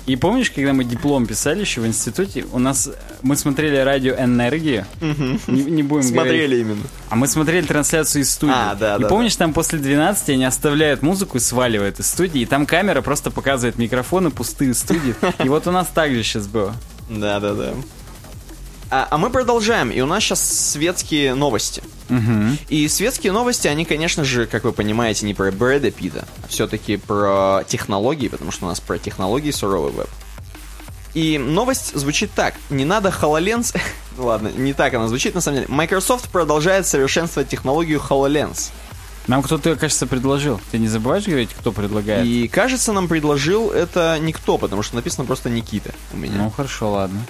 И 0.05 0.17
помнишь, 0.17 0.51
когда 0.51 0.73
мы 0.73 0.83
диплом 0.83 1.25
писали 1.25 1.61
еще 1.61 1.79
в 1.79 1.87
институте, 1.87 2.45
у 2.51 2.59
нас 2.59 2.89
мы 3.21 3.37
смотрели 3.37 3.77
радио 3.77 4.13
Энергию. 4.15 4.85
Не, 4.99 5.63
не 5.63 5.83
будем 5.83 6.11
говорить. 6.11 6.13
Смотрели 6.13 6.59
именно. 6.59 6.83
А 7.09 7.15
мы 7.15 7.27
смотрели 7.27 7.65
трансляцию 7.65 8.23
из 8.23 8.31
студии. 8.31 8.53
А, 8.53 8.75
да, 8.75 8.97
и 8.97 9.01
да, 9.01 9.07
помнишь, 9.07 9.35
там 9.37 9.53
после 9.53 9.79
12 9.79 10.29
они 10.29 10.43
оставляют 10.43 11.03
музыку 11.03 11.37
и 11.37 11.39
сваливают 11.39 11.99
из 11.99 12.07
студии, 12.07 12.41
и 12.41 12.45
там 12.45 12.65
камера 12.65 13.01
просто 13.01 13.31
показывает 13.31 13.77
микрофоны 13.77 14.29
пустые 14.29 14.73
студии. 14.73 15.15
И 15.43 15.47
вот 15.47 15.67
у 15.67 15.71
нас 15.71 15.87
так 15.93 16.11
же 16.11 16.21
сейчас 16.23 16.47
было. 16.47 16.75
Да, 17.09 17.39
да, 17.39 17.53
да. 17.53 17.73
А, 18.95 19.07
а 19.09 19.17
мы 19.17 19.31
продолжаем, 19.31 19.89
и 19.89 20.01
у 20.01 20.05
нас 20.05 20.21
сейчас 20.21 20.69
светские 20.69 21.33
новости. 21.33 21.81
Мгм. 22.09 22.59
И 22.69 22.87
светские 22.87 23.31
новости, 23.31 23.67
они, 23.67 23.85
конечно 23.85 24.23
же, 24.23 24.45
как 24.45 24.65
вы 24.65 24.71
понимаете, 24.71 25.25
не 25.25 25.33
про 25.33 25.51
Брэда 25.51 25.89
Питта, 25.89 26.27
а 26.43 26.47
все-таки 26.47 26.97
про 26.97 27.63
технологии, 27.67 28.27
потому 28.27 28.51
что 28.51 28.65
у 28.65 28.67
нас 28.67 28.79
про 28.79 28.99
технологии 28.99 29.49
суровый 29.49 29.91
веб. 29.93 30.07
И 31.15 31.39
новость 31.39 31.97
звучит 31.97 32.29
так. 32.35 32.53
Не 32.69 32.85
надо 32.85 33.09
HoloLens... 33.09 33.75
Ну 34.15 34.25
Ладно, 34.25 34.49
не 34.55 34.73
так 34.73 34.93
она 34.93 35.07
звучит, 35.07 35.33
на 35.33 35.41
самом 35.41 35.61
деле. 35.61 35.73
Microsoft 35.73 36.29
продолжает 36.29 36.85
совершенствовать 36.85 37.49
технологию 37.49 37.99
HoloLens. 37.99 38.69
Нам 39.25 39.41
кто-то, 39.41 39.75
кажется, 39.75 40.05
предложил. 40.05 40.61
Ты 40.69 40.77
не 40.77 40.87
забываешь 40.87 41.25
говорить, 41.25 41.49
кто 41.57 41.71
предлагает? 41.71 42.23
И, 42.23 42.47
кажется, 42.47 42.93
нам 42.93 43.07
предложил 43.07 43.71
это 43.71 44.19
никто, 44.21 44.59
потому 44.59 44.83
что 44.83 44.97
написано 44.97 45.25
просто 45.25 45.49
Никита 45.49 45.95
у 46.13 46.17
меня. 46.17 46.35
Ну, 46.35 46.51
хорошо, 46.51 46.91
ладно. 46.91 47.21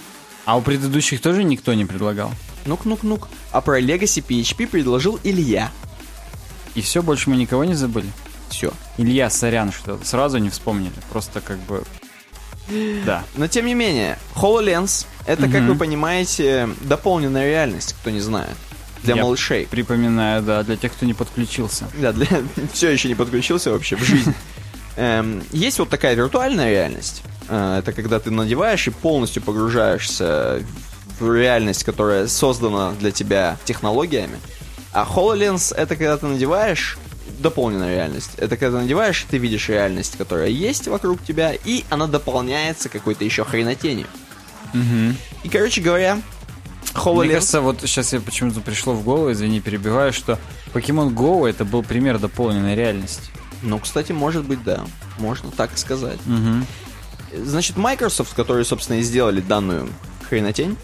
А 0.45 0.57
у 0.57 0.61
предыдущих 0.61 1.21
тоже 1.21 1.43
никто 1.43 1.73
не 1.73 1.85
предлагал? 1.85 2.31
Нук-нук-нук. 2.65 3.27
А 3.51 3.61
про 3.61 3.79
Legacy 3.79 4.23
PHP 4.25 4.67
предложил 4.67 5.19
Илья. 5.23 5.71
И 6.75 6.81
все, 6.81 7.01
больше 7.01 7.29
мы 7.29 7.35
никого 7.35 7.63
не 7.63 7.75
забыли? 7.75 8.07
Все. 8.49 8.73
Илья, 8.97 9.29
сорян, 9.29 9.71
что 9.71 9.99
сразу 10.03 10.37
не 10.37 10.49
вспомнили. 10.49 10.93
Просто 11.09 11.41
как 11.41 11.59
бы... 11.59 11.83
Да. 13.05 13.23
Но 13.35 13.47
тем 13.47 13.65
не 13.65 13.73
менее, 13.73 14.17
HoloLens 14.35 15.05
это, 15.25 15.47
как 15.47 15.63
вы 15.63 15.75
понимаете, 15.75 16.69
дополненная 16.81 17.47
реальность, 17.47 17.95
кто 17.99 18.09
не 18.09 18.19
знает. 18.19 18.55
Для 19.03 19.15
Я 19.15 19.23
малышей. 19.23 19.67
Припоминаю, 19.67 20.41
да, 20.41 20.63
для 20.63 20.77
тех, 20.77 20.93
кто 20.93 21.05
не 21.05 21.13
подключился. 21.13 21.89
Да, 21.99 22.13
для... 22.13 22.27
все 22.73 22.89
еще 22.89 23.09
не 23.09 23.15
подключился 23.15 23.71
вообще 23.71 23.95
в 23.95 24.03
жизнь. 24.03 24.33
Эм, 24.95 25.43
Есть 25.51 25.79
вот 25.79 25.89
такая 25.89 26.15
виртуальная 26.15 26.69
реальность. 26.69 27.23
Э, 27.49 27.79
Это 27.79 27.93
когда 27.93 28.19
ты 28.19 28.31
надеваешь 28.31 28.87
и 28.87 28.91
полностью 28.91 29.41
погружаешься 29.41 30.61
в 31.19 31.33
реальность, 31.33 31.83
которая 31.83 32.27
создана 32.27 32.91
для 32.99 33.11
тебя 33.11 33.57
технологиями. 33.65 34.37
А 34.91 35.07
HoloLens 35.09 35.73
это 35.75 35.95
когда 35.95 36.17
ты 36.17 36.27
надеваешь 36.27 36.97
дополненная 37.39 37.95
реальность. 37.95 38.31
Это 38.37 38.57
когда 38.57 38.77
ты 38.77 38.83
надеваешь, 38.83 39.25
ты 39.29 39.37
видишь 39.37 39.69
реальность, 39.69 40.17
которая 40.17 40.49
есть 40.49 40.87
вокруг 40.87 41.23
тебя, 41.23 41.53
и 41.65 41.83
она 41.89 42.07
дополняется 42.07 42.89
какой-то 42.89 43.23
еще 43.25 43.43
хренотенью. 43.43 44.07
И, 45.43 45.49
короче 45.49 45.81
говоря, 45.81 46.19
HoloLens... 46.93 47.23
Мне 47.25 47.33
кажется, 47.33 47.61
вот 47.61 47.81
сейчас 47.81 48.13
я 48.13 48.19
почему-то 48.21 48.61
пришло 48.61 48.93
в 48.93 49.03
голову, 49.03 49.31
извини, 49.31 49.61
перебиваю, 49.61 50.13
что 50.13 50.39
Pokemon 50.73 51.13
Go 51.13 51.47
это 51.49 51.65
был 51.65 51.83
пример 51.83 52.19
дополненной 52.19 52.75
реальности. 52.75 53.29
Ну, 53.63 53.79
кстати, 53.79 54.11
может 54.11 54.43
быть, 54.45 54.63
да. 54.63 54.81
Можно 55.17 55.49
так 55.51 55.77
сказать. 55.77 56.19
Мгм. 56.25 56.65
Значит, 57.43 57.77
Microsoft, 57.77 58.33
которые, 58.35 58.63
собственно, 58.65 58.97
и 58.99 59.01
сделали 59.01 59.41
данную 59.41 59.89
хренотень, 60.29 60.77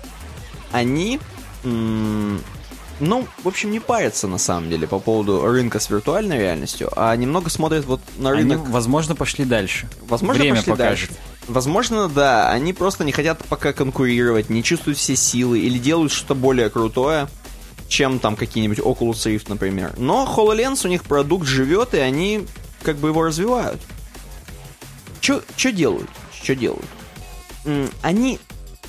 они, 0.71 1.19
ну, 1.63 3.27
в 3.43 3.47
общем, 3.47 3.71
не 3.71 3.79
парятся 3.79 4.27
на 4.27 4.37
самом 4.37 4.69
деле 4.69 4.87
по 4.87 4.99
поводу 4.99 5.45
рынка 5.45 5.79
с 5.79 5.89
виртуальной 5.89 6.37
реальностью, 6.39 6.89
а 6.95 7.15
немного 7.15 7.49
смотрят 7.49 7.85
вот 7.85 8.01
на 8.17 8.31
Они, 8.31 8.41
рынок. 8.53 8.67
возможно, 8.69 9.15
пошли 9.15 9.45
дальше. 9.45 9.87
Возможно, 10.07 10.41
Время 10.41 10.57
пошли 10.57 10.71
покажет. 10.71 11.09
дальше. 11.09 11.21
Возможно, 11.47 12.09
да, 12.09 12.49
они 12.51 12.73
просто 12.73 13.03
не 13.03 13.11
хотят 13.11 13.43
пока 13.45 13.73
конкурировать, 13.73 14.49
не 14.49 14.63
чувствуют 14.63 14.97
все 14.97 15.15
силы 15.15 15.59
или 15.59 15.77
делают 15.79 16.11
что-то 16.11 16.35
более 16.35 16.69
крутое, 16.69 17.27
чем 17.87 18.19
там 18.19 18.35
какие-нибудь 18.35 18.79
Oculus 18.79 19.25
Rift, 19.25 19.45
например. 19.49 19.93
Но 19.97 20.31
HoloLens 20.31 20.85
у 20.85 20.89
них 20.89 21.03
продукт 21.03 21.47
живет, 21.47 21.93
и 21.95 21.97
они 21.99 22.45
как 22.83 22.97
бы 22.97 23.09
его 23.09 23.23
развивают. 23.23 23.81
Что 25.21 25.71
делают? 25.71 26.09
Что 26.41 26.55
делают? 26.55 26.85
Они 28.01 28.39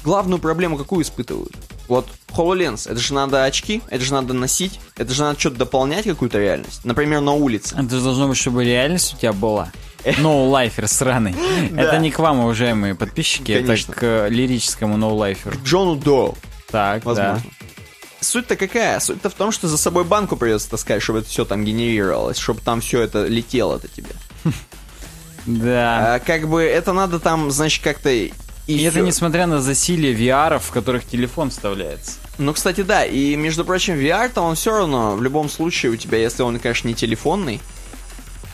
главную 0.05 0.39
проблему 0.41 0.79
какую 0.79 1.03
испытывают? 1.03 1.53
Вот 1.89 2.07
HoloLens, 2.29 2.89
это 2.89 3.01
же 3.01 3.15
надо 3.15 3.45
очки, 3.45 3.83
это 3.91 4.05
же 4.05 4.13
надо 4.13 4.33
носить, 4.33 4.79
это 4.97 5.13
же 5.13 5.23
надо 5.23 5.41
что-то 5.41 5.57
дополнять, 5.57 6.05
какую-то 6.05 6.39
реальность. 6.39 6.85
Например, 6.85 7.21
на 7.21 7.33
улице. 7.33 7.75
Это 7.77 7.97
же 7.97 8.03
должно 8.05 8.29
быть, 8.29 8.37
чтобы 8.39 8.65
реальность 8.65 9.15
у 9.15 9.17
тебя 9.17 9.33
была. 9.33 9.73
Ноулайфер 10.19 10.87
сраный. 10.89 11.35
Да. 11.73 11.83
Это 11.83 11.99
не 11.99 12.11
к 12.13 12.19
вам, 12.21 12.41
уважаемые 12.41 12.95
подписчики, 12.95 13.53
это 13.53 13.77
к 13.93 14.03
э, 14.03 14.29
лирическому 14.31 14.97
ноулайферу. 14.97 15.57
Джону 15.65 15.97
Доу, 15.97 16.39
Так, 16.71 17.05
возможно. 17.05 17.43
да. 17.45 17.60
Суть-то 18.21 18.57
какая? 18.57 19.01
Суть-то 19.01 19.31
в 19.31 19.35
том, 19.35 19.51
что 19.51 19.67
за 19.69 19.79
собой 19.79 20.05
банку 20.05 20.37
придется 20.37 20.71
таскать, 20.71 21.03
чтобы 21.03 21.21
это 21.21 21.29
все 21.29 21.45
там 21.45 21.65
генерировалось, 21.65 22.39
чтобы 22.39 22.61
там 22.61 22.81
все 22.81 23.01
это 23.01 23.27
летело-то 23.27 23.89
тебе. 23.89 24.11
Да. 25.47 26.17
А, 26.17 26.19
как 26.19 26.49
бы 26.49 26.63
это 26.63 26.93
надо 26.93 27.19
там, 27.19 27.51
значит, 27.51 27.83
как-то... 27.83 28.11
И, 28.11 28.31
И 28.67 28.83
это 28.83 29.01
несмотря 29.01 29.47
на 29.47 29.63
засилие 29.63 30.15
VR, 30.15 30.59
в 30.59 30.71
которых 30.71 31.07
телефон 31.07 31.49
вставляется. 31.49 32.13
Ну, 32.37 32.53
кстати, 32.53 32.83
да, 32.83 33.07
и, 33.07 33.37
между 33.37 33.65
прочим, 33.65 33.95
VR-то 33.95 34.43
он 34.43 34.55
все 34.55 34.77
равно, 34.77 35.17
в 35.17 35.23
любом 35.23 35.49
случае, 35.49 35.93
у 35.93 35.97
тебя, 35.97 36.19
если 36.19 36.43
он, 36.43 36.59
конечно, 36.59 36.89
не 36.89 36.95
телефонный, 36.95 37.61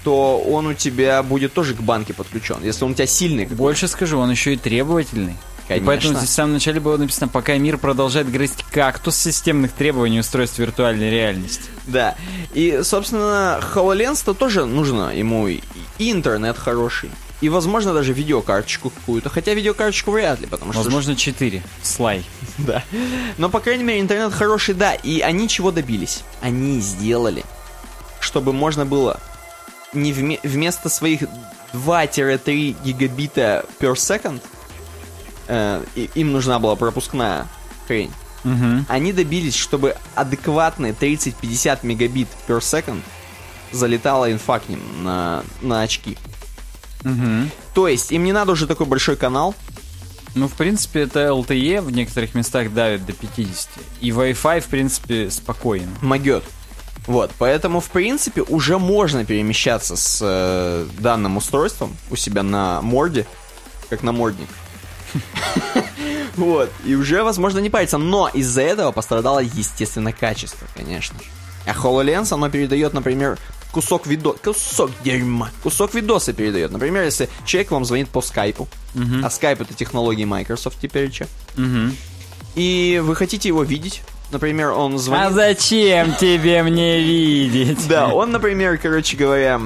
то 0.04 0.38
он 0.38 0.68
у 0.68 0.74
тебя 0.74 1.22
будет 1.24 1.52
тоже 1.52 1.74
к 1.74 1.80
банке 1.80 2.14
подключен. 2.14 2.58
Если 2.62 2.84
он 2.84 2.92
у 2.92 2.94
тебя 2.94 3.08
сильный. 3.08 3.46
Больше 3.46 3.88
скажу, 3.88 4.18
он 4.18 4.30
еще 4.30 4.54
и 4.54 4.56
требовательный. 4.56 5.36
И 5.66 5.68
Конечно. 5.68 5.86
поэтому 5.86 6.14
здесь 6.14 6.28
в 6.28 6.32
самом 6.32 6.52
начале 6.52 6.78
было 6.78 6.96
написано, 6.96 7.26
пока 7.26 7.58
мир 7.58 7.76
продолжает 7.76 8.30
грызть 8.30 8.62
кактус 8.70 9.16
системных 9.16 9.72
требований 9.72 10.20
устройств 10.20 10.60
виртуальной 10.60 11.10
реальности. 11.10 11.64
Да. 11.86 12.14
И, 12.54 12.80
собственно, 12.84 13.60
HoloLens-то 13.74 14.34
тоже 14.34 14.64
нужно 14.64 15.12
ему 15.12 15.48
и, 15.48 15.60
и 15.98 16.12
интернет 16.12 16.56
хороший, 16.56 17.10
и, 17.40 17.48
возможно, 17.48 17.92
даже 17.92 18.12
видеокарточку 18.12 18.90
какую-то. 18.90 19.28
Хотя 19.28 19.54
видеокарточку 19.54 20.12
вряд 20.12 20.40
ли, 20.40 20.46
потому 20.46 20.72
что... 20.72 20.82
Возможно, 20.82 21.16
4. 21.16 21.62
Слай. 21.82 22.24
Да. 22.58 22.82
Но, 23.36 23.50
по 23.50 23.60
крайней 23.60 23.84
мере, 23.84 24.00
интернет 24.00 24.32
хороший, 24.32 24.74
да. 24.74 24.94
И 24.94 25.20
они 25.20 25.48
чего 25.48 25.72
добились? 25.72 26.22
Они 26.40 26.80
сделали, 26.80 27.44
чтобы 28.20 28.52
можно 28.52 28.86
было 28.86 29.20
не 29.92 30.12
вме- 30.12 30.40
вместо 30.42 30.88
своих 30.88 31.24
2-3 31.74 32.76
гигабита 32.84 33.66
per 33.78 33.92
second, 33.94 34.40
э, 35.48 35.82
им 36.14 36.32
нужна 36.32 36.58
была 36.58 36.76
пропускная 36.76 37.46
хрень, 37.86 38.10
Угу. 38.44 38.84
они 38.88 39.12
добились, 39.12 39.56
чтобы 39.56 39.96
адекватные 40.14 40.92
30-50 40.92 41.80
мегабит 41.82 42.28
per 42.46 42.58
second 42.60 43.00
залетала 43.72 44.30
инфа 44.30 44.60
к 44.60 44.68
ним 44.68 44.80
на, 45.02 45.42
на 45.62 45.82
очки. 45.82 46.16
Угу. 47.04 47.50
То 47.74 47.88
есть 47.88 48.12
им 48.12 48.22
не 48.22 48.32
надо 48.32 48.52
уже 48.52 48.66
такой 48.66 48.86
большой 48.86 49.16
канал, 49.16 49.54
Ну, 50.36 50.48
в 50.48 50.52
принципе, 50.52 51.00
это 51.00 51.20
LTE 51.20 51.80
в 51.80 51.90
некоторых 51.90 52.34
местах 52.34 52.72
давит 52.72 53.06
до 53.06 53.14
50. 53.14 53.68
И 54.02 54.10
Wi-Fi, 54.10 54.60
в 54.60 54.66
принципе, 54.66 55.30
спокоен. 55.30 55.88
могет. 56.02 56.44
Вот, 57.06 57.30
поэтому, 57.38 57.80
в 57.80 57.88
принципе, 57.90 58.42
уже 58.42 58.78
можно 58.78 59.24
перемещаться 59.24 59.96
с 59.96 60.20
э, 60.22 60.86
данным 60.98 61.36
устройством 61.36 61.96
у 62.10 62.16
себя 62.16 62.42
на 62.42 62.82
морде, 62.82 63.26
как 63.88 64.02
на 64.02 64.12
мордник. 64.12 64.48
Вот, 66.36 66.70
и 66.84 66.94
уже, 66.94 67.22
возможно, 67.22 67.60
не 67.60 67.70
париться. 67.70 67.96
Но 67.96 68.28
из-за 68.28 68.60
этого 68.60 68.92
пострадало, 68.92 69.38
естественно, 69.38 70.12
качество, 70.12 70.66
конечно 70.74 71.18
же. 71.18 71.24
А 71.64 71.72
HoloLens, 71.72 72.32
оно 72.32 72.50
передает, 72.50 72.92
например, 72.92 73.38
кусок 73.72 74.06
видоса, 74.06 74.38
кусок 74.44 74.90
дерьма, 75.02 75.50
кусок 75.62 75.94
видоса 75.94 76.32
передает. 76.34 76.70
Например, 76.72 77.04
если 77.04 77.28
человек 77.46 77.70
вам 77.70 77.84
звонит 77.86 78.08
по 78.10 78.20
скайпу, 78.20 78.68
а 79.24 79.30
скайп 79.30 79.62
это 79.62 79.72
технологии 79.74 80.24
Microsoft 80.24 80.78
теперь 80.80 81.10
че, 81.10 81.26
Угу. 81.56 81.92
и 82.54 83.02
вы 83.02 83.16
хотите 83.16 83.48
его 83.48 83.62
видеть, 83.62 84.02
например, 84.30 84.70
он 84.72 84.98
звонит... 84.98 85.26
А 85.26 85.30
зачем 85.30 86.14
тебе 86.16 86.62
мне 86.62 87.00
видеть? 87.00 87.88
Да, 87.88 88.08
он, 88.08 88.30
например, 88.30 88.76
короче 88.78 89.16
говоря, 89.16 89.60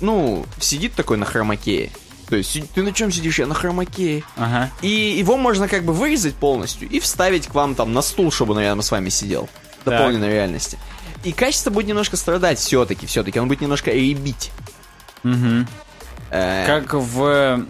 ну, 0.00 0.46
сидит 0.60 0.94
такой 0.94 1.16
на 1.16 1.26
хромакее. 1.26 1.90
То 2.32 2.36
есть, 2.38 2.58
ты 2.72 2.82
на 2.82 2.92
чем 2.92 3.12
сидишь? 3.12 3.38
Я 3.38 3.46
на 3.46 3.52
хромакее. 3.52 4.24
Ага. 4.38 4.70
И 4.80 4.88
его 4.88 5.36
можно 5.36 5.68
как 5.68 5.84
бы 5.84 5.92
вырезать 5.92 6.34
полностью 6.34 6.88
и 6.88 6.98
вставить 6.98 7.46
к 7.46 7.52
вам 7.52 7.74
там 7.74 7.92
на 7.92 8.00
стул, 8.00 8.32
чтобы 8.32 8.54
он 8.54 8.60
рядом 8.60 8.80
с 8.80 8.90
вами 8.90 9.10
сидел. 9.10 9.50
В 9.82 9.84
Так. 9.84 9.98
дополненной 9.98 10.30
реальности. 10.30 10.78
И 11.24 11.32
качество 11.32 11.68
будет 11.68 11.88
немножко 11.88 12.16
страдать 12.16 12.58
все-таки, 12.58 13.04
все-таки. 13.04 13.38
Он 13.38 13.48
будет 13.48 13.60
немножко 13.60 13.90
ребить. 13.90 14.50
Угу. 15.24 15.66
Э, 16.30 16.64
Как 16.66 16.94
в 16.94 17.22
э, 17.22 17.64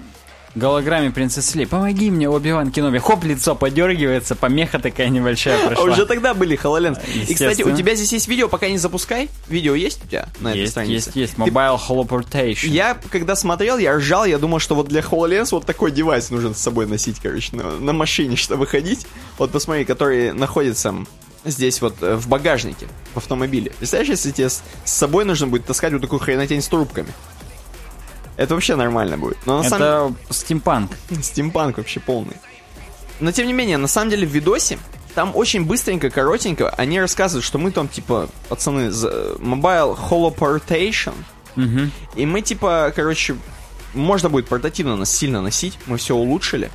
голограмме 0.55 1.11
принцессы 1.11 1.57
Лей. 1.59 1.67
Помоги 1.67 2.11
мне, 2.11 2.29
Оби-Ван 2.29 2.71
Кеноби. 2.71 2.99
Хоп, 2.99 3.25
лицо 3.25 3.55
подергивается, 3.55 4.35
помеха 4.35 4.79
такая 4.79 5.09
небольшая 5.09 5.65
А 5.65 5.67
прошла. 5.69 5.85
уже 5.87 6.07
тогда 6.07 6.35
были 6.35 6.59
HoloLens. 6.59 6.99
И, 7.29 7.35
кстати, 7.35 7.63
у 7.63 7.75
тебя 7.75 7.95
здесь 7.95 8.13
есть 8.13 8.29
видео, 8.29 8.49
пока 8.49 8.69
не 8.69 8.79
запускай. 8.79 9.29
Видео 9.49 9.75
есть 9.75 10.05
у 10.05 10.09
тебя 10.09 10.29
на 10.41 10.49
этой 10.49 10.61
Есть, 10.61 10.73
странице? 10.73 10.93
есть, 11.15 11.17
есть. 11.17 11.37
Ты 11.37 11.43
Mobile 11.43 11.79
Holoportation. 11.89 12.69
Я, 12.69 12.99
когда 13.11 13.35
смотрел, 13.35 13.79
я 13.79 13.97
ржал, 13.97 14.25
я 14.25 14.39
думал, 14.39 14.59
что 14.59 14.75
вот 14.75 14.89
для 14.89 15.01
HoloLens 15.01 15.49
вот 15.53 15.65
такой 15.67 15.91
девайс 15.91 16.31
нужно 16.31 16.55
с 16.55 16.59
собой 16.59 16.87
носить, 16.87 17.19
короче, 17.21 17.57
на, 17.57 17.73
на 17.79 17.93
машине, 17.93 18.37
чтобы 18.37 18.67
ходить. 18.67 19.07
Вот 19.39 19.51
посмотри, 19.53 19.85
который 19.85 20.33
находится 20.33 20.95
здесь 21.45 21.81
вот 21.81 21.97
э, 22.03 22.15
в 22.15 22.29
багажнике, 22.29 22.87
в 23.15 23.17
автомобиле. 23.17 23.73
Представляешь, 23.79 24.11
если 24.11 24.31
тебе 24.31 24.49
с 24.49 24.63
собой 24.85 25.25
нужно 25.25 25.47
будет 25.49 25.65
таскать 25.67 25.93
вот 25.93 26.03
такую 26.03 26.21
хренотень 26.21 26.63
с 26.63 26.69
трубками? 26.69 27.09
Это 28.37 28.55
вообще 28.55 28.77
нормально 28.77 29.17
будет. 29.19 29.39
Но 29.47 29.63
на 29.63 29.69
самом 29.69 29.83
Это 30.25 30.35
стимпанк. 30.35 30.91
Стимпанк 31.23 31.77
вообще 31.77 32.01
полный. 32.01 32.37
Но 33.21 33.31
тем 33.33 33.47
не 33.47 33.53
менее, 33.53 33.77
на 33.77 33.89
самом 33.89 34.11
деле 34.11 34.27
в 34.27 34.31
видосе 34.31 34.79
там 35.15 35.33
очень 35.37 35.65
быстренько, 35.65 36.09
коротенько 36.11 36.71
они 36.71 36.99
рассказывают, 37.01 37.45
что 37.45 37.59
мы 37.59 37.71
там 37.71 37.89
типа, 37.89 38.29
пацаны, 38.49 38.91
за- 38.91 39.37
Mobile 39.39 39.97
Holoportation, 40.11 41.15
Угу. 41.55 41.91
и 42.17 42.25
мы 42.27 42.41
типа, 42.41 42.93
короче, 42.97 43.37
можно 43.93 44.31
будет 44.31 44.49
портативно 44.49 44.97
нас 44.97 45.15
сильно 45.15 45.43
носить, 45.43 45.79
мы 45.85 45.99
все 45.99 46.15
улучшили. 46.17 46.71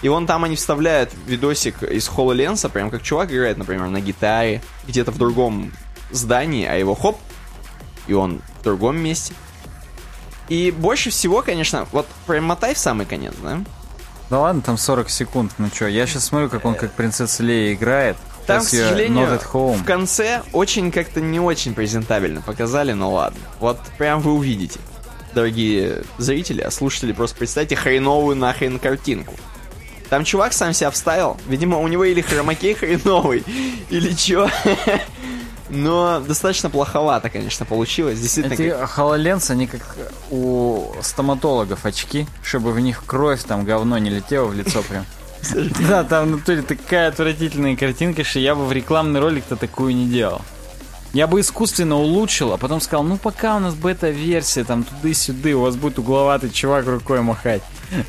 И 0.00 0.08
вон 0.08 0.26
там 0.26 0.42
они 0.44 0.56
вставляют 0.56 1.10
видосик 1.26 1.82
из 1.82 2.08
HoloLens, 2.08 2.66
прям 2.70 2.90
как 2.90 3.02
чувак 3.02 3.30
играет, 3.30 3.58
например, 3.58 3.88
на 3.88 4.00
гитаре, 4.00 4.62
где-то 4.88 5.12
в 5.12 5.18
другом 5.18 5.70
здании, 6.10 6.66
а 6.66 6.74
его 6.74 6.94
хоп, 6.94 7.18
и 8.06 8.14
он 8.14 8.40
в 8.60 8.64
другом 8.64 8.96
месте. 8.96 9.34
И 10.52 10.70
больше 10.70 11.08
всего, 11.08 11.40
конечно, 11.40 11.88
вот 11.92 12.06
промотай 12.26 12.74
в 12.74 12.78
самый 12.78 13.06
конец, 13.06 13.32
да? 13.42 13.60
Да 14.28 14.38
ладно, 14.38 14.60
там 14.60 14.76
40 14.76 15.08
секунд. 15.08 15.52
Ну 15.56 15.68
что, 15.72 15.86
я 15.86 16.06
сейчас 16.06 16.26
смотрю, 16.26 16.50
как 16.50 16.66
он 16.66 16.74
как 16.74 16.92
принцесса 16.92 17.42
Лея 17.42 17.72
играет. 17.72 18.18
Там, 18.46 18.60
к 18.60 18.68
сожалению, 18.68 19.40
в 19.50 19.84
конце 19.84 20.42
очень 20.52 20.92
как-то 20.92 21.22
не 21.22 21.40
очень 21.40 21.72
презентабельно 21.72 22.42
показали, 22.42 22.92
но 22.92 23.10
ладно. 23.12 23.40
Вот 23.60 23.78
прям 23.96 24.20
вы 24.20 24.34
увидите, 24.34 24.78
дорогие 25.34 26.04
зрители, 26.18 26.60
а 26.60 26.70
слушатели, 26.70 27.12
просто 27.12 27.38
представьте 27.38 27.74
хреновую 27.74 28.36
нахрен 28.36 28.78
картинку. 28.78 29.32
Там 30.10 30.22
чувак 30.24 30.52
сам 30.52 30.74
себя 30.74 30.90
вставил, 30.90 31.38
видимо, 31.46 31.78
у 31.78 31.88
него 31.88 32.04
или 32.04 32.20
хромакей 32.20 32.74
хреновый, 32.78 33.42
или 33.88 34.12
чё. 34.12 34.50
Но 35.74 36.20
достаточно 36.20 36.68
плоховато, 36.68 37.30
конечно, 37.30 37.64
получилось. 37.64 38.20
Действительно, 38.20 38.52
Эти 38.54 38.70
как- 38.70 38.98
HoloLens, 38.98 39.50
они 39.50 39.66
как 39.66 39.96
у 40.30 40.92
стоматологов 41.00 41.86
очки, 41.86 42.26
чтобы 42.44 42.72
в 42.72 42.80
них 42.80 43.04
кровь, 43.06 43.42
там 43.44 43.64
говно 43.64 43.96
не 43.98 44.10
летело 44.10 44.46
в 44.46 44.54
лицо 44.54 44.82
прям. 44.82 45.06
Да, 45.88 46.04
там 46.04 46.26
в 46.28 46.30
натуре 46.36 46.62
такая 46.62 47.08
отвратительная 47.08 47.74
картинка, 47.74 48.22
что 48.22 48.38
я 48.38 48.54
бы 48.54 48.64
в 48.66 48.72
рекламный 48.72 49.18
ролик-то 49.18 49.56
такую 49.56 49.94
не 49.96 50.06
делал. 50.06 50.42
Я 51.12 51.26
бы 51.26 51.40
искусственно 51.40 51.96
улучшил, 51.96 52.52
а 52.54 52.56
потом 52.56 52.80
сказал, 52.80 53.04
ну 53.04 53.18
пока 53.18 53.56
у 53.56 53.58
нас 53.58 53.74
бета-версия, 53.74 54.64
там 54.64 54.82
туды-сюды, 54.82 55.54
у 55.54 55.60
вас 55.60 55.76
будет 55.76 55.98
угловатый 55.98 56.50
чувак 56.50 56.86
рукой 56.86 57.20
махать. 57.20 57.62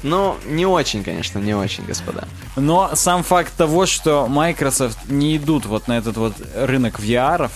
Ну, 0.04 0.38
не 0.46 0.66
очень, 0.66 1.04
конечно, 1.04 1.40
не 1.40 1.54
очень, 1.54 1.84
господа. 1.84 2.26
Но 2.56 2.92
сам 2.96 3.24
факт 3.24 3.52
того, 3.58 3.86
что 3.86 4.28
Microsoft 4.28 5.10
не 5.10 5.36
идут 5.36 5.66
вот 5.66 5.90
на 5.90 5.98
этот 5.98 6.16
вот 6.16 6.34
рынок 6.56 7.00
VR, 7.00 7.52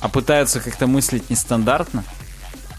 а 0.00 0.08
пытаются 0.08 0.60
как-то 0.60 0.86
мыслить 0.86 1.28
нестандартно, 1.28 2.04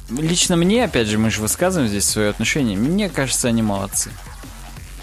лично 0.09 0.55
мне, 0.55 0.85
опять 0.85 1.07
же, 1.07 1.17
мы 1.17 1.30
же 1.30 1.41
высказываем 1.41 1.89
здесь 1.89 2.05
свое 2.05 2.30
отношение, 2.30 2.77
мне 2.77 3.09
кажется, 3.09 3.49
они 3.49 3.61
молодцы. 3.61 4.09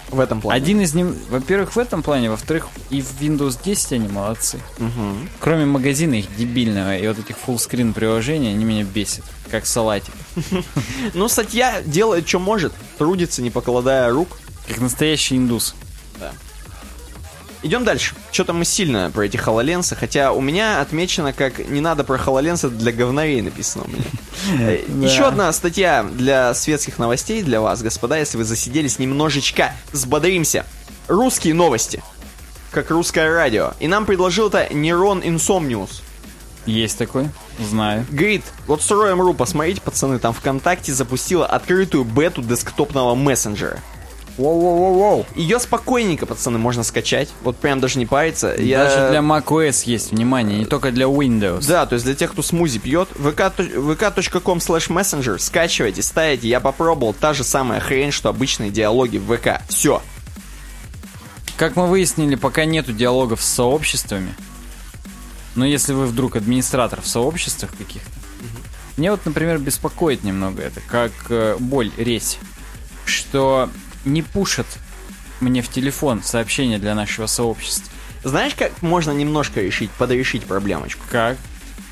В 0.09 0.19
этом 0.19 0.39
плане. 0.39 0.61
Один 0.61 0.81
из 0.81 0.93
них, 0.93 1.07
во-первых, 1.29 1.75
в 1.75 1.79
этом 1.79 2.01
плане, 2.01 2.29
во-вторых, 2.29 2.67
и 2.89 3.01
в 3.01 3.21
Windows 3.21 3.59
10 3.63 3.93
они 3.93 4.07
молодцы. 4.07 4.59
Мгм. 4.77 5.29
Кроме 5.39 5.65
магазина 5.65 6.13
их 6.13 6.33
дебильного 6.35 6.97
и 6.97 7.07
вот 7.07 7.19
этих 7.19 7.35
full-screen 7.45 7.93
приложений, 7.93 8.51
они 8.51 8.63
меня 8.63 8.83
бесят, 8.83 9.25
как 9.51 9.65
салатик. 9.65 10.13
Ну, 11.13 11.27
статья 11.27 11.81
делает, 11.81 12.27
что 12.27 12.39
может, 12.39 12.73
трудится, 12.97 13.41
не 13.41 13.49
покладая 13.49 14.09
рук. 14.11 14.29
Как 14.67 14.79
настоящий 14.79 15.35
индус. 15.37 15.75
Идем 17.63 17.83
дальше. 17.83 18.15
Что-то 18.31 18.53
мы 18.53 18.65
сильно 18.65 19.09
про 19.11 19.23
эти 19.25 19.37
хололенсы, 19.37 19.95
хотя 19.95 20.31
у 20.31 20.41
меня 20.41 20.79
отмечено 20.79 21.33
как 21.33 21.57
не 21.67 21.81
надо 21.81 22.03
про 22.03 22.17
хололенсы 22.17 22.69
для 22.69 22.91
говнарей 22.91 23.41
написано 23.41 23.85
у 23.85 23.89
меня. 23.89 24.03
Э, 24.59 24.83
Да. 24.87 25.07
Еще 25.07 25.25
одна 25.25 25.51
статья 25.51 26.03
для 26.03 26.53
светских 26.53 26.99
новостей 26.99 27.41
для 27.41 27.59
вас, 27.59 27.81
господа, 27.81 28.17
если 28.17 28.37
вы 28.37 28.43
засиделись 28.43 28.99
немножечко, 28.99 29.73
взбодримся. 29.91 30.65
Русские 31.07 31.53
новости. 31.53 32.03
Как 32.71 32.91
русское 32.91 33.29
радио. 33.33 33.73
И 33.79 33.87
нам 33.87 34.05
предложил 34.05 34.49
это 34.49 34.71
Нерон 34.73 35.21
Инсомниус. 35.23 36.03
Есть 36.67 36.97
такой, 36.97 37.29
знаю. 37.59 38.05
Говорит, 38.11 38.43
вот 38.67 38.81
Сроем.ру, 38.81 39.33
посмотрите, 39.33 39.79
пацаны, 39.81 40.19
там 40.19 40.33
ВКонтакте 40.33 40.93
запустила 40.93 41.45
открытую 41.45 42.03
бету 42.03 42.41
десктопного 42.41 43.15
мессенджера. 43.15 43.79
Воу-воу-воу-воу. 44.37 45.25
Ее 45.35 45.59
спокойненько, 45.59 46.25
пацаны, 46.25 46.59
можно 46.59 46.83
скачать. 46.83 47.29
Вот 47.41 47.57
прям 47.57 47.79
даже 47.79 47.97
не 47.97 48.05
париться. 48.05 48.53
Я- 48.57 48.83
Даже 48.85 49.09
для 49.09 49.19
macOS 49.19 49.83
есть, 49.85 50.11
внимание, 50.11 50.59
не 50.59 50.65
только 50.65 50.91
для 50.91 51.05
Windows. 51.05 51.65
Да, 51.67 51.85
то 51.85 51.93
есть 51.93 52.05
для 52.05 52.13
тех, 52.15 52.31
кто 52.31 52.41
смузи 52.43 52.77
пьет, 52.79 53.09
vk- 53.15 53.55
vk.com 53.75 54.57
slash 54.59 54.89
messenger, 54.89 55.39
скачивайте, 55.39 56.01
ставите, 56.03 56.47
я 56.47 56.59
попробовал, 56.59 57.13
та 57.13 57.33
же 57.33 57.43
самая 57.43 57.79
хрень, 57.79 58.11
что 58.11 58.29
обычные 58.29 58.69
диалоги 58.69 59.17
в 59.17 59.35
ВК. 59.35 59.61
Все. 59.69 60.01
Как 61.57 61.75
мы 61.75 61.87
выяснили, 61.87 62.35
пока 62.35 62.65
нету 62.65 62.93
диалогов 62.93 63.41
с 63.41 63.47
сообществами, 63.47 64.35
но 65.55 65.65
если 65.65 65.93
вы 65.93 66.05
вдруг 66.05 66.35
администратор 66.35 67.01
в 67.01 67.07
сообществах 67.07 67.71
каких-то, 67.75 68.11
мне 68.97 69.09
вот, 69.09 69.25
например, 69.25 69.57
беспокоит 69.57 70.23
немного 70.23 70.61
это, 70.61 70.81
как 70.87 71.11
э, 71.29 71.55
боль, 71.59 71.91
резь, 71.97 72.37
что 73.05 73.69
не 74.07 74.21
пушат 74.21 74.65
мне 75.39 75.61
в 75.61 75.69
телефон 75.69 76.23
сообщения 76.23 76.79
для 76.79 76.95
нашего 76.95 77.27
сообщества. 77.27 77.91
Знаешь, 78.23 78.55
как 78.55 78.81
можно 78.81 79.11
немножко 79.11 79.61
решить, 79.61 79.91
подрешить 79.91 80.45
проблемочку? 80.45 81.03
Как? 81.11 81.37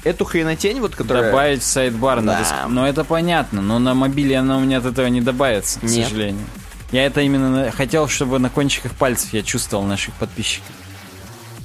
Эту 0.04 0.26
хренотень, 0.26 0.82
вот, 0.82 0.96
которая... 0.96 1.32
Добавить 1.32 1.62
в 1.62 1.66
сайдбар 1.66 2.22
на 2.22 2.34
Да. 2.34 2.40
диск. 2.40 2.54
Но 2.70 2.88
это 2.88 3.04
понятно, 3.04 3.62
но 3.62 3.80
на 3.80 3.94
мобиле 3.94 4.38
она 4.38 4.58
у 4.58 4.62
меня 4.62 4.78
от 4.80 4.86
этого 4.86 5.08
не 5.08 5.22
добавится, 5.22 5.80
к 5.80 5.84
Нет. 5.84 6.08
сожалению. 6.08 6.46
Я 6.92 7.06
это 7.06 7.22
именно 7.22 7.50
на- 7.50 7.72
хотел, 7.72 8.08
чтобы 8.08 8.40
на 8.40 8.50
кончиках 8.50 8.94
пальцев 8.94 9.34
я 9.34 9.42
чувствовал 9.44 9.84
наших 9.86 10.14
подписчиков. 10.16 10.70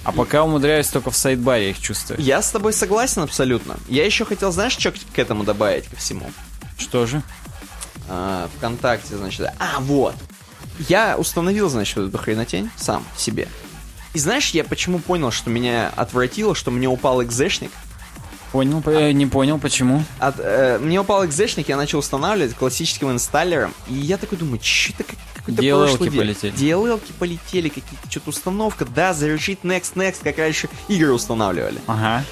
А 0.05 0.13
пока 0.13 0.43
умудряюсь 0.45 0.89
только 0.89 1.11
в 1.11 1.17
сайдбаре 1.17 1.71
их 1.71 1.81
чувствовать. 1.81 2.25
Я 2.25 2.41
с 2.41 2.51
тобой 2.51 2.73
согласен 2.73 3.23
абсолютно. 3.23 3.77
Я 3.89 4.07
еще 4.07 4.25
хотел, 4.25 4.51
знаешь, 4.53 4.73
что 4.73 4.93
к 4.93 4.95
к 5.15 5.19
этому 5.19 5.45
добавить 5.45 5.87
ко 5.89 5.97
всему? 5.97 6.31
Что 6.79 7.05
же? 7.07 7.23
А, 8.09 8.49
ВКонтакте, 8.57 9.17
значит. 9.17 9.47
А, 9.59 9.81
вот. 9.81 10.15
Я 10.89 11.17
установил, 11.17 11.69
значит, 11.69 11.97
вот 11.97 12.09
эту 12.09 12.19
хренотень 12.19 12.71
сам 12.77 13.05
себе. 13.17 13.49
И 14.15 14.19
знаешь, 14.19 14.51
я 14.51 14.65
почему 14.65 14.99
понял, 14.99 15.31
что 15.31 15.51
меня 15.51 15.93
отвратило, 15.95 16.55
что 16.55 16.71
мне 16.71 16.89
упал 16.89 17.23
экзешник? 17.23 17.71
Понял, 18.51 18.83
э, 18.87 19.13
не 19.13 19.27
понял, 19.27 19.59
почему. 19.59 20.03
От, 20.19 20.35
э, 20.39 20.79
мне 20.81 21.01
упал 21.01 21.25
экзешник, 21.25 21.69
я 21.69 21.77
начал 21.77 22.01
устанавливать 22.01 22.57
классическим 22.57 23.13
инсталлером, 23.13 23.73
и 23.87 23.95
я 23.95 24.17
такой 24.17 24.39
думаю, 24.39 24.59
что 24.61 24.93
это 24.93 25.05
как, 25.05 25.19
какой-то 25.35 25.63
DLL-ки 25.63 26.09
век. 26.09 26.17
полетели. 26.17 26.53
DLL-ки 26.53 27.13
полетели, 27.13 27.69
какие-то 27.69 28.11
что-то 28.11 28.31
установка, 28.31 28.85
да, 28.85 29.15
завершить 29.15 29.61
next, 29.63 29.95
next, 29.95 30.17
как 30.25 30.39
раньше 30.39 30.69
игры 30.89 31.13
устанавливали. 31.13 31.79
Ага. 31.87 32.25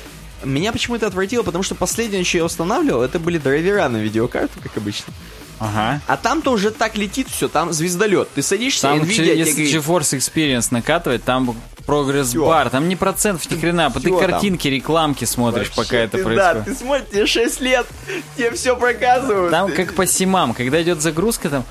Меня 0.42 0.72
почему-то 0.72 1.06
отвратило, 1.06 1.44
потому 1.44 1.62
что 1.62 1.76
последнее, 1.76 2.24
что 2.24 2.38
я 2.38 2.44
устанавливал, 2.44 3.02
это 3.02 3.20
были 3.20 3.38
драйвера 3.38 3.88
на 3.88 3.98
видеокарту, 3.98 4.58
как 4.60 4.76
обычно. 4.76 5.14
Ага. 5.60 6.00
А 6.06 6.16
там-то 6.16 6.50
уже 6.52 6.70
так 6.70 6.96
летит 6.96 7.28
все, 7.28 7.48
там 7.48 7.72
звездолет. 7.72 8.28
Ты 8.34 8.42
садишься, 8.42 8.82
Там, 8.82 9.00
Nvidia 9.00 9.08
че- 9.08 9.14
тебе 9.24 9.38
если 9.38 9.52
говорит, 9.64 9.74
GeForce 9.74 10.18
Experience 10.18 10.68
накатывать, 10.70 11.24
там 11.24 11.56
прогресс 11.86 12.34
бар, 12.34 12.68
там 12.70 12.88
не 12.88 12.96
процентов, 12.96 13.50
ни 13.50 13.58
хрена, 13.58 13.90
ты 13.90 14.00
Всё 14.00 14.18
там. 14.18 14.30
картинки, 14.30 14.68
рекламки 14.68 15.24
смотришь, 15.24 15.68
вообще, 15.74 15.82
пока 15.90 15.96
это 15.96 16.18
ты, 16.18 16.24
происходит. 16.24 16.58
Да, 16.58 16.62
ты 16.64 16.74
смотришь, 16.74 17.06
тебе 17.10 17.26
6 17.26 17.60
лет, 17.60 17.86
тебе 18.36 18.50
все 18.52 18.76
проказывают. 18.76 19.50
Там 19.50 19.72
как 19.72 19.94
по 19.94 20.06
симам, 20.06 20.52
когда 20.54 20.82
идет 20.82 21.00
загрузка, 21.00 21.48
там 21.48 21.64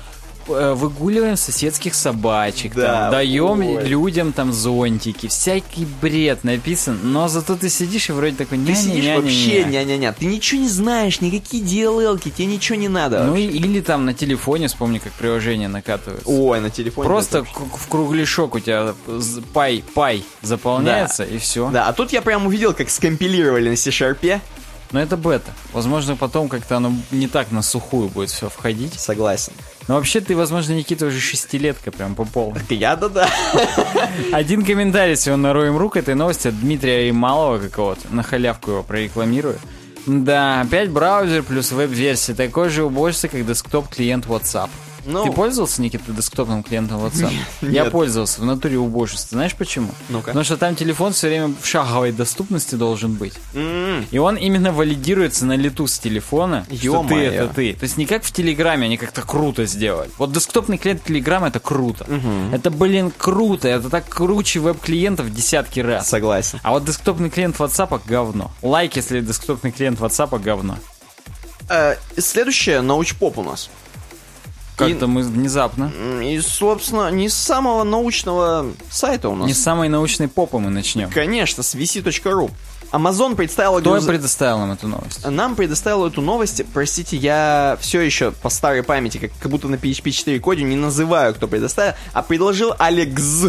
выгуливаем 0.48 1.36
соседских 1.36 1.94
собачек, 1.94 2.74
Да, 2.74 3.02
там, 3.02 3.10
даем 3.12 3.60
ой. 3.60 3.84
людям 3.86 4.32
там 4.32 4.52
зонтики, 4.52 5.28
всякий 5.28 5.86
бред 6.00 6.44
написан, 6.44 6.98
но 7.02 7.28
зато 7.28 7.56
ты 7.56 7.68
сидишь 7.68 8.08
и 8.08 8.12
вроде 8.12 8.36
такой, 8.36 8.58
Ты 8.58 8.74
сидишь 8.74 9.04
ня-ня-ня-ня-ня. 9.04 9.20
вообще, 9.20 9.64
ня-ня-ня, 9.64 10.12
ты 10.12 10.26
ничего 10.26 10.62
не 10.62 10.68
знаешь, 10.68 11.20
никакие 11.20 11.62
DLL-ки, 11.62 12.30
тебе 12.30 12.46
ничего 12.46 12.78
не 12.78 12.88
надо. 12.88 13.22
Ну 13.24 13.30
вообще. 13.32 13.46
или 13.46 13.80
там 13.80 14.04
на 14.04 14.14
телефоне, 14.14 14.68
вспомни, 14.68 14.98
как 14.98 15.12
приложение 15.12 15.68
накатывается. 15.68 16.28
Ой, 16.28 16.60
на 16.60 16.70
телефоне. 16.70 17.06
Просто 17.08 17.44
в 17.44 17.88
кругляшок 17.88 18.54
у 18.54 18.60
тебя 18.60 18.94
пай, 19.52 19.84
пай 19.94 20.24
заполняется, 20.42 21.24
и 21.24 21.38
все. 21.38 21.70
Да, 21.70 21.86
а 21.88 21.92
тут 21.92 22.12
я 22.12 22.22
прям 22.22 22.46
увидел, 22.46 22.72
как 22.74 22.90
скомпилировали 22.90 23.70
на 23.70 23.76
C-Sharp. 23.76 24.40
Но 24.90 25.00
это 25.00 25.18
бета. 25.18 25.52
Возможно, 25.74 26.16
потом 26.16 26.48
как-то 26.48 26.78
оно 26.78 26.92
не 27.10 27.28
так 27.28 27.50
на 27.52 27.60
сухую 27.60 28.08
будет 28.08 28.30
все 28.30 28.48
входить. 28.48 28.98
Согласен. 28.98 29.52
Но 29.88 29.94
вообще 29.94 30.20
ты, 30.20 30.36
возможно, 30.36 30.74
Никита 30.74 31.06
уже 31.06 31.18
шестилетка 31.18 31.90
прям 31.90 32.14
по 32.14 32.26
полной. 32.26 32.60
Я 32.68 32.94
да-да. 32.94 33.28
Один 34.32 34.64
комментарий 34.64 35.14
всего 35.14 35.36
на 35.36 35.54
Роем.ру 35.54 35.88
к 35.88 35.96
этой 35.96 36.14
новости 36.14 36.48
от 36.48 36.60
Дмитрия 36.60 37.08
Ямалова 37.08 37.58
какого-то. 37.58 38.02
На 38.10 38.22
халявку 38.22 38.70
его 38.70 38.82
прорекламирую. 38.82 39.58
Да, 40.06 40.60
опять 40.60 40.90
браузер 40.90 41.42
плюс 41.42 41.72
веб-версия. 41.72 42.34
Такой 42.34 42.68
же 42.68 42.84
убожество, 42.84 43.28
как 43.28 43.46
десктоп-клиент 43.46 44.26
WhatsApp. 44.26 44.68
Ну. 45.10 45.24
Ты 45.24 45.32
пользовался, 45.32 45.80
Никита, 45.80 46.12
десктопным 46.12 46.62
клиентом 46.62 46.98
WhatsApp? 47.04 47.32
Я 47.62 47.84
нет. 47.84 47.92
пользовался, 47.92 48.42
в 48.42 48.44
натуре 48.44 48.76
убожество. 48.78 49.36
Знаешь 49.36 49.54
почему? 49.54 49.88
Ну-ка. 50.10 50.26
Потому 50.26 50.44
что 50.44 50.56
там 50.58 50.76
телефон 50.76 51.12
все 51.14 51.28
время 51.28 51.54
в 51.60 51.66
шаговой 51.66 52.12
доступности 52.12 52.74
должен 52.74 53.14
быть. 53.14 53.32
М, 53.54 54.06
И 54.10 54.18
он 54.18 54.36
именно 54.36 54.70
валидируется 54.70 55.46
на 55.46 55.56
лету 55.56 55.86
с 55.86 55.98
телефона, 55.98 56.64
что 56.66 56.76
ты 56.76 56.84
Ё-моё. 56.86 57.32
это 57.32 57.54
ты. 57.54 57.72
То 57.72 57.84
есть 57.84 57.96
не 57.96 58.04
как 58.04 58.22
в 58.22 58.30
Телеграме, 58.32 58.84
они 58.84 58.98
как-то 58.98 59.22
круто 59.22 59.64
сделали. 59.64 60.10
Вот 60.18 60.30
десктопный 60.32 60.76
клиент 60.76 61.02
Телеграма 61.04 61.48
это 61.48 61.58
круто. 61.60 62.06
Это, 62.52 62.70
блин, 62.70 63.10
круто. 63.16 63.66
Это 63.68 63.88
так 63.88 64.06
круче 64.08 64.60
веб-клиентов 64.60 65.26
в 65.26 65.34
десятки 65.34 65.80
раз. 65.80 66.08
Согласен. 66.08 66.60
А 66.62 66.72
вот 66.72 66.84
десктопный 66.84 67.30
клиент 67.30 67.56
WhatsApp 67.56 68.00
говно. 68.06 68.50
Лайк, 68.60 68.96
если 68.96 69.20
десктопный 69.22 69.72
клиент 69.72 69.98
WhatsApp 70.00 70.38
говно. 70.42 70.76
Э, 71.70 71.96
Следующее 72.16 72.80
научпоп 72.82 73.38
у 73.38 73.42
нас. 73.42 73.70
Как-то 74.78 75.06
мы 75.06 75.22
внезапно. 75.22 75.92
И, 76.22 76.40
собственно, 76.40 77.10
не 77.10 77.28
с 77.28 77.34
самого 77.34 77.84
научного 77.84 78.66
сайта 78.90 79.28
у 79.28 79.34
нас. 79.34 79.46
Не 79.46 79.54
с 79.54 79.62
самой 79.62 79.88
научной 79.88 80.28
попы 80.28 80.58
мы 80.58 80.70
начнем. 80.70 81.10
Конечно, 81.10 81.62
с 81.62 81.74
vc.ru. 81.74 82.50
Amazon 82.92 83.34
представила... 83.34 83.80
Кто 83.80 83.96
груз- 83.96 84.06
предоставил 84.06 84.58
нам 84.60 84.72
эту 84.72 84.88
новость? 84.88 85.26
Нам 85.28 85.56
предоставил 85.56 86.06
эту 86.06 86.22
новость. 86.22 86.62
Простите, 86.72 87.16
я 87.16 87.76
все 87.80 88.00
еще 88.00 88.30
по 88.30 88.48
старой 88.48 88.82
памяти, 88.82 89.18
как, 89.18 89.30
как 89.40 89.50
будто 89.50 89.68
на 89.68 89.74
PHP 89.74 90.10
4 90.10 90.40
коде, 90.40 90.62
не 90.62 90.76
называю, 90.76 91.34
кто 91.34 91.48
предоставил, 91.48 91.94
а 92.14 92.22
предложил 92.22 92.74
Алекс. 92.78 93.46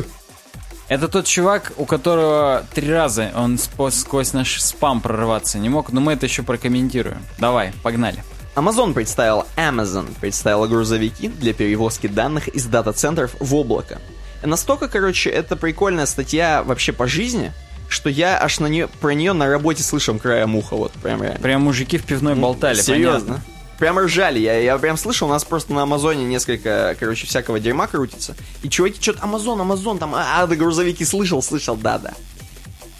Это 0.89 1.07
тот 1.07 1.25
чувак, 1.25 1.71
у 1.77 1.85
которого 1.85 2.65
три 2.73 2.91
раза 2.91 3.31
он 3.35 3.59
сквозь 3.59 4.33
наш 4.33 4.59
спам 4.61 4.99
прорваться 5.01 5.59
не 5.59 5.69
мог, 5.69 5.91
но 5.91 6.01
мы 6.01 6.13
это 6.13 6.25
еще 6.25 6.41
прокомментируем. 6.41 7.23
Давай, 7.37 7.71
погнали. 7.83 8.23
Amazon 8.55 8.93
представила 8.93 9.45
Amazon, 9.55 10.13
представила 10.19 10.67
грузовики 10.67 11.27
для 11.27 11.53
перевозки 11.53 12.07
данных 12.07 12.47
из 12.49 12.65
дата-центров 12.65 13.35
в 13.39 13.55
облако. 13.55 13.99
Настолько, 14.43 14.87
короче, 14.87 15.29
это 15.29 15.55
прикольная 15.55 16.05
статья 16.05 16.63
вообще 16.63 16.93
по 16.93 17.07
жизни, 17.07 17.51
что 17.89 18.09
я 18.09 18.41
аж 18.41 18.59
на 18.59 18.67
нее, 18.67 18.87
про 18.87 19.13
нее 19.13 19.33
на 19.33 19.47
работе 19.47 19.83
слышал 19.83 20.17
краем 20.17 20.55
уха, 20.55 20.75
вот 20.75 20.91
прям 20.93 21.21
реально. 21.21 21.39
Прям 21.39 21.61
мужики 21.63 21.97
в 21.97 22.05
пивной 22.05 22.35
болтали, 22.35 22.79
Серьезно. 22.81 23.19
понятно. 23.19 23.43
Прям 23.79 23.97
ржали. 23.97 24.39
Я, 24.39 24.57
я 24.59 24.77
прям 24.77 24.97
слышал, 24.97 25.29
у 25.29 25.31
нас 25.31 25.45
просто 25.45 25.73
на 25.73 25.83
Амазоне 25.83 26.25
несколько, 26.25 26.97
короче, 26.99 27.25
всякого 27.25 27.61
дерьма 27.61 27.87
крутится. 27.87 28.35
И 28.61 28.69
чуваки 28.69 29.01
что-то 29.01 29.23
Амазон, 29.23 29.61
Амазон, 29.61 29.99
там, 29.99 30.13
а, 30.15 30.41
а, 30.41 30.47
да 30.47 30.55
грузовики 30.55 31.05
слышал, 31.05 31.41
слышал, 31.41 31.77
да-да. 31.77 32.13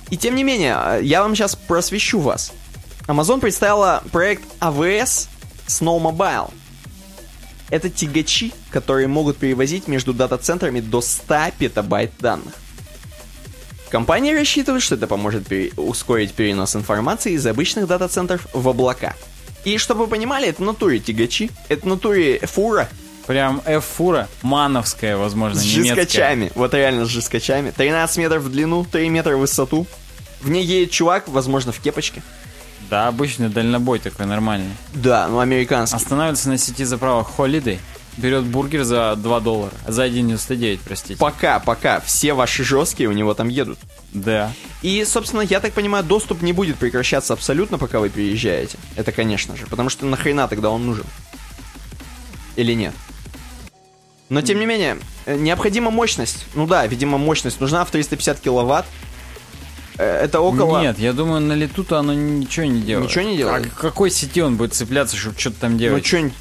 И 0.10 0.18
тем 0.18 0.36
не 0.36 0.44
менее, 0.44 1.00
я 1.02 1.22
вам 1.22 1.36
сейчас 1.36 1.56
просвещу 1.56 2.20
вас. 2.20 2.54
Amazon 3.08 3.42
представила 3.42 4.04
проект 4.12 4.44
AWS 4.62 5.28
Snowmobile. 5.70 6.52
Это 7.70 7.90
тягачи, 7.90 8.52
которые 8.72 9.08
могут 9.08 9.38
перевозить 9.38 9.88
между 9.88 10.14
дата-центрами 10.14 10.80
до 10.82 11.02
100 11.02 11.52
петабайт 11.60 12.12
данных. 12.20 12.54
Компания 13.90 14.34
рассчитывает, 14.36 14.84
что 14.84 14.96
это 14.96 15.08
поможет 15.08 15.48
пере- 15.48 15.72
ускорить 15.78 16.34
перенос 16.34 16.76
информации 16.76 17.34
из 17.34 17.46
обычных 17.46 17.88
дата-центров 17.88 18.48
в 18.54 18.68
облака. 18.68 19.16
И 19.66 19.78
чтобы 19.78 20.02
вы 20.02 20.08
понимали, 20.08 20.48
это 20.48 20.64
натуре 20.64 21.00
тягачи, 21.00 21.52
это 21.70 21.88
натуре 21.88 22.40
фура 22.40 22.90
Прям 23.28 23.62
F-фура, 23.64 24.28
мановская, 24.42 25.16
возможно, 25.16 25.60
с 25.60 25.64
немецкая. 25.64 25.96
жескачами. 26.02 26.52
Вот 26.56 26.74
реально 26.74 27.06
с 27.06 27.10
жескачами. 27.10 27.70
13 27.70 28.18
метров 28.18 28.42
в 28.42 28.52
длину, 28.52 28.84
3 28.92 29.08
метра 29.10 29.38
в 29.38 29.42
высоту. 29.42 29.86
В 30.42 30.50
ней 30.50 30.66
едет 30.66 30.90
чувак, 30.90 31.28
возможно, 31.28 31.72
в 31.72 31.80
кепочке. 31.80 32.24
Да, 32.90 33.08
обычный 33.08 33.50
дальнобой 33.50 34.00
такой 34.00 34.26
нормальный. 34.26 34.72
Да, 34.94 35.28
ну 35.28 35.40
американский. 35.40 35.96
Останавливается 35.96 36.50
на 36.50 36.58
сети 36.58 36.84
заправок 36.84 37.28
Holiday, 37.38 37.80
берет 38.18 38.46
бургер 38.46 38.84
за 38.84 39.16
2 39.16 39.40
доллара, 39.42 39.74
за 39.88 40.08
1,99, 40.08 40.80
простите. 40.84 41.20
Пока, 41.20 41.60
пока, 41.60 42.00
все 42.00 42.34
ваши 42.34 42.64
жесткие 42.64 43.10
у 43.10 43.12
него 43.12 43.34
там 43.34 43.48
едут. 43.48 43.78
Да. 44.12 44.52
И, 44.82 45.04
собственно, 45.06 45.42
я 45.42 45.60
так 45.60 45.74
понимаю, 45.74 46.04
доступ 46.04 46.42
не 46.42 46.52
будет 46.52 46.78
прекращаться 46.78 47.34
абсолютно, 47.34 47.78
пока 47.78 48.00
вы 48.00 48.10
переезжаете. 48.10 48.78
Это, 48.96 49.12
конечно 49.12 49.56
же. 49.56 49.68
Потому 49.68 49.90
что 49.90 50.06
нахрена 50.06 50.48
тогда 50.48 50.72
он 50.72 50.86
нужен? 50.86 51.06
Или 52.56 52.74
нет? 52.74 52.94
Но, 54.30 54.42
тем 54.42 54.60
не 54.60 54.66
менее, 54.66 54.98
э, 55.26 55.36
необходима 55.38 55.90
мощность. 55.92 56.46
Ну 56.54 56.68
да, 56.68 56.86
видимо, 56.86 57.18
мощность 57.18 57.60
нужна 57.60 57.84
в 57.84 57.92
350 57.92 58.40
киловатт. 58.40 58.86
Э, 60.00 60.24
Это 60.24 60.40
около... 60.40 60.82
Нет, 60.82 60.98
я 60.98 61.12
думаю, 61.14 61.42
на 61.42 61.54
лету-то 61.54 62.00
оно 62.00 62.14
ничего 62.14 62.66
не 62.66 62.82
делает. 62.82 63.10
Ничего 63.10 63.26
не 63.26 63.38
делает? 63.38 63.66
А 63.66 63.70
к 63.70 63.76
какой 63.80 64.10
сети 64.10 64.42
он 64.42 64.56
будет 64.56 64.74
цепляться, 64.74 65.18
чтобы 65.18 65.38
что-то 65.38 65.58
там 65.60 65.74
Ну, 65.74 65.78
делать? 65.80 66.06
что-нибудь... 66.06 66.34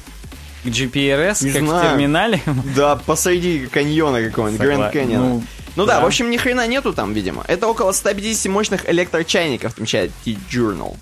К 0.63 0.67
GPRS, 0.67 1.45
Не 1.45 1.51
как 1.51 1.61
в 1.61 1.65
знаю. 1.67 1.89
терминале? 1.91 2.41
Да, 2.75 2.95
посреди 2.97 3.67
каньона 3.67 4.21
какого-нибудь, 4.23 4.61
Гранд 4.65 4.91
Каньона. 4.93 5.25
ну, 5.29 5.43
Ну, 5.77 5.85
да, 5.85 5.95
да. 5.97 6.01
в 6.01 6.05
общем, 6.05 6.29
ни 6.31 6.37
хрена 6.37 6.67
нету 6.67 6.91
там, 6.93 7.13
видимо. 7.13 7.43
Это 7.47 7.67
около 7.67 7.91
150 7.93 8.51
мощных 8.51 8.89
электрочайников, 8.89 9.71
отмечает 9.73 10.11
T-Journal. 10.25 10.97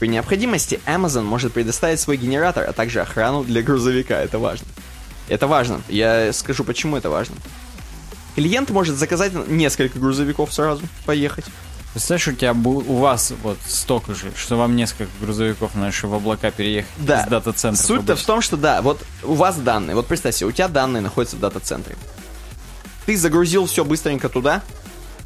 При 0.00 0.08
необходимости 0.08 0.80
Amazon 0.86 1.22
может 1.22 1.52
предоставить 1.52 2.00
свой 2.00 2.16
генератор, 2.16 2.64
а 2.68 2.72
также 2.72 3.00
охрану 3.00 3.44
для 3.44 3.62
грузовика. 3.62 4.20
Это 4.20 4.38
важно. 4.40 4.66
Это 5.28 5.46
важно. 5.46 5.80
Я 5.88 6.32
скажу, 6.32 6.64
почему 6.64 6.96
это 6.96 7.08
важно. 7.10 7.36
Клиент 8.34 8.70
может 8.70 8.96
заказать 8.96 9.32
несколько 9.48 9.98
грузовиков 9.98 10.52
сразу, 10.54 10.82
поехать. 11.06 11.44
Представляешь, 11.92 12.28
у 12.28 12.32
тебя 12.32 12.50
бу- 12.52 12.84
у 12.86 12.96
вас 12.96 13.32
вот 13.42 13.58
столько 13.66 14.14
же, 14.14 14.30
что 14.36 14.56
вам 14.56 14.76
несколько 14.76 15.10
грузовиков 15.20 15.74
надо, 15.74 15.92
в 16.06 16.14
облака 16.14 16.50
переехать 16.50 16.90
Да. 16.98 17.22
из 17.22 17.28
дата-центров. 17.28 17.84
Суть-то 17.84 18.14
в 18.16 18.22
том, 18.22 18.40
что 18.42 18.56
да, 18.56 18.82
вот 18.82 19.02
у 19.24 19.34
вас 19.34 19.56
данные, 19.56 19.94
вот 19.96 20.06
представь 20.06 20.34
себе, 20.36 20.48
у 20.48 20.52
тебя 20.52 20.68
данные 20.68 21.00
находятся 21.00 21.36
в 21.36 21.40
дата-центре. 21.40 21.96
Ты 23.06 23.16
загрузил 23.16 23.66
все 23.66 23.84
быстренько 23.84 24.28
туда, 24.28 24.62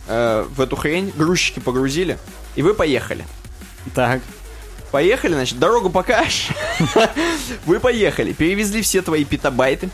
э, 0.07 0.47
в 0.55 0.61
эту 0.61 0.77
хрень, 0.77 1.13
грузчики 1.17 1.59
погрузили, 1.61 2.17
и 2.55 2.63
вы 2.63 2.75
поехали. 2.75 3.27
Так. 3.95 4.23
Поехали, 4.93 5.33
значит, 5.33 5.59
дорогу 5.59 5.89
покажешь. 5.89 6.49
Вы 7.65 7.81
поехали, 7.81 8.35
перевезли 8.35 8.83
все 8.83 9.01
твои 9.01 9.25
петабайты. 9.25 9.89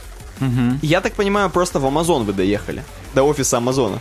Я 0.82 1.00
так 1.00 1.12
понимаю, 1.14 1.50
просто 1.50 1.78
в 1.78 1.86
Амазон 1.86 2.24
вы 2.24 2.32
доехали. 2.32 2.82
До 3.14 3.22
офиса 3.22 3.58
Амазона. 3.58 4.00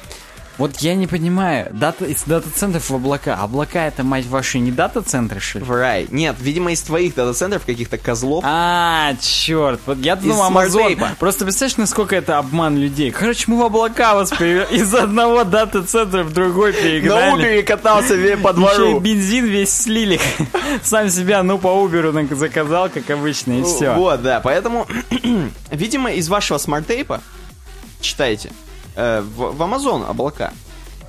Вот 0.58 0.78
я 0.80 0.96
не 0.96 1.06
понимаю, 1.06 1.68
дата, 1.72 2.06
из 2.06 2.24
дата-центров 2.24 2.90
в 2.90 2.96
облака. 2.96 3.36
Облака 3.36 3.86
это, 3.86 4.04
мать 4.04 4.26
вашу, 4.26 4.58
не 4.58 4.72
дата-центры, 4.72 5.40
что 5.40 5.60
ли? 5.60 5.66
В 5.66 5.72
рай. 5.72 6.08
Нет, 6.10 6.36
видимо, 6.40 6.72
из 6.72 6.82
твоих 6.82 7.14
дата-центров 7.14 7.64
каких-то 7.64 8.00
козлов. 8.00 8.44
А, 8.48 9.14
черт, 9.22 9.80
вот 9.86 10.00
я 10.00 10.16
думал 10.16 10.44
Амазон. 10.44 10.98
Просто 11.20 11.46
представляешь, 11.46 11.78
насколько 11.78 12.16
это 12.16 12.40
обман 12.40 12.76
людей. 12.78 13.12
Короче, 13.12 13.44
мы 13.48 13.58
в 13.60 13.64
облака 13.66 14.16
вас. 14.16 14.32
Из 14.42 14.94
одного 14.96 15.44
дата-центра 15.44 16.24
в 16.24 16.34
другой 16.34 16.74
На 16.74 16.78
перегнали. 16.82 17.36
Убере 17.36 17.64
катался 17.64 18.16
по 18.16 18.18
Еще 18.18 18.38
и 18.50 18.54
двору. 18.54 19.00
бензин 19.00 19.46
весь 19.46 19.72
слили. 19.72 20.20
Сам 20.84 21.10
себя, 21.10 21.44
ну, 21.44 21.60
по 21.60 21.68
Уберу 21.68 22.12
на- 22.12 22.26
заказал, 22.36 22.90
как 22.90 23.08
обычно, 23.12 23.60
и 23.60 23.64
все. 23.64 23.94
Вот, 23.94 24.24
да, 24.24 24.40
поэтому, 24.40 24.88
видимо, 25.72 26.12
из 26.14 26.28
вашего 26.30 26.58
SmartApe 26.58 27.09
а, 27.09 27.22
читайте, 28.02 28.50
э, 28.98 29.22
в, 29.22 29.56
в 29.56 29.62
Amazon 29.62 30.06
облака. 30.06 30.54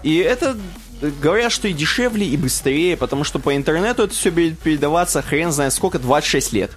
И 0.05 0.17
это, 0.19 0.57
говорят, 1.01 1.51
что 1.51 1.67
и 1.67 1.73
дешевле, 1.73 2.27
и 2.27 2.37
быстрее, 2.37 2.97
потому 2.97 3.25
что 3.25 3.41
по 3.41 3.57
интернету 3.57 4.05
это 4.05 4.15
все 4.15 4.31
будет 4.31 4.59
передаваться 4.59 5.23
хрен 5.23 5.51
знает 5.51 5.73
сколько, 5.73 5.99
26 5.99 6.53
лет. 6.53 6.71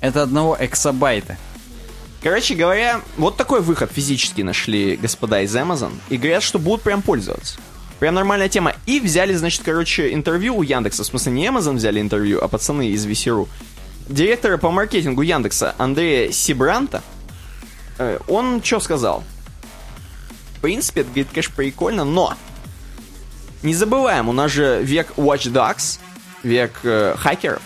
Это 0.00 0.22
одного 0.22 0.56
эксабайта. 0.58 1.36
Короче 2.22 2.54
говоря, 2.54 3.02
вот 3.16 3.36
такой 3.36 3.60
выход 3.60 3.92
физически 3.92 4.40
нашли 4.40 4.96
господа 4.96 5.42
из 5.42 5.54
Amazon, 5.54 5.92
и 6.08 6.16
говорят, 6.16 6.42
что 6.42 6.58
будут 6.58 6.82
прям 6.82 7.02
пользоваться. 7.02 7.58
Прям 8.00 8.14
нормальная 8.14 8.48
тема. 8.48 8.74
И 8.86 8.98
взяли, 8.98 9.34
значит, 9.34 9.62
короче, 9.64 10.12
интервью 10.12 10.56
у 10.56 10.62
Яндекса. 10.62 11.04
В 11.04 11.06
смысле, 11.06 11.32
не 11.32 11.46
Amazon 11.46 11.74
взяли 11.74 12.00
интервью, 12.00 12.42
а 12.42 12.48
пацаны 12.48 12.88
из 12.88 13.06
VC.ru. 13.06 13.48
Директора 14.08 14.58
по 14.58 14.70
маркетингу 14.70 15.22
Яндекса 15.22 15.74
Андрея 15.78 16.32
Сибранта, 16.32 17.02
э, 17.98 18.18
он 18.26 18.62
что 18.62 18.80
сказал? 18.80 19.22
В 20.64 20.66
принципе, 20.66 21.02
это, 21.02 21.10
говорит, 21.10 21.28
конечно, 21.28 21.54
прикольно, 21.54 22.04
но 22.04 22.32
не 23.62 23.74
забываем, 23.74 24.30
у 24.30 24.32
нас 24.32 24.50
же 24.50 24.82
век 24.82 25.08
Watch 25.18 25.52
Dogs, 25.52 25.98
век 26.42 26.80
э, 26.84 27.14
хакеров, 27.18 27.60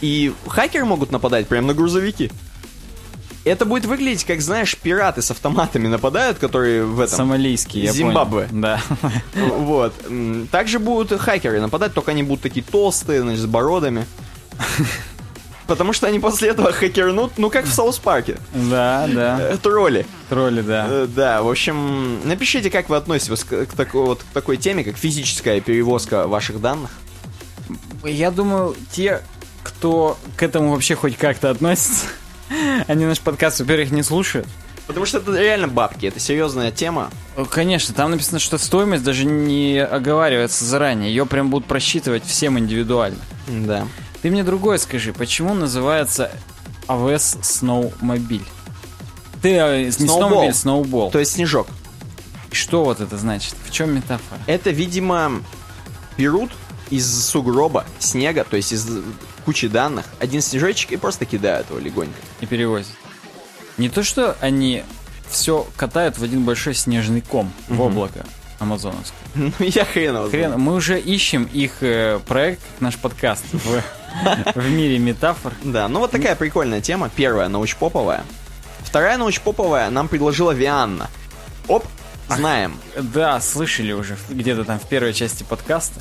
и 0.00 0.34
хакеры 0.48 0.84
могут 0.86 1.12
нападать 1.12 1.46
прямо 1.46 1.68
на 1.68 1.74
грузовики. 1.74 2.32
Это 3.44 3.64
будет 3.64 3.84
выглядеть, 3.84 4.24
как, 4.24 4.40
знаешь, 4.40 4.76
пираты 4.76 5.22
с 5.22 5.30
автоматами 5.30 5.86
нападают, 5.86 6.38
которые 6.38 6.84
в 6.84 6.98
этом... 6.98 7.16
Сомалийский, 7.16 7.82
я 7.82 7.92
Зимбабве. 7.92 8.48
понял. 8.48 8.60
Да. 8.60 8.80
Вот. 9.34 9.94
Также 10.50 10.80
будут 10.80 11.20
хакеры 11.20 11.60
нападать, 11.60 11.94
только 11.94 12.10
они 12.10 12.24
будут 12.24 12.42
такие 12.42 12.66
толстые, 12.68 13.20
значит, 13.20 13.42
с 13.42 13.46
бородами. 13.46 14.04
Потому 15.66 15.92
что 15.92 16.06
они 16.06 16.20
после 16.20 16.50
этого 16.50 16.72
хакернут, 16.72 17.32
ну, 17.38 17.50
как 17.50 17.64
в 17.64 17.72
Саус 17.72 17.98
Парке. 17.98 18.36
Да, 18.54 19.08
да. 19.12 19.38
Э, 19.40 19.56
Тролли. 19.60 20.06
Тролли, 20.28 20.60
да. 20.60 20.86
Э, 20.88 21.06
Да, 21.12 21.42
в 21.42 21.48
общем, 21.48 22.20
напишите, 22.26 22.70
как 22.70 22.88
вы 22.88 22.96
относитесь 22.96 23.42
к, 23.42 23.66
такой, 23.76 24.02
вот, 24.06 24.20
к 24.22 24.32
такой 24.32 24.56
теме, 24.58 24.84
как 24.84 24.96
физическая 24.96 25.60
перевозка 25.60 26.28
ваших 26.28 26.60
данных. 26.60 26.90
Я 28.04 28.30
думаю, 28.30 28.76
те, 28.92 29.22
кто 29.64 30.16
к 30.36 30.42
этому 30.42 30.70
вообще 30.72 30.94
хоть 30.94 31.16
как-то 31.16 31.50
относится, 31.50 32.06
они 32.86 33.04
наш 33.04 33.18
подкаст, 33.20 33.58
во-первых, 33.60 33.90
не 33.90 34.04
слушают. 34.04 34.46
Потому 34.86 35.04
что 35.04 35.18
это 35.18 35.32
реально 35.36 35.66
бабки, 35.66 36.06
это 36.06 36.20
серьезная 36.20 36.70
тема. 36.70 37.10
Ну, 37.36 37.44
Конечно, 37.44 37.92
там 37.92 38.12
написано, 38.12 38.38
что 38.38 38.56
стоимость 38.56 39.02
даже 39.02 39.24
не 39.24 39.78
оговаривается 39.84 40.64
заранее. 40.64 41.10
Ее 41.10 41.26
прям 41.26 41.50
будут 41.50 41.66
просчитывать 41.66 42.24
всем 42.24 42.56
индивидуально. 42.56 43.18
Да. 43.48 43.88
Ты 44.22 44.30
мне 44.30 44.44
другое 44.44 44.78
скажи, 44.78 45.12
почему 45.12 45.54
называется 45.54 46.30
AWS 46.88 47.40
Snowmobile? 47.42 48.46
Ты 49.42 49.50
э, 49.50 49.84
не 49.84 49.90
Snowball. 49.90 51.10
То 51.10 51.18
есть 51.18 51.32
снежок. 51.32 51.68
Что 52.50 52.84
вот 52.84 53.00
это 53.00 53.16
значит? 53.18 53.54
В 53.64 53.70
чем 53.70 53.94
метафора? 53.94 54.40
Это, 54.46 54.70
видимо, 54.70 55.42
берут 56.16 56.52
из 56.90 57.24
сугроба 57.26 57.84
снега, 57.98 58.44
то 58.44 58.56
есть 58.56 58.72
из 58.72 58.88
кучи 59.44 59.68
данных, 59.68 60.06
один 60.18 60.40
снежочек 60.40 60.92
и 60.92 60.96
просто 60.96 61.26
кидают 61.26 61.68
его 61.70 61.78
легонько. 61.78 62.18
И 62.40 62.46
перевозят. 62.46 62.92
Не 63.76 63.88
то, 63.88 64.02
что 64.02 64.36
они 64.40 64.84
все 65.28 65.66
катают 65.76 66.18
в 66.18 66.24
один 66.24 66.44
большой 66.44 66.74
снежный 66.74 67.20
ком 67.20 67.52
в 67.68 67.80
облако 67.80 68.24
амазоновское. 68.58 69.25
Ну, 69.36 69.52
я 69.58 69.84
хрен 69.84 70.16
его. 70.16 70.28
Хрен, 70.28 70.58
мы 70.58 70.74
уже 70.74 70.98
ищем 71.00 71.48
их 71.52 71.82
э, 71.82 72.18
проект, 72.26 72.60
наш 72.80 72.96
подкаст 72.96 73.44
в, 73.52 73.82
в 74.54 74.70
мире 74.70 74.98
метафор. 74.98 75.52
Да, 75.62 75.88
ну 75.88 76.00
вот 76.00 76.10
такая 76.10 76.34
прикольная 76.36 76.80
тема. 76.80 77.10
Первая 77.14 77.48
научпоповая. 77.48 78.24
Вторая 78.80 79.18
научпоповая 79.18 79.90
нам 79.90 80.08
предложила 80.08 80.52
Вианна. 80.52 81.10
Оп, 81.68 81.84
знаем. 82.28 82.78
Да, 82.98 83.40
слышали 83.40 83.92
уже 83.92 84.16
где-то 84.28 84.64
там 84.64 84.78
в 84.78 84.88
первой 84.88 85.12
части 85.12 85.42
подкаста. 85.42 86.00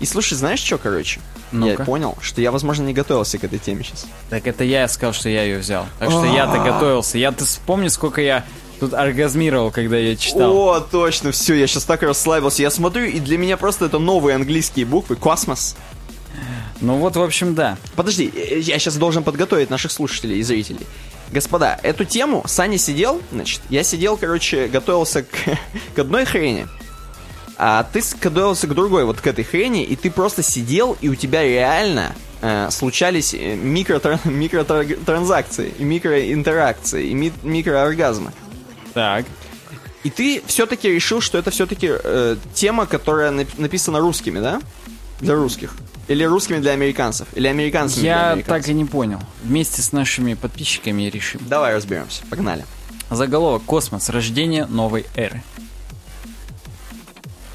И 0.00 0.06
слушай, 0.06 0.34
знаешь 0.34 0.60
что, 0.60 0.78
короче? 0.78 1.20
Я 1.50 1.58
Ну-ка. 1.58 1.84
понял, 1.84 2.16
что 2.20 2.42
я, 2.42 2.52
возможно, 2.52 2.84
не 2.84 2.92
готовился 2.92 3.38
к 3.38 3.44
этой 3.44 3.58
теме 3.58 3.82
сейчас. 3.82 4.06
Так 4.28 4.46
это 4.46 4.64
я 4.64 4.86
сказал, 4.86 5.14
что 5.14 5.30
я 5.30 5.42
ее 5.44 5.58
взял. 5.58 5.86
Так 5.98 6.10
что 6.10 6.24
я-то 6.26 6.58
готовился. 6.62 7.16
Я 7.16 7.32
ты 7.32 7.44
вспомни, 7.44 7.88
сколько 7.88 8.20
я 8.20 8.44
тут 8.78 8.94
оргазмировал, 8.94 9.70
когда 9.70 9.96
я 9.96 10.16
читал. 10.16 10.56
О, 10.56 10.80
точно, 10.80 11.32
все, 11.32 11.54
я 11.54 11.66
сейчас 11.66 11.84
так 11.84 12.02
расслабился. 12.02 12.62
Я 12.62 12.70
смотрю, 12.70 13.04
и 13.04 13.20
для 13.20 13.38
меня 13.38 13.56
просто 13.56 13.86
это 13.86 13.98
новые 13.98 14.36
английские 14.36 14.86
буквы. 14.86 15.16
Космос. 15.16 15.76
Ну 16.80 16.96
вот, 16.98 17.16
в 17.16 17.22
общем, 17.22 17.54
да. 17.54 17.76
Подожди, 17.96 18.32
э, 18.34 18.60
я 18.60 18.78
сейчас 18.78 18.96
должен 18.96 19.24
подготовить 19.24 19.68
наших 19.70 19.90
слушателей 19.90 20.38
и 20.38 20.42
зрителей. 20.42 20.86
Господа, 21.32 21.78
эту 21.82 22.04
тему 22.04 22.42
Саня 22.46 22.78
сидел, 22.78 23.20
значит, 23.32 23.60
я 23.68 23.82
сидел, 23.82 24.16
короче, 24.16 24.68
готовился 24.68 25.22
к, 25.24 25.34
к 25.94 25.98
одной 25.98 26.24
хрени, 26.24 26.66
а 27.56 27.82
ты 27.92 28.00
готовился 28.20 28.66
к 28.68 28.74
другой, 28.74 29.04
вот 29.04 29.20
к 29.20 29.26
этой 29.26 29.44
хрени, 29.44 29.82
и 29.82 29.96
ты 29.96 30.10
просто 30.10 30.42
сидел, 30.42 30.96
и 31.00 31.08
у 31.08 31.16
тебя 31.16 31.42
реально 31.42 32.14
э, 32.40 32.68
случались 32.70 33.34
э, 33.34 33.56
микротра- 33.56 34.20
микротранзакции, 34.24 35.74
и 35.76 35.82
микроинтеракции, 35.82 37.08
и 37.08 37.14
ми- 37.14 37.32
микрооргазмы. 37.42 38.32
Так. 38.94 39.26
И 40.04 40.10
ты 40.10 40.42
все-таки 40.46 40.88
решил, 40.88 41.20
что 41.20 41.38
это 41.38 41.50
все-таки 41.50 41.88
э, 41.90 42.36
тема, 42.54 42.86
которая 42.86 43.30
нап- 43.32 43.60
написана 43.60 43.98
русскими, 44.00 44.38
да? 44.38 44.60
Для 45.20 45.34
русских. 45.34 45.74
Или 46.06 46.24
русскими 46.24 46.58
для 46.58 46.72
американцев. 46.72 47.28
Или 47.34 47.48
американцами 47.48 48.00
для 48.02 48.10
Я 48.10 48.30
американцев. 48.32 48.64
так 48.64 48.68
и 48.70 48.74
не 48.74 48.84
понял. 48.84 49.20
Вместе 49.42 49.82
с 49.82 49.92
нашими 49.92 50.34
подписчиками 50.34 51.02
решим. 51.02 51.40
Давай 51.46 51.74
разберемся. 51.74 52.22
Погнали. 52.30 52.64
Заголовок 53.10 53.64
«Космос. 53.64 54.08
Рождение 54.08 54.66
новой 54.66 55.06
эры». 55.14 55.42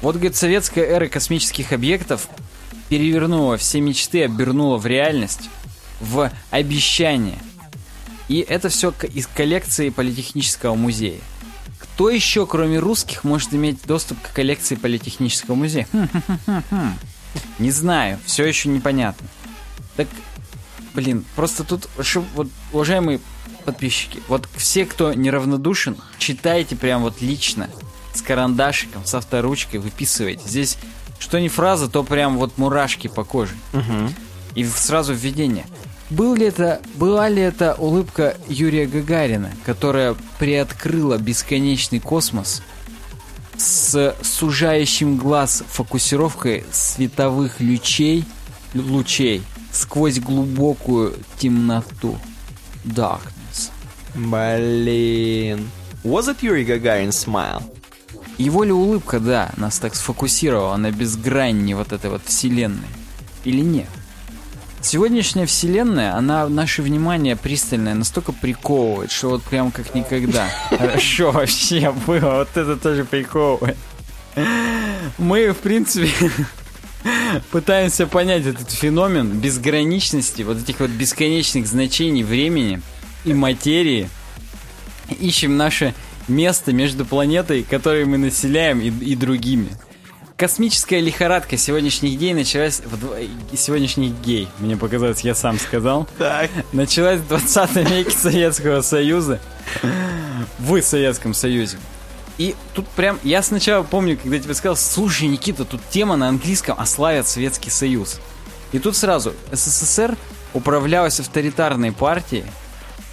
Вот, 0.02 0.16
говорит, 0.16 0.36
советская 0.36 0.84
эра 0.84 1.08
космических 1.08 1.72
объектов 1.72 2.28
перевернула 2.90 3.56
все 3.56 3.80
мечты, 3.80 4.22
обернула 4.24 4.76
в 4.76 4.86
реальность, 4.86 5.48
в 6.00 6.30
обещание. 6.50 7.38
И 8.28 8.38
это 8.40 8.68
все 8.68 8.92
из 9.12 9.26
коллекции 9.26 9.90
Политехнического 9.90 10.74
музея. 10.74 11.20
Кто 11.78 12.10
еще, 12.10 12.46
кроме 12.46 12.78
русских, 12.78 13.22
может 13.24 13.54
иметь 13.54 13.78
доступ 13.86 14.20
к 14.20 14.32
коллекции 14.32 14.74
Политехнического 14.74 15.54
музея? 15.54 15.86
Хм-хм-хм-хм. 15.92 16.98
Не 17.58 17.70
знаю, 17.70 18.18
все 18.24 18.44
еще 18.44 18.68
непонятно. 18.68 19.26
Так, 19.96 20.08
блин, 20.94 21.24
просто 21.36 21.64
тут, 21.64 21.88
вот, 22.34 22.48
уважаемые 22.72 23.20
подписчики, 23.64 24.22
вот 24.28 24.48
все, 24.56 24.86
кто 24.86 25.12
неравнодушен, 25.14 25.96
читайте 26.18 26.76
прям 26.76 27.02
вот 27.02 27.20
лично, 27.20 27.70
с 28.12 28.22
карандашиком, 28.22 29.04
с 29.04 29.14
авторучкой, 29.14 29.80
выписывайте. 29.80 30.48
Здесь 30.48 30.78
Что 31.24 31.38
не 31.38 31.48
фраза, 31.48 31.88
то 31.88 32.02
прям 32.04 32.36
вот 32.36 32.58
мурашки 32.58 33.08
по 33.08 33.24
коже. 33.24 33.54
И 34.54 34.64
сразу 34.64 35.14
введение. 35.14 35.66
Был 36.10 36.34
ли 36.34 36.46
это, 36.46 36.80
была 36.96 37.28
ли 37.28 37.40
это 37.40 37.74
улыбка 37.74 38.36
Юрия 38.46 38.86
Гагарина, 38.86 39.50
которая 39.64 40.16
приоткрыла 40.38 41.16
бесконечный 41.18 41.98
космос 41.98 42.62
с 43.56 44.14
сужающим 44.22 45.16
глаз 45.16 45.64
фокусировкой 45.68 46.64
световых 46.72 47.60
лучей, 47.60 48.24
лучей 48.74 49.42
сквозь 49.72 50.18
глубокую 50.18 51.14
темноту? 51.38 52.18
Darkness. 52.84 53.70
Блин. 54.14 55.70
Was 56.04 56.28
it 56.28 56.42
Yuri 56.42 56.66
Gagarin's 56.66 57.24
smile? 57.24 57.62
Его 58.36 58.62
ли 58.62 58.72
улыбка, 58.72 59.20
да, 59.20 59.52
нас 59.56 59.78
так 59.78 59.94
сфокусировала 59.94 60.76
на 60.76 60.90
безгранни 60.90 61.72
вот 61.72 61.92
этой 61.92 62.10
вот 62.10 62.22
вселенной? 62.26 62.88
Или 63.44 63.60
нет? 63.62 63.88
Сегодняшняя 64.84 65.46
вселенная, 65.46 66.14
она 66.14 66.46
наше 66.46 66.82
внимание 66.82 67.36
пристальное 67.36 67.94
настолько 67.94 68.32
приковывает, 68.32 69.10
что 69.10 69.30
вот 69.30 69.42
прям 69.42 69.70
как 69.70 69.94
никогда. 69.94 70.46
Хорошо 70.68 71.30
вообще 71.30 71.90
было, 72.06 72.40
вот 72.40 72.54
это 72.54 72.76
тоже 72.76 73.06
приковывает. 73.06 73.78
Мы, 75.16 75.52
в 75.52 75.56
принципе, 75.56 76.10
пытаемся 77.50 78.06
понять 78.06 78.44
этот 78.44 78.70
феномен 78.70 79.30
безграничности, 79.40 80.42
вот 80.42 80.58
этих 80.58 80.80
вот 80.80 80.90
бесконечных 80.90 81.66
значений 81.66 82.22
времени 82.22 82.82
и 83.24 83.32
материи. 83.32 84.10
Ищем 85.18 85.56
наше 85.56 85.94
место 86.28 86.74
между 86.74 87.06
планетой, 87.06 87.62
которую 87.62 88.06
мы 88.06 88.18
населяем, 88.18 88.82
и, 88.82 88.88
и 88.88 89.16
другими. 89.16 89.70
Космическая 90.36 90.98
лихорадка 90.98 91.56
сегодняшних 91.56 92.18
гей 92.18 92.34
началась... 92.34 92.80
В... 92.80 93.56
Сегодняшних 93.56 94.20
гей, 94.20 94.48
мне 94.58 94.76
показалось, 94.76 95.20
я 95.20 95.32
сам 95.32 95.60
сказал. 95.60 96.08
Так. 96.18 96.50
Началась 96.72 97.20
в 97.20 97.28
20 97.28 97.76
веке 97.88 98.10
Советского 98.10 98.80
Союза. 98.80 99.40
В 100.58 100.82
Советском 100.82 101.34
Союзе. 101.34 101.76
И 102.36 102.56
тут 102.74 102.88
прям, 102.88 103.20
я 103.22 103.44
сначала 103.44 103.84
помню, 103.84 104.18
когда 104.20 104.36
тебе 104.40 104.54
сказал, 104.54 104.76
слушай, 104.76 105.28
Никита, 105.28 105.64
тут 105.64 105.80
тема 105.88 106.16
на 106.16 106.28
английском, 106.28 106.74
а 106.76 106.84
славят 106.84 107.28
Советский 107.28 107.70
Союз. 107.70 108.18
И 108.72 108.80
тут 108.80 108.96
сразу, 108.96 109.34
СССР 109.52 110.16
управлялась 110.52 111.20
авторитарной 111.20 111.92
партией, 111.92 112.44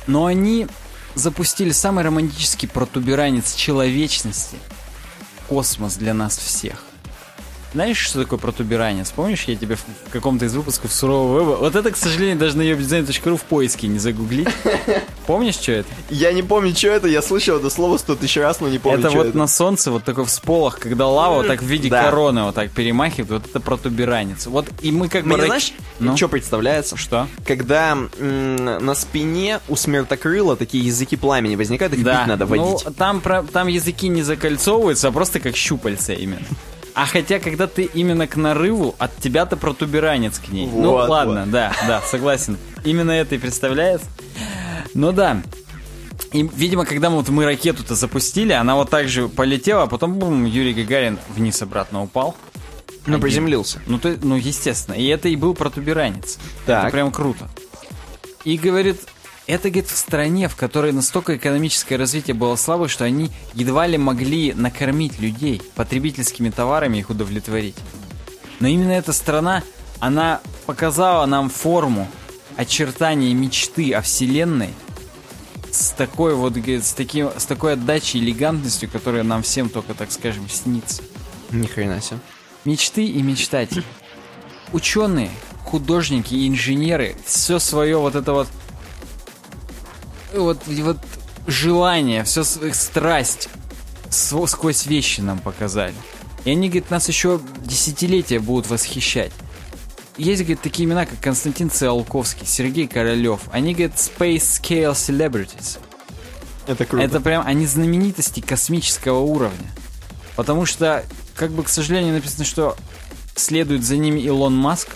но 0.07 0.25
они 0.25 0.65
запустили 1.13 1.69
самый 1.69 2.03
романтический 2.03 2.67
протуберанец 2.67 3.53
человечности. 3.53 4.57
Космос 5.47 5.97
для 5.97 6.15
нас 6.15 6.35
всех. 6.39 6.83
Знаешь, 7.73 7.97
что 7.97 8.21
такое 8.23 8.37
протуберанец? 8.37 9.11
Помнишь, 9.11 9.45
я 9.45 9.55
тебе 9.55 9.75
в 9.75 9.83
каком-то 10.11 10.43
из 10.45 10.53
выпусков 10.53 10.91
сурового 10.91 11.39
веба... 11.39 11.55
Вот 11.57 11.75
это, 11.75 11.91
к 11.91 11.95
сожалению, 11.95 12.37
даже 12.37 12.57
на 12.57 12.63
urbdesign.ru 12.63 13.37
в 13.37 13.43
поиске 13.43 13.87
не 13.87 13.97
загуглить. 13.97 14.49
Помнишь, 15.25 15.55
что 15.55 15.71
это? 15.73 15.87
Я 16.09 16.33
не 16.33 16.43
помню, 16.43 16.75
что 16.75 16.87
это, 16.87 17.07
я 17.07 17.21
слышал 17.21 17.57
это 17.57 17.69
слово 17.69 17.97
сто 17.97 18.15
тысяч 18.15 18.35
раз, 18.37 18.59
но 18.59 18.67
не 18.67 18.77
помню, 18.77 18.99
это 18.99 19.09
вот 19.11 19.27
это. 19.27 19.37
на 19.37 19.47
солнце, 19.47 19.89
вот 19.91 20.03
такой 20.03 20.25
всполох, 20.25 20.79
когда 20.79 21.07
лава 21.07 21.35
вот 21.37 21.47
так 21.47 21.61
в 21.61 21.65
виде 21.65 21.89
Да. 21.89 22.03
короны 22.03 22.43
вот 22.43 22.55
так 22.55 22.71
перемахивает, 22.71 23.29
вот 23.29 23.45
это 23.49 23.59
протуберанец. 23.61 24.47
Вот 24.47 24.67
и 24.81 24.91
мы 24.91 25.07
как 25.07 25.23
бы... 25.23 25.37
Мне 25.37 25.45
знаешь, 25.45 25.71
Ну? 25.99 26.17
что 26.17 26.27
представляется? 26.27 26.97
Что? 26.97 27.27
Когда 27.45 27.95
на 28.19 28.95
спине 28.95 29.61
у 29.69 29.77
смертокрыла 29.77 30.57
такие 30.57 30.85
языки 30.85 31.15
пламени 31.15 31.55
возникают, 31.55 31.93
их 31.93 32.03
Да, 32.03 32.19
бить 32.19 32.27
надо 32.27 32.45
водить. 32.45 32.65
ну 32.85 32.91
там, 32.97 33.21
про- 33.21 33.43
там 33.43 33.67
языки 33.67 34.09
не 34.09 34.23
закольцовываются, 34.23 35.07
а 35.07 35.11
просто 35.13 35.39
как 35.39 35.55
щупальца 35.55 36.11
именно. 36.11 36.41
А 36.93 37.05
хотя, 37.05 37.39
когда 37.39 37.67
ты 37.67 37.83
именно 37.83 38.27
к 38.27 38.35
нарыву, 38.35 38.95
от 38.99 39.15
тебя-то 39.17 39.57
протуберанец 39.57 40.39
к 40.39 40.49
ней. 40.49 40.67
ну 40.67 40.91
Вот, 40.91 41.09
ладно, 41.09 41.45
да, 41.47 41.73
да, 41.87 42.01
согласен. 42.01 42.57
Именно 42.83 43.11
это 43.11 43.35
и 43.35 43.37
представляет. 43.37 44.01
Ну 44.93 45.11
да. 45.11 45.41
И, 46.33 46.49
видимо, 46.53 46.85
когда 46.85 47.09
мы, 47.09 47.17
вот 47.17 47.29
мы 47.29 47.45
ракету-то 47.45 47.95
запустили, 47.95 48.53
она 48.53 48.75
вот 48.75 48.89
так 48.89 49.09
же 49.09 49.27
полетела, 49.27 49.83
а 49.83 49.87
потом 49.87 50.13
бум, 50.13 50.45
Юрий 50.45 50.73
Гагарин 50.73 51.19
вниз 51.29 51.61
обратно 51.61 52.03
упал. 52.03 52.35
Ну, 53.05 53.13
Один. 53.13 53.21
приземлился. 53.21 53.81
Ну, 53.87 53.97
то, 53.97 54.15
ну, 54.21 54.35
естественно. 54.35 54.95
И 54.95 55.07
это 55.07 55.27
и 55.27 55.35
был 55.35 55.55
протуберанец. 55.55 56.37
Так. 56.65 56.83
Это 56.83 56.91
прям 56.91 57.11
круто. 57.11 57.49
И 58.45 58.57
говорит, 58.57 59.01
это, 59.47 59.69
говорит, 59.69 59.89
в 59.89 59.97
стране, 59.97 60.47
в 60.47 60.55
которой 60.55 60.91
настолько 60.91 61.35
экономическое 61.35 61.97
развитие 61.97 62.33
было 62.33 62.55
слабое, 62.55 62.87
что 62.87 63.05
они 63.05 63.31
едва 63.53 63.87
ли 63.87 63.97
могли 63.97 64.53
накормить 64.53 65.19
людей 65.19 65.61
потребительскими 65.75 66.49
товарами 66.49 66.99
их 66.99 67.09
удовлетворить. 67.09 67.75
Но 68.59 68.67
именно 68.67 68.91
эта 68.91 69.13
страна, 69.13 69.63
она 69.99 70.41
показала 70.65 71.25
нам 71.25 71.49
форму 71.49 72.07
очертания 72.55 73.33
мечты 73.33 73.93
о 73.93 74.01
Вселенной 74.01 74.69
с 75.71 75.91
такой 75.91 76.35
вот, 76.35 76.53
говорит, 76.53 76.85
с, 76.85 76.93
таким, 76.93 77.29
с 77.35 77.45
такой 77.45 77.73
отдачей 77.73 78.19
и 78.19 78.23
элегантностью, 78.23 78.89
которая 78.89 79.23
нам 79.23 79.41
всем 79.41 79.69
только, 79.69 79.93
так 79.93 80.11
скажем, 80.11 80.47
снится. 80.49 81.01
Ни 81.49 81.65
хрена 81.65 82.01
себе. 82.01 82.19
Мечты 82.65 83.05
и 83.05 83.21
мечтатели. 83.21 83.83
Ученые, 84.73 85.31
художники 85.63 86.33
и 86.33 86.47
инженеры 86.47 87.15
все 87.25 87.59
свое 87.59 87.97
вот 87.97 88.15
это 88.15 88.33
вот 88.33 88.47
вот, 90.33 90.59
вот 90.67 90.97
желание, 91.47 92.23
все 92.23 92.43
страсть 92.43 93.49
сквозь 94.09 94.85
вещи 94.85 95.21
нам 95.21 95.39
показали. 95.39 95.95
И 96.43 96.51
они, 96.51 96.67
говорит, 96.67 96.89
нас 96.89 97.07
еще 97.07 97.39
десятилетия 97.63 98.39
будут 98.39 98.69
восхищать. 98.69 99.31
Есть, 100.17 100.41
говорит, 100.41 100.61
такие 100.61 100.87
имена, 100.87 101.05
как 101.05 101.19
Константин 101.19 101.69
Циолковский, 101.69 102.45
Сергей 102.45 102.87
Королев. 102.87 103.41
Они, 103.51 103.73
говорит, 103.73 103.95
Space 103.95 104.61
Scale 104.61 104.93
Celebrities. 104.93 105.79
Это 106.67 106.85
круто. 106.85 107.05
Это 107.05 107.21
прям, 107.21 107.45
они 107.45 107.65
знаменитости 107.65 108.39
космического 108.39 109.19
уровня. 109.19 109.71
Потому 110.35 110.65
что, 110.65 111.05
как 111.35 111.51
бы, 111.51 111.63
к 111.63 111.69
сожалению, 111.69 112.13
написано, 112.13 112.45
что 112.45 112.75
следует 113.35 113.83
за 113.83 113.97
ними 113.97 114.19
Илон 114.19 114.55
Маск, 114.55 114.89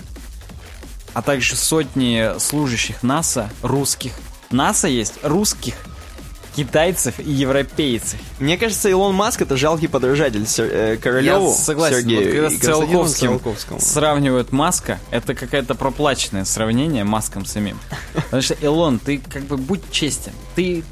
а 1.13 1.21
также 1.21 1.55
сотни 1.55 2.37
служащих 2.39 3.03
НАСА, 3.03 3.49
русских. 3.61 4.13
НАСА 4.51 4.87
есть 4.87 5.13
русских, 5.23 5.75
китайцев 6.55 7.19
и 7.19 7.29
европейцев. 7.29 8.19
Мне 8.39 8.57
кажется, 8.57 8.89
Илон 8.89 9.13
Маск 9.13 9.41
это 9.41 9.57
жалкий 9.57 9.89
подражатель 9.89 10.47
Сер- 10.47 10.69
э, 10.71 10.97
Королеву 10.97 11.49
Я 11.49 11.53
согласен. 11.53 11.97
Сергею 11.97 12.23
вот 12.23 12.31
когда 12.31 12.49
с 12.49 12.59
Циолковским 12.61 13.79
сравнивают 13.79 14.51
Маска, 14.51 14.99
это 15.11 15.35
какое-то 15.35 15.75
проплаченное 15.75 16.45
сравнение 16.45 17.03
Маском 17.03 17.45
самим. 17.45 17.77
Потому 18.13 18.41
что, 18.41 18.53
Илон, 18.55 18.99
ты 18.99 19.17
как 19.17 19.43
бы 19.43 19.57
будь 19.57 19.81
честен. 19.91 20.31
Ты 20.55 20.83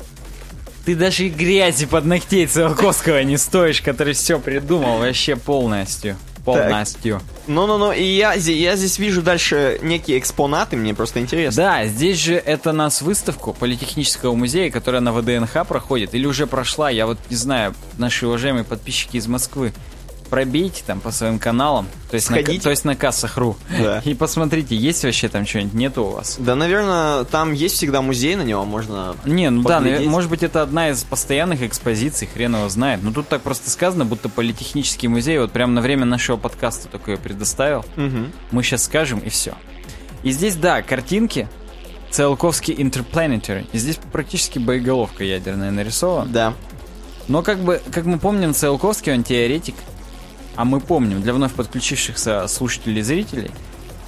ты 0.85 0.95
даже 0.95 1.27
и 1.27 1.29
грязи 1.29 1.85
под 1.85 2.03
ногтей 2.03 2.45
Циолковского 2.45 3.23
не 3.23 3.37
стоишь, 3.37 3.81
который 3.81 4.13
все 4.13 4.37
придумал 4.37 4.99
вообще 4.99 5.37
полностью. 5.37 6.17
Полностью. 6.45 7.21
Ну-ну-ну, 7.47 7.91
и 7.91 8.03
я, 8.03 8.33
я 8.33 8.75
здесь 8.75 8.99
вижу 8.99 9.21
дальше 9.21 9.79
некие 9.81 10.19
экспонаты, 10.19 10.75
мне 10.75 10.93
просто 10.93 11.19
интересно. 11.19 11.63
Да, 11.63 11.85
здесь 11.85 12.19
же 12.19 12.35
это 12.35 12.71
нас 12.71 13.01
выставку 13.01 13.53
Политехнического 13.53 14.33
музея, 14.35 14.69
которая 14.69 15.01
на 15.01 15.13
ВДНХ 15.13 15.65
проходит, 15.67 16.13
или 16.13 16.25
уже 16.25 16.47
прошла, 16.47 16.89
я 16.89 17.05
вот 17.05 17.17
не 17.29 17.35
знаю, 17.35 17.73
наши 17.97 18.27
уважаемые 18.27 18.63
подписчики 18.63 19.17
из 19.17 19.27
Москвы, 19.27 19.73
пробейте 20.29 20.83
там 20.85 20.99
по 20.99 21.11
своим 21.11 21.39
каналам, 21.39 21.87
то 22.09 22.15
есть, 22.15 22.29
на, 22.29 22.41
то 22.41 22.69
есть 22.69 22.85
на 22.85 22.95
кассах.ру, 22.95 23.55
Да. 23.79 23.99
и 24.05 24.13
посмотрите, 24.13 24.75
есть 24.75 25.03
вообще 25.03 25.29
там 25.29 25.45
что-нибудь, 25.45 25.73
нету 25.73 26.03
у 26.05 26.09
вас? 26.11 26.37
Да, 26.39 26.55
наверное, 26.55 27.23
там 27.25 27.53
есть 27.53 27.75
всегда 27.75 28.01
музей 28.01 28.35
на 28.35 28.41
него, 28.43 28.65
можно... 28.65 29.15
Не, 29.25 29.49
ну 29.49 29.63
да, 29.63 29.77
Поглядеть. 29.77 30.01
навер- 30.01 30.09
может 30.09 30.29
быть 30.29 30.43
это 30.43 30.61
одна 30.61 30.89
из 30.89 31.03
постоянных 31.03 31.61
экспозиций, 31.61 32.27
хрен 32.33 32.55
его 32.55 32.69
знает. 32.69 33.01
Но 33.03 33.11
тут 33.11 33.27
так 33.27 33.41
просто 33.41 33.69
сказано, 33.69 34.05
будто 34.05 34.29
Политехнический 34.29 35.07
музей 35.07 35.37
вот 35.39 35.51
прямо 35.51 35.73
на 35.73 35.81
время 35.81 36.05
нашего 36.05 36.37
подкаста 36.37 36.87
только 36.87 37.11
ее 37.11 37.17
предоставил. 37.17 37.85
Мгм. 37.95 38.31
Мы 38.51 38.63
сейчас 38.63 38.83
скажем 38.83 39.19
и 39.19 39.29
все. 39.29 39.53
И 40.23 40.31
здесь, 40.31 40.55
да, 40.55 40.81
картинки, 40.81 41.47
Циолковский 42.11 42.73
Interplanetary. 42.75 43.65
И 43.73 43.77
здесь 43.77 43.97
практически 44.11 44.59
боеголовка 44.59 45.23
ядерная 45.23 45.71
нарисована. 45.71 46.29
Да. 46.31 46.53
Но 47.27 47.41
как 47.41 47.59
бы, 47.59 47.81
как 47.91 48.05
мы 48.05 48.19
помним, 48.19 48.53
Циолковский, 48.53 49.13
он 49.13 49.23
теоретик. 49.23 49.75
А 50.55 50.65
мы 50.65 50.79
помним, 50.79 51.21
для 51.21 51.33
вновь 51.33 51.53
подключившихся 51.53 52.47
слушателей 52.47 52.99
и 52.99 53.03
зрителей, 53.03 53.51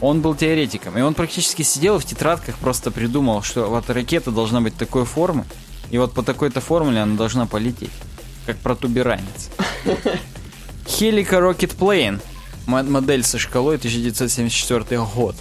он 0.02 0.22
был 0.22 0.36
теоретиком. 0.36 0.98
И 0.98 1.02
он 1.02 1.14
практически 1.14 1.64
сидел 1.64 1.98
в 2.00 2.06
тетрадках, 2.06 2.56
просто 2.58 2.92
придумал, 2.92 3.42
что 3.42 3.66
вот 3.70 3.90
ракета 3.90 4.32
должна 4.32 4.62
быть 4.62 4.76
такой 4.78 5.06
формы, 5.06 5.46
и 5.90 5.98
вот 5.98 6.14
по 6.14 6.22
такой-то 6.24 6.62
формуле 6.62 7.00
она 7.02 7.16
должна 7.16 7.46
полететь. 7.48 7.92
Как 8.46 8.58
протуберанец. 8.58 9.50
Helica 10.86 11.40
Rocket 11.40 11.76
Plane. 11.78 12.22
мо- 12.68 12.84
Модель 12.84 13.24
со 13.24 13.40
шкалой 13.40 13.78
1974 13.78 15.00
год. 15.16 15.36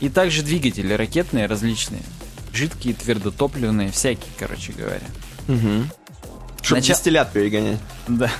И 0.00 0.08
также 0.10 0.42
двигатели 0.42 0.92
ракетные 0.92 1.46
различные. 1.46 2.02
Жидкие, 2.52 2.94
твердотопливные, 2.94 3.90
всякие, 3.90 4.30
короче 4.38 4.72
говоря. 4.72 5.00
Чтобы 6.62 6.80
Нача- 6.80 6.92
дистиллят 6.94 7.32
перегонять. 7.32 7.78
Да. 8.08 8.30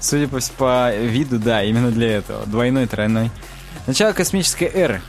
Судя 0.00 0.28
по, 0.28 0.38
по 0.56 0.94
виду, 0.94 1.38
да, 1.38 1.62
именно 1.62 1.90
для 1.90 2.18
этого. 2.18 2.46
Двойной, 2.46 2.86
тройной. 2.86 3.30
Начало 3.86 4.12
космической 4.12 4.70
эры. 4.72 5.02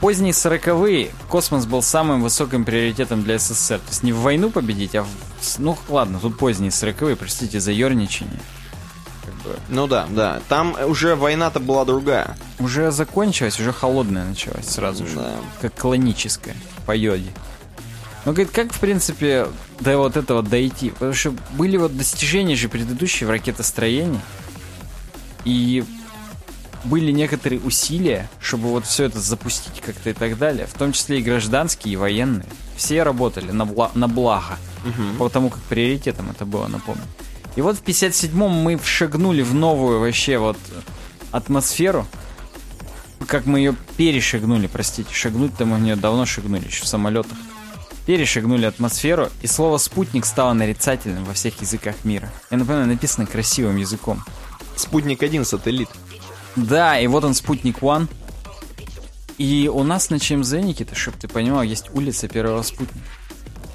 Поздние 0.00 0.32
сороковые 0.32 1.10
космос 1.28 1.66
был 1.66 1.82
самым 1.82 2.22
высоким 2.22 2.64
приоритетом 2.64 3.24
для 3.24 3.38
СССР. 3.38 3.78
То 3.78 3.88
есть 3.88 4.02
не 4.04 4.12
в 4.12 4.20
войну 4.20 4.50
победить, 4.50 4.94
а 4.94 5.02
в... 5.02 5.08
Ну, 5.58 5.76
ладно, 5.88 6.20
тут 6.20 6.38
поздние 6.38 6.70
сороковые, 6.70 7.16
простите 7.16 7.58
за 7.58 7.72
ерничание. 7.72 8.38
Как 9.24 9.34
бы... 9.34 9.56
Ну 9.68 9.88
да, 9.88 10.06
да. 10.08 10.40
Там 10.48 10.76
уже 10.86 11.16
война-то 11.16 11.58
была 11.58 11.84
другая. 11.84 12.36
Уже 12.60 12.92
закончилась, 12.92 13.58
уже 13.58 13.72
холодная 13.72 14.24
началась 14.24 14.68
сразу 14.68 15.06
же. 15.06 15.16
Да. 15.16 15.32
Как 15.60 15.74
клоническая, 15.74 16.54
по 16.86 16.94
йоде. 16.94 17.32
Ну, 18.24 18.32
говорит, 18.32 18.52
как, 18.52 18.72
в 18.72 18.78
принципе, 18.78 19.48
до 19.80 19.98
вот 19.98 20.16
этого 20.16 20.42
дойти? 20.42 20.90
Потому 20.90 21.12
что 21.14 21.34
были 21.52 21.76
вот 21.76 21.96
достижения 21.96 22.56
же 22.56 22.68
предыдущие 22.68 23.26
в 23.26 23.30
ракетостроении. 23.30 24.20
И 25.44 25.84
были 26.84 27.12
некоторые 27.12 27.60
усилия, 27.60 28.28
чтобы 28.40 28.68
вот 28.68 28.86
все 28.86 29.04
это 29.04 29.20
запустить 29.20 29.80
как-то 29.80 30.10
и 30.10 30.12
так 30.12 30.38
далее, 30.38 30.66
в 30.66 30.74
том 30.74 30.92
числе 30.92 31.18
и 31.18 31.22
гражданские, 31.22 31.94
и 31.94 31.96
военные. 31.96 32.48
Все 32.76 33.02
работали 33.02 33.50
на, 33.50 33.66
бла 33.66 33.90
на 33.94 34.08
благо, 34.08 34.58
угу. 34.84 35.18
потому 35.18 35.50
как 35.50 35.60
приоритетом 35.62 36.30
это 36.30 36.44
было, 36.44 36.66
напомню. 36.68 37.02
И 37.56 37.60
вот 37.60 37.76
в 37.78 37.82
57-м 37.82 38.50
мы 38.50 38.78
шагнули 38.82 39.42
в 39.42 39.54
новую 39.54 40.00
вообще 40.00 40.38
вот 40.38 40.58
атмосферу, 41.32 42.06
как 43.26 43.46
мы 43.46 43.58
ее 43.58 43.74
перешагнули, 43.96 44.68
простите, 44.68 45.12
шагнуть-то 45.12 45.64
мы 45.64 45.76
в 45.76 45.80
нее 45.80 45.96
давно 45.96 46.24
шагнули, 46.24 46.66
еще 46.66 46.84
в 46.84 46.86
самолетах. 46.86 47.36
Перешагнули 48.08 48.64
атмосферу, 48.64 49.28
и 49.42 49.46
слово 49.46 49.76
«спутник» 49.76 50.24
стало 50.24 50.54
нарицательным 50.54 51.26
во 51.26 51.34
всех 51.34 51.60
языках 51.60 51.94
мира. 52.04 52.32
Я 52.50 52.56
напоминаю, 52.56 52.88
написано 52.88 53.26
красивым 53.26 53.76
языком. 53.76 54.24
Спутник-1 54.76 55.44
сателлит. 55.44 55.90
Да, 56.56 56.98
и 56.98 57.06
вот 57.06 57.24
он, 57.24 57.34
спутник 57.34 57.80
One. 57.80 58.08
И 59.36 59.70
у 59.70 59.82
нас 59.82 60.08
на 60.08 60.18
ЧМЗ, 60.18 60.52
Никита, 60.52 60.94
чтобы 60.94 61.18
ты 61.18 61.28
понимал, 61.28 61.62
есть 61.62 61.90
улица 61.92 62.28
первого 62.28 62.62
спутника. 62.62 63.06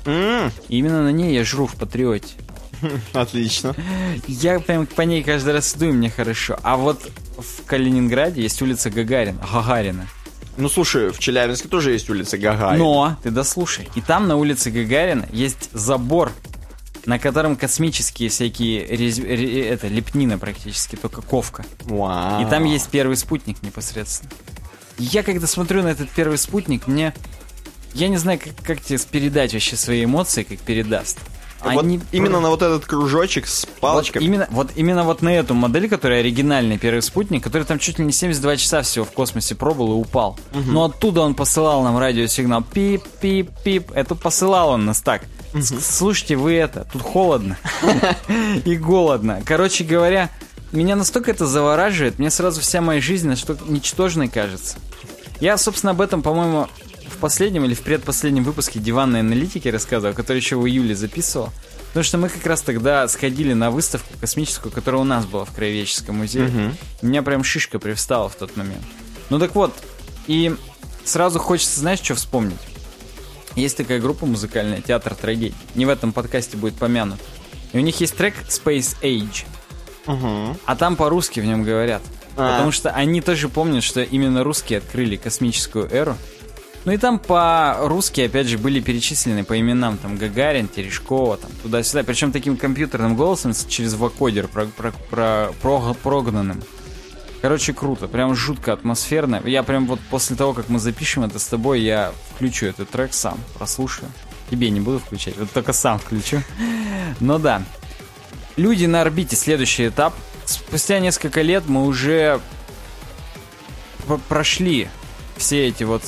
Mm. 0.05 0.51
И 0.67 0.79
именно 0.79 1.03
на 1.03 1.11
ней 1.11 1.35
я 1.35 1.43
жру 1.43 1.67
в 1.67 1.75
Патриоте. 1.75 2.33
Отлично. 3.13 3.75
Я 4.27 4.59
прям 4.59 4.87
по 4.87 5.03
ней 5.03 5.21
каждый 5.21 5.53
раз 5.53 5.75
иду, 5.75 5.89
и 5.89 5.91
мне 5.91 6.09
хорошо. 6.09 6.57
А 6.63 6.75
вот 6.75 7.07
в 7.37 7.65
Калининграде 7.67 8.41
есть 8.41 8.59
улица 8.63 8.89
Гагарина. 8.89 9.45
Гагарина. 9.53 10.07
Ну, 10.57 10.69
слушай, 10.69 11.11
в 11.11 11.19
Челябинске 11.19 11.67
тоже 11.67 11.91
есть 11.91 12.09
улица 12.09 12.37
Гагарина. 12.37 12.77
Но, 12.77 13.17
ты 13.23 13.31
дослушай. 13.31 13.89
И 13.95 14.01
там 14.01 14.27
на 14.27 14.35
улице 14.35 14.69
Гагарина 14.69 15.27
есть 15.31 15.69
забор 15.73 16.31
на 17.05 17.19
котором 17.19 17.55
космические 17.55 18.29
всякие 18.29 18.85
рез... 18.85 19.19
это 19.19 19.87
лепнина 19.87 20.37
практически, 20.37 20.95
только 20.95 21.21
ковка. 21.21 21.65
Вау. 21.81 22.41
И 22.41 22.49
там 22.49 22.63
есть 22.63 22.89
первый 22.89 23.17
спутник 23.17 23.61
непосредственно. 23.61 24.31
Я 24.97 25.23
когда 25.23 25.47
смотрю 25.47 25.83
на 25.83 25.89
этот 25.89 26.09
первый 26.09 26.37
спутник, 26.37 26.87
мне 26.87 27.13
я 27.93 28.07
не 28.07 28.17
знаю, 28.17 28.39
как, 28.39 28.53
как 28.63 28.81
тебе 28.81 28.99
передать 28.99 29.53
вообще 29.53 29.75
свои 29.75 30.05
эмоции, 30.05 30.43
как 30.43 30.59
передаст. 30.59 31.19
Они... 31.63 31.97
Вот 31.97 32.07
именно 32.11 32.39
на 32.39 32.49
вот 32.49 32.61
этот 32.61 32.85
кружочек 32.85 33.47
с 33.47 33.65
палочкой. 33.79 34.21
Вот 34.21 34.27
именно, 34.27 34.47
вот 34.49 34.71
именно 34.75 35.03
вот 35.03 35.21
на 35.21 35.29
эту 35.29 35.53
модель, 35.53 35.89
которая 35.89 36.19
оригинальный 36.19 36.77
первый 36.77 37.01
спутник, 37.01 37.43
который 37.43 37.63
там 37.63 37.79
чуть 37.79 37.99
ли 37.99 38.05
не 38.05 38.11
72 38.11 38.57
часа 38.57 38.81
всего 38.81 39.05
в 39.05 39.11
космосе 39.11 39.55
пробыл 39.55 39.91
и 39.91 39.95
упал. 39.95 40.37
Угу. 40.51 40.71
Но 40.71 40.85
оттуда 40.85 41.21
он 41.21 41.35
посылал 41.35 41.83
нам 41.83 41.97
радиосигнал 41.97 42.61
пип-пип-пип. 42.61 43.91
Это 43.93 44.15
посылал 44.15 44.69
он 44.69 44.85
нас 44.85 45.01
так. 45.01 45.23
Слушайте, 45.61 46.35
вы 46.35 46.53
это, 46.53 46.87
тут 46.91 47.01
холодно 47.01 47.57
и 48.65 48.75
голодно. 48.75 49.41
Короче 49.45 49.83
говоря, 49.83 50.31
меня 50.71 50.95
настолько 50.95 51.29
это 51.29 51.45
завораживает, 51.45 52.17
мне 52.17 52.31
сразу 52.31 52.59
вся 52.61 52.81
моя 52.81 52.99
жизнь 52.99 53.27
на 53.27 53.35
что 53.35 53.55
ничтожной 53.67 54.27
кажется. 54.27 54.77
Я, 55.39 55.57
собственно, 55.57 55.91
об 55.91 56.01
этом, 56.01 56.21
по-моему, 56.21 56.67
в 57.13 57.17
последнем 57.17 57.63
или 57.65 57.73
в 57.73 57.81
предпоследнем 57.81 58.43
выпуске 58.43 58.79
диванной 58.79 59.21
аналитики 59.21 59.67
рассказывал, 59.69 60.13
который 60.13 60.37
еще 60.37 60.57
в 60.57 60.67
июле 60.67 60.95
записывал. 60.95 61.49
Потому 61.87 62.03
что 62.03 62.17
мы 62.17 62.29
как 62.29 62.45
раз 62.45 62.61
тогда 62.61 63.07
сходили 63.07 63.53
на 63.53 63.69
выставку 63.69 64.17
космическую, 64.19 64.71
которая 64.71 65.01
у 65.01 65.05
нас 65.05 65.25
была 65.25 65.45
в 65.45 65.53
Краеведческом 65.53 66.17
музее. 66.17 66.47
Угу. 66.47 66.75
У 67.03 67.05
меня 67.05 67.21
прям 67.21 67.43
шишка 67.43 67.79
привстала 67.79 68.29
в 68.29 68.35
тот 68.35 68.57
момент. 68.57 68.83
Ну 69.29 69.39
так 69.39 69.53
вот, 69.55 69.73
и 70.27 70.55
сразу 71.05 71.39
хочется, 71.39 71.79
знаешь, 71.79 72.01
что 72.01 72.15
вспомнить? 72.15 72.59
Есть 73.55 73.77
такая 73.77 73.99
группа 73.99 74.25
музыкальная, 74.25 74.81
Театр 74.81 75.13
трагедий. 75.13 75.55
Не 75.75 75.85
в 75.85 75.89
этом 75.89 76.11
подкасте 76.11 76.57
будет 76.57 76.73
помянут. 76.75 77.19
И 77.71 77.77
у 77.77 77.81
них 77.81 77.99
есть 78.01 78.15
трек 78.15 78.33
Space 78.49 78.97
Age. 79.01 79.45
Угу. 80.07 80.57
А 80.65 80.75
там 80.75 80.95
по-русски 80.95 81.39
в 81.39 81.45
нем 81.45 81.63
говорят. 81.63 82.01
А. 82.35 82.53
Потому 82.53 82.71
что 82.71 82.89
они 82.89 83.21
тоже 83.21 83.49
помнят, 83.49 83.83
что 83.83 84.01
именно 84.01 84.43
русские 84.43 84.79
открыли 84.79 85.15
космическую 85.15 85.87
эру. 85.91 86.17
Ну 86.85 86.91
и 86.91 86.97
там 86.97 87.17
по-русски, 87.17 88.21
опять 88.21 88.47
же, 88.47 88.57
были 88.57 88.81
перечислены 88.81 89.45
по 89.45 89.57
именам 89.57 89.97
там 89.97 90.17
Гагарин, 90.17 90.67
Терешкова, 90.67 91.37
там 91.37 91.51
туда-сюда. 91.61 92.03
Причем 92.03 92.33
таким 92.33 92.57
компьютерным 92.57 93.15
голосом 93.15 93.53
через 93.69 93.93
вокодер 93.93 94.49
про, 94.49 94.65
про, 94.65 94.91
про, 95.09 95.53
про, 95.61 95.93
прогнанным. 95.93 96.61
Короче, 97.41 97.73
круто, 97.73 98.07
прям 98.07 98.35
жутко 98.35 98.73
атмосферно. 98.73 99.41
Я 99.45 99.63
прям 99.63 99.85
вот 99.87 99.99
после 100.09 100.35
того, 100.35 100.53
как 100.53 100.67
мы 100.67 100.79
запишем 100.79 101.23
это 101.23 101.39
с 101.39 101.45
тобой, 101.45 101.81
я 101.81 102.13
включу 102.35 102.65
этот 102.65 102.89
трек 102.89 103.13
сам, 103.13 103.39
прослушаю. 103.57 104.11
Тебе 104.49 104.69
не 104.69 104.81
буду 104.81 104.99
включать, 104.99 105.37
вот 105.37 105.51
только 105.51 105.71
сам 105.71 105.99
включу. 105.99 106.41
Но 107.21 107.39
да. 107.39 107.63
Люди 108.57 108.85
на 108.85 109.01
орбите, 109.01 109.35
следующий 109.35 109.87
этап. 109.87 110.13
Спустя 110.45 110.99
несколько 110.99 111.41
лет 111.41 111.63
мы 111.67 111.85
уже 111.85 112.41
прошли 114.27 114.89
все 115.37 115.67
эти 115.67 115.83
вот 115.83 116.03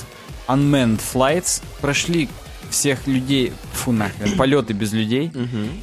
unmanned 0.47 1.01
flights, 1.13 1.61
прошли 1.81 2.29
всех 2.69 3.07
людей, 3.07 3.53
фу 3.73 3.91
нахрен, 3.91 4.37
полеты 4.37 4.73
без 4.73 4.91
людей. 4.91 5.31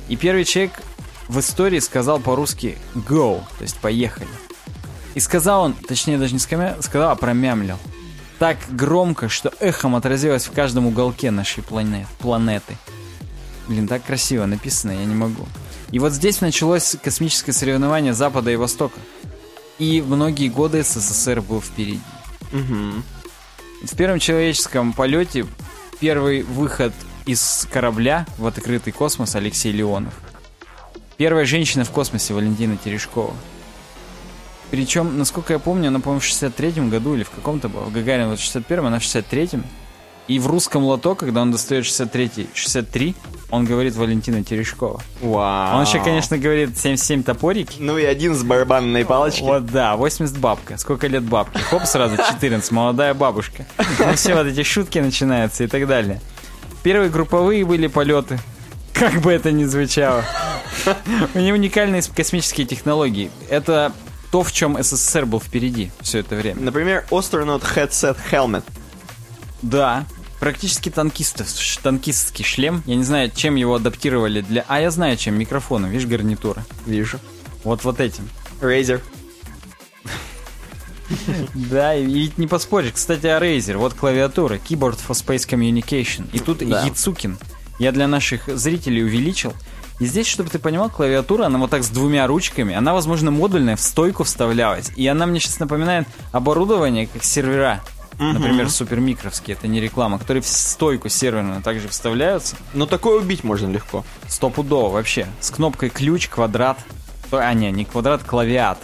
И 0.09 0.17
первый 0.17 0.45
человек 0.45 0.83
в 1.29 1.39
истории 1.41 1.79
сказал 1.79 2.21
по-русски 2.21 2.77
go, 2.95 3.43
то 3.59 3.63
есть 3.63 3.77
поехали. 3.79 4.29
И 5.15 5.21
сказал 5.21 5.63
он, 5.63 5.75
точнее 5.75 6.19
даже 6.19 6.33
не 6.33 6.39
сказал, 6.39 6.83
сказал, 6.83 7.11
а 7.11 7.17
промямлил. 7.17 7.79
Так 8.39 8.59
громко, 8.71 9.29
что 9.29 9.53
эхом 9.61 9.95
отразилось 9.95 10.47
в 10.47 10.53
каждом 10.53 10.87
уголке 10.87 11.31
нашей 11.31 11.63
планет, 11.63 12.09
планеты. 12.19 12.77
Блин, 13.69 13.87
так 13.87 14.05
красиво 14.05 14.47
написано, 14.47 14.93
я 14.93 15.05
не 15.05 15.15
могу. 15.15 15.47
И 15.93 15.99
вот 15.99 16.13
здесь 16.13 16.41
началось 16.41 16.97
космическое 17.03 17.53
соревнование 17.53 18.15
Запада 18.15 18.51
и 18.51 18.57
Востока. 18.57 18.99
И 19.79 20.03
многие 20.03 20.49
годы 20.49 20.83
СССР 20.83 21.41
был 21.41 21.61
впереди. 21.61 22.01
Угу. 22.53 23.03
В 23.83 23.97
первом 23.97 24.21
человеческом 24.21 24.93
полете 24.93 25.45
первый 25.99 26.43
выход 26.43 26.93
из 27.27 27.67
корабля 27.73 28.27
в 28.39 28.47
открытый 28.47 28.93
космос 28.93 29.35
Алексей 29.35 29.73
Леонов. 29.73 30.15
Первая 31.17 31.45
женщина 31.45 31.85
в 31.85 31.91
космосе 31.91 32.33
Валентина 32.33 32.77
Терешкова. 32.77 33.35
Причем, 34.71 35.19
насколько 35.19 35.53
я 35.53 35.59
помню, 35.59 35.89
она, 35.89 35.99
по-моему, 35.99 36.21
в 36.21 36.25
63-м 36.25 36.91
году 36.91 37.17
или 37.17 37.25
в 37.25 37.31
каком-то 37.31 37.69
был. 37.69 37.83
Гагарин 37.91 38.29
вот 38.29 38.39
в 38.39 38.43
61-м, 38.43 38.87
она 38.87 39.01
в 39.01 39.03
63-м. 39.03 39.65
И 40.29 40.39
в 40.39 40.47
русском 40.47 40.85
лото, 40.85 41.17
когда 41.17 41.43
он 41.43 41.51
достает 41.51 41.85
63 41.85 42.49
63, 42.55 43.17
он 43.53 43.67
говорит 43.67 43.95
Валентина 43.97 44.43
Терешкова. 44.43 45.03
Вау. 45.21 45.77
Он 45.77 45.85
еще, 45.85 46.03
конечно, 46.03 46.39
говорит 46.39 46.79
77 46.79 47.23
топорики. 47.23 47.77
Ну 47.79 47.99
и 47.99 48.05
один 48.05 48.35
с 48.35 48.43
барабанной 48.43 49.05
палочки. 49.05 49.43
Вот 49.43 49.67
да, 49.67 49.95
80 49.97 50.39
бабка. 50.39 50.79
Сколько 50.79 51.07
лет 51.07 51.23
бабки? 51.23 51.59
Хоп, 51.59 51.85
сразу 51.85 52.17
14, 52.17 52.71
молодая 52.71 53.13
бабушка. 53.13 53.67
Ну 53.99 54.15
все 54.15 54.35
вот 54.35 54.47
эти 54.47 54.63
шутки 54.63 54.99
начинаются 55.01 55.65
и 55.65 55.67
так 55.67 55.87
далее. 55.87 56.23
Первые 56.83 57.11
групповые 57.11 57.67
были 57.67 57.89
полеты. 57.89 58.41
Как 58.95 59.21
бы 59.21 59.31
это 59.31 59.53
ни 59.53 59.65
звучало. 59.65 60.25
У 61.35 61.39
него 61.39 61.57
уникальные 61.57 62.03
космические 62.17 62.67
технологии. 62.67 63.31
Это 63.51 63.93
то, 64.31 64.43
в 64.43 64.51
чем 64.51 64.83
СССР 64.83 65.27
был 65.27 65.41
впереди 65.41 65.91
все 66.01 66.21
это 66.21 66.37
время. 66.37 66.59
Например, 66.59 67.05
Astronaut 67.11 67.63
Headset 67.77 68.17
Helmet. 68.31 68.65
Да, 69.61 70.07
практически 70.43 70.89
танкистов, 70.89 71.47
танкистский 71.85 72.45
шлем. 72.45 72.83
Я 72.87 72.97
не 72.97 73.05
знаю, 73.05 73.31
чем 73.33 73.55
его 73.55 73.77
адаптировали 73.77 74.41
для... 74.41 74.65
А, 74.67 74.81
я 74.81 74.91
знаю, 74.91 75.17
чем. 75.17 75.39
Микрофоном. 75.39 75.91
Видишь, 75.91 76.09
гарнитура. 76.09 76.65
Вижу. 76.85 77.21
Вот 77.63 77.85
вот 77.85 78.01
этим. 78.01 78.29
Razer. 78.61 79.01
Да, 81.55 81.95
и 81.95 82.05
ведь 82.05 82.39
не 82.39 82.49
поспоришь. 82.49 82.95
Кстати, 82.95 83.29
о 83.29 83.39
Razer. 83.39 83.77
Вот 83.77 83.95
клавиатура. 83.95 84.55
Keyboard 84.57 84.99
for 85.07 85.11
Space 85.11 85.49
Communication. 85.49 86.29
И 86.33 86.41
тут 86.41 86.59
да. 86.59 86.87
Яцукин. 86.87 87.39
Я 87.79 87.93
для 87.93 88.09
наших 88.09 88.49
зрителей 88.49 89.05
увеличил. 89.05 89.55
И 90.01 90.07
здесь, 90.07 90.27
чтобы 90.27 90.51
ты 90.51 90.59
понимал, 90.59 90.91
клавиатура, 90.91 91.47
она 91.47 91.61
вот 91.61 91.71
так 91.71 91.85
с 91.85 91.89
двумя 91.89 92.27
ручками, 92.27 92.75
она, 92.75 92.93
возможно, 92.93 93.31
модульная, 93.31 93.77
в 93.77 93.81
стойку 93.81 94.25
вставлялась. 94.25 94.91
И 94.97 95.07
она 95.07 95.27
мне 95.27 95.39
сейчас 95.39 95.61
напоминает 95.61 96.09
оборудование, 96.33 97.07
как 97.07 97.23
сервера. 97.23 97.81
Угу. 98.15 98.25
Например, 98.25 98.69
супермикровские, 98.71 99.57
это 99.57 99.67
не 99.69 99.81
реклама, 99.81 100.19
которые 100.19 100.43
в 100.43 100.47
стойку 100.47 101.09
серверную 101.09 101.63
также 101.63 101.89
вставляются. 101.89 102.57
Но 102.75 102.87
такое 102.87 103.19
убить 103.21 103.43
можно 103.45 103.69
легко. 103.71 104.05
Стопудово 104.29 104.91
вообще. 104.91 105.27
С 105.41 105.51
кнопкой 105.51 105.89
ключ, 105.91 106.29
квадрат. 106.29 106.79
То- 107.31 107.39
А, 107.39 107.53
не, 107.55 107.71
не 107.73 107.85
квадрат, 107.85 108.23
клавиат. 108.23 108.79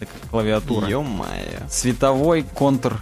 Это 0.00 0.10
как 0.20 0.30
клавиатура. 0.30 0.86
Ё-моё. 0.86 1.68
Световой 1.70 2.42
контур. 2.42 2.98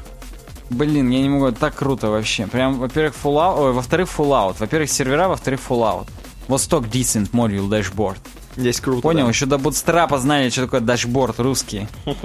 Блин, 0.70 1.10
я 1.10 1.20
не 1.20 1.28
могу, 1.28 1.46
это 1.46 1.59
так 1.60 1.74
круто 1.74 2.09
вообще. 2.09 2.46
Прям, 2.46 2.78
во-первых, 2.78 3.14
Fallout, 3.22 3.59
ой, 3.60 3.72
во-вторых, 3.72 4.09
Fallout. 4.16 4.56
Во-первых, 4.60 4.90
сервера, 4.90 5.28
во-вторых, 5.28 5.60
Fallout. 5.68 6.09
Восток 6.48 6.86
Decent 6.86 7.30
Module 7.32 7.68
Dashboard. 7.68 8.16
Здесь 8.56 8.80
круто. 8.80 9.02
Понял, 9.02 9.24
да. 9.24 9.30
еще 9.30 9.46
до 9.46 9.56
Bootstrap 9.56 10.16
знали, 10.18 10.48
что 10.51 10.62
такое 10.62 10.80
дашборд 10.80 11.40
русский. 11.40 11.88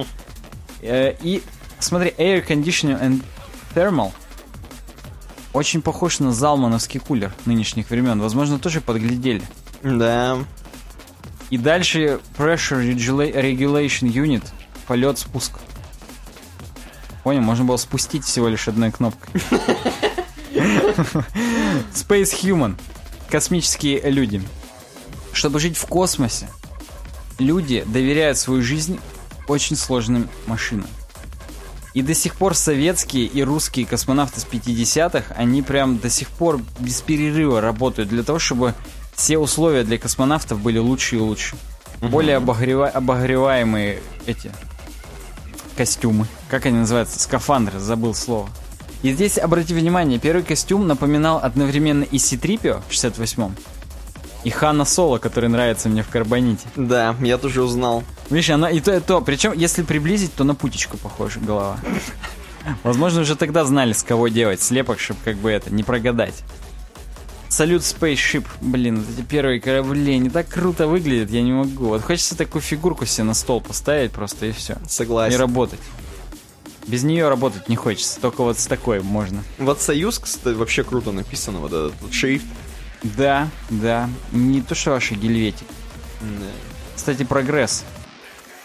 Э, 0.81 1.15
И 1.21 1.41
смотри, 1.79 2.13
Air 2.17 2.45
Conditioning 2.47 3.01
and 3.01 3.23
Thermal 3.73 4.11
очень 5.53 5.81
похож 5.81 6.19
на 6.19 6.31
залмановский 6.31 6.99
кулер 6.99 7.33
нынешних 7.45 7.89
времен. 7.89 8.21
Возможно, 8.21 8.59
тоже 8.59 8.81
подглядели. 8.81 9.41
Да. 9.83 10.37
И 11.49 11.57
дальше 11.57 12.19
Pressure 12.37 12.83
Regula- 12.83 13.33
Regulation 13.33 14.11
Unit, 14.11 14.43
полет-спуск. 14.87 15.53
Понял, 17.23 17.41
можно 17.41 17.65
было 17.65 17.77
спустить 17.77 18.23
всего 18.23 18.47
лишь 18.47 18.67
одной 18.67 18.91
кнопкой. 18.91 19.41
Space 21.93 22.33
Human. 22.43 22.79
Космические 23.29 24.01
люди. 24.09 24.41
Чтобы 25.33 25.59
жить 25.59 25.77
в 25.77 25.85
космосе, 25.85 26.49
люди 27.37 27.83
доверяют 27.87 28.37
свою 28.37 28.61
жизнь 28.61 28.99
очень 29.47 29.75
сложным 29.75 30.29
машинам. 30.47 30.87
И 31.93 32.01
до 32.01 32.13
сих 32.13 32.35
пор 32.35 32.55
советские 32.55 33.25
и 33.25 33.43
русские 33.43 33.85
космонавты 33.85 34.39
с 34.39 34.45
50-х, 34.45 35.33
они 35.35 35.61
прям 35.61 35.97
до 35.97 36.09
сих 36.09 36.29
пор 36.29 36.61
без 36.79 37.01
перерыва 37.01 37.61
работают 37.61 38.09
для 38.09 38.23
того, 38.23 38.39
чтобы 38.39 38.75
все 39.15 39.37
условия 39.37 39.83
для 39.83 39.97
космонавтов 39.97 40.59
были 40.59 40.77
лучше 40.77 41.15
и 41.15 41.19
лучше. 41.19 41.55
Более 42.01 42.37
обогрева- 42.37 42.89
обогреваемые 42.89 44.01
эти 44.25 44.51
костюмы. 45.75 46.27
Как 46.49 46.65
они 46.65 46.77
называются? 46.77 47.19
Скафандры, 47.19 47.79
забыл 47.79 48.13
слово. 48.13 48.49
И 49.01 49.11
здесь, 49.13 49.37
обрати 49.37 49.73
внимание, 49.73 50.19
первый 50.19 50.43
костюм 50.43 50.87
напоминал 50.87 51.39
одновременно 51.41 52.03
и 52.03 52.17
Ситрипио 52.17 52.81
в 52.89 52.91
68-м, 52.91 53.55
и 54.43 54.49
Хана 54.49 54.85
Соло, 54.85 55.17
который 55.17 55.49
нравится 55.49 55.89
мне 55.89 56.03
в 56.03 56.09
Карбоните. 56.09 56.67
Да, 56.75 57.15
я 57.21 57.37
тоже 57.37 57.61
узнал. 57.61 58.03
Видишь, 58.29 58.49
она 58.49 58.69
и 58.69 58.79
то, 58.79 58.95
и 58.95 58.99
то. 58.99 59.21
Причем, 59.21 59.53
если 59.53 59.83
приблизить, 59.83 60.33
то 60.33 60.43
на 60.43 60.55
путечку 60.55 60.97
похожа 60.97 61.39
голова. 61.39 61.77
Возможно, 62.83 63.21
уже 63.21 63.35
тогда 63.35 63.65
знали, 63.65 63.93
с 63.93 64.03
кого 64.03 64.27
делать 64.27 64.61
слепок, 64.61 64.99
чтобы 64.99 65.19
как 65.23 65.37
бы 65.37 65.49
это, 65.49 65.73
не 65.73 65.83
прогадать. 65.83 66.43
Салют 67.49 67.81
Spaceship. 67.81 68.45
Блин, 68.61 69.01
вот 69.01 69.17
эти 69.17 69.25
первые 69.25 69.59
корабли, 69.59 70.13
они 70.13 70.29
так 70.29 70.47
круто 70.47 70.87
выглядят, 70.87 71.31
я 71.31 71.41
не 71.41 71.51
могу. 71.51 71.87
Вот 71.87 72.03
хочется 72.03 72.37
такую 72.37 72.61
фигурку 72.61 73.05
себе 73.05 73.23
на 73.23 73.33
стол 73.33 73.59
поставить 73.59 74.11
просто 74.11 74.45
и 74.45 74.51
все. 74.51 74.73
И 74.73 74.87
Согласен. 74.87 75.39
работать. 75.39 75.79
Без 76.85 77.03
нее 77.03 77.27
работать 77.27 77.67
не 77.67 77.75
хочется, 77.75 78.19
только 78.19 78.43
вот 78.43 78.59
с 78.59 78.67
такой 78.67 79.01
можно. 79.01 79.43
Вот 79.57 79.81
Союз, 79.81 80.19
кстати, 80.19 80.55
вообще 80.55 80.83
круто 80.83 81.11
написано, 81.11 81.59
вот 81.59 81.73
этот 81.73 81.93
вот 82.01 82.13
шрифт. 82.13 82.45
Да, 83.03 83.49
да. 83.69 84.09
Не 84.31 84.61
то, 84.61 84.75
что 84.75 84.91
ваши 84.91 85.15
гельветик. 85.15 85.67
Кстати, 86.95 87.23
прогресс. 87.23 87.83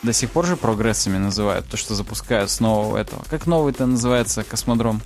До 0.03 0.13
сих 0.13 0.31
пор 0.31 0.45
же 0.47 0.57
прогрессами 0.57 1.17
называют 1.19 1.67
то, 1.69 1.77
что 1.77 1.95
запускают 1.95 2.51
с 2.51 2.61
нового 2.61 2.99
этого. 2.99 3.25
Как 3.31 3.47
новый-то 3.47 3.87
называется 3.87 4.43
космодром? 4.45 5.01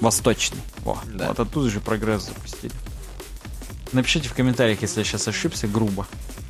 Восточный. 0.00 0.60
Во, 0.84 0.98
Да. 1.06 1.28
вот 1.28 1.40
оттуда 1.40 1.70
же 1.70 1.80
прогресс 1.80 2.24
запустили. 2.26 2.72
Напишите 3.92 4.28
в 4.28 4.34
комментариях, 4.34 4.82
если 4.82 5.00
я 5.00 5.04
сейчас 5.04 5.26
ошибся 5.26 5.66
грубо. 5.66 6.06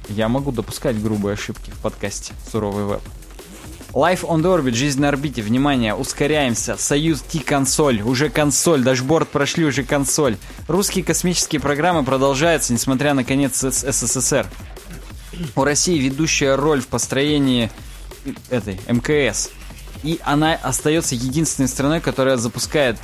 Я 0.08 0.28
могу 0.28 0.50
допускать 0.52 1.00
грубые 1.00 1.34
ошибки 1.34 1.70
в 1.70 1.78
подкасте 1.78 2.34
«Суровый 2.50 2.84
веб». 2.84 3.02
Life 3.94 4.22
on 4.24 4.42
the 4.42 4.52
Orbit, 4.58 4.72
жизнь 4.74 5.00
на 5.00 5.08
орбите, 5.08 5.40
внимание, 5.40 5.94
ускоряемся, 5.94 6.76
Союз 6.76 7.20
Ти-консоль, 7.22 8.02
уже 8.02 8.28
консоль, 8.28 8.82
dashboard 8.82 9.28
прошли, 9.28 9.64
уже 9.64 9.84
консоль. 9.84 10.36
Русские 10.66 11.04
космические 11.04 11.60
программы 11.60 12.02
продолжаются, 12.02 12.72
несмотря 12.72 13.14
на 13.14 13.22
конец 13.22 13.60
СССР. 13.60 14.48
У 15.54 15.62
России 15.62 15.96
ведущая 15.98 16.56
роль 16.56 16.80
в 16.80 16.88
построении 16.88 17.70
этой 18.50 18.80
МКС. 18.88 19.50
И 20.02 20.18
она 20.24 20.54
остается 20.54 21.14
единственной 21.14 21.68
страной, 21.68 22.00
которая 22.00 22.36
запускает 22.36 22.98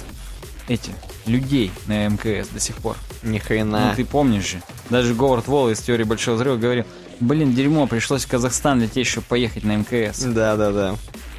эти 0.67 0.91
людей 1.25 1.71
на 1.87 2.09
МКС 2.09 2.49
до 2.49 2.59
сих 2.59 2.75
пор. 2.77 2.97
Ни 3.23 3.39
Ну, 3.39 3.45
хрена. 3.45 3.93
ты 3.97 4.05
помнишь 4.05 4.51
же. 4.51 4.63
Даже 4.91 5.15
Говард 5.15 5.47
Волл 5.47 5.71
из 5.71 5.79
теории 5.79 6.05
Большого 6.05 6.35
Взрыва 6.35 6.57
говорил, 6.57 6.85
блин, 7.21 7.55
дерьмо, 7.55 7.87
пришлось 7.87 8.25
в 8.25 8.29
Казахстан 8.29 8.81
лететь, 8.81 9.07
чтобы 9.07 9.27
поехать 9.29 9.65
на 9.65 9.77
МКС. 9.77 10.21
Да, 10.21 10.57
да, 10.57 10.73
да. 10.73 10.97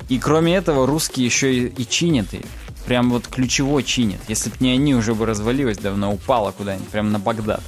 И 0.10 0.20
кроме 0.20 0.56
этого, 0.56 0.86
русские 0.86 1.26
еще 1.26 1.54
и, 1.54 1.68
и 1.68 1.88
чинят 1.88 2.34
ее. 2.34 2.44
Прям 2.86 3.12
вот 3.12 3.28
ключево 3.28 3.84
чинят. 3.84 4.20
Если 4.28 4.50
бы 4.50 4.56
не 4.60 4.72
они, 4.72 4.96
уже 4.96 5.14
бы 5.14 5.26
развалилась 5.26 5.78
давно, 5.78 6.12
упала 6.12 6.52
куда-нибудь, 6.52 6.90
прям 6.90 7.12
на 7.12 7.20
Багдад. 7.20 7.62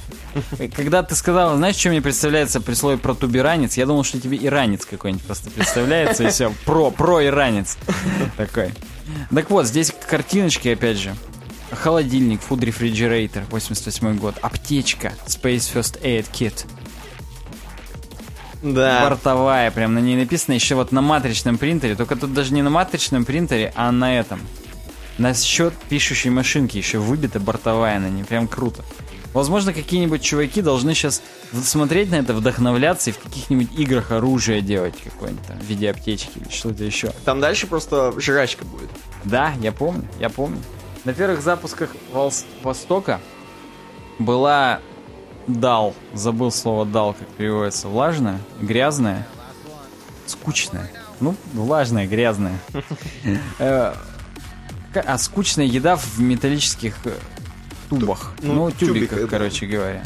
И 0.58 0.68
Когда 0.68 1.02
ты 1.02 1.14
сказал, 1.14 1.56
знаешь, 1.56 1.76
что 1.76 1.90
мне 1.90 2.02
представляется 2.02 2.60
при 2.60 2.74
слове 2.74 2.98
протуберанец, 2.98 3.76
я 3.76 3.86
думал, 3.86 4.02
что 4.02 4.20
тебе 4.20 4.36
иранец 4.36 4.84
какой-нибудь 4.84 5.24
просто 5.24 5.50
представляется, 5.50 6.24
и 6.24 6.30
все, 6.30 6.52
про, 6.64 6.90
про 6.90 7.24
иранец 7.24 7.78
такой. 8.36 8.72
Так 9.32 9.50
вот, 9.50 9.66
здесь 9.66 9.92
картиночки, 10.08 10.68
опять 10.68 10.98
же. 10.98 11.14
Холодильник, 11.70 12.40
Food 12.48 12.60
Refrigerator, 12.60 13.44
88 13.50 14.18
год. 14.18 14.36
Аптечка, 14.42 15.12
Space 15.26 15.72
First 15.72 16.02
Aid 16.02 16.26
Kit. 16.32 16.66
Да. 18.64 19.08
Бортовая, 19.08 19.70
прям 19.70 19.92
на 19.92 19.98
ней 19.98 20.16
написано 20.16 20.54
еще 20.54 20.74
вот 20.74 20.90
на 20.90 21.02
матричном 21.02 21.58
принтере. 21.58 21.94
Только 21.94 22.16
тут 22.16 22.32
даже 22.32 22.54
не 22.54 22.62
на 22.62 22.70
матричном 22.70 23.26
принтере, 23.26 23.72
а 23.76 23.92
на 23.92 24.18
этом. 24.18 24.40
На 25.18 25.34
счет 25.34 25.74
пишущей 25.90 26.30
машинки 26.30 26.78
еще 26.78 26.98
выбита 26.98 27.38
бортовая 27.38 28.00
на 28.00 28.08
ней. 28.08 28.24
Прям 28.24 28.48
круто. 28.48 28.82
Возможно, 29.34 29.74
какие-нибудь 29.74 30.22
чуваки 30.22 30.62
должны 30.62 30.94
сейчас 30.94 31.20
смотреть 31.52 32.10
на 32.10 32.14
это, 32.14 32.32
вдохновляться 32.32 33.10
и 33.10 33.12
в 33.12 33.18
каких-нибудь 33.18 33.68
играх 33.76 34.12
оружие 34.12 34.62
делать 34.62 34.94
какое-нибудь 35.02 35.46
там 35.46 35.58
в 35.58 35.64
виде 35.64 35.90
аптечки 35.90 36.38
или 36.38 36.48
что-то 36.48 36.84
еще. 36.84 37.12
Там 37.24 37.40
дальше 37.40 37.66
просто 37.66 38.18
жрачка 38.18 38.64
будет. 38.64 38.88
Да, 39.24 39.52
я 39.60 39.72
помню, 39.72 40.04
я 40.20 40.30
помню. 40.30 40.58
На 41.04 41.12
первых 41.12 41.42
запусках 41.42 41.90
Востока 42.62 43.20
была 44.18 44.80
дал, 45.46 45.94
забыл 46.12 46.50
слово 46.50 46.84
дал, 46.86 47.14
как 47.14 47.28
переводится, 47.28 47.88
влажная, 47.88 48.38
грязная, 48.60 49.26
скучная. 50.26 50.90
Ну, 51.20 51.34
влажная, 51.52 52.06
грязная. 52.06 52.58
Э, 53.58 53.94
А 54.94 55.18
скучная 55.18 55.66
еда 55.66 55.96
в 55.96 56.20
металлических 56.20 56.96
э, 57.04 57.16
тубах. 57.88 58.32
ну, 58.42 58.54
Ну, 58.54 58.70
тюбиках, 58.70 59.28
короче 59.28 59.66
говоря. 59.66 60.04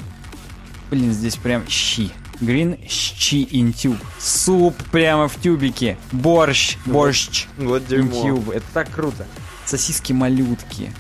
Блин, 0.90 1.12
здесь 1.12 1.36
прям 1.36 1.66
щи. 1.69 2.10
Green 2.40 2.78
щи 2.89 3.44
in 3.44 3.73
tube. 3.74 3.98
Суп 4.19 4.74
прямо 4.93 5.28
в 5.28 5.36
тюбике. 5.40 5.98
Борщ, 6.12 6.77
борщ. 6.86 7.47
Вот 7.56 7.86
дерьмо. 7.86 8.28
Интюб. 8.28 8.51
Это 8.51 8.65
так 8.73 8.90
круто. 8.90 9.27
Сосиски 9.66 10.12
малютки. 10.12 10.93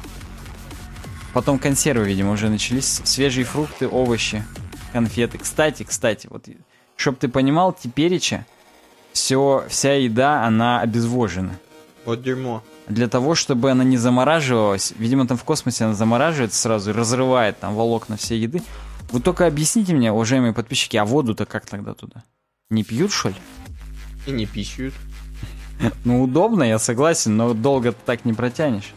Потом 1.38 1.60
консервы, 1.60 2.04
видимо, 2.04 2.32
уже 2.32 2.48
начались. 2.48 3.00
Свежие 3.04 3.44
фрукты, 3.44 3.86
овощи, 3.86 4.42
конфеты. 4.92 5.38
Кстати, 5.38 5.84
кстати, 5.84 6.26
вот, 6.28 6.48
чтоб 6.96 7.16
ты 7.16 7.28
понимал, 7.28 7.72
тепереча 7.72 8.44
все, 9.12 9.64
вся 9.68 9.94
еда, 9.94 10.42
она 10.42 10.80
обезвожена. 10.80 11.56
Вот 12.04 12.24
дерьмо. 12.24 12.64
Для 12.88 13.06
того, 13.06 13.36
чтобы 13.36 13.70
она 13.70 13.84
не 13.84 13.96
замораживалась, 13.96 14.92
видимо, 14.98 15.28
там 15.28 15.36
в 15.36 15.44
космосе 15.44 15.84
она 15.84 15.94
замораживается 15.94 16.60
сразу 16.60 16.90
и 16.90 16.92
разрывает 16.92 17.60
там 17.60 17.76
волокна 17.76 18.16
всей 18.16 18.40
еды. 18.40 18.60
Вы 19.12 19.20
только 19.20 19.46
объясните 19.46 19.94
мне, 19.94 20.10
уважаемые 20.10 20.52
подписчики, 20.52 20.96
а 20.96 21.04
воду-то 21.04 21.46
как 21.46 21.66
тогда 21.66 21.94
туда? 21.94 22.24
Не 22.68 22.82
пьют, 22.82 23.12
что 23.12 23.28
ли? 23.28 23.36
И 24.26 24.32
не 24.32 24.46
пищают. 24.46 24.94
Ну, 26.04 26.24
удобно, 26.24 26.64
я 26.64 26.80
согласен, 26.80 27.36
но 27.36 27.54
долго 27.54 27.92
ты 27.92 27.98
так 28.04 28.24
не 28.24 28.32
протянешь. 28.32 28.92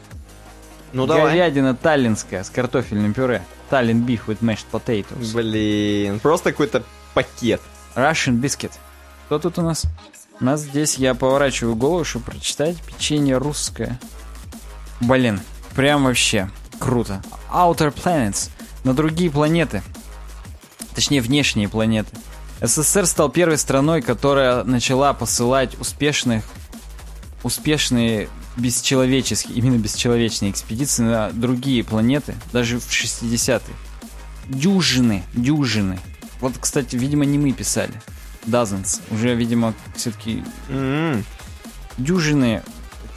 Ну 0.93 1.05
давай. 1.05 1.37
Говядина 1.37 1.75
таллинская 1.75 2.43
с 2.43 2.49
картофельным 2.49 3.13
пюре. 3.13 3.41
Таллин 3.69 4.05
beef 4.05 4.21
with 4.27 4.39
mashed 4.41 4.65
potatoes. 4.71 5.33
Блин, 5.33 6.19
просто 6.19 6.51
какой-то 6.51 6.83
пакет. 7.13 7.61
Russian 7.95 8.39
biscuit. 8.39 8.71
Что 9.27 9.39
тут 9.39 9.59
у 9.59 9.61
нас? 9.61 9.85
У 10.39 10.43
нас 10.43 10.61
здесь, 10.61 10.97
я 10.97 11.13
поворачиваю 11.13 11.75
голову, 11.75 12.03
чтобы 12.03 12.25
прочитать, 12.25 12.75
печенье 12.81 13.37
русское. 13.37 13.99
Блин, 14.99 15.39
прям 15.75 16.03
вообще 16.05 16.49
круто. 16.79 17.21
Outer 17.51 17.93
Planets. 17.93 18.49
На 18.83 18.93
другие 18.93 19.29
планеты. 19.29 19.83
Точнее, 20.95 21.21
внешние 21.21 21.69
планеты. 21.69 22.17
СССР 22.61 23.05
стал 23.05 23.29
первой 23.29 23.57
страной, 23.57 24.01
которая 24.01 24.63
начала 24.63 25.13
посылать 25.13 25.79
успешных, 25.79 26.43
успешные 27.43 28.27
бесчеловеческие, 28.57 29.55
именно 29.57 29.77
бесчеловечные 29.77 30.51
экспедиции 30.51 31.03
на 31.03 31.29
другие 31.31 31.83
планеты, 31.83 32.35
даже 32.51 32.79
в 32.79 32.89
60-е. 32.89 33.61
Дюжины, 34.47 35.23
дюжины. 35.33 35.99
Вот, 36.39 36.53
кстати, 36.59 36.95
видимо, 36.95 37.25
не 37.25 37.37
мы 37.37 37.51
писали. 37.53 37.93
Dozens. 38.45 39.01
Уже, 39.11 39.35
видимо, 39.35 39.73
все-таки 39.95 40.43
М, 40.69 41.23
дюжины 41.97 42.63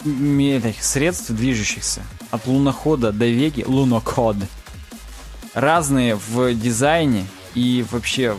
м, 0.04 0.38
этих 0.38 0.84
средств 0.84 1.30
движущихся. 1.30 2.02
От 2.30 2.46
лунохода 2.46 3.10
до 3.12 3.26
Веги. 3.26 3.64
Лунокод. 3.66 4.36
Разные 5.54 6.16
в 6.16 6.52
дизайне 6.54 7.26
и 7.54 7.84
вообще 7.90 8.36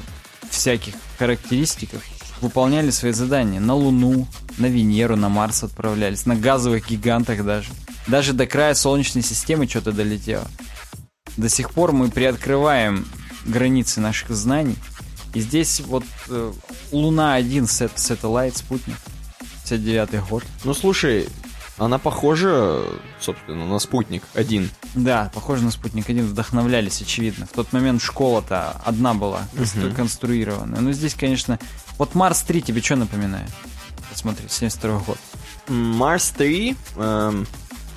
всяких 0.49 0.93
характеристиках 1.17 2.01
выполняли 2.41 2.89
свои 2.89 3.11
задания. 3.11 3.59
На 3.59 3.73
Луну, 3.73 4.27
на 4.57 4.67
Венеру, 4.67 5.15
на 5.15 5.29
Марс 5.29 5.63
отправлялись. 5.63 6.25
На 6.25 6.35
газовых 6.35 6.89
гигантах 6.89 7.43
даже. 7.43 7.69
Даже 8.07 8.33
до 8.33 8.45
края 8.45 8.75
Солнечной 8.75 9.23
системы 9.23 9.67
что-то 9.67 9.91
долетело. 9.91 10.47
До 11.37 11.49
сих 11.49 11.71
пор 11.71 11.91
мы 11.91 12.09
приоткрываем 12.09 13.07
границы 13.45 13.99
наших 13.99 14.29
знаний. 14.31 14.75
И 15.33 15.41
здесь 15.41 15.81
вот 15.81 16.05
э, 16.29 16.53
Луна-1 16.91 17.67
сет, 17.67 17.91
Satellite, 17.95 18.57
спутник. 18.57 18.95
59 19.63 20.29
год. 20.29 20.43
Ну 20.63 20.73
слушай, 20.73 21.27
она 21.77 21.97
похожа, 21.97 22.83
собственно, 23.19 23.67
на 23.67 23.79
спутник 23.79 24.23
один. 24.33 24.69
Да, 24.93 25.29
похоже 25.33 25.63
на 25.63 25.71
спутник 25.71 26.09
1 26.09 26.25
вдохновлялись, 26.25 27.01
очевидно. 27.01 27.47
В 27.47 27.51
тот 27.51 27.73
момент 27.73 28.01
школа-то 28.01 28.79
одна 28.85 29.13
была 29.13 29.41
констру- 29.55 29.93
конструированная. 29.93 30.79
Но 30.79 30.91
здесь, 30.91 31.15
конечно... 31.15 31.59
Вот 31.97 32.15
Марс 32.15 32.41
3 32.41 32.61
тебе 32.61 32.81
что 32.81 32.95
напоминает? 32.95 33.49
Посмотри, 34.11 34.45
72 34.49 34.99
год. 34.99 35.17
Марс 35.67 36.29
3, 36.37 36.75
эм, 36.97 37.47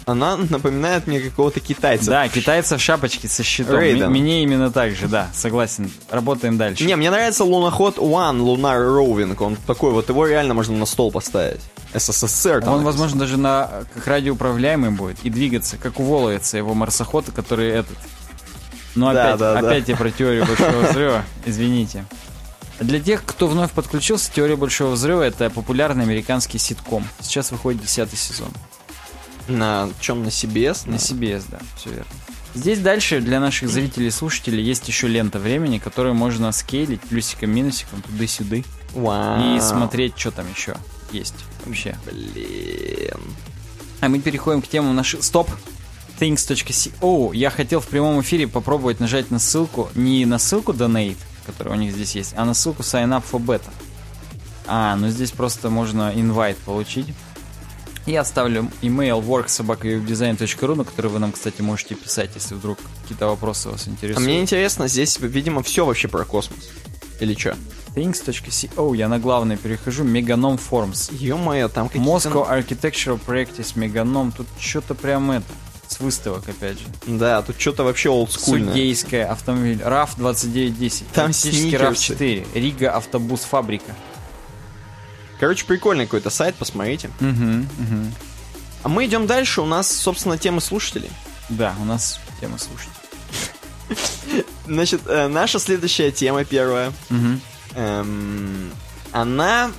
она 0.06 0.36
напоминает 0.36 1.06
мне 1.06 1.20
какого-то 1.20 1.60
китайца. 1.60 2.06
Да, 2.10 2.28
китайцы 2.28 2.76
в 2.76 2.80
шапочке 2.80 3.28
со 3.28 3.42
щитом. 3.42 3.78
Рейден. 3.78 4.10
Мне 4.10 4.42
именно 4.42 4.70
так 4.70 4.94
же, 4.94 5.06
да, 5.06 5.28
согласен. 5.34 5.90
Работаем 6.10 6.56
дальше. 6.56 6.84
Не, 6.84 6.96
мне 6.96 7.10
нравится 7.10 7.44
луноход 7.44 7.98
One, 7.98 8.38
Lunar 8.40 8.78
Roving. 8.80 9.36
Он 9.42 9.56
такой 9.66 9.92
вот, 9.92 10.08
его 10.08 10.26
реально 10.26 10.54
можно 10.54 10.76
на 10.76 10.86
стол 10.86 11.12
поставить. 11.12 11.60
СССР. 11.94 12.60
там 12.60 12.74
Он, 12.74 12.82
написано. 12.82 12.84
возможно, 12.84 13.18
даже 13.20 13.36
на 13.36 13.70
как 13.94 14.06
радиоуправляемый 14.06 14.90
будет 14.90 15.18
и 15.24 15.30
двигаться, 15.30 15.76
как 15.76 16.00
у 16.00 16.04
Воловица, 16.04 16.56
его 16.56 16.74
марсоход, 16.74 17.26
который 17.34 17.68
этот. 17.70 17.96
Ну, 18.94 19.12
Да, 19.12 19.28
опять, 19.28 19.38
да, 19.40 19.60
да. 19.60 19.68
опять 19.68 19.88
я 19.88 19.96
про 19.96 20.10
теорию 20.10 20.44
большого 20.46 20.80
взрыва, 20.88 21.22
извините. 21.46 22.04
Для 22.80 23.00
тех, 23.00 23.24
кто 23.24 23.48
вновь 23.48 23.72
подключился, 23.72 24.30
теория 24.32 24.56
большого 24.56 24.92
взрыва 24.92 25.22
это 25.22 25.50
популярный 25.50 26.04
американский 26.04 26.58
ситком. 26.58 27.04
Сейчас 27.20 27.50
выходит 27.50 27.82
десятый 27.82 28.16
сезон. 28.16 28.50
На 29.48 29.88
чем? 30.00 30.22
На 30.22 30.28
CBS? 30.28 30.88
На 30.88 30.96
CBS, 30.96 31.44
да, 31.50 31.58
все 31.76 31.90
верно. 31.90 32.12
Здесь 32.54 32.78
дальше 32.78 33.20
для 33.20 33.40
наших 33.40 33.68
зрителей 33.68 34.08
и 34.08 34.10
слушателей 34.10 34.62
есть 34.62 34.88
еще 34.88 35.06
лента 35.06 35.38
времени, 35.38 35.78
которую 35.78 36.14
можно 36.14 36.50
скейлить 36.52 37.00
плюсиком-минусиком 37.02 38.02
туда-сюда 38.02 38.58
Вау. 38.94 39.56
и 39.56 39.60
смотреть, 39.60 40.18
что 40.18 40.30
там 40.30 40.46
еще 40.54 40.76
есть 41.12 41.34
вообще. 41.64 41.96
Блин. 42.06 43.20
А 44.00 44.08
мы 44.08 44.20
переходим 44.20 44.62
к 44.62 44.68
темам 44.68 44.94
наших... 44.94 45.22
Стоп! 45.22 45.50
Things.co. 46.18 47.34
Я 47.34 47.50
хотел 47.50 47.80
в 47.80 47.86
прямом 47.86 48.20
эфире 48.22 48.48
попробовать 48.48 48.98
нажать 48.98 49.30
на 49.30 49.38
ссылку, 49.38 49.88
не 49.94 50.24
на 50.26 50.38
ссылку 50.38 50.72
Donate, 50.72 51.16
которая 51.48 51.74
у 51.74 51.78
них 51.78 51.92
здесь 51.92 52.14
есть, 52.14 52.34
а 52.36 52.44
на 52.44 52.54
ссылку 52.54 52.82
Sign 52.82 53.08
Up 53.08 53.24
for 53.30 53.44
Beta. 53.44 53.70
А, 54.66 54.96
ну 54.96 55.08
здесь 55.08 55.30
просто 55.32 55.70
можно 55.70 56.12
инвайт 56.14 56.56
получить. 56.58 57.08
Я 58.06 58.20
оставлю 58.22 58.70
email 58.80 59.22
worksobakawebdesign.ru, 59.22 60.74
на 60.74 60.84
который 60.84 61.10
вы 61.10 61.18
нам, 61.18 61.32
кстати, 61.32 61.60
можете 61.60 61.94
писать, 61.94 62.30
если 62.34 62.54
вдруг 62.54 62.78
какие-то 63.02 63.26
вопросы 63.26 63.68
вас 63.68 63.86
А 63.86 63.90
интересуют. 63.90 64.26
мне 64.26 64.40
интересно, 64.40 64.88
здесь, 64.88 65.18
видимо, 65.20 65.62
все 65.62 65.84
вообще 65.84 66.08
про 66.08 66.24
космос. 66.24 66.70
Или 67.20 67.34
что? 67.34 67.56
Things.co. 67.94 68.96
Я 68.96 69.08
на 69.08 69.18
главное 69.18 69.56
перехожу. 69.56 70.04
Meganom 70.04 70.58
Forms. 70.58 71.12
Ё-моё, 71.14 71.68
там 71.68 71.88
какие-то... 71.88 72.08
Moscow 72.08 72.48
Architectural 72.48 73.20
Practice 73.26 73.74
Meganom. 73.74 74.32
Тут 74.36 74.46
что-то 74.58 74.94
прям 74.94 75.30
это. 75.30 75.46
С 75.88 76.00
выставок, 76.00 76.48
опять 76.48 76.78
же. 76.78 76.84
Да, 77.06 77.40
тут 77.42 77.58
что-то 77.58 77.82
вообще 77.82 78.10
олдскульное. 78.10 78.68
Судейская 78.68 79.30
автомобиль. 79.30 79.80
RAF 79.80 80.10
2910. 80.16 81.08
Там. 81.12 81.30
RAF 81.30 81.96
4. 81.96 82.46
Рига 82.54 82.90
автобус 82.94 83.40
фабрика. 83.40 83.94
Короче, 85.40 85.64
прикольный 85.64 86.04
какой-то 86.04 86.30
сайт, 86.30 86.56
посмотрите. 86.56 87.10
Угу, 87.20 87.28
угу. 87.28 88.12
А 88.82 88.88
мы 88.88 89.06
идем 89.06 89.26
дальше, 89.26 89.62
у 89.62 89.66
нас, 89.66 89.90
собственно, 89.90 90.36
темы 90.36 90.60
слушателей. 90.60 91.10
Да, 91.48 91.74
у 91.80 91.84
нас 91.84 92.20
тема 92.40 92.58
слушать. 92.58 92.90
Значит, 94.66 95.02
э, 95.06 95.28
наша 95.28 95.58
следующая 95.58 96.10
тема, 96.10 96.44
первая, 96.44 96.92
эм, 97.74 98.70
она 99.12 99.70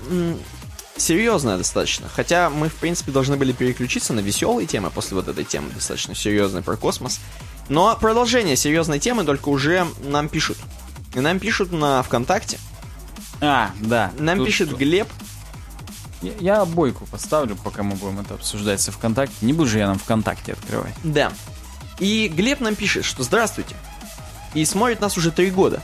серьезная 0.99 1.57
достаточно. 1.57 2.07
Хотя 2.09 2.49
мы, 2.49 2.69
в 2.69 2.75
принципе, 2.75 3.11
должны 3.11 3.37
были 3.37 3.51
переключиться 3.51 4.13
на 4.13 4.19
веселые 4.19 4.67
темы 4.67 4.89
после 4.89 5.15
вот 5.15 5.27
этой 5.27 5.43
темы, 5.43 5.71
достаточно 5.71 6.15
серьезной 6.15 6.61
про 6.61 6.77
космос. 6.77 7.19
Но 7.69 7.95
продолжение 7.99 8.55
серьезной 8.55 8.99
темы 8.99 9.23
только 9.23 9.49
уже 9.49 9.87
нам 10.03 10.29
пишут. 10.29 10.57
И 11.13 11.19
нам 11.19 11.39
пишут 11.39 11.71
на 11.71 12.03
ВКонтакте. 12.03 12.59
А, 13.41 13.71
да. 13.79 14.11
Нам 14.17 14.43
пишет 14.43 14.75
Глеб. 14.75 15.07
Я, 16.21 16.33
я 16.39 16.61
обойку 16.61 17.05
поставлю, 17.05 17.55
пока 17.55 17.83
мы 17.83 17.95
будем 17.95 18.19
это 18.19 18.33
обсуждать 18.33 18.81
со 18.81 18.91
ВКонтакте. 18.91 19.35
Не 19.41 19.53
буду 19.53 19.69
же 19.69 19.79
я 19.79 19.87
нам 19.87 19.97
ВКонтакте 19.97 20.53
открывать. 20.53 20.93
Да. 21.03 21.31
И 21.99 22.27
Глеб 22.27 22.59
нам 22.59 22.75
пишет, 22.75 23.05
что 23.05 23.23
здравствуйте. 23.23 23.75
И 24.53 24.65
смотрит 24.65 24.99
нас 24.99 25.17
уже 25.17 25.31
три 25.31 25.51
года. 25.51 25.81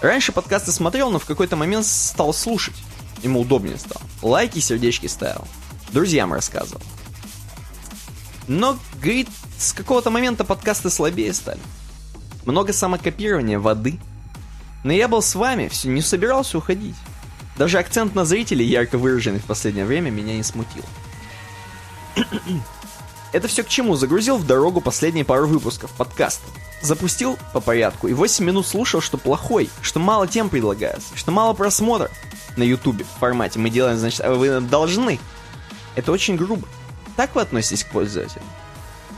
Раньше 0.00 0.32
подкасты 0.32 0.72
смотрел, 0.72 1.10
но 1.10 1.18
в 1.18 1.24
какой-то 1.24 1.56
момент 1.56 1.86
стал 1.86 2.34
слушать. 2.34 2.74
Ему 3.24 3.40
удобнее 3.40 3.78
стало. 3.78 4.04
Лайки 4.20 4.58
сердечки 4.58 5.06
ставил. 5.06 5.46
Друзьям 5.92 6.34
рассказывал. 6.34 6.82
Но, 8.46 8.78
говорит, 9.00 9.28
с 9.58 9.72
какого-то 9.72 10.10
момента 10.10 10.44
подкасты 10.44 10.90
слабее 10.90 11.32
стали. 11.32 11.60
Много 12.44 12.74
самокопирования, 12.74 13.58
воды. 13.58 13.98
Но 14.84 14.92
я 14.92 15.08
был 15.08 15.22
с 15.22 15.34
вами, 15.34 15.68
все 15.68 15.88
не 15.88 16.02
собирался 16.02 16.58
уходить. 16.58 16.96
Даже 17.56 17.78
акцент 17.78 18.14
на 18.14 18.26
зрителей, 18.26 18.66
ярко 18.66 18.98
выраженный 18.98 19.40
в 19.40 19.44
последнее 19.44 19.86
время, 19.86 20.10
меня 20.10 20.36
не 20.36 20.42
смутил. 20.42 20.84
Это 23.32 23.48
все 23.48 23.64
к 23.64 23.68
чему? 23.68 23.96
Загрузил 23.96 24.36
в 24.36 24.46
дорогу 24.46 24.82
последние 24.82 25.24
пару 25.24 25.46
выпусков 25.46 25.90
подкаста. 25.92 26.44
Запустил 26.82 27.38
по 27.54 27.60
порядку 27.60 28.06
и 28.06 28.12
8 28.12 28.44
минут 28.44 28.66
слушал, 28.66 29.00
что 29.00 29.16
плохой, 29.16 29.70
что 29.80 29.98
мало 29.98 30.28
тем 30.28 30.50
предлагается, 30.50 31.16
что 31.16 31.32
мало 31.32 31.54
просмотров 31.54 32.10
на 32.56 32.62
ютубе 32.62 33.04
в 33.04 33.18
формате 33.18 33.58
«Мы 33.58 33.70
делаем, 33.70 33.98
значит, 33.98 34.20
а 34.20 34.34
вы 34.34 34.60
должны». 34.60 35.18
Это 35.94 36.12
очень 36.12 36.36
грубо. 36.36 36.66
Так 37.16 37.34
вы 37.34 37.42
относитесь 37.42 37.84
к 37.84 37.90
пользователям? 37.90 38.44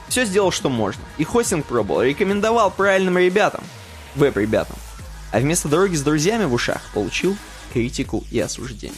Все 0.08 0.24
сделал, 0.24 0.50
что 0.50 0.68
можно. 0.68 1.02
И 1.18 1.24
хостинг 1.24 1.66
пробовал, 1.66 2.02
рекомендовал 2.02 2.70
правильным 2.70 3.18
ребятам, 3.18 3.64
веб-ребятам. 4.14 4.76
А 5.32 5.40
вместо 5.40 5.68
дороги 5.68 5.96
с 5.96 6.02
друзьями 6.02 6.44
в 6.44 6.54
ушах 6.54 6.82
получил 6.94 7.36
критику 7.72 8.24
и 8.30 8.38
осуждение. 8.38 8.96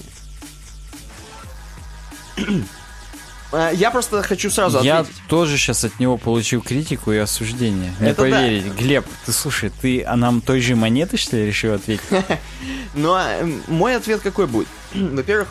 А, 3.52 3.70
Я 3.72 3.90
просто 3.90 4.22
хочу 4.22 4.50
сразу 4.50 4.80
Я 4.82 5.00
ответить. 5.00 5.22
тоже 5.28 5.56
сейчас 5.56 5.84
от 5.84 5.98
него 5.98 6.16
получил 6.18 6.60
критику 6.60 7.12
и 7.12 7.16
осуждение. 7.16 7.94
Не 8.00 8.08
Это 8.10 8.22
да. 8.28 8.36
поверить. 8.36 8.66
Глеб, 8.74 9.06
ты 9.24 9.32
слушай, 9.32 9.70
ты 9.70 10.02
а 10.02 10.16
нам 10.16 10.40
той 10.40 10.60
же 10.60 10.76
монеты, 10.76 11.16
что 11.16 11.36
ли, 11.36 11.46
решил 11.46 11.74
ответить? 11.74 12.04
Ну, 12.94 13.12
а, 13.14 13.46
мой 13.68 13.96
ответ 13.96 14.20
какой 14.22 14.46
будет? 14.46 14.68
Во-первых, 14.94 15.48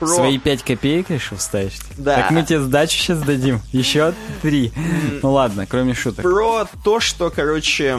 про... 0.00 0.08
Свои 0.08 0.38
пять 0.38 0.62
копеек 0.64 1.08
решил 1.10 1.36
вставить? 1.38 1.80
Да. 1.96 2.16
Так 2.16 2.30
мы 2.32 2.42
тебе 2.42 2.60
сдачу 2.60 2.98
сейчас 2.98 3.20
дадим. 3.20 3.60
Еще 3.72 4.12
три. 4.42 4.72
Ну 5.22 5.32
ладно, 5.32 5.66
кроме 5.66 5.94
шуток. 5.94 6.22
про 6.22 6.66
то, 6.82 6.98
что, 7.00 7.30
короче, 7.30 7.96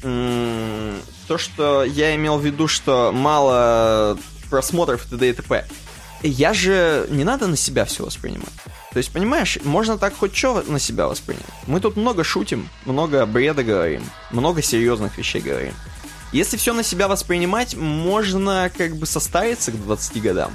то, 0.00 1.38
что 1.38 1.84
я 1.84 2.14
имел 2.14 2.38
в 2.38 2.44
виду, 2.44 2.68
что 2.68 3.12
мало 3.12 4.16
просмотров 4.50 5.06
и 5.06 5.10
т.д. 5.10 5.28
и 5.28 5.32
т.п. 5.32 5.64
Я 6.22 6.54
же 6.54 7.06
не 7.10 7.24
надо 7.24 7.46
на 7.48 7.56
себя 7.56 7.84
все 7.84 8.04
воспринимать. 8.04 8.52
То 8.92 8.98
есть, 8.98 9.10
понимаешь, 9.10 9.58
можно 9.64 9.98
так 9.98 10.14
хоть 10.16 10.36
что 10.36 10.62
на 10.66 10.78
себя 10.78 11.06
воспринять. 11.06 11.44
Мы 11.66 11.80
тут 11.80 11.96
много 11.96 12.22
шутим, 12.24 12.68
много 12.84 13.24
бреда 13.26 13.64
говорим, 13.64 14.02
много 14.30 14.62
серьезных 14.62 15.18
вещей 15.18 15.40
говорим. 15.40 15.74
Если 16.32 16.56
все 16.56 16.72
на 16.72 16.82
себя 16.82 17.08
воспринимать, 17.08 17.74
можно 17.74 18.70
как 18.76 18.96
бы 18.96 19.06
состариться 19.06 19.72
к 19.72 19.82
20 19.82 20.22
годам. 20.22 20.52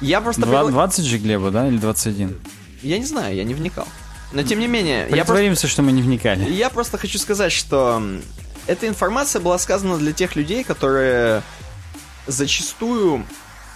Я 0.00 0.20
просто... 0.20 0.42
Два- 0.42 0.62
предла- 0.62 0.70
20 0.72 1.04
же 1.04 1.18
Глебу, 1.18 1.50
да? 1.50 1.68
Или 1.68 1.78
21? 1.78 2.38
Я 2.82 2.98
не 2.98 3.04
знаю, 3.04 3.34
я 3.36 3.44
не 3.44 3.54
вникал. 3.54 3.86
Но 4.32 4.42
тем 4.42 4.60
не 4.60 4.66
менее, 4.66 5.00
я 5.00 5.08
просто... 5.08 5.24
Притворимся, 5.24 5.68
что 5.68 5.82
мы 5.82 5.92
не 5.92 6.02
вникали. 6.02 6.50
Я 6.50 6.70
просто 6.70 6.98
хочу 6.98 7.18
сказать, 7.18 7.52
что 7.52 8.02
эта 8.66 8.86
информация 8.88 9.40
была 9.40 9.58
сказана 9.58 9.96
для 9.98 10.12
тех 10.12 10.36
людей, 10.36 10.62
которые 10.64 11.42
зачастую 12.26 13.24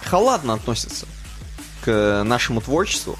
халатно 0.05 0.53
относятся 0.53 1.05
к 1.83 2.23
нашему 2.23 2.61
творчеству 2.61 3.17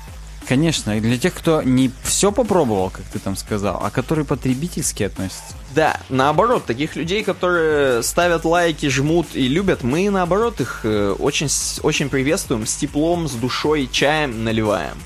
Конечно, 0.47 0.97
и 0.97 0.99
для 0.99 1.17
тех, 1.17 1.33
кто 1.33 1.63
не 1.63 1.91
все 2.03 2.31
попробовал, 2.31 2.91
как 2.91 3.03
ты 3.05 3.17
там 3.19 3.35
сказал, 3.35 3.81
а 3.83 3.89
который 3.89 4.25
потребительски 4.25 5.03
относится. 5.03 5.55
Да, 5.73 5.99
наоборот, 6.09 6.65
таких 6.65 6.95
людей, 6.95 7.23
которые 7.23 8.03
ставят 8.03 8.45
лайки, 8.45 8.87
жмут 8.87 9.27
и 9.33 9.47
любят, 9.47 9.81
мы 9.83 10.09
наоборот 10.09 10.61
их 10.61 10.81
э, 10.83 11.15
очень, 11.17 11.47
очень 11.81 12.09
приветствуем, 12.09 12.67
с 12.67 12.75
теплом, 12.75 13.27
с 13.27 13.33
душой, 13.33 13.89
чаем 13.91 14.43
наливаем. 14.43 14.97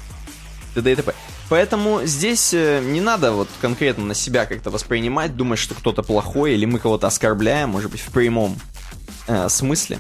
т.д. 0.76 0.92
и 0.92 0.96
т.п. 0.96 1.14
Поэтому 1.48 2.02
здесь 2.04 2.54
э, 2.54 2.82
не 2.84 3.00
надо 3.00 3.32
вот 3.32 3.48
конкретно 3.62 4.06
на 4.06 4.14
себя 4.14 4.46
как-то 4.46 4.70
воспринимать, 4.70 5.36
думать, 5.38 5.58
что 5.58 5.74
кто-то 5.74 6.04
плохой 6.04 6.54
или 6.54 6.66
мы 6.66 6.80
кого-то 6.80 7.08
оскорбляем, 7.08 7.70
может 7.70 7.90
быть, 7.90 8.02
в 8.02 8.12
прямом 8.12 8.58
э, 9.30 9.48
смысле. 9.50 10.00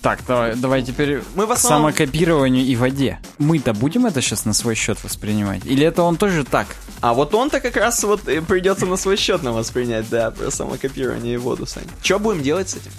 Так, 0.00 0.20
давай, 0.26 0.54
давай 0.56 0.82
теперь 0.82 1.22
Мы 1.34 1.44
в 1.46 1.48
к 1.48 1.52
основном- 1.52 1.92
самокопированию 1.92 2.64
и 2.64 2.74
воде. 2.76 3.18
Мы-то 3.38 3.74
будем 3.74 4.06
это 4.06 4.20
сейчас 4.22 4.44
на 4.44 4.52
свой 4.54 4.74
счет 4.74 5.02
воспринимать? 5.04 5.66
Или 5.66 5.84
это 5.86 6.02
он 6.02 6.16
тоже 6.16 6.44
так? 6.44 6.66
А 7.00 7.12
вот 7.12 7.34
он-то 7.34 7.60
как 7.60 7.76
раз 7.76 8.02
вот 8.04 8.22
придется 8.22 8.86
на 8.86 8.96
свой 8.96 9.16
счет 9.16 9.42
нам 9.42 9.54
воспринять, 9.54 10.08
да, 10.08 10.30
про 10.30 10.50
самокопирование 10.50 11.34
и 11.34 11.36
воду, 11.36 11.66
Сань. 11.66 11.84
Что 12.02 12.18
будем 12.18 12.42
делать 12.42 12.68
с 12.70 12.76
этим? 12.76 12.90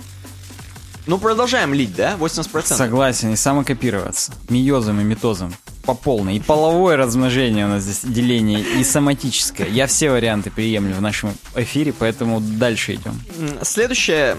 Ну, 1.07 1.17
продолжаем 1.17 1.73
лить, 1.73 1.95
да? 1.95 2.15
80%. 2.19 2.75
Согласен, 2.77 3.33
и 3.33 3.35
самокопироваться. 3.35 4.33
Миозом 4.49 5.01
и 5.01 5.03
митозом. 5.03 5.51
По 5.83 5.95
полной. 5.95 6.35
И 6.35 6.39
половое 6.39 6.95
размножение 6.95 7.65
у 7.65 7.69
нас 7.69 7.81
здесь 7.83 8.01
деление, 8.03 8.61
и 8.61 8.83
соматическое. 8.83 9.67
Я 9.67 9.87
все 9.87 10.11
варианты 10.11 10.51
приемлю 10.51 10.93
в 10.95 11.01
нашем 11.01 11.33
эфире, 11.55 11.91
поэтому 11.91 12.39
дальше 12.39 12.93
идем. 12.93 13.19
М, 13.39 13.57
Следующая 13.63 14.37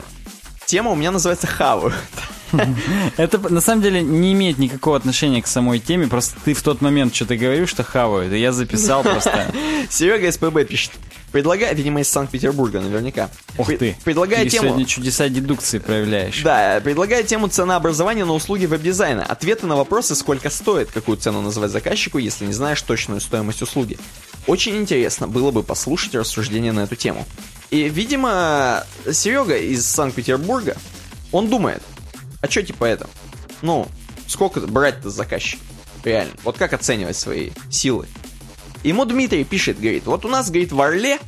тема 0.67 0.91
у 0.91 0.95
меня 0.95 1.11
называется 1.11 1.47
«Хаваю». 1.47 1.93
Это 3.17 3.39
на 3.51 3.61
самом 3.61 3.83
деле 3.83 4.03
не 4.03 4.33
имеет 4.33 4.59
никакого 4.59 4.97
отношения 4.97 5.43
к 5.43 5.47
самой 5.47 5.79
теме, 5.79 6.07
просто 6.07 6.37
ты 6.45 6.55
в 6.55 6.63
тот 6.63 6.81
момент 6.81 7.15
что-то 7.15 7.37
говорил, 7.37 7.67
что 7.67 7.83
хавают, 7.83 8.33
и 8.33 8.39
я 8.39 8.53
записал 8.53 9.03
просто. 9.03 9.47
Серега 9.89 10.31
СПБ 10.31 10.69
пишет. 10.69 10.93
Предлагаю, 11.33 11.75
видимо, 11.75 12.03
из 12.03 12.11
Санкт-Петербурга 12.11 12.81
наверняка. 12.81 13.31
Ух 13.57 13.69
ты. 13.69 13.97
Предлагаю 14.05 14.45
Ты 14.45 14.51
тему... 14.51 14.67
сегодня 14.67 14.85
чудеса 14.85 15.31
дедукции 15.31 15.79
проявляешь. 15.79 16.43
Да, 16.43 16.79
предлагаю 16.85 17.25
тему 17.25 17.49
ценообразования 17.49 18.27
на 18.27 18.35
услуги 18.35 18.67
веб-дизайна. 18.67 19.25
Ответы 19.25 19.67
на 19.67 19.75
вопросы, 19.75 20.15
сколько 20.15 20.51
стоит, 20.51 20.91
какую 20.91 21.17
цену 21.17 21.41
называть 21.41 21.71
заказчику, 21.71 22.19
если 22.19 22.45
не 22.45 22.53
знаешь 22.53 22.83
точную 22.83 23.23
стоимость 23.23 23.63
услуги. 23.63 23.99
Очень 24.47 24.77
интересно 24.77 25.27
было 25.27 25.53
бы 25.53 25.63
послушать 25.63 26.15
рассуждения 26.15 26.73
на 26.73 26.81
эту 26.81 26.97
тему. 26.97 27.27
И, 27.73 27.89
видимо, 27.89 28.85
Серега 29.11 29.57
из 29.57 29.87
Санкт-Петербурга, 29.87 30.77
он 31.33 31.49
думает, 31.49 31.83
а 32.43 32.51
что 32.51 32.63
типа 32.63 32.85
это? 32.85 33.09
Ну, 33.63 33.89
сколько 34.29 34.61
брать-то 34.61 35.09
с 35.09 35.15
заказчика? 35.15 35.63
Реально. 36.05 36.35
Вот 36.45 36.59
как 36.59 36.75
оценивать 36.75 37.17
свои 37.17 37.51
силы? 37.71 38.09
Ему 38.85 39.07
Дмитрий 39.07 39.45
пишет, 39.45 39.81
говорит, 39.81 40.05
вот 40.05 40.27
у 40.27 40.29
нас, 40.29 40.51
говорит, 40.51 40.71
в 40.71 40.83
Орле 40.83 41.19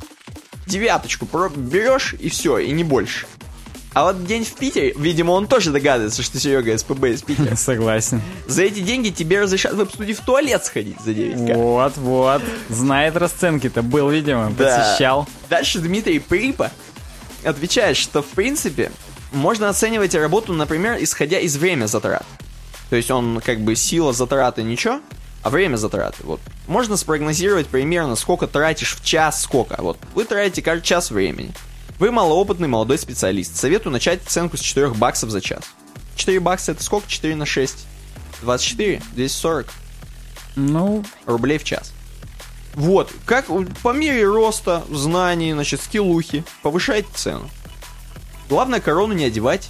девяточку 0.67 1.25
берешь 1.55 2.13
и 2.13 2.29
все, 2.29 2.59
и 2.59 2.69
не 2.69 2.83
больше. 2.83 3.25
А 3.95 4.03
вот 4.03 4.25
день 4.25 4.43
в 4.43 4.53
Питере, 4.55 4.93
видимо, 4.97 5.31
он 5.31 5.47
тоже 5.47 5.71
догадывается, 5.71 6.21
что 6.21 6.37
Серега 6.37 6.77
СПБ 6.77 7.05
из 7.05 7.21
Питера. 7.21 7.55
Согласен. 7.55 8.21
За 8.45 8.63
эти 8.63 8.81
деньги 8.81 9.07
тебе 9.09 9.39
разрешат 9.41 9.71
в 9.71 9.77
веб-студии 9.77 10.11
в 10.11 10.19
туалет 10.19 10.65
сходить 10.65 10.99
за 10.99 11.11
9к. 11.11 11.53
Вот, 11.55 11.95
вот. 11.95 12.41
Знает 12.67 13.15
расценки-то. 13.15 13.81
Был, 13.83 14.09
видимо, 14.09 14.51
Да. 14.57 14.65
посещал. 14.79 15.29
Дальше 15.49 15.79
Дмитрий 15.79 16.19
Припа 16.19 16.71
отвечает, 17.45 17.95
что 17.95 18.21
в 18.21 18.25
принципе 18.27 18.91
можно 19.31 19.69
оценивать 19.69 20.13
работу, 20.13 20.51
например, 20.51 20.97
исходя 20.99 21.39
из 21.39 21.55
время 21.55 21.85
затрат. 21.85 22.25
То 22.89 22.97
есть 22.97 23.09
он 23.11 23.39
как 23.39 23.61
бы 23.61 23.77
сила 23.77 24.11
затраты 24.11 24.61
ничего, 24.61 24.99
а 25.41 25.49
время 25.49 25.77
затраты. 25.77 26.17
Вот. 26.23 26.41
Можно 26.67 26.97
спрогнозировать 26.97 27.67
примерно, 27.67 28.17
сколько 28.17 28.45
тратишь 28.47 28.97
в 28.97 29.05
час, 29.05 29.41
сколько. 29.41 29.77
Вот. 29.79 29.97
Вы 30.13 30.25
тратите 30.25 30.61
каждый 30.61 30.83
час 30.83 31.11
времени. 31.11 31.53
Вы 31.99 32.11
малоопытный 32.11 32.67
молодой 32.67 32.97
специалист. 32.97 33.55
Советую 33.55 33.93
начать 33.93 34.23
оценку 34.25 34.57
с 34.57 34.59
4 34.61 34.89
баксов 34.89 35.29
за 35.29 35.41
час. 35.41 35.63
4 36.15 36.39
бакса 36.39 36.73
это 36.73 36.83
сколько? 36.83 37.07
4 37.07 37.35
на 37.35 37.45
6. 37.45 37.85
24, 38.41 39.01
240 39.13 39.67
Ну, 40.55 41.03
рублей 41.25 41.57
в 41.57 41.63
час. 41.63 41.93
Вот, 42.73 43.09
как 43.25 43.45
по 43.81 43.93
мере 43.93 44.27
роста 44.27 44.83
знаний, 44.91 45.53
значит, 45.53 45.81
скиллухи, 45.81 46.43
повышайте 46.61 47.07
цену. 47.13 47.49
Главное, 48.49 48.81
корону 48.81 49.13
не 49.13 49.23
одевать. 49.25 49.69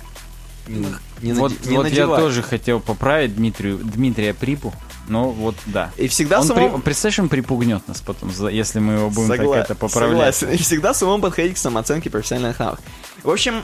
Не, 0.68 0.88
не 1.22 1.34
вот, 1.34 1.52
наде- 1.52 1.70
не 1.70 1.78
вот 1.78 1.88
я 1.90 2.08
тоже 2.08 2.42
хотел 2.42 2.80
поправить 2.80 3.36
Дмитрию, 3.36 3.78
Дмитрия 3.78 4.34
Припу. 4.34 4.74
Но 5.08 5.30
вот 5.32 5.56
да. 5.66 5.92
И 5.98 6.08
всегда 6.08 6.40
он 6.42 6.48
самому... 6.48 6.78
при- 6.78 6.82
представляешь, 6.82 7.20
он 7.20 7.30
припугнет 7.30 7.88
нас 7.88 8.02
потом, 8.02 8.32
если 8.50 8.80
мы 8.80 8.94
его 8.94 9.10
будем 9.10 9.32
Согла- 9.32 9.54
так 9.56 9.66
это 9.66 9.76
поправлять. 9.76 10.36
Согласен. 10.36 10.60
И 10.60 10.64
всегда 10.64 10.94
самому 10.94 11.22
подходить 11.22 11.56
к 11.56 11.58
самооценке 11.58 12.10
профессиональных 12.10 12.60
навыков. 12.60 12.84
В 13.24 13.30
общем, 13.30 13.64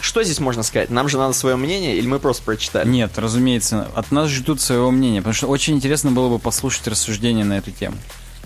что 0.00 0.22
здесь 0.24 0.40
можно 0.40 0.62
сказать? 0.62 0.90
Нам 0.90 1.08
же 1.08 1.18
надо 1.18 1.32
свое 1.34 1.56
мнение, 1.56 1.96
или 1.96 2.06
мы 2.06 2.18
просто 2.18 2.42
прочитали? 2.42 2.88
Нет, 2.88 3.12
разумеется, 3.16 3.88
от 3.94 4.10
нас 4.10 4.28
ждут 4.28 4.60
своего 4.60 4.90
мнения, 4.90 5.20
потому 5.20 5.34
что 5.34 5.46
очень 5.46 5.74
интересно 5.74 6.10
было 6.10 6.28
бы 6.28 6.38
послушать 6.38 6.88
рассуждения 6.88 7.44
на 7.44 7.58
эту 7.58 7.70
тему. 7.70 7.96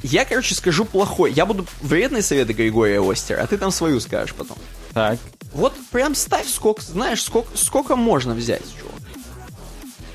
Я, 0.03 0.25
короче, 0.27 0.55
скажу 0.55 0.85
плохой. 0.85 1.33
Я 1.33 1.47
буду 1.47 1.67
вредные 1.81 2.23
советы 2.23 2.53
Григория 2.53 3.01
Остера, 3.01 3.43
а 3.43 3.47
ты 3.47 3.57
там 3.57 3.71
свою 3.71 3.99
скажешь 4.01 4.35
потом. 4.35 4.59
Так. 4.93 5.19
Вот 5.55 5.75
прям 5.91 6.15
ставь 6.15 6.47
сколько, 6.49 6.83
знаешь, 6.83 7.23
сколько, 7.23 7.57
сколько 7.57 7.97
можно 7.97 8.35
взять, 8.35 8.63
чувак. 8.79 8.95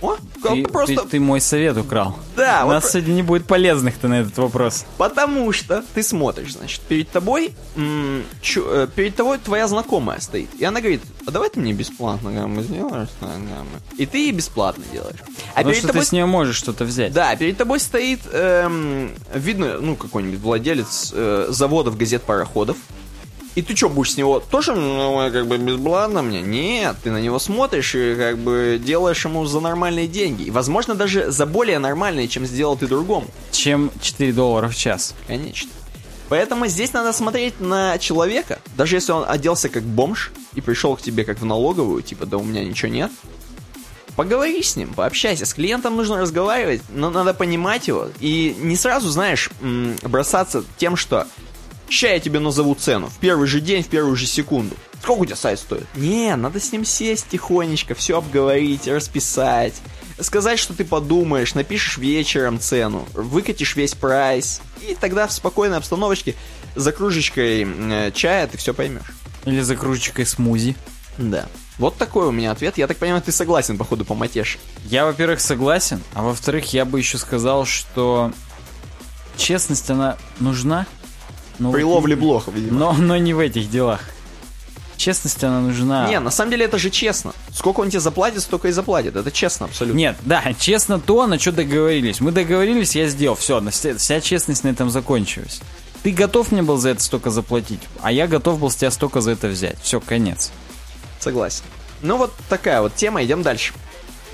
О, 0.02 0.16
Ты, 0.42 0.64
просто... 0.64 0.96
ты- 1.04 1.08
ты 1.10 1.20
мой 1.20 1.40
совет 1.40 1.78
украл. 1.78 2.18
Да, 2.36 2.62
У 2.64 2.68
вот 2.68 2.74
нас 2.74 2.84
про- 2.84 2.92
сегодня 2.92 3.14
не 3.14 3.24
будет 3.24 3.46
полезных-то 3.46 4.08
на 4.08 4.22
этот 4.22 4.38
вопрос. 4.38 4.86
Потому 4.98 5.52
что 5.54 5.84
ты 5.94 6.02
смотришь, 6.02 6.54
значит, 6.54 6.82
перед 6.82 7.10
тобой, 7.10 7.54
чу- 8.42 8.66
э, 8.68 8.88
перед 8.96 9.16
тобой 9.16 9.38
твоя 9.38 9.68
знакомая 9.68 10.20
стоит. 10.20 10.50
И 10.58 10.64
она 10.66 10.80
говорит, 10.82 11.02
а 11.28 11.32
давай 11.32 11.50
ты 11.50 11.60
мне 11.60 11.74
бесплатно 11.74 12.32
гаммы 12.32 12.64
сделаешь? 12.64 13.10
гаммы?» 13.22 13.80
И 13.98 14.06
ты 14.06 14.18
ей 14.20 14.32
бесплатно 14.32 14.84
делаешь. 14.92 15.20
А 15.54 15.58
Потому 15.58 15.66
перед 15.70 15.78
что 15.78 15.88
тобой... 15.88 16.02
ты 16.02 16.08
с 16.08 16.12
нее 16.12 16.26
можешь 16.26 16.56
что-то 16.56 16.86
взять. 16.86 17.14
Да, 17.14 17.36
перед 17.36 17.58
тобой 17.58 17.80
стоит, 17.80 18.22
эм, 18.32 19.12
видно, 19.34 19.78
ну, 19.80 19.96
какой-нибудь 19.96 20.40
владелец 20.40 21.12
э, 21.14 21.48
заводов, 21.50 21.98
газет, 21.98 22.24
пароходов. 22.24 22.78
И 23.54 23.62
ты 23.62 23.76
что, 23.76 23.90
будешь 23.90 24.14
с 24.14 24.18
него 24.18 24.40
тоже, 24.40 24.74
ну, 24.74 25.30
как 25.32 25.46
бы, 25.46 25.58
бесплатно 25.58 26.22
мне? 26.22 26.42
Нет, 26.42 26.96
ты 27.04 27.12
на 27.12 27.20
него 27.20 27.38
смотришь 27.38 27.96
и, 27.96 28.16
как 28.16 28.38
бы, 28.38 28.82
делаешь 28.82 29.26
ему 29.26 29.46
за 29.46 29.60
нормальные 29.60 30.08
деньги. 30.08 30.44
И, 30.44 30.52
возможно, 30.52 30.96
даже 30.96 31.32
за 31.32 31.46
более 31.46 31.78
нормальные, 31.78 32.30
чем 32.30 32.46
сделал 32.46 32.78
ты 32.78 32.88
другому. 32.88 33.28
Чем 33.52 33.92
4 34.02 34.32
доллара 34.32 34.70
в 34.70 34.76
час. 34.76 35.14
Конечно. 35.28 35.70
Поэтому 36.30 36.68
здесь 36.68 36.94
надо 36.94 37.12
смотреть 37.12 37.60
на 37.60 37.98
человека, 37.98 38.60
даже 38.78 38.96
если 38.96 39.12
он 39.12 39.26
оделся 39.28 39.68
как 39.68 39.84
бомж 39.84 40.32
и 40.54 40.62
пришел 40.62 40.96
к 40.96 41.02
тебе 41.02 41.26
как 41.26 41.40
в 41.42 41.46
налоговую, 41.46 42.02
типа, 42.04 42.26
да 42.26 42.38
у 42.38 42.44
меня 42.44 42.64
ничего 42.64 42.90
нет. 42.90 43.12
Поговори 44.16 44.64
с 44.64 44.78
ним, 44.78 44.94
пообщайся. 44.94 45.46
С 45.46 45.54
клиентом 45.54 45.98
нужно 45.98 46.22
разговаривать, 46.22 46.82
но 46.90 47.10
надо 47.10 47.34
понимать 47.34 47.90
его. 47.90 48.08
И 48.22 48.56
не 48.60 48.78
сразу, 48.78 49.10
знаешь, 49.10 49.50
бросаться 50.04 50.64
тем, 50.78 50.96
что 50.96 51.28
ща 51.92 52.14
я 52.14 52.20
тебе 52.20 52.40
назову 52.40 52.74
цену. 52.76 53.08
В 53.08 53.18
первый 53.18 53.48
же 53.48 53.62
день, 53.62 53.84
в 53.84 53.88
первую 53.88 54.16
же 54.16 54.26
секунду. 54.26 54.76
Сколько 55.02 55.22
у 55.22 55.26
тебя 55.26 55.36
сайт 55.36 55.60
стоит? 55.60 55.86
Не, 55.96 56.36
надо 56.36 56.60
с 56.60 56.72
ним 56.72 56.86
сесть 56.86 57.28
тихонечко, 57.30 57.96
все 57.96 58.18
обговорить, 58.18 58.88
расписать. 58.88 59.74
Сказать, 60.20 60.60
что 60.60 60.74
ты 60.74 60.86
подумаешь, 60.86 61.56
напишешь 61.56 61.98
вечером 61.98 62.60
цену, 62.60 63.08
выкатишь 63.14 63.76
весь 63.76 63.96
прайс. 63.96 64.62
И 64.88 64.96
тогда 65.00 65.28
в 65.28 65.32
спокойной 65.32 65.78
обстановочке 65.78 66.36
за 66.76 66.92
кружечкой 66.92 67.68
э, 67.68 68.12
чая 68.14 68.48
ты 68.48 68.58
все 68.58 68.74
поймешь. 68.74 69.12
Или 69.46 69.62
за 69.62 69.76
кружечкой 69.76 70.26
смузи. 70.26 70.76
Да. 71.18 71.48
Вот 71.80 71.98
такой 71.98 72.28
у 72.28 72.32
меня 72.32 72.52
ответ. 72.52 72.78
Я 72.78 72.86
так 72.86 72.98
понимаю, 72.98 73.24
ты 73.24 73.32
согласен, 73.32 73.78
походу, 73.78 74.06
по 74.06 74.14
матеше. 74.14 74.60
Я, 74.86 75.06
во-первых, 75.06 75.42
согласен, 75.42 76.02
а 76.14 76.22
во-вторых, 76.22 76.74
я 76.74 76.86
бы 76.86 77.00
еще 77.00 77.18
сказал, 77.18 77.66
что 77.66 78.32
честность, 79.36 79.90
она 79.90 80.18
нужна. 80.40 80.86
Но 81.62 81.72
При 81.72 81.84
вот- 81.84 81.94
ловле 81.96 82.16
блохов, 82.16 82.56
видимо. 82.56 82.78
Но, 82.78 82.94
но 82.94 83.18
не 83.18 83.34
в 83.34 83.40
этих 83.40 83.70
делах. 83.70 84.02
Честность, 84.98 85.44
она 85.44 85.62
нужна. 85.62 86.08
Не, 86.08 86.20
на 86.20 86.32
самом 86.32 86.52
деле 86.52 86.66
это 86.66 86.78
же 86.78 86.90
честно. 86.90 87.34
Сколько 87.54 87.82
он 87.82 87.90
тебе 87.90 88.00
заплатит, 88.00 88.42
столько 88.42 88.68
и 88.68 88.72
заплатит. 88.72 89.16
Это 89.16 89.32
честно 89.32 89.68
абсолютно. 89.68 89.98
Нет, 89.98 90.18
да, 90.22 90.54
честно 90.60 91.00
то, 91.00 91.26
на 91.28 91.40
что 91.40 91.52
договорились. 91.52 92.20
Мы 92.20 92.32
договорились, 92.32 92.96
я 92.96 93.08
сделал, 93.08 93.36
все, 93.36 93.62
вся 93.70 94.22
честность 94.22 94.64
на 94.64 94.70
этом 94.70 94.90
закончилась. 94.90 95.62
Ты 96.04 96.12
готов 96.12 96.52
мне 96.52 96.64
был 96.64 96.78
за 96.78 96.90
это 96.90 97.04
столько 97.04 97.30
заплатить, 97.30 97.82
а 98.02 98.12
я 98.12 98.28
готов 98.28 98.60
был 98.60 98.72
с 98.72 98.76
тебя 98.76 98.90
столько 98.90 99.22
за 99.22 99.32
это 99.32 99.48
взять. 99.48 99.78
Все, 99.84 100.00
конец. 100.00 100.52
Согласен. 101.20 101.64
Ну 102.02 102.18
вот 102.18 102.34
такая 102.50 102.82
вот 102.82 102.96
тема, 102.96 103.24
идем 103.24 103.44
дальше. 103.44 103.74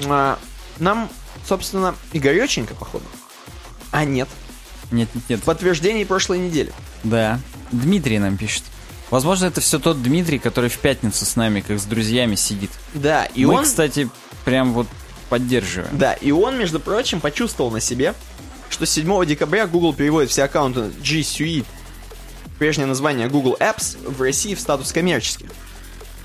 А, 0.05 0.39
нам, 0.79 1.09
собственно, 1.45 1.93
Игореченько, 2.13 2.73
походу. 2.73 3.03
А 3.91 4.05
нет, 4.05 4.29
Нет, 4.91 5.09
нет, 5.13 5.23
нет. 5.29 5.43
подтверждение 5.43 6.05
прошлой 6.05 6.39
недели. 6.39 6.71
Да. 7.03 7.39
Дмитрий 7.71 8.19
нам 8.19 8.37
пишет. 8.37 8.63
Возможно, 9.09 9.45
это 9.45 9.61
все 9.61 9.79
тот 9.79 10.01
Дмитрий, 10.01 10.39
который 10.39 10.69
в 10.69 10.77
пятницу 10.79 11.25
с 11.25 11.35
нами, 11.35 11.61
как 11.61 11.79
с 11.79 11.85
друзьями, 11.85 12.35
сидит. 12.35 12.71
Да, 12.93 13.25
и 13.25 13.45
Мы, 13.45 13.55
он... 13.55 13.63
кстати, 13.63 14.09
прям 14.43 14.73
вот 14.73 14.87
поддерживаем. 15.29 15.97
Да, 15.97 16.13
и 16.13 16.31
он, 16.31 16.57
между 16.57 16.79
прочим, 16.79 17.21
почувствовал 17.21 17.71
на 17.71 17.79
себе, 17.79 18.13
что 18.69 18.85
с 18.85 18.89
7 18.91 19.25
декабря 19.25 19.67
Google 19.67 19.93
переводит 19.93 20.29
все 20.29 20.43
аккаунты 20.43 20.91
G 21.01 21.19
Suite, 21.19 21.65
прежнее 22.59 22.85
название 22.85 23.29
Google 23.29 23.55
Apps, 23.59 23.97
в 24.09 24.21
России 24.21 24.55
в 24.55 24.59
статус 24.59 24.91
коммерческих. 24.91 25.49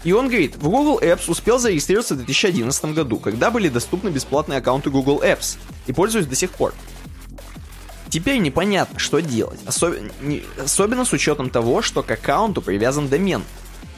И 0.04 0.12
он 0.12 0.26
говорит, 0.28 0.56
в 0.56 0.68
Google 0.68 0.98
Apps 1.00 1.30
успел 1.30 1.58
зарегистрироваться 1.58 2.14
в 2.14 2.18
2011 2.18 2.84
году, 2.86 3.18
когда 3.18 3.52
были 3.52 3.68
доступны 3.68 4.08
бесплатные 4.08 4.58
аккаунты 4.58 4.90
Google 4.90 5.22
Apps, 5.22 5.58
и 5.86 5.92
пользуюсь 5.92 6.26
до 6.26 6.34
сих 6.34 6.50
пор. 6.50 6.74
Теперь 8.12 8.36
непонятно, 8.40 8.98
что 8.98 9.20
делать, 9.20 9.58
особенно, 9.64 10.10
не, 10.20 10.42
особенно 10.62 11.06
с 11.06 11.14
учетом 11.14 11.48
того, 11.48 11.80
что 11.80 12.02
к 12.02 12.10
аккаунту 12.10 12.60
привязан 12.60 13.08
домен. 13.08 13.42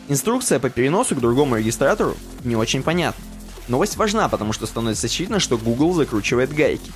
Инструкция 0.08 0.60
по 0.60 0.70
переносу 0.70 1.16
к 1.16 1.20
другому 1.20 1.56
регистратору 1.56 2.16
не 2.44 2.54
очень 2.54 2.84
понятна. 2.84 3.24
Новость 3.66 3.96
важна, 3.96 4.28
потому 4.28 4.52
что 4.52 4.66
становится 4.66 5.08
очевидно, 5.08 5.40
что 5.40 5.58
Google 5.58 5.94
закручивает 5.94 6.54
гайки. 6.54 6.92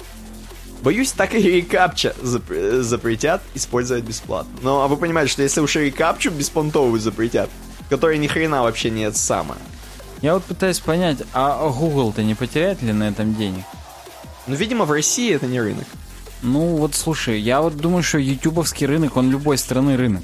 Боюсь, 0.83 1.11
так 1.11 1.35
и 1.35 1.39
рекапча 1.39 2.15
зап- 2.23 2.83
запретят 2.83 3.43
использовать 3.53 4.05
бесплатно. 4.05 4.57
Но 4.63 4.83
а 4.83 4.87
вы 4.87 4.97
понимаете, 4.97 5.33
что 5.33 5.43
если 5.43 5.61
уж 5.61 5.75
рекапчу 5.75 6.31
беспонтовую 6.31 7.01
запретят, 7.01 7.51
которой 7.91 8.19
ни 8.19 8.29
хрена 8.29 8.63
вообще 8.63 8.91
нет 8.91 9.17
сама. 9.17 9.57
Я 10.23 10.35
вот 10.35 10.45
пытаюсь 10.45 10.79
понять, 10.79 11.19
а 11.33 11.69
Google-то 11.69 12.23
не 12.23 12.37
потеряет 12.37 12.81
ли 12.81 12.93
на 12.93 13.09
этом 13.09 13.35
денег? 13.35 13.65
Ну, 14.47 14.55
видимо, 14.55 14.85
в 14.85 14.93
России 14.93 15.35
это 15.35 15.47
не 15.47 15.61
рынок. 15.61 15.87
Ну, 16.43 16.77
вот 16.77 16.95
слушай, 16.95 17.41
я 17.41 17.61
вот 17.61 17.77
думаю, 17.77 18.03
что 18.03 18.19
ютубовский 18.19 18.87
рынок, 18.87 19.17
он 19.17 19.31
любой 19.31 19.59
страны 19.59 19.97
рынок. 19.97 20.23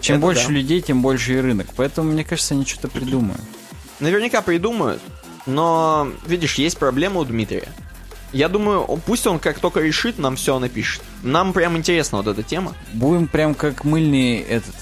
Чем 0.00 0.16
Это 0.16 0.22
больше 0.22 0.46
да. 0.48 0.52
людей, 0.54 0.80
тем 0.80 1.02
больше 1.02 1.34
и 1.34 1.40
рынок. 1.40 1.68
Поэтому, 1.76 2.10
мне 2.10 2.24
кажется, 2.24 2.54
они 2.54 2.64
что-то 2.64 2.88
придумают. 2.88 3.40
Наверняка 4.00 4.42
придумают, 4.42 5.00
но, 5.46 6.08
видишь, 6.26 6.54
есть 6.54 6.78
проблема 6.78 7.20
у 7.20 7.24
Дмитрия. 7.24 7.68
Я 8.32 8.48
думаю, 8.48 8.84
пусть 9.04 9.26
он 9.26 9.38
как 9.38 9.58
только 9.58 9.80
решит, 9.80 10.18
нам 10.18 10.36
все 10.36 10.58
напишет. 10.58 11.02
Нам 11.22 11.52
прям 11.52 11.76
интересна 11.76 12.18
вот 12.18 12.26
эта 12.26 12.42
тема. 12.42 12.74
Будем 12.94 13.28
прям 13.28 13.54
как 13.54 13.84
мыльный 13.84 14.38
этот 14.38 14.74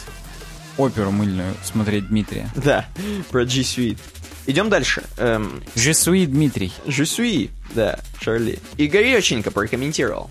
оперу 0.78 1.10
мыльную 1.10 1.54
смотреть 1.64 2.08
Дмитрия. 2.08 2.48
Да, 2.54 2.86
про 3.30 3.44
G 3.44 3.60
Suite. 3.60 3.98
Идем 4.46 4.68
дальше. 4.68 5.02
Эм, 5.18 5.62
Жесуи 5.76 6.26
Дмитрий. 6.26 6.72
Suis, 6.86 7.50
да, 7.74 8.00
Шарли. 8.20 8.58
Игорь 8.78 9.06
Еченко 9.06 9.50
прокомментировал. 9.50 10.30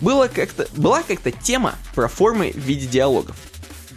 Было 0.00 0.28
как-то, 0.28 0.66
была 0.76 1.02
как-то 1.02 1.30
тема 1.30 1.74
про 1.94 2.08
формы 2.08 2.50
в 2.52 2.58
виде 2.58 2.86
диалогов. 2.86 3.36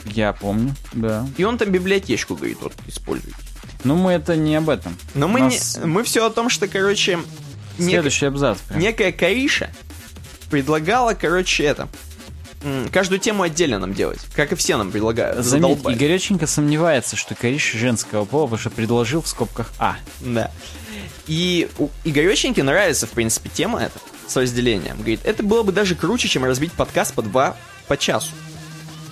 Я 0.05 0.33
помню, 0.33 0.73
да. 0.93 1.27
И 1.37 1.43
он 1.43 1.57
там 1.57 1.69
библиотечку, 1.69 2.35
говорит, 2.35 2.59
вот, 2.61 2.73
использует. 2.87 3.35
Но 3.83 3.95
мы 3.95 4.13
это 4.13 4.35
не 4.35 4.55
об 4.55 4.69
этом. 4.69 4.97
Но 5.13 5.27
мы, 5.27 5.41
Нас- 5.41 5.77
не, 5.77 5.85
мы 5.85 6.03
все 6.03 6.25
о 6.25 6.29
том, 6.29 6.49
что, 6.49 6.67
короче, 6.67 7.19
нек- 7.77 7.89
Следующий 7.89 8.25
абзац. 8.25 8.59
прям. 8.59 8.79
некая 8.79 9.11
Кариша 9.11 9.69
предлагала, 10.49 11.13
короче, 11.13 11.63
это, 11.65 11.89
каждую 12.91 13.19
тему 13.19 13.43
отдельно 13.43 13.79
нам 13.79 13.93
делать, 13.93 14.19
как 14.33 14.51
и 14.53 14.55
все 14.55 14.77
нам 14.77 14.91
предлагают. 14.91 15.45
Заметь. 15.45 15.79
Игореченко 15.79 16.47
сомневается, 16.47 17.15
что 17.15 17.35
Кариш 17.35 17.73
женского 17.73 18.25
пола, 18.25 18.45
потому 18.45 18.59
что 18.59 18.69
предложил 18.69 19.21
в 19.21 19.27
скобках 19.27 19.71
А. 19.77 19.97
Да. 20.21 20.51
И 21.27 21.69
у 21.77 21.89
Игореченьке 22.05 22.63
нравится, 22.63 23.05
в 23.07 23.11
принципе, 23.11 23.49
тема 23.49 23.81
эта 23.81 23.99
с 24.27 24.35
разделением. 24.35 24.97
Говорит, 24.97 25.21
это 25.23 25.43
было 25.43 25.63
бы 25.63 25.71
даже 25.71 25.95
круче, 25.95 26.27
чем 26.27 26.45
разбить 26.45 26.73
подкаст 26.73 27.13
по 27.13 27.21
два 27.21 27.55
по 27.87 27.97
часу. 27.97 28.31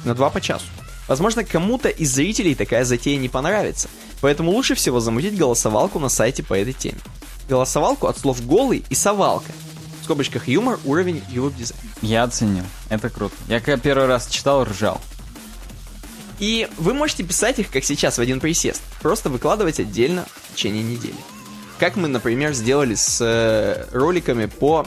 На 0.04 0.14
два 0.14 0.30
по 0.30 0.42
часу. 0.42 0.66
Возможно, 1.08 1.44
кому-то 1.44 1.90
из 1.90 2.14
зрителей 2.14 2.56
такая 2.56 2.84
затея 2.84 3.18
не 3.18 3.30
понравится. 3.30 3.90
Поэтому 4.22 4.52
лучше 4.52 4.76
всего 4.76 5.00
замутить 5.00 5.38
голосовалку 5.38 6.00
на 6.00 6.10
сайте 6.10 6.44
по 6.44 6.54
этой 6.54 6.74
теме. 6.74 7.00
Голосовалку 7.48 8.08
от 8.08 8.18
слов 8.18 8.46
«голый» 8.46 8.84
и 8.90 8.96
«совалка». 8.96 9.52
В 10.02 10.06
скобочках 10.06 10.48
юмор, 10.48 10.80
уровень 10.86 11.24
и 11.32 11.34
дизайн. 11.34 11.80
Я 12.02 12.24
оценил. 12.24 12.64
Это 12.90 13.10
круто. 13.10 13.36
Я 13.48 13.60
когда 13.60 13.78
первый 13.78 14.08
раз 14.08 14.28
читал, 14.28 14.64
ржал. 14.64 15.00
И 16.40 16.68
вы 16.78 16.94
можете 16.94 17.24
писать 17.24 17.60
их, 17.60 17.72
как 17.72 17.84
сейчас, 17.84 18.18
в 18.18 18.22
один 18.22 18.40
присест. 18.40 18.82
Просто 19.02 19.30
выкладывать 19.30 19.80
отдельно 19.80 20.26
в 20.50 20.56
течение 20.56 20.84
недели. 20.84 21.16
Как 21.80 21.96
мы, 21.96 22.08
например, 22.08 22.54
сделали 22.54 22.96
с 22.96 23.20
э, 23.22 23.86
роликами 23.92 24.46
по 24.46 24.86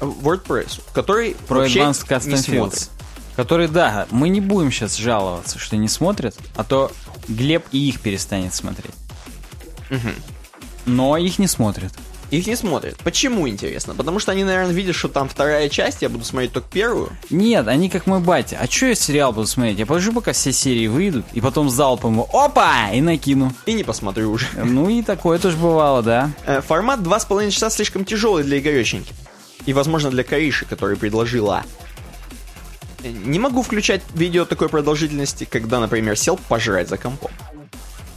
э, 0.00 0.04
WordPress, 0.04 0.80
который 0.94 1.36
Про 1.46 1.58
вообще 1.60 1.80
Advanced 1.80 2.08
Custom 2.08 2.28
не 2.28 2.34
Fields. 2.34 2.56
смотрит. 2.58 2.90
Который, 3.36 3.68
да, 3.68 4.06
мы 4.10 4.28
не 4.28 4.40
будем 4.40 4.70
сейчас 4.72 4.96
жаловаться, 4.96 5.58
что 5.58 5.76
не 5.76 5.88
смотрят, 5.88 6.36
а 6.56 6.64
то 6.64 6.90
Глеб 7.28 7.64
и 7.72 7.88
их 7.88 8.00
перестанет 8.00 8.54
смотреть. 8.54 8.94
Но 10.86 11.16
их 11.16 11.38
не 11.38 11.46
смотрят. 11.46 11.92
Их 12.30 12.46
не 12.46 12.54
смотрят. 12.54 12.96
Почему, 12.98 13.48
интересно? 13.48 13.94
Потому 13.94 14.20
что 14.20 14.30
они, 14.32 14.44
наверное, 14.44 14.72
видят, 14.72 14.94
что 14.94 15.08
там 15.08 15.28
вторая 15.28 15.68
часть, 15.68 16.02
я 16.02 16.08
буду 16.08 16.24
смотреть 16.24 16.52
только 16.52 16.68
первую. 16.70 17.10
Нет, 17.28 17.66
они 17.66 17.90
как 17.90 18.06
мой 18.06 18.20
батя. 18.20 18.58
А 18.60 18.66
что 18.70 18.86
я 18.86 18.94
сериал 18.94 19.32
буду 19.32 19.46
смотреть? 19.48 19.78
Я 19.78 19.86
подожду, 19.86 20.12
пока 20.12 20.32
все 20.32 20.52
серии 20.52 20.86
выйдут, 20.86 21.24
и 21.32 21.40
потом 21.40 21.68
залпом 21.68 22.12
его 22.14 22.28
опа! 22.32 22.90
И 22.92 23.00
накину. 23.00 23.52
И 23.66 23.72
не 23.72 23.82
посмотрю 23.82 24.30
уже. 24.30 24.46
Ну 24.56 24.88
и 24.88 25.02
такое 25.02 25.38
тоже 25.38 25.56
бывало, 25.56 26.02
да. 26.02 26.30
Э, 26.46 26.60
Формат 26.60 27.00
2,5 27.00 27.50
часа 27.50 27.70
слишком 27.70 28.04
тяжелый 28.04 28.44
для 28.44 28.58
Игореченьки. 28.58 29.12
И, 29.66 29.72
возможно, 29.72 30.10
для 30.10 30.22
Кариши, 30.24 30.64
который 30.66 30.96
предложила. 30.96 31.64
Э, 33.02 33.08
Не 33.08 33.38
могу 33.38 33.62
включать 33.62 34.02
видео 34.14 34.44
такой 34.44 34.68
продолжительности, 34.68 35.48
когда, 35.50 35.80
например, 35.80 36.16
сел 36.16 36.38
пожрать 36.48 36.88
за 36.88 36.96
компом. 36.96 37.30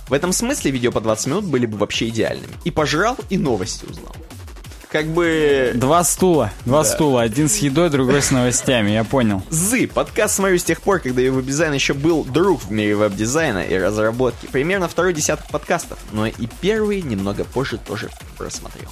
В 0.07 0.13
этом 0.13 0.33
смысле 0.33 0.71
видео 0.71 0.91
по 0.91 1.01
20 1.01 1.27
минут 1.27 1.45
были 1.45 1.65
бы 1.65 1.77
вообще 1.77 2.09
идеальными. 2.09 2.53
И 2.63 2.71
пожрал, 2.71 3.17
и 3.29 3.37
новости 3.37 3.85
узнал. 3.85 4.15
Как 4.93 5.07
бы... 5.07 5.71
Два 5.73 6.03
стула. 6.03 6.51
Два 6.65 6.83
стула. 6.83 7.23
Один 7.23 7.49
с 7.49 7.57
едой, 7.57 7.89
другой 7.89 8.21
с 8.21 8.29
новостями. 8.29 8.91
Я 8.91 9.03
понял. 9.03 9.41
Зы, 9.49 9.87
подкаст 9.87 10.35
смотрю 10.35 10.59
с 10.59 10.63
тех 10.63 10.81
пор, 10.81 10.99
когда 10.99 11.19
его 11.19 11.41
дизайн 11.41 11.73
еще 11.73 11.95
был 11.95 12.23
друг 12.23 12.61
в 12.61 12.71
мире 12.71 12.95
веб-дизайна 12.95 13.63
и 13.63 13.75
разработки. 13.75 14.45
Примерно 14.45 14.87
второй 14.87 15.15
десяток 15.15 15.47
подкастов, 15.47 15.97
но 16.11 16.27
и 16.27 16.47
первый 16.61 17.01
немного 17.01 17.43
позже 17.43 17.79
тоже 17.79 18.11
просмотрел. 18.37 18.89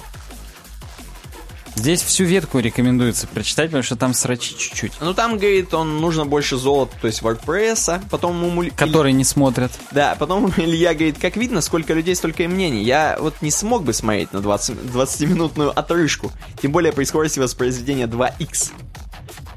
Здесь 1.74 2.02
всю 2.02 2.24
ветку 2.24 2.58
рекомендуется 2.58 3.26
прочитать, 3.26 3.66
потому 3.66 3.82
что 3.82 3.96
там 3.96 4.14
срачи 4.14 4.54
чуть-чуть. 4.56 4.92
Ну 5.00 5.14
там, 5.14 5.38
говорит, 5.38 5.72
он 5.72 6.00
нужно 6.00 6.26
больше 6.26 6.56
золота, 6.56 6.94
то 7.00 7.06
есть 7.06 7.22
WordPress, 7.22 8.02
потом 8.10 8.44
ему... 8.44 8.70
Которые 8.76 9.12
не 9.14 9.24
смотрят. 9.24 9.72
Да, 9.90 10.14
потом 10.18 10.52
Илья 10.56 10.94
говорит, 10.94 11.18
как 11.18 11.36
видно, 11.36 11.60
сколько 11.60 11.94
людей, 11.94 12.14
столько 12.14 12.42
и 12.42 12.46
мнений. 12.46 12.84
Я 12.84 13.16
вот 13.18 13.34
не 13.40 13.50
смог 13.50 13.84
бы 13.84 13.92
смотреть 13.92 14.32
на 14.32 14.40
20 14.40 14.76
20-минутную 14.92 15.70
отрыжку, 15.70 16.30
тем 16.60 16.72
более 16.72 16.92
при 16.92 17.04
скорости 17.04 17.38
воспроизведения 17.38 18.06
2х. 18.06 18.72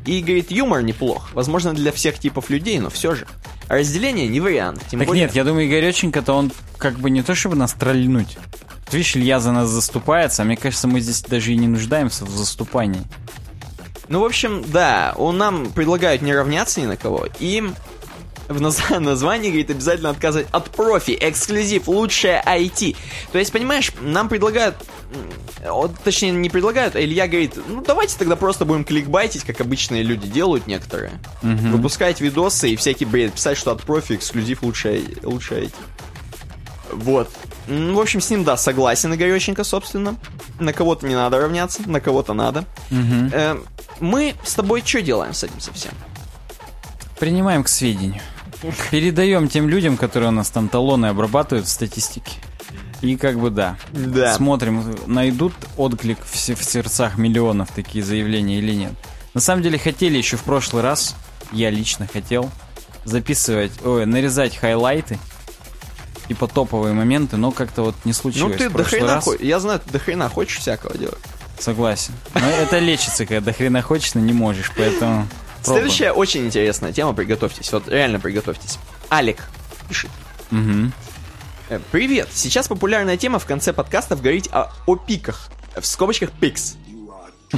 И, 0.06 0.22
говорит, 0.22 0.52
юмор 0.52 0.84
неплох, 0.84 1.30
возможно, 1.34 1.74
для 1.74 1.92
всех 1.92 2.20
типов 2.20 2.50
людей, 2.50 2.80
но 2.80 2.90
все 2.90 3.16
же. 3.16 3.28
А 3.68 3.76
разделение 3.76 4.28
не 4.28 4.40
вариант, 4.40 4.84
тем 4.90 5.00
Так 5.00 5.08
более... 5.08 5.26
нет, 5.26 5.36
я 5.36 5.44
думаю, 5.44 5.68
Игореченко-то 5.68 6.34
он 6.34 6.52
как 6.78 7.00
бы 7.00 7.10
не 7.10 7.24
то, 7.24 7.34
чтобы 7.34 7.56
нас 7.56 7.74
тролльнуть. 7.74 8.38
Вот 8.86 8.94
Видишь, 8.94 9.16
Илья 9.16 9.40
за 9.40 9.52
нас 9.52 9.70
заступается, 9.70 10.42
а 10.42 10.46
мне 10.46 10.58
кажется, 10.58 10.88
мы 10.88 11.00
здесь 11.00 11.22
даже 11.22 11.52
и 11.52 11.58
не 11.58 11.68
нуждаемся 11.68 12.26
в 12.26 12.30
заступании. 12.30 13.02
Ну, 14.08 14.20
в 14.20 14.26
общем, 14.26 14.64
да, 14.68 15.14
он 15.18 15.38
нам 15.38 15.72
предлагают 15.72 16.22
не 16.22 16.34
равняться 16.34 16.80
ни 16.80 16.86
на 16.86 16.96
кого, 16.96 17.28
и 17.40 17.64
в 18.48 18.62
наз- 18.62 19.00
названии, 19.00 19.48
говорит, 19.50 19.72
обязательно 19.72 20.12
отказывать 20.12 20.48
от 20.52 20.70
профи, 20.70 21.18
эксклюзив, 21.20 21.88
лучшее 21.88 22.44
IT. 22.46 22.96
То 23.32 23.40
есть, 23.40 23.52
понимаешь, 23.52 23.92
нам 24.02 24.30
предлагают, 24.30 24.76
точнее, 26.04 26.32
не 26.32 26.52
предлагают, 26.52 26.96
а 26.96 27.02
Илья 27.04 27.28
говорит, 27.28 27.56
ну, 27.68 27.82
давайте 27.82 28.16
тогда 28.20 28.36
просто 28.36 28.66
будем 28.66 28.84
кликбайтить, 28.86 29.44
как 29.44 29.62
обычные 29.62 30.04
люди 30.04 30.28
делают 30.28 30.68
некоторые. 30.68 31.14
Выпускать 31.42 32.22
видосы 32.22 32.70
и 32.70 32.76
всякий 32.76 33.06
бред, 33.06 33.34
писать, 33.34 33.58
что 33.58 33.72
от 33.72 33.82
профи 33.82 34.14
эксклюзив 34.14 34.62
лучшее, 34.62 35.02
лучшее 35.24 35.64
IT. 35.66 35.74
Вот. 36.92 37.32
В 37.68 38.00
общем, 38.00 38.22
с 38.22 38.30
ним, 38.30 38.44
да, 38.44 38.58
согласен 38.58 39.14
Игореченко, 39.14 39.64
собственно. 39.64 40.16
На 40.60 40.74
кого-то 40.74 41.08
не 41.08 41.16
надо 41.16 41.40
равняться, 41.40 41.82
на 41.90 42.00
кого-то 42.00 42.34
надо. 42.34 42.66
Э, 42.92 43.58
Мы 44.00 44.36
с 44.44 44.54
тобой 44.54 44.84
что 44.86 45.02
делаем 45.02 45.34
с 45.34 45.44
этим 45.44 45.60
совсем? 45.60 45.92
Принимаем 47.20 47.64
к 47.64 47.68
сведению. 47.70 48.22
Передаем 48.92 49.48
тем 49.48 49.70
людям, 49.70 49.98
которые 49.98 50.30
у 50.30 50.32
нас 50.32 50.50
там 50.50 50.70
талоны 50.70 51.08
обрабатывают 51.08 51.68
в 51.68 51.70
статистике. 51.70 52.32
И 53.02 53.18
как 53.18 53.40
бы 53.40 53.50
да. 53.50 53.78
Да. 53.92 54.34
Смотрим, 54.34 54.96
найдут 55.06 55.54
отклик 55.78 56.20
в, 56.24 56.34
в 56.34 56.64
сердцах 56.64 57.18
миллионов 57.18 57.70
такие 57.76 58.04
заявления 58.04 58.60
или 58.60 58.74
нет. 58.74 58.94
На 59.34 59.42
самом 59.42 59.62
деле 59.64 59.78
хотели 59.78 60.18
еще 60.18 60.38
в 60.38 60.44
прошлый 60.44 60.82
раз, 60.82 61.16
я 61.52 61.70
лично 61.70 62.08
хотел, 62.12 62.50
записывать, 63.04 63.74
ой, 63.84 64.06
нарезать 64.06 64.56
хайлайты, 64.56 65.20
типа 66.28 66.48
топовые 66.48 66.94
моменты, 66.94 67.38
но 67.38 67.52
как-то 67.52 67.84
вот 67.84 67.96
не 68.06 68.14
случилось 68.14 68.52
Ну 68.54 68.58
ты 68.58 68.70
до 68.70 68.76
прошлый 68.76 69.00
хрена 69.02 69.16
раз. 69.16 69.24
хо- 69.24 69.36
Я 69.40 69.60
знаю, 69.60 69.80
ты 69.80 69.92
до 69.92 70.00
хрена 70.00 70.30
хочешь 70.30 70.58
всякого 70.60 70.98
делать. 70.98 71.20
Согласен. 71.60 72.14
Но 72.34 72.42
это 72.48 72.80
лечится, 72.80 73.26
когда 73.26 73.42
до 73.42 73.54
хрена 73.54 73.82
хочешь, 73.82 74.14
но 74.14 74.22
не 74.22 74.34
можешь, 74.34 74.72
поэтому... 74.76 75.28
Следующая 75.64 76.12
очень 76.12 76.46
интересная 76.46 76.92
тема, 76.94 77.14
приготовьтесь. 77.14 77.72
Вот 77.72 77.88
реально 77.88 78.20
приготовьтесь. 78.20 78.78
Алик 79.12 79.40
пишет. 79.90 80.12
Э, 80.52 81.80
Привет! 81.92 82.30
Сейчас 82.34 82.68
популярная 82.68 83.18
тема 83.18 83.40
в 83.40 83.46
конце 83.46 83.74
подкастов 83.74 84.22
говорить 84.22 84.48
о, 84.52 84.72
о 84.86 84.96
пиках. 84.96 85.50
В 85.76 85.86
скобочках 85.86 86.32
пикс. 86.32 86.76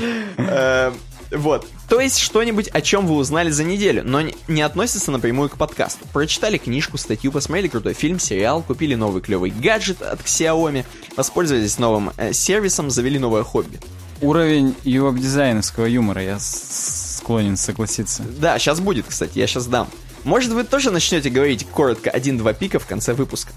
Вот. 1.32 1.68
То 1.90 2.00
есть 2.00 2.20
что-нибудь, 2.20 2.68
о 2.70 2.82
чем 2.82 3.06
вы 3.08 3.16
узнали 3.16 3.50
за 3.50 3.64
неделю, 3.64 4.04
но 4.06 4.22
не, 4.48 4.62
относится 4.62 5.12
напрямую 5.12 5.50
к 5.50 5.58
подкасту. 5.58 6.06
Прочитали 6.14 6.58
книжку, 6.58 6.98
статью, 6.98 7.32
посмотрели 7.32 7.68
крутой 7.68 7.94
фильм, 7.94 8.20
сериал, 8.20 8.64
купили 8.64 8.96
новый 8.96 9.22
клевый 9.22 9.52
гаджет 9.52 10.02
от 10.02 10.22
Xiaomi, 10.22 10.86
воспользовались 11.16 11.80
новым 11.80 12.12
э, 12.18 12.34
сервисом, 12.34 12.90
завели 12.90 13.20
новое 13.20 13.44
хобби. 13.44 13.80
Уровень 14.22 14.76
веб-дизайновского 14.84 15.86
юмора, 15.86 16.24
я 16.24 16.38
склонен 16.40 17.58
согласиться. 17.58 18.24
Да, 18.40 18.58
сейчас 18.58 18.80
будет, 18.80 19.06
кстати, 19.08 19.38
я 19.38 19.48
сейчас 19.48 19.68
дам. 19.68 19.88
Может, 20.24 20.52
вы 20.52 20.64
тоже 20.64 20.92
начнете 20.92 21.30
говорить 21.30 21.68
коротко 21.68 22.10
один-два 22.10 22.54
пика 22.54 22.80
в 22.80 22.86
конце 22.86 23.14
выпуска? 23.14 23.52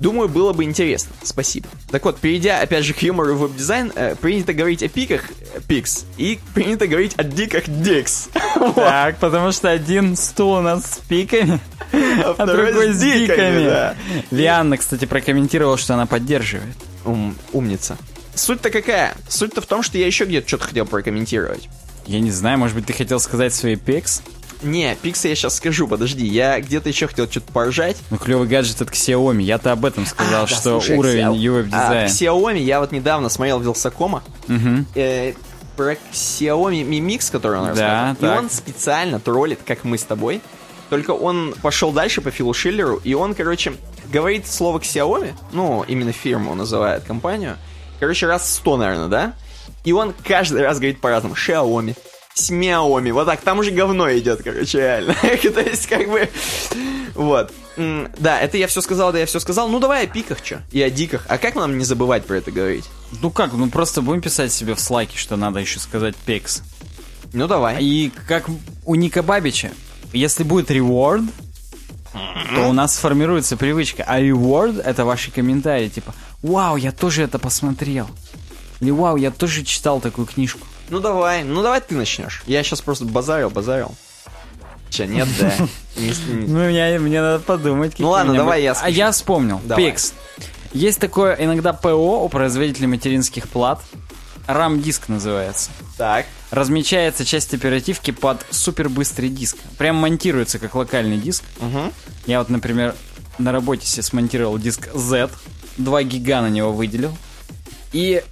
Думаю, 0.00 0.28
было 0.28 0.52
бы 0.52 0.64
интересно. 0.64 1.12
Спасибо. 1.22 1.68
Так 1.90 2.04
вот, 2.04 2.18
перейдя 2.18 2.60
опять 2.60 2.84
же 2.84 2.94
к 2.94 3.02
юмору 3.02 3.30
и 3.30 3.34
веб-дизайн, 3.34 3.92
э, 3.94 4.14
принято 4.16 4.52
говорить 4.52 4.82
о 4.82 4.88
пиках 4.88 5.30
э, 5.54 5.60
пикс 5.66 6.04
и 6.16 6.38
принято 6.54 6.86
говорить 6.86 7.12
о 7.16 7.24
диках 7.24 7.64
dicks. 7.68 8.28
Так, 8.74 9.18
потому 9.18 9.52
что 9.52 9.70
один 9.70 10.16
стул 10.16 10.54
у 10.54 10.60
нас 10.60 10.84
с 10.84 10.98
пиками, 11.08 11.58
а 11.92 12.34
второй 12.34 12.72
другой 12.72 12.92
с 12.92 12.96
с 12.96 13.00
диками, 13.00 13.18
диками. 13.26 13.64
да. 13.64 13.94
Лианна, 14.30 14.76
кстати, 14.78 15.04
прокомментировала, 15.04 15.76
что 15.76 15.94
она 15.94 16.06
поддерживает. 16.06 16.76
Ум- 17.04 17.36
умница. 17.52 17.96
Суть-то 18.34 18.70
какая? 18.70 19.14
Суть-то 19.28 19.60
в 19.60 19.66
том, 19.66 19.82
что 19.82 19.98
я 19.98 20.06
еще 20.06 20.24
где-то 20.24 20.48
что-то 20.48 20.64
хотел 20.68 20.86
прокомментировать. 20.86 21.68
Я 22.06 22.20
не 22.20 22.30
знаю, 22.30 22.58
может 22.58 22.76
быть, 22.76 22.86
ты 22.86 22.92
хотел 22.92 23.20
сказать 23.20 23.54
свои 23.54 23.76
picks? 23.76 24.22
Не, 24.64 24.94
picks 24.96 25.23
ы 25.23 25.28
я 25.28 25.34
сейчас 25.34 25.56
скажу, 25.56 25.86
подожди. 25.86 26.26
Я 26.26 26.60
где-то 26.60 26.88
еще 26.88 27.06
хотел 27.06 27.30
что-то 27.30 27.52
поржать. 27.52 27.96
Ну, 28.10 28.16
клевый 28.16 28.48
гаджет 28.48 28.80
от 28.82 28.90
Xiaomi. 28.90 29.42
Я-то 29.42 29.72
об 29.72 29.84
этом 29.84 30.06
сказал, 30.06 30.44
А, 30.44 30.46
да, 30.46 30.46
что 30.46 30.80
слушай, 30.80 30.96
уровень 30.96 31.24
Xiao- 31.24 31.36
UWeb 31.36 31.68
А, 31.72 32.06
дизайн. 32.06 32.08
Xiaomi 32.08 32.58
я 32.62 32.80
вот 32.80 32.90
недавно 32.92 33.28
смотрел 33.28 33.60
Wylsacom 33.60 34.10
а. 34.10 34.22
э, 34.94 35.34
про 35.76 35.92
Xiaomi 36.12 36.82
Mi 36.88 37.00
Mix, 37.00 37.30
который 37.30 37.60
он 37.60 37.68
рассказывал. 37.68 38.12
И 38.12 38.16
так. 38.16 38.38
он 38.38 38.50
специально 38.50 39.20
троллит, 39.20 39.60
как 39.66 39.84
мы 39.84 39.98
с 39.98 40.04
тобой. 40.04 40.40
Только 40.90 41.10
он 41.12 41.54
пошел 41.62 41.90
дальше 41.92 42.20
по 42.20 42.30
Филу 42.30 42.52
Шиллеру, 42.54 43.00
и 43.02 43.14
он, 43.14 43.34
короче, 43.34 43.72
говорит 44.12 44.46
слово 44.46 44.78
Xiaomi, 44.78 45.32
ну, 45.52 45.82
именно 45.88 46.12
фирму 46.12 46.54
называет 46.54 47.04
компанию, 47.04 47.56
короче, 47.98 48.26
раз 48.26 48.54
сто, 48.54 48.76
наверное, 48.76 49.08
да? 49.08 49.32
И 49.82 49.92
он 49.92 50.14
каждый 50.26 50.62
раз 50.62 50.76
говорит 50.76 51.00
по-разному. 51.00 51.34
Xiaomi, 51.34 51.96
Xiaomi, 52.36 53.12
вот 53.12 53.26
так, 53.26 53.40
там 53.42 53.60
уже 53.60 53.70
говно 53.70 54.10
идет, 54.12 54.42
короче, 54.42 54.78
реально. 54.78 55.14
То 55.22 55.60
есть, 55.60 55.86
как 55.86 56.08
бы, 56.08 56.28
вот. 57.14 57.52
Да, 57.76 58.40
это 58.40 58.56
я 58.56 58.66
все 58.66 58.80
сказал, 58.80 59.12
да 59.12 59.18
я 59.18 59.26
все 59.26 59.40
сказал. 59.40 59.68
Ну, 59.68 59.80
давай 59.80 60.04
о 60.04 60.06
пиках, 60.06 60.38
что? 60.42 60.62
И 60.70 60.80
о 60.82 60.90
диках. 60.90 61.26
А 61.28 61.38
как 61.38 61.54
нам 61.54 61.78
не 61.78 61.84
забывать 61.84 62.24
про 62.24 62.36
это 62.36 62.50
говорить? 62.50 62.84
Ну 63.20 63.30
как, 63.30 63.52
ну 63.52 63.68
просто 63.68 64.02
будем 64.02 64.20
писать 64.20 64.52
себе 64.52 64.74
в 64.74 64.80
слайке, 64.80 65.16
что 65.16 65.36
надо 65.36 65.60
еще 65.60 65.78
сказать 65.78 66.14
пикс. 66.16 66.62
Ну, 67.32 67.48
давай. 67.48 67.82
И 67.82 68.12
как 68.28 68.46
у 68.84 68.94
Ника 68.94 69.22
Бабича, 69.22 69.72
если 70.12 70.44
будет 70.44 70.70
reward, 70.70 71.28
то 72.12 72.68
у 72.68 72.72
нас 72.72 72.94
сформируется 72.94 73.56
привычка. 73.56 74.04
А 74.06 74.20
reward— 74.20 74.80
это 74.84 75.04
ваши 75.04 75.32
комментарии, 75.32 75.88
типа 75.88 76.14
«Вау, 76.42 76.76
я 76.76 76.92
тоже 76.92 77.22
это 77.22 77.38
посмотрел». 77.40 78.08
Или 78.80 78.90
«Вау, 78.90 79.16
я 79.16 79.32
тоже 79.32 79.64
читал 79.64 80.00
такую 80.00 80.26
книжку». 80.26 80.66
Ну 80.90 81.00
давай, 81.00 81.44
ну 81.44 81.62
давай 81.62 81.80
ты 81.80 81.94
начнешь. 81.94 82.42
Я 82.46 82.62
сейчас 82.62 82.80
просто 82.80 83.04
базарил, 83.04 83.50
базарил. 83.50 83.94
Че, 84.90 85.06
нет, 85.06 85.28
да. 85.40 85.52
Ну, 85.96 86.68
мне, 86.68 86.98
мне 86.98 87.22
надо 87.22 87.38
подумать. 87.38 87.98
Ну 87.98 88.10
ладно, 88.10 88.34
давай 88.34 88.62
я 88.62 88.72
А 88.72 88.90
я 88.90 89.12
вспомнил. 89.12 89.60
Пикс. 89.76 90.12
Есть 90.72 90.98
такое 90.98 91.36
иногда 91.38 91.72
ПО 91.72 92.24
у 92.24 92.28
производителей 92.28 92.88
материнских 92.88 93.48
плат. 93.48 93.80
RAM-диск 94.46 95.08
называется. 95.08 95.70
Так. 95.96 96.26
Размечается 96.50 97.24
часть 97.24 97.54
оперативки 97.54 98.10
под 98.10 98.44
супербыстрый 98.50 99.28
диск. 99.28 99.56
Прям 99.78 99.96
монтируется 99.96 100.58
как 100.58 100.74
локальный 100.74 101.16
диск. 101.16 101.44
Угу. 101.60 101.92
Я 102.26 102.40
вот, 102.40 102.50
например, 102.50 102.94
на 103.38 103.52
работе 103.52 103.86
себе 103.86 104.02
смонтировал 104.02 104.58
диск 104.58 104.92
Z, 104.92 105.30
2 105.78 106.02
гига 106.02 106.42
на 106.42 106.50
него 106.50 106.72
выделил. 106.72 107.16
И 107.92 108.22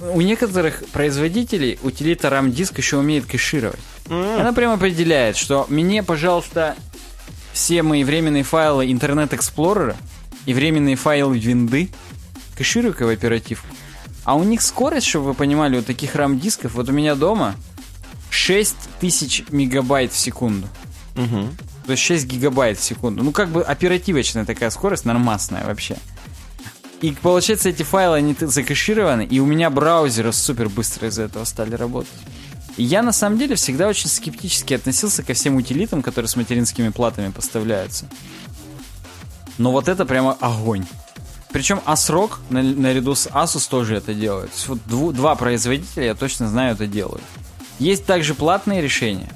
у 0.00 0.20
некоторых 0.20 0.84
производителей 0.92 1.78
утилита 1.82 2.28
RAM-диск 2.28 2.78
еще 2.78 2.98
умеет 2.98 3.26
кэшировать. 3.26 3.80
Она 4.08 4.52
прям 4.52 4.72
определяет, 4.72 5.36
что 5.36 5.66
мне, 5.68 6.02
пожалуйста, 6.02 6.76
все 7.52 7.82
мои 7.82 8.04
временные 8.04 8.42
файлы 8.42 8.86
Internet 8.86 9.30
Explorer 9.30 9.96
и 10.46 10.54
временные 10.54 10.96
файлы 10.96 11.38
винды 11.38 11.90
кэшируй-ка 12.56 13.04
в 13.06 13.08
оперативку. 13.08 13.66
А 14.24 14.34
у 14.34 14.44
них 14.44 14.62
скорость, 14.62 15.06
чтобы 15.06 15.26
вы 15.26 15.34
понимали, 15.34 15.78
у 15.78 15.82
таких 15.82 16.14
RAM-дисков, 16.14 16.74
вот 16.74 16.88
у 16.88 16.92
меня 16.92 17.14
дома 17.14 17.54
6000 18.30 19.44
мегабайт 19.50 20.12
в 20.12 20.16
секунду. 20.16 20.68
Угу. 21.16 21.48
То 21.86 21.92
есть 21.92 22.02
6 22.02 22.26
гигабайт 22.26 22.78
в 22.78 22.84
секунду. 22.84 23.24
Ну, 23.24 23.32
как 23.32 23.48
бы 23.48 23.62
оперативочная 23.62 24.44
такая 24.44 24.70
скорость, 24.70 25.04
нормасная 25.04 25.64
вообще. 25.64 25.96
И 27.00 27.12
получается, 27.12 27.68
эти 27.68 27.82
файлы, 27.84 28.16
они 28.16 28.34
закэшированы, 28.38 29.24
и 29.24 29.38
у 29.38 29.46
меня 29.46 29.70
браузеры 29.70 30.32
супер 30.32 30.68
быстро 30.68 31.08
из-за 31.08 31.22
этого 31.22 31.44
стали 31.44 31.74
работать. 31.74 32.10
И 32.76 32.82
я, 32.82 33.02
на 33.02 33.12
самом 33.12 33.38
деле, 33.38 33.54
всегда 33.54 33.88
очень 33.88 34.08
скептически 34.08 34.74
относился 34.74 35.22
ко 35.22 35.34
всем 35.34 35.56
утилитам, 35.56 36.02
которые 36.02 36.28
с 36.28 36.36
материнскими 36.36 36.88
платами 36.90 37.30
поставляются. 37.30 38.06
Но 39.58 39.72
вот 39.72 39.88
это 39.88 40.04
прямо 40.04 40.36
огонь. 40.40 40.86
Причем 41.52 41.80
ASRock 41.86 42.32
на- 42.50 42.62
наряду 42.62 43.14
с 43.14 43.26
Asus 43.26 43.68
тоже 43.68 43.96
это 43.96 44.12
делает. 44.14 44.50
Вот 44.66 44.78
дву- 44.86 45.12
два 45.12 45.34
производителя, 45.34 46.04
я 46.06 46.14
точно 46.14 46.48
знаю, 46.48 46.74
это 46.74 46.86
делают. 46.86 47.22
Есть 47.78 48.04
также 48.06 48.34
платные 48.34 48.82
решения. 48.82 49.30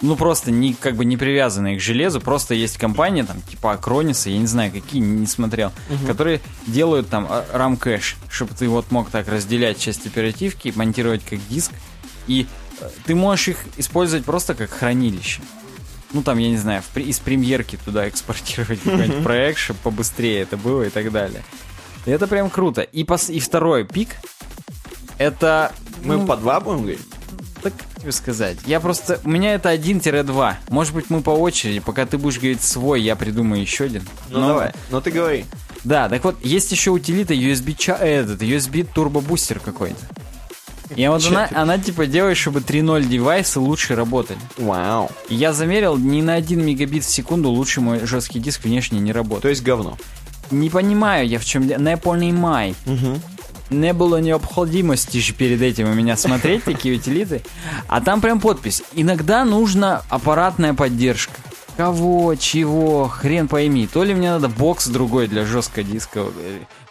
Ну, 0.00 0.14
просто 0.14 0.50
не, 0.52 0.74
как 0.74 0.94
бы 0.94 1.04
не 1.04 1.16
привязанные 1.16 1.76
к 1.76 1.80
железу, 1.80 2.20
просто 2.20 2.54
есть 2.54 2.78
компания, 2.78 3.24
там, 3.24 3.42
типа 3.42 3.78
Acronis, 3.80 4.30
я 4.30 4.38
не 4.38 4.46
знаю, 4.46 4.70
какие, 4.70 5.00
не 5.00 5.26
смотрел, 5.26 5.72
которые 6.06 6.40
делают 6.66 7.08
там 7.08 7.26
а, 7.28 7.44
RAM 7.52 7.76
кэш, 7.76 8.16
чтобы 8.28 8.54
ты 8.54 8.68
вот 8.68 8.92
мог 8.92 9.10
так 9.10 9.26
разделять 9.28 9.78
часть 9.80 10.06
оперативки, 10.06 10.72
монтировать 10.76 11.24
как 11.24 11.40
диск, 11.48 11.72
и 12.28 12.46
э, 12.80 12.88
ты 13.06 13.16
можешь 13.16 13.48
их 13.48 13.58
использовать 13.76 14.24
просто 14.24 14.54
как 14.54 14.70
хранилище. 14.70 15.42
Ну, 16.12 16.22
там, 16.22 16.38
я 16.38 16.48
не 16.48 16.58
знаю, 16.58 16.82
в, 16.82 16.96
из 16.96 17.18
премьерки 17.18 17.76
туда 17.84 18.08
экспортировать 18.08 18.80
какой-нибудь 18.80 19.24
проект, 19.24 19.58
чтобы 19.58 19.80
побыстрее 19.80 20.42
это 20.42 20.56
было 20.56 20.84
и 20.84 20.90
так 20.90 21.10
далее. 21.10 21.42
И 22.06 22.10
это 22.10 22.26
прям 22.26 22.50
круто. 22.50 22.82
И, 22.82 23.02
пос- 23.02 23.32
и 23.32 23.40
второй 23.40 23.84
пик, 23.84 24.10
это... 25.18 25.72
Мы 26.04 26.16
ну, 26.16 26.26
по 26.26 26.36
два 26.36 26.60
будем 26.60 26.82
говорить? 26.82 27.00
Так 27.58 27.72
как 27.76 28.00
тебе 28.02 28.12
сказать? 28.12 28.56
Я 28.66 28.80
просто... 28.80 29.20
У 29.24 29.28
меня 29.28 29.54
это 29.54 29.72
1-2. 29.74 30.54
Может 30.70 30.94
быть, 30.94 31.10
мы 31.10 31.20
по 31.20 31.30
очереди. 31.30 31.80
Пока 31.80 32.06
ты 32.06 32.18
будешь 32.18 32.38
говорить 32.38 32.62
свой, 32.62 33.02
я 33.02 33.16
придумаю 33.16 33.60
еще 33.62 33.84
один. 33.84 34.02
Ну 34.30 34.40
Но- 34.40 34.48
давай. 34.48 34.72
Ну 34.90 35.00
ты 35.00 35.10
говори. 35.10 35.44
Да, 35.84 36.08
так 36.08 36.24
вот, 36.24 36.44
есть 36.44 36.72
еще 36.72 36.90
утилита 36.90 37.34
USB, 37.34 37.74
ча- 37.78 37.96
этот, 37.98 38.42
USB 38.42 38.84
турбобустер 38.84 39.60
какой-то. 39.60 39.96
И 40.96 41.06
вот 41.06 41.24
она, 41.26 41.46
ты? 41.46 41.54
она 41.54 41.78
типа 41.78 42.06
делает, 42.06 42.36
чтобы 42.38 42.60
3.0 42.60 43.04
девайсы 43.04 43.60
лучше 43.60 43.94
работали. 43.94 44.38
Вау. 44.56 45.10
И 45.28 45.34
я 45.34 45.52
замерил, 45.52 45.96
ни 45.98 46.22
на 46.22 46.34
1 46.34 46.64
мегабит 46.64 47.04
в 47.04 47.10
секунду 47.10 47.50
лучше 47.50 47.80
мой 47.82 48.04
жесткий 48.06 48.40
диск 48.40 48.64
внешне 48.64 48.98
не 48.98 49.12
То 49.12 49.18
работает. 49.18 49.50
есть 49.54 49.62
говно. 49.62 49.98
Не 50.50 50.70
понимаю 50.70 51.28
я 51.28 51.38
в 51.38 51.44
чем... 51.44 51.68
дело. 51.68 51.78
Не 51.80 51.96
понимаю. 51.98 52.74
Угу. 52.86 53.20
Не 53.70 53.92
было 53.92 54.16
необходимости 54.18 55.18
же 55.18 55.34
перед 55.34 55.60
этим 55.60 55.90
у 55.90 55.94
меня 55.94 56.16
смотреть 56.16 56.64
такие 56.64 56.96
утилиты. 56.96 57.42
А 57.86 58.00
там 58.00 58.20
прям 58.20 58.40
подпись. 58.40 58.82
Иногда 58.94 59.44
нужна 59.44 60.02
аппаратная 60.08 60.74
поддержка. 60.74 61.34
Кого, 61.76 62.34
чего, 62.34 63.08
хрен 63.08 63.46
пойми. 63.46 63.86
То 63.86 64.02
ли 64.02 64.14
мне 64.14 64.30
надо 64.30 64.48
бокс 64.48 64.88
другой 64.88 65.28
для 65.28 65.44
жестко 65.44 65.82
дискового, 65.84 66.32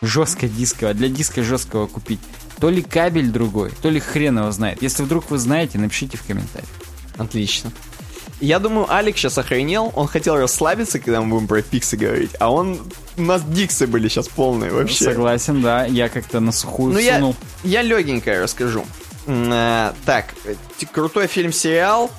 жестко 0.01 0.47
дискового, 0.47 0.93
для 0.93 1.09
диска 1.09 1.43
жесткого 1.43 1.87
купить. 1.87 2.19
То 2.59 2.69
ли 2.69 2.81
кабель 2.81 3.29
другой, 3.29 3.71
то 3.81 3.89
ли 3.89 3.99
хрен 3.99 4.39
его 4.39 4.51
знает. 4.51 4.81
Если 4.81 5.03
вдруг 5.03 5.29
вы 5.29 5.39
знаете, 5.39 5.77
напишите 5.77 6.17
в 6.17 6.23
комментариях. 6.23 6.69
Отлично. 7.17 7.71
Я 8.39 8.59
думаю, 8.59 8.91
Алик 8.91 9.17
сейчас 9.17 9.37
охренел. 9.37 9.91
Он 9.95 10.07
хотел 10.07 10.37
расслабиться, 10.37 10.99
когда 10.99 11.21
мы 11.21 11.35
будем 11.35 11.47
про 11.47 11.61
пиксы 11.61 11.97
говорить. 11.97 12.31
А 12.39 12.51
он... 12.51 12.79
У 13.17 13.21
нас 13.23 13.41
диксы 13.43 13.87
были 13.87 14.07
сейчас 14.07 14.27
полные 14.27 14.71
вообще. 14.71 15.05
Согласен, 15.05 15.61
да. 15.61 15.85
Я 15.85 16.07
как-то 16.07 16.39
на 16.39 16.51
сухую 16.51 16.97
я, 16.99 17.15
сунул. 17.15 17.35
я 17.63 17.81
легенькое 17.81 18.41
расскажу. 18.41 18.85
Э, 19.25 19.93
так, 20.05 20.35
крутой 20.91 21.27
фильм-сериал. 21.27 22.11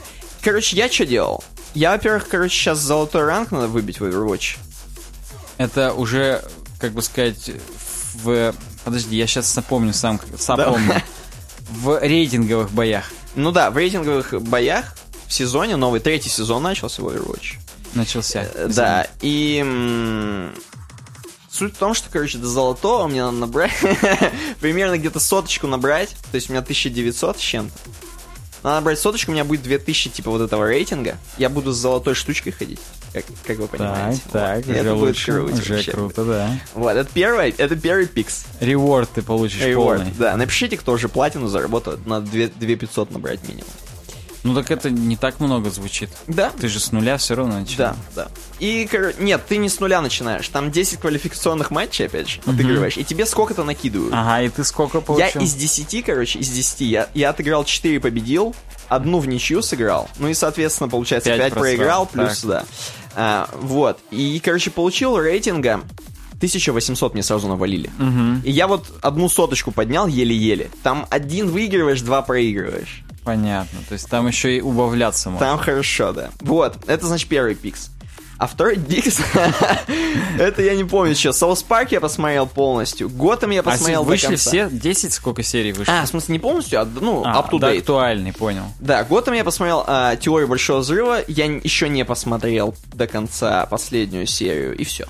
Короче, 0.42 0.76
я 0.76 0.90
что 0.90 1.06
делал? 1.06 1.44
Я, 1.74 1.92
во-первых, 1.92 2.28
короче, 2.28 2.54
сейчас 2.54 2.78
золотой 2.78 3.24
ранг 3.24 3.52
надо 3.52 3.68
выбить 3.68 4.00
в 4.00 4.04
Overwatch. 4.04 4.56
Это 5.56 5.92
уже, 5.92 6.42
как 6.80 6.92
бы 6.92 7.02
сказать, 7.02 7.50
в... 8.14 8.54
Подожди, 8.84 9.16
я 9.16 9.26
сейчас 9.26 9.54
напомню 9.54 9.92
сам, 9.92 10.20
запомню. 10.36 11.02
В 11.70 12.00
рейтинговых 12.00 12.70
боях 12.70 13.10
Ну 13.34 13.52
да, 13.52 13.70
в 13.70 13.76
рейтинговых 13.76 14.32
боях 14.40 14.96
в 15.28 15.32
сезоне, 15.32 15.76
новый 15.76 16.00
третий 16.00 16.28
сезон 16.30 16.62
начался 16.62 17.02
в 17.02 17.06
Overwatch. 17.08 17.54
начался. 17.94 18.48
Э, 18.54 18.68
Да, 18.74 19.06
и... 19.20 20.50
Суть 21.50 21.74
в 21.74 21.78
том, 21.78 21.94
что, 21.94 22.08
короче, 22.10 22.38
до 22.38 22.46
золотого 22.46 23.08
мне 23.08 23.24
надо 23.24 23.36
набрать 23.38 23.72
примерно 24.60 24.96
где-то 24.96 25.18
соточку 25.18 25.66
набрать, 25.66 26.10
то 26.30 26.36
есть 26.36 26.48
у 26.48 26.52
меня 26.52 26.60
1900 26.60 27.36
с 27.36 27.40
чем-то. 27.40 27.72
Надо 28.62 28.84
брать 28.84 28.98
соточку, 29.00 29.30
у 29.30 29.34
меня 29.34 29.44
будет 29.44 29.62
2000 29.62 30.10
типа 30.10 30.30
вот 30.30 30.40
этого 30.40 30.68
рейтинга. 30.68 31.16
Я 31.36 31.48
буду 31.48 31.72
с 31.72 31.76
золотой 31.76 32.14
штучкой 32.14 32.52
ходить, 32.52 32.78
как, 33.12 33.24
как 33.44 33.58
вы 33.58 33.66
Так, 33.68 33.70
понимаете. 33.78 34.20
так, 34.30 34.56
Вот. 34.58 34.66
И 34.66 34.70
уже 34.70 34.80
это 34.80 34.94
будет 34.94 35.08
лучше, 35.08 35.32
круто 35.32 35.52
уже 35.54 35.74
вообще. 35.74 35.90
круто, 35.92 36.24
да. 36.24 36.60
Вот, 36.74 36.90
это 36.96 37.10
первый, 37.12 37.50
это 37.50 37.76
первый 37.76 38.06
пикс. 38.06 38.44
Реворд 38.60 39.10
ты 39.14 39.22
получишь 39.22 39.60
Reward, 39.60 39.74
полный. 39.98 40.12
да. 40.18 40.36
Напишите, 40.36 40.76
кто 40.76 40.92
уже 40.92 41.08
платину 41.08 41.48
заработал, 41.48 41.98
надо 42.04 42.26
2, 42.30 42.46
2500 42.58 43.10
набрать 43.10 43.46
минимум. 43.48 43.70
Ну 44.44 44.54
так 44.54 44.70
это 44.70 44.90
не 44.90 45.16
так 45.16 45.40
много 45.40 45.70
звучит. 45.70 46.10
Да, 46.26 46.50
Ты 46.50 46.68
же 46.68 46.78
с 46.80 46.92
нуля 46.92 47.16
все 47.16 47.34
равно 47.34 47.58
начинаешь. 47.58 47.96
Да, 48.14 48.24
да. 48.24 48.28
И, 48.60 48.88
нет, 49.18 49.42
ты 49.48 49.56
не 49.56 49.68
с 49.68 49.80
нуля 49.80 50.00
начинаешь. 50.00 50.48
Там 50.48 50.70
10 50.70 51.00
квалификационных 51.00 51.70
матчей, 51.70 52.06
опять 52.06 52.28
же, 52.28 52.40
отыгрываешь. 52.46 52.96
И 52.96 53.04
тебе 53.04 53.26
сколько-то 53.26 53.64
накидывают. 53.64 54.14
Ага, 54.14 54.42
и 54.42 54.48
ты 54.48 54.64
сколько 54.64 54.98
я 54.98 55.02
получил? 55.04 55.42
из 55.42 55.54
10, 55.54 56.04
короче, 56.04 56.38
из 56.38 56.48
10, 56.48 56.80
я, 56.82 57.08
я 57.14 57.30
отыграл 57.30 57.64
4 57.64 58.00
победил, 58.00 58.54
одну 58.88 59.18
в 59.18 59.26
ничью 59.28 59.62
сыграл. 59.62 60.08
Ну 60.18 60.28
и, 60.28 60.34
соответственно, 60.34 60.88
получается, 60.88 61.30
Пять 61.30 61.38
5 61.40 61.52
просрал, 61.52 61.62
проиграл, 61.62 62.06
плюс, 62.06 62.40
так. 62.40 62.48
да. 62.48 62.64
А, 63.16 63.50
вот. 63.60 63.98
И, 64.10 64.40
короче, 64.44 64.70
получил 64.70 65.18
рейтинга 65.18 65.82
1800 66.38 67.14
мне 67.14 67.22
сразу 67.24 67.48
навалили. 67.48 67.90
Мгм, 67.98 68.42
И 68.44 68.50
я 68.52 68.68
вот 68.68 68.86
одну 69.02 69.28
соточку 69.28 69.72
поднял 69.72 70.06
еле-еле. 70.06 70.70
Там 70.84 71.06
один 71.10 71.50
выигрываешь, 71.50 72.00
два 72.02 72.22
проигрываешь. 72.22 73.02
Понятно. 73.28 73.78
То 73.88 73.92
есть 73.92 74.08
там 74.08 74.26
еще 74.26 74.56
и 74.56 74.60
убавляться 74.62 75.28
можно. 75.28 75.46
Там 75.46 75.58
хорошо, 75.58 76.12
да. 76.12 76.30
Вот, 76.40 76.76
это 76.86 77.06
значит 77.06 77.28
первый 77.28 77.54
пикс. 77.54 77.90
А 78.38 78.46
второй 78.46 78.76
пикс, 78.76 79.18
это 80.38 80.62
я 80.62 80.74
не 80.76 80.84
помню 80.84 81.14
что. 81.16 81.32
Соус 81.32 81.62
Парк 81.62 81.90
я 81.92 82.00
посмотрел 82.00 82.46
полностью. 82.46 83.08
Готэм 83.10 83.50
я 83.50 83.60
А 83.60 83.62
посмотрел 83.64 84.04
до 84.04 84.08
вышли 84.10 84.28
конца. 84.28 84.48
все? 84.50 84.68
10 84.70 85.12
сколько 85.12 85.42
серий 85.42 85.72
вышло? 85.72 85.92
А, 85.92 86.04
в 86.04 86.08
смысле, 86.08 86.34
не 86.34 86.38
полностью, 86.38 86.80
а, 86.80 86.84
ну, 87.00 87.22
А, 87.26 87.40
up 87.40 87.50
to 87.50 87.58
да, 87.58 87.72
date. 87.74 87.78
актуальный, 87.80 88.32
понял. 88.32 88.62
Да, 88.80 89.02
Готэм 89.04 89.34
я 89.34 89.44
посмотрел 89.44 89.82
а, 89.86 90.14
Теорию 90.16 90.48
Большого 90.48 90.78
Взрыва. 90.78 91.18
Я 91.26 91.46
еще 91.46 91.88
не 91.88 92.04
посмотрел 92.04 92.74
до 92.94 93.06
конца 93.08 93.66
последнюю 93.66 94.26
серию, 94.26 94.76
и 94.76 94.84
все. 94.84 95.06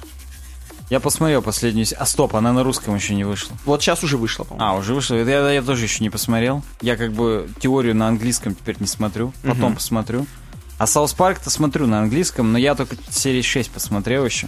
Я 0.91 1.01
посмотрел 1.01 1.43
последнюю... 1.43 1.87
А, 1.99 2.07
стоп, 2.07 2.35
она 2.35 2.53
на 2.53 2.63
русском 2.65 2.95
еще 2.95 3.15
не 3.15 3.25
вышла. 3.25 3.55
Вот 3.67 3.83
сейчас 3.83 4.03
уже 4.03 4.17
вышло, 4.17 4.45
по-моему. 4.45 4.71
А, 4.71 4.75
уже 4.75 4.95
вышла? 4.95 5.17
Это 5.17 5.31
Я, 5.31 5.51
я 5.51 5.63
тоже 5.63 5.85
еще 5.85 6.03
не 6.03 6.09
посмотрел. 6.11 6.63
Я 6.81 6.97
как 6.97 7.13
бы 7.13 7.49
теорию 7.61 7.95
на 7.95 8.09
английском 8.09 8.55
теперь 8.55 8.77
не 8.81 8.87
смотрю. 8.87 9.33
Потом 9.43 9.75
посмотрю. 9.75 10.27
А 10.79 10.87
Саус 10.87 11.13
Парк-то 11.13 11.51
смотрю 11.51 11.87
на 11.89 12.01
английском, 12.01 12.53
но 12.53 12.59
я 12.59 12.75
только 12.77 12.97
серии 13.11 13.43
6 13.43 13.71
посмотрел 13.71 14.25
еще. 14.25 14.47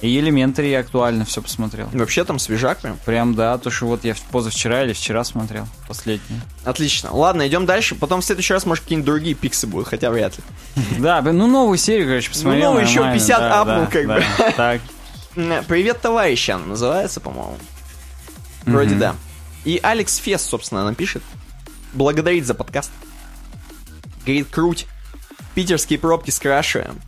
И 0.00 0.18
Элементари 0.18 0.68
я 0.68 0.80
актуально 0.80 1.24
все 1.24 1.42
посмотрел. 1.42 1.88
Вообще 1.92 2.24
там 2.24 2.38
свежак 2.40 2.80
прям. 2.80 2.98
Прям 3.04 3.34
да, 3.34 3.56
то, 3.58 3.70
что 3.70 3.86
вот 3.86 4.04
я 4.04 4.14
позавчера 4.32 4.82
или 4.82 4.94
вчера 4.94 5.22
смотрел. 5.22 5.66
Последний. 5.86 6.40
Отлично. 6.64 7.12
Ладно, 7.12 7.46
идем 7.46 7.66
дальше. 7.66 7.94
Потом 7.94 8.20
в 8.20 8.24
следующий 8.24 8.52
раз, 8.52 8.66
может, 8.66 8.82
какие-нибудь 8.82 9.06
другие 9.06 9.36
пиксы 9.36 9.66
будут, 9.68 9.88
хотя 9.88 10.10
вряд 10.10 10.36
ли. 10.38 10.44
Да, 10.98 11.20
ну 11.22 11.46
новую 11.46 11.78
серию, 11.78 12.06
короче, 12.08 12.30
посмотрел. 12.30 12.70
новую 12.70 12.84
еще 12.84 13.00
нормально, 13.00 13.20
50 13.20 13.38
да, 13.38 13.60
апнул, 13.60 13.86
как 13.86 14.06
бы. 14.06 14.24
Так. 14.56 14.80
Привет, 15.34 16.00
товарищи, 16.00 16.50
она 16.50 16.66
называется, 16.66 17.20
по-моему. 17.20 17.56
Вроде 18.66 18.90
Мгм. 18.90 18.98
да. 19.00 19.16
И 19.64 19.80
Алекс 19.82 20.16
Фест, 20.16 20.48
собственно, 20.50 20.84
нам 20.84 20.94
пишет. 20.94 21.22
Благодарит 21.94 22.46
за 22.46 22.54
подкаст. 22.54 22.90
Говорит, 24.24 24.48
круть. 24.50 24.86
Питерские 25.54 25.98
пробки 25.98 26.30
скрашиваем. 26.30 27.00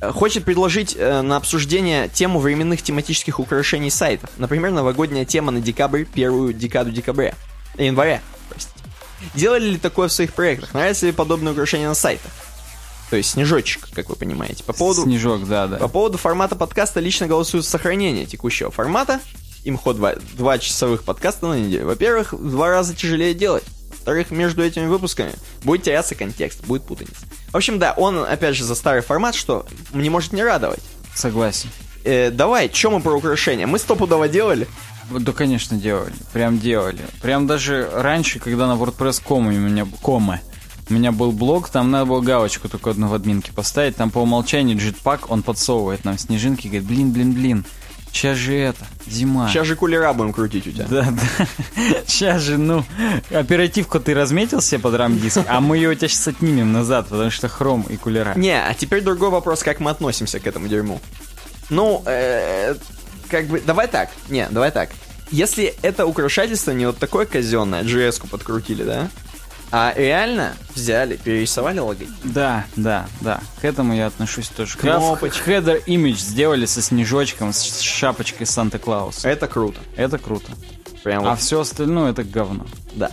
Э, 0.00 0.10
Хочет 0.12 0.44
предложить 0.44 0.94
э, 0.98 1.22
на 1.22 1.36
обсуждение 1.36 2.08
тему 2.08 2.38
временных 2.40 2.82
тематических 2.82 3.40
украшений 3.40 3.90
сайтов. 3.90 4.30
Например, 4.38 4.70
новогодняя 4.70 5.24
тема 5.24 5.50
на 5.50 5.60
декабрь, 5.60 6.04
первую 6.04 6.52
декаду 6.52 6.90
декабря. 6.90 7.34
Э, 7.76 7.86
Января, 7.86 8.20
простите. 8.48 8.74
Делали 9.34 9.70
ли 9.70 9.78
такое 9.78 10.08
в 10.08 10.12
своих 10.12 10.32
проектах? 10.34 10.72
Нравятся 10.74 11.06
ли 11.06 11.12
подобные 11.12 11.52
украшения 11.52 11.88
на 11.88 11.94
сайтах? 11.94 12.30
То 13.10 13.16
есть 13.16 13.30
снежочек, 13.30 13.88
как 13.92 14.08
вы 14.10 14.16
понимаете. 14.16 14.64
По 14.64 14.72
поводу... 14.72 15.02
Снежок, 15.02 15.46
да, 15.48 15.66
да. 15.66 15.76
По 15.78 15.88
поводу 15.88 16.18
формата 16.18 16.56
подкаста 16.56 17.00
лично 17.00 17.26
голосую 17.26 17.62
за 17.62 17.70
сохранение 17.70 18.26
текущего 18.26 18.70
формата. 18.70 19.20
Имхо 19.64 19.92
два, 19.94 20.14
два 20.36 20.58
часовых 20.58 21.04
подкаста 21.04 21.48
на 21.48 21.58
неделю. 21.58 21.86
Во-первых, 21.86 22.32
в 22.32 22.50
два 22.50 22.68
раза 22.68 22.94
тяжелее 22.94 23.34
делать. 23.34 23.64
Во-вторых, 23.90 24.30
между 24.30 24.62
этими 24.62 24.86
выпусками 24.86 25.32
будет 25.64 25.82
теряться 25.82 26.14
контекст, 26.14 26.64
будет 26.64 26.84
путаница. 26.84 27.26
В 27.50 27.56
общем, 27.56 27.78
да, 27.78 27.94
он, 27.96 28.18
опять 28.18 28.56
же, 28.56 28.64
за 28.64 28.74
старый 28.74 29.02
формат, 29.02 29.34
что 29.34 29.66
не 29.92 30.10
может 30.10 30.32
не 30.32 30.42
радовать. 30.42 30.80
Согласен. 31.14 31.70
Э, 32.04 32.30
давай, 32.30 32.70
что 32.72 32.90
мы 32.90 33.00
про 33.00 33.16
украшения? 33.16 33.66
Мы 33.66 33.78
стопудово 33.78 34.28
делали. 34.28 34.68
Да, 35.10 35.32
конечно, 35.32 35.76
делали. 35.76 36.12
Прям 36.32 36.58
делали. 36.58 37.00
Прям 37.22 37.46
даже 37.46 37.88
раньше, 37.92 38.38
когда 38.38 38.66
на 38.66 38.80
WordPress.com 38.80 39.46
у 39.46 39.50
меня... 39.50 39.86
Комы. 40.02 40.40
У 40.90 40.94
меня 40.94 41.12
был 41.12 41.32
блог, 41.32 41.68
там 41.68 41.90
надо 41.90 42.06
было 42.06 42.20
галочку 42.20 42.68
только 42.68 42.90
одну 42.90 43.08
в 43.08 43.14
админке 43.14 43.52
поставить. 43.52 43.96
Там 43.96 44.10
по 44.10 44.20
умолчанию 44.20 44.78
джетпак, 44.78 45.30
он 45.30 45.42
подсовывает 45.42 46.04
нам 46.04 46.16
снежинки, 46.16 46.66
говорит, 46.66 46.86
блин, 46.86 47.12
блин, 47.12 47.32
блин, 47.32 47.64
сейчас 48.10 48.38
же 48.38 48.54
это, 48.54 48.86
зима. 49.06 49.48
Сейчас 49.48 49.66
же 49.66 49.76
кулера 49.76 50.12
будем 50.14 50.32
крутить 50.32 50.66
у 50.66 50.70
тебя. 50.70 50.86
Да, 50.88 51.08
да. 51.10 51.46
Сейчас 52.06 52.40
же, 52.42 52.56
ну, 52.56 52.84
оперативку 53.30 54.00
ты 54.00 54.14
разметил 54.14 54.62
себе 54.62 54.80
под 54.80 54.94
рам-диск, 54.94 55.40
а 55.46 55.60
мы 55.60 55.76
ее 55.76 55.90
у 55.90 55.94
тебя 55.94 56.08
сейчас 56.08 56.28
отнимем 56.28 56.72
назад, 56.72 57.08
потому 57.08 57.30
что 57.30 57.48
хром 57.48 57.84
и 57.88 57.96
кулера. 57.96 58.32
Не, 58.36 58.60
а 58.60 58.72
теперь 58.74 59.02
другой 59.02 59.30
вопрос, 59.30 59.62
как 59.62 59.80
мы 59.80 59.90
относимся 59.90 60.40
к 60.40 60.46
этому 60.46 60.68
дерьму. 60.68 61.00
Ну, 61.70 62.02
э, 62.06 62.74
как 63.28 63.46
бы, 63.46 63.60
давай 63.60 63.88
так. 63.88 64.08
Не, 64.28 64.48
давай 64.50 64.70
так. 64.70 64.90
Если 65.30 65.74
это 65.82 66.06
украшательство 66.06 66.70
не 66.70 66.86
вот 66.86 66.96
такое 66.96 67.26
казенное, 67.26 67.82
GS-ку 67.82 68.26
подкрутили, 68.26 68.84
да? 68.84 69.08
А 69.70 69.92
реально 69.96 70.54
взяли, 70.74 71.16
перерисовали 71.16 71.78
логотип. 71.78 72.10
Да, 72.24 72.64
да, 72.76 73.06
да. 73.20 73.40
К 73.60 73.64
этому 73.66 73.94
я 73.94 74.06
отношусь 74.06 74.48
тоже. 74.48 74.78
Кнопочка. 74.78 75.50
Header 75.50 75.84
image 75.84 76.16
сделали 76.18 76.64
со 76.66 76.80
снежочком, 76.80 77.52
с 77.52 77.80
шапочкой 77.80 78.46
Санта-Клауса. 78.46 79.28
Это 79.28 79.46
круто. 79.46 79.78
Это 79.96 80.16
круто. 80.18 80.52
Прям 81.04 81.24
А 81.26 81.30
вот, 81.30 81.40
все 81.40 81.60
остальное 81.60 82.12
это 82.12 82.24
говно. 82.24 82.66
да. 82.94 83.10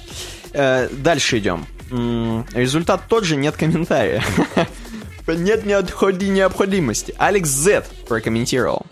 Э, 0.54 0.88
дальше 0.90 1.40
идем. 1.40 1.66
М, 1.92 2.46
Результат 2.54 3.02
тот 3.10 3.26
же, 3.26 3.36
нет 3.36 3.56
комментария. 3.58 4.24
Нет 5.28 5.66
необходи- 5.66 6.30
необходимости. 6.30 7.14
Алекс 7.18 7.50
Z 7.50 7.84
прокомментировал. 8.08 8.86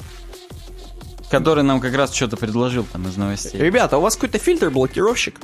Который 1.30 1.64
нам 1.64 1.80
как 1.80 1.96
раз 1.96 2.14
что-то 2.14 2.38
предложил 2.38 2.86
там 2.92 3.08
из 3.08 3.16
новостей. 3.18 3.60
Ребята, 3.62 3.98
у 3.98 4.02
вас 4.02 4.16
какой-то 4.16 4.38
фильтр-блокировщик? 4.40 5.40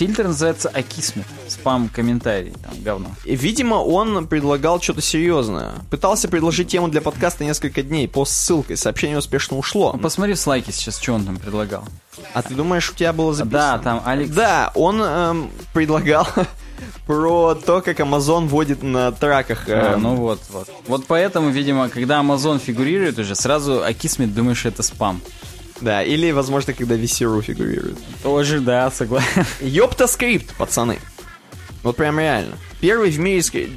Фильтр 0.00 0.28
называется 0.28 0.70
Акисмет. 0.70 1.26
Спам 1.46 1.90
комментарий. 1.94 2.54
Там 2.64 2.82
говно. 2.82 3.08
И, 3.26 3.36
Видимо, 3.36 3.74
он 3.74 4.26
предлагал 4.28 4.80
что-то 4.80 5.02
серьезное. 5.02 5.72
Пытался 5.90 6.26
предложить 6.26 6.68
тему 6.68 6.88
для 6.88 7.02
подкаста 7.02 7.44
несколько 7.44 7.82
дней, 7.82 8.08
пост 8.08 8.32
с 8.32 8.36
ссылкой, 8.36 8.78
сообщение 8.78 9.18
успешно 9.18 9.58
ушло. 9.58 9.92
Ну, 9.92 9.98
посмотри 9.98 10.32
в 10.32 10.40
слайке 10.40 10.72
сейчас, 10.72 10.98
что 10.98 11.12
он 11.12 11.26
там 11.26 11.36
предлагал. 11.36 11.84
А 12.32 12.40
ты 12.40 12.54
думаешь, 12.54 12.90
у 12.90 12.94
тебя 12.94 13.12
было 13.12 13.34
записано? 13.34 13.58
Да, 13.58 13.78
там 13.78 14.02
Алекс... 14.06 14.30
Да, 14.30 14.72
он 14.74 15.02
эм, 15.02 15.50
предлагал 15.74 16.26
про 17.06 17.54
то, 17.54 17.82
как 17.82 18.00
Amazon 18.00 18.46
вводит 18.46 18.82
на 18.82 19.12
траках. 19.12 19.68
А, 19.68 19.96
эм, 19.96 20.02
ну 20.02 20.14
вот, 20.14 20.40
вот. 20.48 20.66
Вот 20.86 21.04
поэтому, 21.08 21.50
видимо, 21.50 21.90
когда 21.90 22.20
Amazon 22.20 22.58
фигурирует 22.58 23.18
уже, 23.18 23.34
сразу 23.34 23.84
Акисмет 23.84 24.34
думаешь, 24.34 24.64
это 24.64 24.82
спам. 24.82 25.20
Да, 25.80 26.02
или, 26.02 26.30
возможно, 26.30 26.72
когда 26.72 26.94
VCRU 26.96 27.42
фигурирует. 27.42 27.98
Тоже, 28.22 28.60
да, 28.60 28.90
согласен. 28.90 29.44
Ёпта 29.60 30.06
скрипт, 30.06 30.54
пацаны. 30.56 30.98
Вот 31.82 31.96
прям 31.96 32.18
реально. 32.18 32.56
Первый 32.80 33.10
в 33.10 33.18
мире 33.18 33.42
скрипт. 33.42 33.72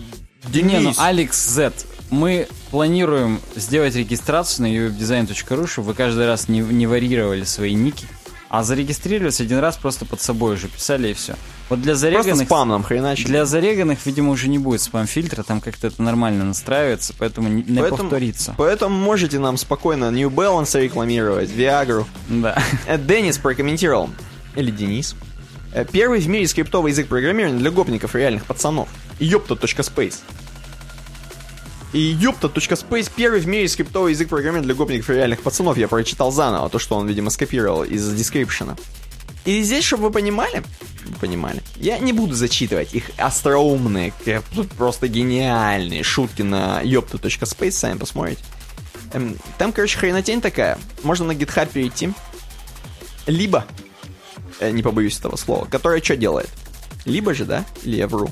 Не, 0.54 0.80
ну. 0.80 0.94
Алекс 0.98 1.46
Z, 1.46 1.72
мы 2.10 2.48
планируем 2.70 3.40
сделать 3.56 3.96
регистрацию 3.96 4.68
на 4.68 4.74
uwebdesign.ru, 4.74 5.68
чтобы 5.68 5.88
вы 5.88 5.94
каждый 5.94 6.28
раз 6.28 6.50
не, 6.50 6.60
не 6.60 6.86
варьировали 6.86 7.44
свои 7.44 7.74
ники, 7.74 8.06
а 8.50 8.64
зарегистрировались 8.64 9.40
один 9.40 9.60
раз 9.60 9.78
просто 9.78 10.06
под 10.06 10.22
собой 10.22 10.56
уже 10.56 10.68
писали 10.68 11.10
и 11.10 11.14
все. 11.14 11.36
Вот 11.70 11.82
для 11.82 11.94
Просто 11.94 12.00
зареганных... 12.12 12.48
спам 12.48 12.70
нам 12.70 12.84
хреначит. 12.84 13.26
Для 13.26 13.46
зареганных, 13.46 14.06
видимо, 14.06 14.32
уже 14.32 14.48
не 14.50 14.60
будет 14.60 14.82
спам-фильтра, 14.82 15.44
там 15.44 15.62
как-то 15.62 15.88
это 15.88 16.02
нормально 16.02 16.44
настраивается, 16.44 17.14
поэтому 17.18 17.48
не, 17.48 17.64
Поэтому- 17.64 17.98
повторится. 17.98 18.54
Поэтому 18.58 18.96
можете 18.98 19.40
нам 19.40 19.58
спокойно 19.58 20.12
New 20.12 20.30
Balance 20.30 20.80
рекламировать, 20.80 21.50
Viagra. 21.50 22.06
Да. 22.28 22.62
Э, 22.86 22.98
Денис 22.98 23.38
прокомментировал, 23.38 24.10
или 24.56 24.72
Денис, 24.72 25.16
э, 25.74 25.86
первый 25.90 26.20
в 26.20 26.28
мире 26.28 26.48
скриптовый 26.48 26.92
язык 26.92 27.08
программирования 27.08 27.58
для 27.60 27.72
гопников 27.72 28.14
реальных 28.16 28.44
пацанов. 28.46 28.90
Ёпта.space. 29.20 30.20
И 31.94 32.00
ёпта.space 32.00 33.12
первый 33.16 33.40
в 33.40 33.48
мире 33.48 33.68
скриптовый 33.70 34.14
язык 34.14 34.28
программирования 34.28 34.66
для 34.66 34.76
гопников 34.76 35.10
и 35.12 35.14
реальных 35.14 35.42
пацанов. 35.42 35.78
Я 35.78 35.88
прочитал 35.88 36.32
заново 36.32 36.68
то, 36.70 36.80
что 36.80 36.96
он, 36.96 37.08
видимо, 37.08 37.30
скопировал 37.30 37.84
из 37.84 38.12
дескрипшена. 38.12 38.76
И 39.46 39.62
здесь, 39.62 39.84
чтобы 39.84 40.04
вы 40.04 40.12
понимали, 40.12 40.64
понимали, 41.20 41.62
я 41.76 41.98
не 42.00 42.14
буду 42.14 42.34
зачитывать 42.34 42.94
их 42.94 43.12
остроумные, 43.18 44.14
тут 44.54 44.70
просто 44.72 45.08
гениальные 45.08 46.04
шутки 46.04 46.42
на 46.42 46.82
ёпта.space, 46.82 47.72
сами 47.72 47.98
посмотрите. 47.98 48.42
Эм, 49.14 49.38
Там, 49.58 49.72
короче, 49.72 49.98
хренотень 49.98 50.42
такая. 50.42 50.78
Можно 51.04 51.28
на 51.28 51.32
GitHub 51.34 51.70
перейти. 51.72 52.12
Либо, 53.28 53.66
э, 54.60 54.72
не 54.72 54.84
побоюсь 54.84 55.18
этого 55.20 55.36
слова, 55.36 55.66
которая 55.66 56.02
что 56.02 56.16
делает? 56.16 56.50
Либо 57.06 57.34
же, 57.34 57.46
да? 57.46 57.66
Или 57.84 57.98
я 57.98 58.08
вру? 58.08 58.30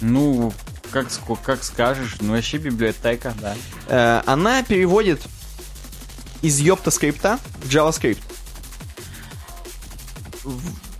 Ну, 0.00 0.52
как, 0.90 1.08
как 1.44 1.64
скажешь. 1.64 2.16
Ну, 2.20 2.32
вообще 2.32 2.58
библиотека, 2.58 3.34
да. 3.40 3.56
Э, 3.88 4.22
она 4.26 4.62
переводит 4.62 5.20
из 6.42 6.58
ёпта 6.58 6.90
скрипта 6.90 7.38
в 7.62 7.68
JavaScript. 7.68 8.18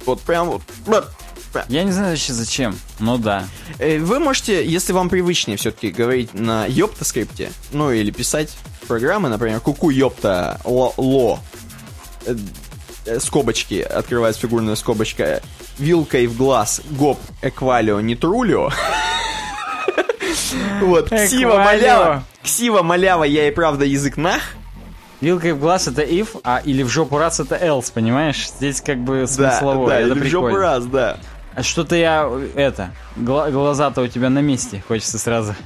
Вот 0.08 0.22
прям 0.22 0.48
вот. 0.48 0.62
Я 1.68 1.84
не 1.84 1.92
знаю 1.92 2.12
вообще 2.12 2.32
зачем, 2.32 2.78
но 2.98 3.18
да. 3.18 3.44
Э, 3.78 3.98
Вы 3.98 4.20
можете, 4.20 4.64
если 4.66 4.94
вам 4.94 5.10
привычнее 5.10 5.58
все-таки 5.58 5.90
говорить 5.90 6.32
на 6.32 6.64
ёпта 6.64 7.04
скрипте, 7.04 7.52
ну 7.72 7.90
или 7.90 8.10
писать 8.10 8.56
программы, 8.86 9.28
например, 9.28 9.60
куку 9.60 9.90
ёпта 9.90 10.62
ло, 10.64 10.94
ло 10.96 11.40
э, 12.24 12.34
э, 13.04 13.20
скобочки, 13.20 13.82
открывается 13.82 14.40
фигурная 14.40 14.76
скобочка, 14.76 15.42
вилкой 15.78 16.26
в 16.26 16.38
глаз, 16.38 16.80
гоп, 16.90 17.18
эквалио, 17.42 18.00
нитрулио. 18.00 18.70
Вот, 20.80 21.10
ксива, 21.10 21.58
малява, 21.58 22.24
ксива, 22.42 22.82
малява, 22.82 23.24
я 23.24 23.48
и 23.48 23.50
правда 23.50 23.84
язык 23.84 24.16
нах. 24.16 24.40
Вилкой 25.20 25.52
в 25.52 25.58
глаз 25.60 25.88
это 25.88 26.02
if, 26.02 26.38
а 26.44 26.62
или 26.64 26.82
в 26.82 26.88
жопу 26.88 27.18
раз 27.18 27.40
это 27.40 27.56
else, 27.56 27.90
понимаешь? 27.92 28.48
Здесь 28.50 28.80
как 28.80 28.98
бы 28.98 29.20
Да, 29.22 29.26
смысловое, 29.26 29.88
да, 29.88 30.00
это 30.00 30.12
или 30.14 30.20
в 30.20 30.24
жопу 30.30 30.46
прикольно. 30.46 30.58
раз, 30.66 30.84
да. 30.86 31.18
А 31.54 31.62
что-то 31.64 31.96
я, 31.96 32.30
это, 32.54 32.92
гла- 33.16 33.50
глаза-то 33.50 34.02
у 34.02 34.06
тебя 34.06 34.30
на 34.30 34.38
месте, 34.40 34.82
хочется 34.86 35.18
сразу. 35.18 35.56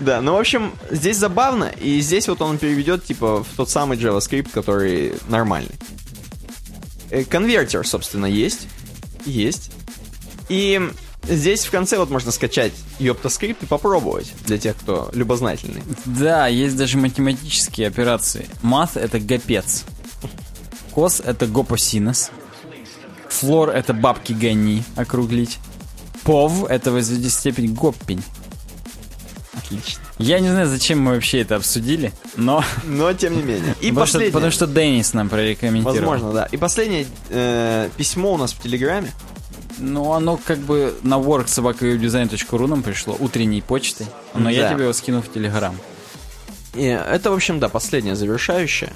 Да, 0.00 0.22
ну, 0.22 0.32
в 0.32 0.38
общем, 0.38 0.72
здесь 0.90 1.18
забавно, 1.18 1.64
и 1.78 2.00
здесь 2.00 2.26
вот 2.28 2.40
он 2.40 2.56
переведет, 2.56 3.04
типа, 3.04 3.44
в 3.44 3.48
тот 3.56 3.68
самый 3.68 3.98
JavaScript, 3.98 4.48
который 4.50 5.12
нормальный. 5.28 5.74
Э, 7.10 7.24
Конвертер, 7.24 7.86
собственно, 7.86 8.24
есть. 8.26 8.66
Есть. 9.26 9.70
И 10.48 10.80
здесь 11.28 11.64
в 11.64 11.70
конце 11.70 11.98
вот 11.98 12.10
можно 12.10 12.30
скачать 12.30 12.72
ёптаскрипт 12.98 13.62
и 13.62 13.66
попробовать, 13.66 14.32
для 14.44 14.58
тех, 14.58 14.76
кто 14.76 15.10
любознательный. 15.12 15.82
Да, 16.04 16.46
есть 16.46 16.76
даже 16.76 16.98
математические 16.98 17.88
операции. 17.88 18.48
Math— 18.62 18.92
это 19.00 19.18
гопец. 19.18 19.84
Cos— 20.92 21.20
это 21.24 21.46
гопосинус. 21.46 22.30
Floor— 23.28 23.68
это 23.70 23.92
бабки 23.92 24.32
гони, 24.32 24.82
округлить. 24.96 25.58
Pow— 26.24 26.64
это 26.68 26.90
возведи 26.90 27.28
степень 27.28 27.74
гоппень. 27.74 28.22
Отлично. 29.52 30.02
Я 30.18 30.40
не 30.40 30.48
знаю, 30.48 30.68
зачем 30.68 31.00
мы 31.00 31.12
вообще 31.14 31.40
это 31.40 31.56
обсудили, 31.56 32.12
но... 32.36 32.64
Но, 32.84 33.12
тем 33.12 33.36
не 33.36 33.42
менее. 33.42 33.74
И 33.80 33.88
потому, 33.90 33.92
что, 33.92 33.98
последнее. 33.98 34.32
потому 34.32 34.52
что 34.52 34.66
Деннис 34.66 35.12
нам 35.12 35.28
прорекомментировал. 35.28 36.10
Возможно, 36.10 36.32
да. 36.32 36.44
И 36.46 36.56
последнее 36.56 37.06
э, 37.28 37.90
письмо 37.96 38.34
у 38.34 38.36
нас 38.38 38.52
в 38.52 38.62
Телеграме. 38.62 39.12
Ну, 39.78 40.12
оно 40.12 40.38
как 40.42 40.58
бы 40.58 40.94
на 41.02 41.14
worksobakadesign.ru 41.18 42.66
нам 42.66 42.82
пришло, 42.82 43.16
утренней 43.18 43.60
почтой. 43.62 44.06
Но 44.34 44.50
я 44.50 44.62
Да. 44.62 44.72
тебе 44.74 44.84
его 44.84 44.92
скину 44.92 45.22
в 45.22 45.32
Телеграм. 45.32 45.76
И 46.74 46.84
это, 46.84 47.30
в 47.30 47.34
общем, 47.34 47.58
да, 47.58 47.68
последнее 47.68 48.16
завершающее. 48.16 48.92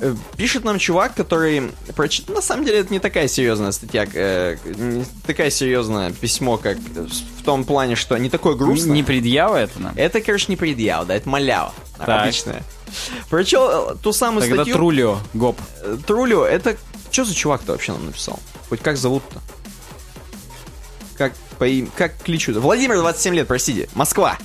Э, 0.00 0.14
Пишет 0.36 0.64
нам 0.64 0.78
чувак, 0.78 1.14
который 1.14 1.72
прочитал. 1.96 2.36
На 2.36 2.42
самом 2.42 2.64
деле 2.64 2.78
это 2.78 2.92
не 2.92 3.00
такая 3.00 3.26
серьезная 3.28 3.72
статья, 3.72 4.06
э, 4.12 4.56
не 4.64 5.04
такая 5.26 5.50
серьезное 5.50 6.12
письмо, 6.12 6.56
как 6.56 6.78
в 6.78 7.42
том 7.44 7.64
плане, 7.64 7.96
что 7.96 8.16
не 8.16 8.30
такое 8.30 8.54
грустное. 8.54 8.92
Не 8.92 9.02
предъява 9.02 9.56
это 9.56 9.80
нам? 9.80 9.92
Это, 9.96 10.20
короче, 10.20 10.46
не 10.48 10.56
предъява, 10.56 11.04
да, 11.04 11.14
это 11.16 11.28
малява. 11.28 11.74
Так. 11.98 12.22
Обычная. 12.22 12.62
Прочел 13.28 13.92
э, 13.92 13.96
ту 14.02 14.12
самую 14.12 14.42
Тогда 14.42 14.56
статью. 14.56 14.74
Трулио, 14.74 15.18
гоп. 15.34 15.58
Э, 15.82 15.96
Трулио, 16.06 16.44
это... 16.44 16.76
Что 17.10 17.24
за 17.24 17.34
чувак-то 17.34 17.72
вообще 17.72 17.92
нам 17.92 18.06
написал? 18.06 18.38
Хоть 18.68 18.80
как 18.80 18.96
зовут-то? 18.96 19.40
Как 21.18 21.32
по 21.58 21.64
им... 21.64 21.90
Как 21.96 22.16
кличут? 22.22 22.56
Владимир, 22.56 22.96
27 22.96 23.34
лет, 23.34 23.48
простите. 23.48 23.88
Москва. 23.94 24.38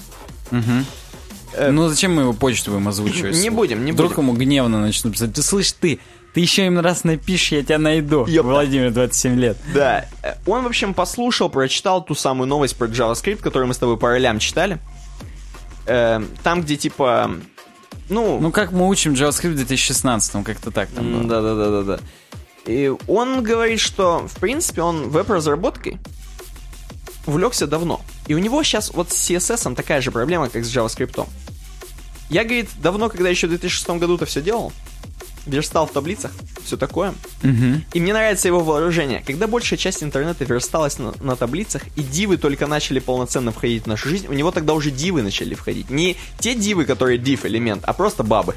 Э, 1.56 1.70
Ну 1.72 1.88
зачем 1.88 2.16
мы 2.16 2.24
его 2.24 2.34
почту 2.34 2.72
будем 2.72 2.88
озвучивать? 2.88 3.36
Не 3.38 3.50
будем, 3.50 3.86
не 3.86 3.92
Вдруг 3.92 4.16
будем. 4.16 4.30
ему 4.30 4.38
гневно 4.38 4.82
начнут 4.82 5.14
писать. 5.14 5.34
Ты 5.34 5.44
слышь, 5.44 5.72
ты, 5.74 6.00
ты 6.34 6.40
еще 6.42 6.66
им 6.66 6.80
раз 6.80 7.04
напишешь, 7.04 7.52
я 7.52 7.62
тебя 7.64 7.78
найду. 7.78 8.26
Ёпта. 8.26 8.50
Владимир, 8.50 8.92
27 8.92 9.36
лет. 9.40 9.58
Да. 9.74 10.06
Э, 10.24 10.34
Он, 10.48 10.64
в 10.64 10.68
общем, 10.68 10.94
послушал, 10.94 11.50
прочитал 11.50 12.04
ту 12.04 12.16
самую 12.16 12.48
новость 12.48 12.76
про 12.76 12.88
JavaScript, 12.88 13.38
которую 13.38 13.68
мы 13.68 13.74
с 13.74 13.78
тобой 13.78 13.98
по 13.98 14.10
ролям 14.10 14.40
читали. 14.40 14.80
Э, 15.86 16.22
Там, 16.44 16.62
где 16.64 16.76
типа... 16.76 17.32
Ну, 18.10 18.40
Ну 18.40 18.52
как 18.52 18.72
мы 18.72 18.88
учим 18.90 19.14
JavaScript 19.14 19.52
в 19.52 19.56
2016 19.56 20.44
как-то 20.44 20.72
так 20.72 20.90
там 20.90 21.12
было. 21.12 21.24
да, 21.24 21.42
да, 21.42 21.56
да, 21.56 21.70
да, 21.70 21.98
да. 21.98 22.00
И 22.66 22.92
он 23.08 23.44
говорит, 23.44 23.80
что, 23.80 24.26
в 24.28 24.40
принципе, 24.40 24.82
он 24.82 25.10
веб-разработкой 25.10 25.98
увлекся 27.26 27.68
давно. 27.68 28.02
И 28.28 28.34
у 28.34 28.40
него 28.40 28.64
сейчас 28.64 28.92
вот 28.94 29.12
с 29.12 29.30
CSS 29.30 29.76
такая 29.76 30.02
же 30.02 30.12
проблема, 30.12 30.50
как 30.50 30.66
с 30.66 30.76
JavaScript. 30.76 31.28
Я, 32.30 32.44
говорит, 32.44 32.70
давно, 32.82 33.10
когда 33.10 33.30
еще 33.30 33.48
в 33.48 33.52
2006 33.52 33.90
году-то 33.90 34.26
все 34.26 34.42
делал, 34.42 34.72
верстал 35.46 35.86
в 35.88 35.92
таблицах, 35.92 36.32
все 36.64 36.78
такое. 36.78 37.14
Мгм. 37.42 37.84
И 37.94 38.00
мне 38.00 38.14
нравится 38.14 38.48
его 38.48 38.60
вооружение. 38.62 39.24
Когда 39.26 39.48
большая 39.48 39.78
часть 39.78 40.02
интернета 40.04 40.46
версталась 40.46 40.98
на, 41.00 41.14
на 41.22 41.36
таблицах, 41.36 41.84
и 41.96 42.02
дивы 42.02 42.38
только 42.38 42.68
начали 42.68 43.00
полноценно 43.00 43.52
входить 43.52 43.84
в 43.84 43.88
нашу 43.88 44.10
жизнь, 44.10 44.28
у 44.28 44.34
него 44.34 44.52
тогда 44.52 44.74
уже 44.74 44.92
дивы 44.92 45.22
начали 45.22 45.54
входить. 45.56 45.90
Не 45.90 46.18
те 46.40 46.56
дивы, 46.56 46.86
которые 46.86 47.20
div 47.20 47.46
элемент, 47.46 47.84
а 47.86 47.94
просто 47.94 48.24
бабы. 48.24 48.56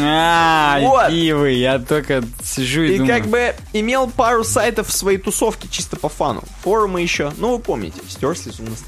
А, 0.00 0.78
Вот. 0.80 1.10
дивы, 1.10 1.52
я 1.52 1.78
только 1.78 2.24
сижу 2.42 2.82
и, 2.82 2.94
И 2.94 2.98
думаю. 2.98 3.18
как 3.20 3.28
бы 3.30 3.54
имел 3.72 4.08
пару 4.08 4.44
сайтов 4.44 4.88
в 4.88 4.92
своей 4.92 5.18
тусовке 5.18 5.68
чисто 5.70 5.96
по 5.96 6.08
фану. 6.08 6.42
Форумы 6.62 7.00
еще. 7.02 7.32
Ну, 7.38 7.56
вы 7.56 7.58
помните, 7.58 8.00
стерслись 8.08 8.60
у 8.60 8.64
нас 8.64 8.80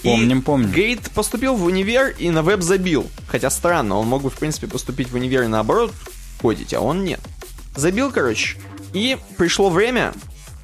такие. 0.00 0.14
И, 0.14 0.18
Помним, 0.18 0.42
помним. 0.42 0.70
Говорит, 0.70 1.10
поступил 1.10 1.54
в 1.54 1.64
универ 1.64 2.14
и 2.18 2.30
на 2.30 2.42
веб 2.42 2.62
забил. 2.62 3.08
Хотя 3.28 3.50
странно, 3.50 3.96
он 3.96 4.06
мог 4.06 4.22
бы, 4.22 4.30
в 4.30 4.34
принципе, 4.34 4.66
поступить 4.66 5.10
в 5.10 5.14
универ 5.14 5.42
и 5.42 5.46
наоборот 5.46 5.92
кодить, 6.40 6.74
а 6.74 6.80
он 6.80 7.04
нет. 7.04 7.20
Забил, 7.76 8.10
короче. 8.10 8.58
И 8.92 9.18
пришло 9.36 9.70
время, 9.70 10.12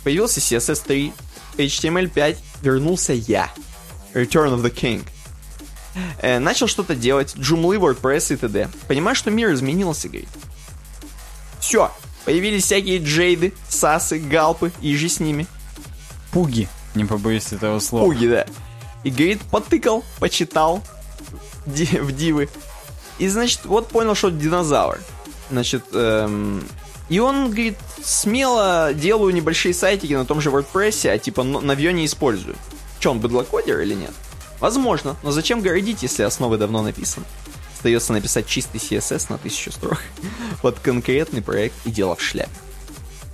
появился 0.03 0.41
CSS 0.41 0.83
3, 0.87 1.13
HTML 1.59 2.09
5, 2.09 2.39
вернулся 2.63 3.13
я. 3.13 3.51
Return 4.15 4.55
of 4.55 4.63
the 4.63 4.75
King. 4.75 5.05
Э, 6.21 6.39
начал 6.39 6.67
что-то 6.67 6.95
делать, 6.95 7.35
Joomla, 7.37 7.79
WordPress 7.79 8.35
и 8.35 8.37
т.д. 8.37 8.69
Понимаешь, 8.89 9.19
что 9.19 9.31
мир 9.31 9.53
изменился, 9.53 10.09
говорит. 10.09 10.29
Все, 11.61 11.91
появились 12.25 12.65
всякие 12.65 12.99
джейды, 12.99 13.53
сасы, 13.69 14.19
галпы 14.19 14.73
и 14.81 14.95
же 14.97 15.09
с 15.09 15.21
ними. 15.21 15.47
Пуги, 16.33 16.69
не 16.95 17.05
побоюсь 17.05 17.53
этого 17.53 17.81
слова. 17.81 18.05
Пуги, 18.05 18.27
да. 18.27 18.47
И, 19.05 19.11
говорит, 19.11 19.41
потыкал, 19.51 20.05
почитал 20.19 20.83
в 21.67 22.13
дивы. 22.13 22.49
И, 23.19 23.29
значит, 23.29 23.65
вот 23.65 23.89
понял, 23.89 24.15
что 24.15 24.31
динозавр. 24.31 25.01
Значит, 25.51 25.85
эм, 25.93 26.67
и 27.09 27.19
он, 27.21 27.51
говорит, 27.51 27.79
смело 28.03 28.93
делаю 28.93 29.33
небольшие 29.33 29.73
сайтики 29.75 30.13
на 30.13 30.25
том 30.27 30.41
же 30.41 30.51
WordPress, 30.51 31.09
а 31.09 31.19
типа 31.19 31.45
но- 31.45 31.61
навье 31.61 31.93
не 31.93 32.05
использую. 32.05 32.57
Че, 32.99 33.11
он 33.11 33.21
быдлокодер 33.21 33.81
или 33.81 33.95
нет? 33.95 34.13
Возможно, 34.59 35.17
но 35.23 35.31
зачем 35.31 35.61
городить, 35.61 36.03
если 36.03 36.23
основы 36.23 36.57
давно 36.57 36.83
написаны? 36.83 37.27
Остается 37.77 38.13
написать 38.13 38.47
чистый 38.47 38.79
CSS 38.79 39.27
на 39.29 39.39
тысячу 39.39 39.71
строк 39.71 40.01
под 40.63 40.79
конкретный 40.81 41.43
проект 41.43 41.75
и 41.85 41.91
дело 41.91 42.17
в 42.17 42.23
шляпе. 42.23 42.51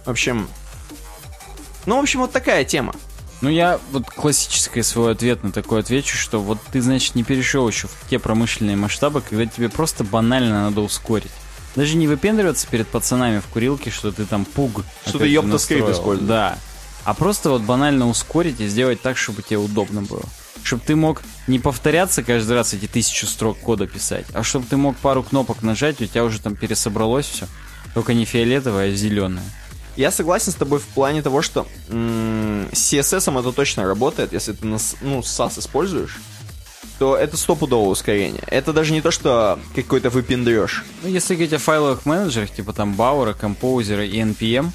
В 0.04 0.10
общем, 0.10 0.48
ну, 1.86 1.96
в 1.96 2.00
общем, 2.00 2.20
вот 2.20 2.32
такая 2.32 2.64
тема. 2.64 2.94
Ну, 3.42 3.50
я 3.50 3.80
вот 3.90 4.08
классический 4.08 4.82
свой 4.82 5.12
ответ 5.12 5.42
на 5.42 5.50
такой 5.50 5.80
отвечу, 5.80 6.16
что 6.16 6.40
вот 6.40 6.58
ты, 6.72 6.80
значит, 6.80 7.16
не 7.16 7.24
перешел 7.24 7.68
еще 7.68 7.88
в 7.88 8.08
те 8.08 8.20
промышленные 8.20 8.76
масштабы, 8.76 9.20
когда 9.20 9.46
тебе 9.46 9.68
просто 9.68 10.04
банально 10.04 10.62
надо 10.62 10.80
ускорить. 10.80 11.32
Даже 11.74 11.96
не 11.96 12.06
выпендриваться 12.06 12.68
перед 12.68 12.86
пацанами 12.86 13.40
в 13.40 13.46
курилке, 13.46 13.90
что 13.90 14.12
ты 14.12 14.26
там 14.26 14.44
пуг. 14.44 14.84
Что 15.04 15.18
ты 15.18 15.42
настроил. 15.42 15.90
используешь. 15.90 16.28
Да. 16.28 16.56
А 17.04 17.14
просто 17.14 17.50
вот 17.50 17.62
банально 17.62 18.08
ускорить 18.08 18.60
и 18.60 18.68
сделать 18.68 19.02
так, 19.02 19.16
чтобы 19.16 19.42
тебе 19.42 19.58
удобно 19.58 20.02
было. 20.02 20.22
Чтобы 20.62 20.84
ты 20.86 20.94
мог 20.94 21.22
не 21.48 21.58
повторяться 21.58 22.22
каждый 22.22 22.52
раз 22.52 22.74
эти 22.74 22.86
тысячу 22.86 23.26
строк 23.26 23.58
кода 23.58 23.88
писать, 23.88 24.26
а 24.34 24.44
чтобы 24.44 24.66
ты 24.70 24.76
мог 24.76 24.96
пару 24.98 25.24
кнопок 25.24 25.62
нажать, 25.62 26.00
у 26.00 26.06
тебя 26.06 26.22
уже 26.22 26.40
там 26.40 26.54
пересобралось 26.54 27.26
все. 27.26 27.48
Только 27.94 28.14
не 28.14 28.24
фиолетовое, 28.24 28.92
а 28.92 28.94
зеленое. 28.94 29.44
Я 29.96 30.10
согласен 30.10 30.52
с 30.52 30.56
тобой 30.56 30.78
в 30.78 30.86
плане 30.86 31.22
того, 31.22 31.42
что 31.42 31.66
м, 31.88 32.68
с 32.72 32.92
CSS 32.92 33.38
это 33.38 33.52
точно 33.52 33.84
работает, 33.84 34.32
если 34.32 34.52
ты 34.52 34.66
ну, 34.66 34.76
SAS 35.20 35.58
используешь, 35.58 36.18
то 36.98 37.16
это 37.16 37.36
стопудовое 37.36 37.88
ускорение. 37.88 38.42
Это 38.46 38.72
даже 38.72 38.92
не 38.92 39.00
то, 39.00 39.10
что 39.10 39.58
какой-то 39.74 40.08
выпендрешь. 40.10 40.84
Ну, 41.02 41.08
если 41.08 41.34
говорить 41.34 41.52
о 41.52 41.58
файловых 41.58 42.06
менеджерах, 42.06 42.50
типа 42.50 42.72
там 42.72 42.94
Бауэра, 42.94 43.34
Композера 43.34 44.04
и 44.04 44.18
NPM, 44.20 44.70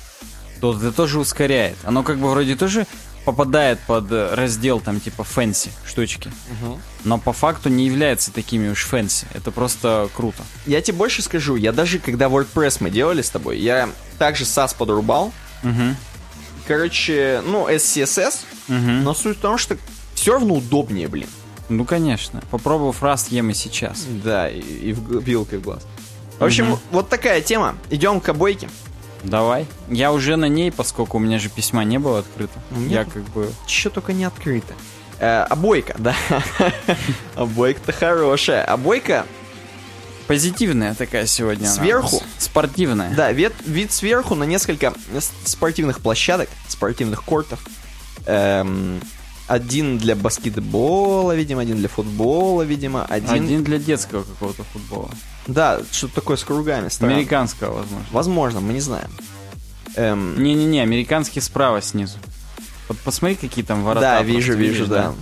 то 0.59 0.75
это 0.75 0.91
тоже 0.91 1.19
ускоряет. 1.19 1.77
Оно 1.83 2.03
как 2.03 2.17
бы 2.17 2.29
вроде 2.29 2.55
тоже 2.55 2.85
попадает 3.25 3.79
под 3.87 4.09
раздел 4.11 4.79
там 4.79 4.99
типа 4.99 5.23
fancy 5.23 5.69
штучки. 5.85 6.31
Но 7.03 7.17
по 7.17 7.33
факту 7.33 7.69
не 7.69 7.85
является 7.85 8.31
такими 8.31 8.69
уж 8.69 8.83
fancy. 8.85 9.27
Это 9.33 9.51
просто 9.51 10.09
круто. 10.15 10.43
Я 10.65 10.81
тебе 10.81 10.97
больше 10.97 11.21
скажу, 11.21 11.55
я 11.55 11.71
даже 11.71 11.99
когда 11.99 12.27
WordPress 12.27 12.77
мы 12.79 12.89
делали 12.89 13.21
с 13.21 13.29
тобой, 13.29 13.59
я 13.59 13.89
также 14.17 14.43
Sass 14.43 14.75
подрубал, 14.77 15.31
короче, 16.67 17.41
ну, 17.45 17.69
SCSS, 17.69 18.39
но 18.67 19.13
суть 19.13 19.37
в 19.37 19.41
том, 19.41 19.57
что 19.57 19.77
все 20.13 20.33
равно 20.33 20.55
удобнее, 20.55 21.07
блин. 21.07 21.29
Ну, 21.69 21.83
конечно. 21.85 22.41
Попробовав 22.49 23.03
раз, 23.03 23.27
ем 23.27 23.49
и 23.49 23.53
сейчас. 23.53 24.05
Да, 24.23 24.49
и, 24.49 24.59
и 24.59 24.93
в, 24.93 25.21
вилкой 25.21 25.59
в 25.59 25.63
глаз. 25.63 25.85
В 26.39 26.43
общем, 26.43 26.77
вот 26.91 27.09
такая 27.09 27.41
тема. 27.41 27.75
Идем 27.89 28.21
к 28.21 28.29
обойке. 28.29 28.69
Давай. 29.23 29.65
Я 29.89 30.13
уже 30.13 30.35
на 30.35 30.45
ней, 30.45 30.71
поскольку 30.71 31.17
у 31.17 31.19
меня 31.19 31.39
же 31.39 31.49
письма 31.49 31.83
не 31.83 31.97
было 31.97 32.19
открыто. 32.19 32.53
меня 32.71 32.99
Я 32.99 33.05
как 33.05 33.23
бы... 33.29 33.51
Еще 33.67 33.89
только 33.89 34.13
не 34.13 34.23
открыто. 34.23 34.73
Э, 35.19 35.41
обойка, 35.49 35.95
да. 35.97 36.15
Обойка-то 37.35 37.91
хорошая. 37.91 38.63
Обойка, 38.63 39.25
Позитивная 40.27 40.93
такая 40.93 41.25
сегодня. 41.25 41.67
Сверху? 41.67 42.21
Спортивная. 42.37 43.13
да, 43.15 43.31
вид, 43.31 43.53
вид 43.65 43.91
сверху 43.91 44.35
на 44.35 44.43
несколько 44.43 44.93
спортивных 45.45 46.01
площадок, 46.01 46.49
спортивных 46.67 47.23
кортов. 47.23 47.59
Эм, 48.25 48.99
один 49.47 49.97
для 49.97 50.15
баскетбола, 50.15 51.33
видимо, 51.33 51.61
один 51.61 51.77
для 51.77 51.87
футбола, 51.87 52.63
видимо, 52.63 53.05
один... 53.05 53.45
Один 53.45 53.63
для 53.63 53.79
детского 53.79 54.23
какого-то 54.23 54.63
футбола. 54.65 55.09
Да, 55.47 55.79
что-то 55.91 56.15
такое 56.15 56.35
с 56.35 56.43
кругами. 56.43 56.89
странно. 56.89 57.15
Американского, 57.15 57.77
возможно. 57.77 58.05
Возможно, 58.11 58.59
мы 58.59 58.73
не 58.73 58.81
знаем. 58.81 59.09
Эм, 59.95 60.43
Не-не-не, 60.43 60.81
американский 60.81 61.39
справа 61.39 61.81
снизу. 61.81 62.17
Вот 62.89 62.97
посмотри, 62.99 63.35
какие 63.35 63.63
там 63.63 63.83
ворота. 63.83 64.01
да, 64.01 64.23
вижу, 64.23 64.53
вижу, 64.53 64.73
видишь, 64.73 64.87
да. 64.87 65.01
Да, 65.03 65.13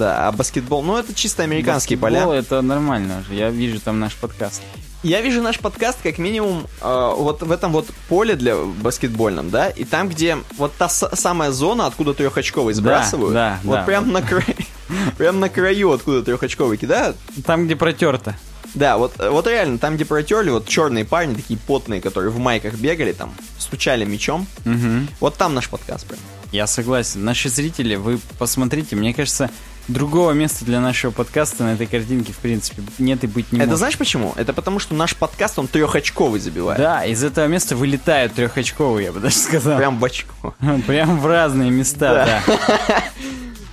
а 0.00 0.32
баскетбол, 0.32 0.82
ну 0.82 0.96
это 0.96 1.14
чисто 1.14 1.42
американские 1.42 1.98
Баскетбол 1.98 2.28
поля. 2.28 2.38
это 2.38 2.62
нормально 2.62 3.20
уже. 3.20 3.34
Я 3.34 3.50
вижу 3.50 3.80
там 3.80 4.00
наш 4.00 4.14
подкаст. 4.14 4.62
Я 5.02 5.20
вижу 5.20 5.42
наш 5.42 5.58
подкаст 5.58 5.98
как 6.02 6.16
минимум 6.16 6.66
э, 6.80 7.12
вот 7.16 7.42
в 7.42 7.52
этом 7.52 7.72
вот 7.72 7.86
поле 8.08 8.36
для 8.36 8.56
баскетбольном, 8.56 9.50
да, 9.50 9.68
и 9.68 9.84
там, 9.84 10.08
где 10.08 10.38
вот 10.56 10.72
та 10.78 10.88
самая 10.88 11.50
зона, 11.50 11.86
откуда 11.86 12.14
трехочковый 12.14 12.72
сбрасывают, 12.72 13.34
да, 13.34 13.60
вот 13.64 13.74
да, 13.74 13.82
прям 13.82 14.04
вот. 14.04 14.12
на 14.14 14.22
краю, 14.22 14.44
прям 15.18 15.40
на 15.40 15.50
краю, 15.50 15.92
откуда 15.92 16.22
трехочковый 16.22 16.78
кидают. 16.78 17.16
Там, 17.44 17.66
где 17.66 17.76
протерто. 17.76 18.34
Да, 18.72 18.96
вот, 18.96 19.12
вот 19.18 19.46
реально, 19.46 19.78
там, 19.78 19.96
где 19.96 20.06
протерли, 20.06 20.50
вот 20.50 20.66
черные 20.66 21.04
парни, 21.04 21.34
такие 21.34 21.58
потные, 21.58 22.00
которые 22.00 22.30
в 22.30 22.38
майках 22.38 22.74
бегали, 22.74 23.12
там, 23.12 23.32
стучали 23.58 24.04
мячом, 24.06 24.46
Мгм. 24.64 25.06
вот 25.20 25.36
там 25.36 25.54
наш 25.54 25.68
подкаст 25.68 26.06
прям. 26.06 26.18
Я 26.50 26.66
согласен. 26.66 27.24
Наши 27.24 27.48
зрители, 27.50 27.96
вы 27.96 28.18
посмотрите, 28.38 28.96
мне 28.96 29.12
кажется, 29.12 29.50
другого 29.88 30.32
места 30.32 30.64
для 30.64 30.80
нашего 30.80 31.10
подкаста 31.10 31.64
на 31.64 31.74
этой 31.74 31.86
картинке, 31.86 32.32
в 32.32 32.38
принципе, 32.38 32.82
нет 32.98 33.24
и 33.24 33.26
быть 33.26 33.52
не 33.52 33.58
Это 33.58 33.66
может. 33.66 33.78
знаешь 33.78 33.98
почему? 33.98 34.32
Это 34.36 34.52
потому, 34.52 34.78
что 34.78 34.94
наш 34.94 35.14
подкаст, 35.16 35.58
он 35.58 35.68
трехочковый 35.68 36.40
забивает. 36.40 36.78
Да, 36.78 37.04
из 37.04 37.22
этого 37.22 37.46
места 37.46 37.76
вылетают 37.76 38.34
трехочковые, 38.34 39.06
я 39.06 39.12
бы 39.12 39.20
даже 39.20 39.36
сказал. 39.36 39.76
Прям 39.78 39.98
в 39.98 40.04
очко. 40.04 40.54
Прям 40.86 41.20
в 41.20 41.26
разные 41.26 41.70
места, 41.70 42.42
да. 42.46 43.02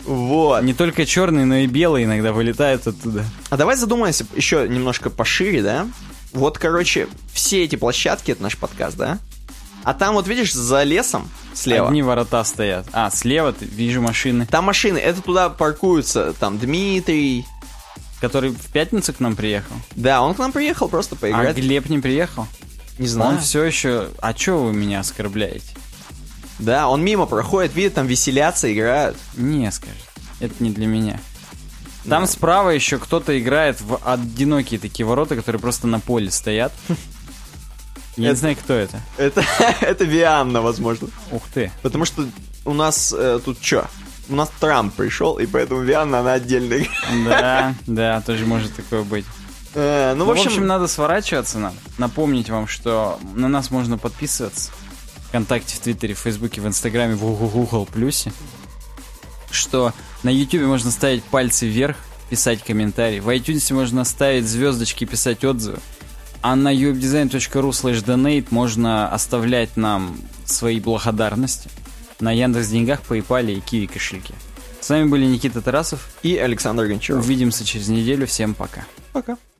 Вот. 0.05 0.63
Не 0.63 0.73
только 0.73 1.05
черные, 1.05 1.45
но 1.45 1.57
и 1.57 1.67
белые 1.67 2.05
иногда 2.05 2.33
вылетают 2.33 2.87
оттуда. 2.87 3.23
А 3.49 3.55
давай 3.57 3.75
задумаемся 3.77 4.25
еще 4.35 4.67
немножко 4.67 5.09
пошире, 5.09 5.61
да? 5.61 5.87
Вот, 6.33 6.57
короче, 6.57 7.07
все 7.33 7.63
эти 7.63 7.75
площадки, 7.75 8.31
это 8.31 8.41
наш 8.41 8.57
подкаст, 8.57 8.97
да? 8.97 9.19
А 9.83 9.93
там 9.93 10.13
вот 10.15 10.27
видишь, 10.27 10.53
за 10.53 10.83
лесом 10.83 11.29
слева, 11.53 11.87
Одни 11.87 12.03
ворота 12.03 12.43
стоят. 12.43 12.87
А, 12.93 13.09
слева 13.09 13.51
ты, 13.53 13.65
вижу 13.65 14.01
машины, 14.01 14.45
там 14.45 14.65
машины, 14.65 14.97
это 14.97 15.21
туда 15.21 15.49
паркуются, 15.49 16.33
там 16.33 16.57
Дмитрий, 16.59 17.45
который 18.19 18.51
в 18.51 18.67
пятницу 18.71 19.13
к 19.13 19.19
нам 19.19 19.35
приехал. 19.35 19.75
да, 19.95 20.21
он 20.21 20.35
к 20.35 20.37
нам 20.39 20.51
приехал 20.51 20.87
просто 20.87 21.15
А 21.15 21.17
поиграть, 21.17 21.57
Глеб 21.57 21.89
не 21.89 21.99
приехал? 21.99 22.47
не 22.99 23.07
знаю. 23.07 23.31
Он 23.31 23.39
все 23.39 23.63
еще... 23.63 24.09
А 24.21 24.33
чё 24.33 24.59
вы 24.59 24.73
меня 24.73 24.99
оскорбляете? 24.99 25.65
Да, 26.59 26.87
он 26.87 27.03
мимо 27.03 27.25
проходит, 27.25 27.73
видит, 27.73 27.95
там 27.95 28.05
веселятся, 28.05 28.71
играют. 28.71 29.17
Не, 29.35 29.71
скажет. 29.71 29.97
Это 30.39 30.53
не 30.63 30.69
для 30.69 30.85
меня. 30.85 31.19
Там 32.07 32.27
справа 32.27 32.69
еще 32.69 32.99
кто-то 32.99 33.39
играет 33.39 33.81
в 33.81 33.99
одинокие 34.05 34.79
такие 34.79 35.05
ворота, 35.05 35.35
которые 35.35 35.59
просто 35.59 35.87
на 35.87 35.99
поле 35.99 36.29
стоят. 36.29 36.71
Я 38.21 38.29
не 38.29 38.35
знаю, 38.35 38.55
кто 38.55 38.73
это. 38.73 39.01
Это, 39.17 39.43
это 39.81 40.03
Вианна, 40.03 40.61
возможно. 40.61 41.07
Ух 41.31 41.43
ты. 41.53 41.71
Потому 41.81 42.05
что 42.05 42.25
у 42.65 42.73
нас 42.73 43.13
э, 43.17 43.39
тут 43.43 43.57
что? 43.61 43.87
У 44.29 44.35
нас 44.35 44.51
Трамп 44.59 44.93
пришел, 44.93 45.39
и 45.39 45.45
поэтому 45.45 45.81
Вианна, 45.81 46.19
она 46.19 46.33
отдельная. 46.33 46.87
Да, 47.25 47.75
да, 47.87 48.21
тоже 48.21 48.45
может 48.45 48.73
такое 48.75 49.03
быть. 49.03 49.25
Э, 49.73 50.13
ну, 50.15 50.25
Ну, 50.25 50.33
в 50.33 50.39
общем, 50.39 50.67
надо 50.67 50.87
сворачиваться 50.87 51.59
нам. 51.59 51.73
Напомнить 51.97 52.49
вам, 52.49 52.67
что 52.67 53.19
на 53.35 53.47
нас 53.47 53.71
можно 53.71 53.97
подписываться. 53.97 54.71
ВКонтакте, 55.27 55.77
в 55.77 55.79
Твиттере, 55.79 56.13
в 56.13 56.19
Фейсбуке, 56.19 56.61
в 56.61 56.67
Инстаграме, 56.67 57.15
в 57.15 57.21
Google 57.21 57.85
Плюсе. 57.85 58.33
Что 59.49 59.93
на 60.23 60.29
Ютубе 60.29 60.65
можно 60.65 60.91
ставить 60.91 61.23
пальцы 61.23 61.67
вверх, 61.67 61.97
писать 62.29 62.63
комментарии. 62.63 63.19
В 63.19 63.29
iTunes 63.29 63.73
можно 63.73 64.03
ставить 64.05 64.47
звездочки, 64.47 65.05
писать 65.05 65.43
отзывы. 65.43 65.79
А 66.41 66.55
на 66.55 66.73
webdesign.ru 66.73 67.69
slash 67.69 68.03
donate 68.03 68.47
можно 68.49 69.07
оставлять 69.09 69.77
нам 69.77 70.17
свои 70.45 70.79
благодарности 70.79 71.69
на 72.19 72.31
Яндекс 72.31 72.69
Деньгах, 72.69 73.01
PayPal 73.07 73.51
и 73.51 73.59
Киви 73.59 73.87
кошельке. 73.87 74.33
С 74.79 74.89
вами 74.89 75.07
были 75.07 75.25
Никита 75.25 75.61
Тарасов. 75.61 76.09
и 76.23 76.35
Александр 76.37 76.87
Гончаров. 76.87 77.23
Увидимся 77.23 77.63
через 77.63 77.87
неделю. 77.87 78.25
Всем 78.25 78.55
пока. 78.55 78.85
Пока. 79.13 79.37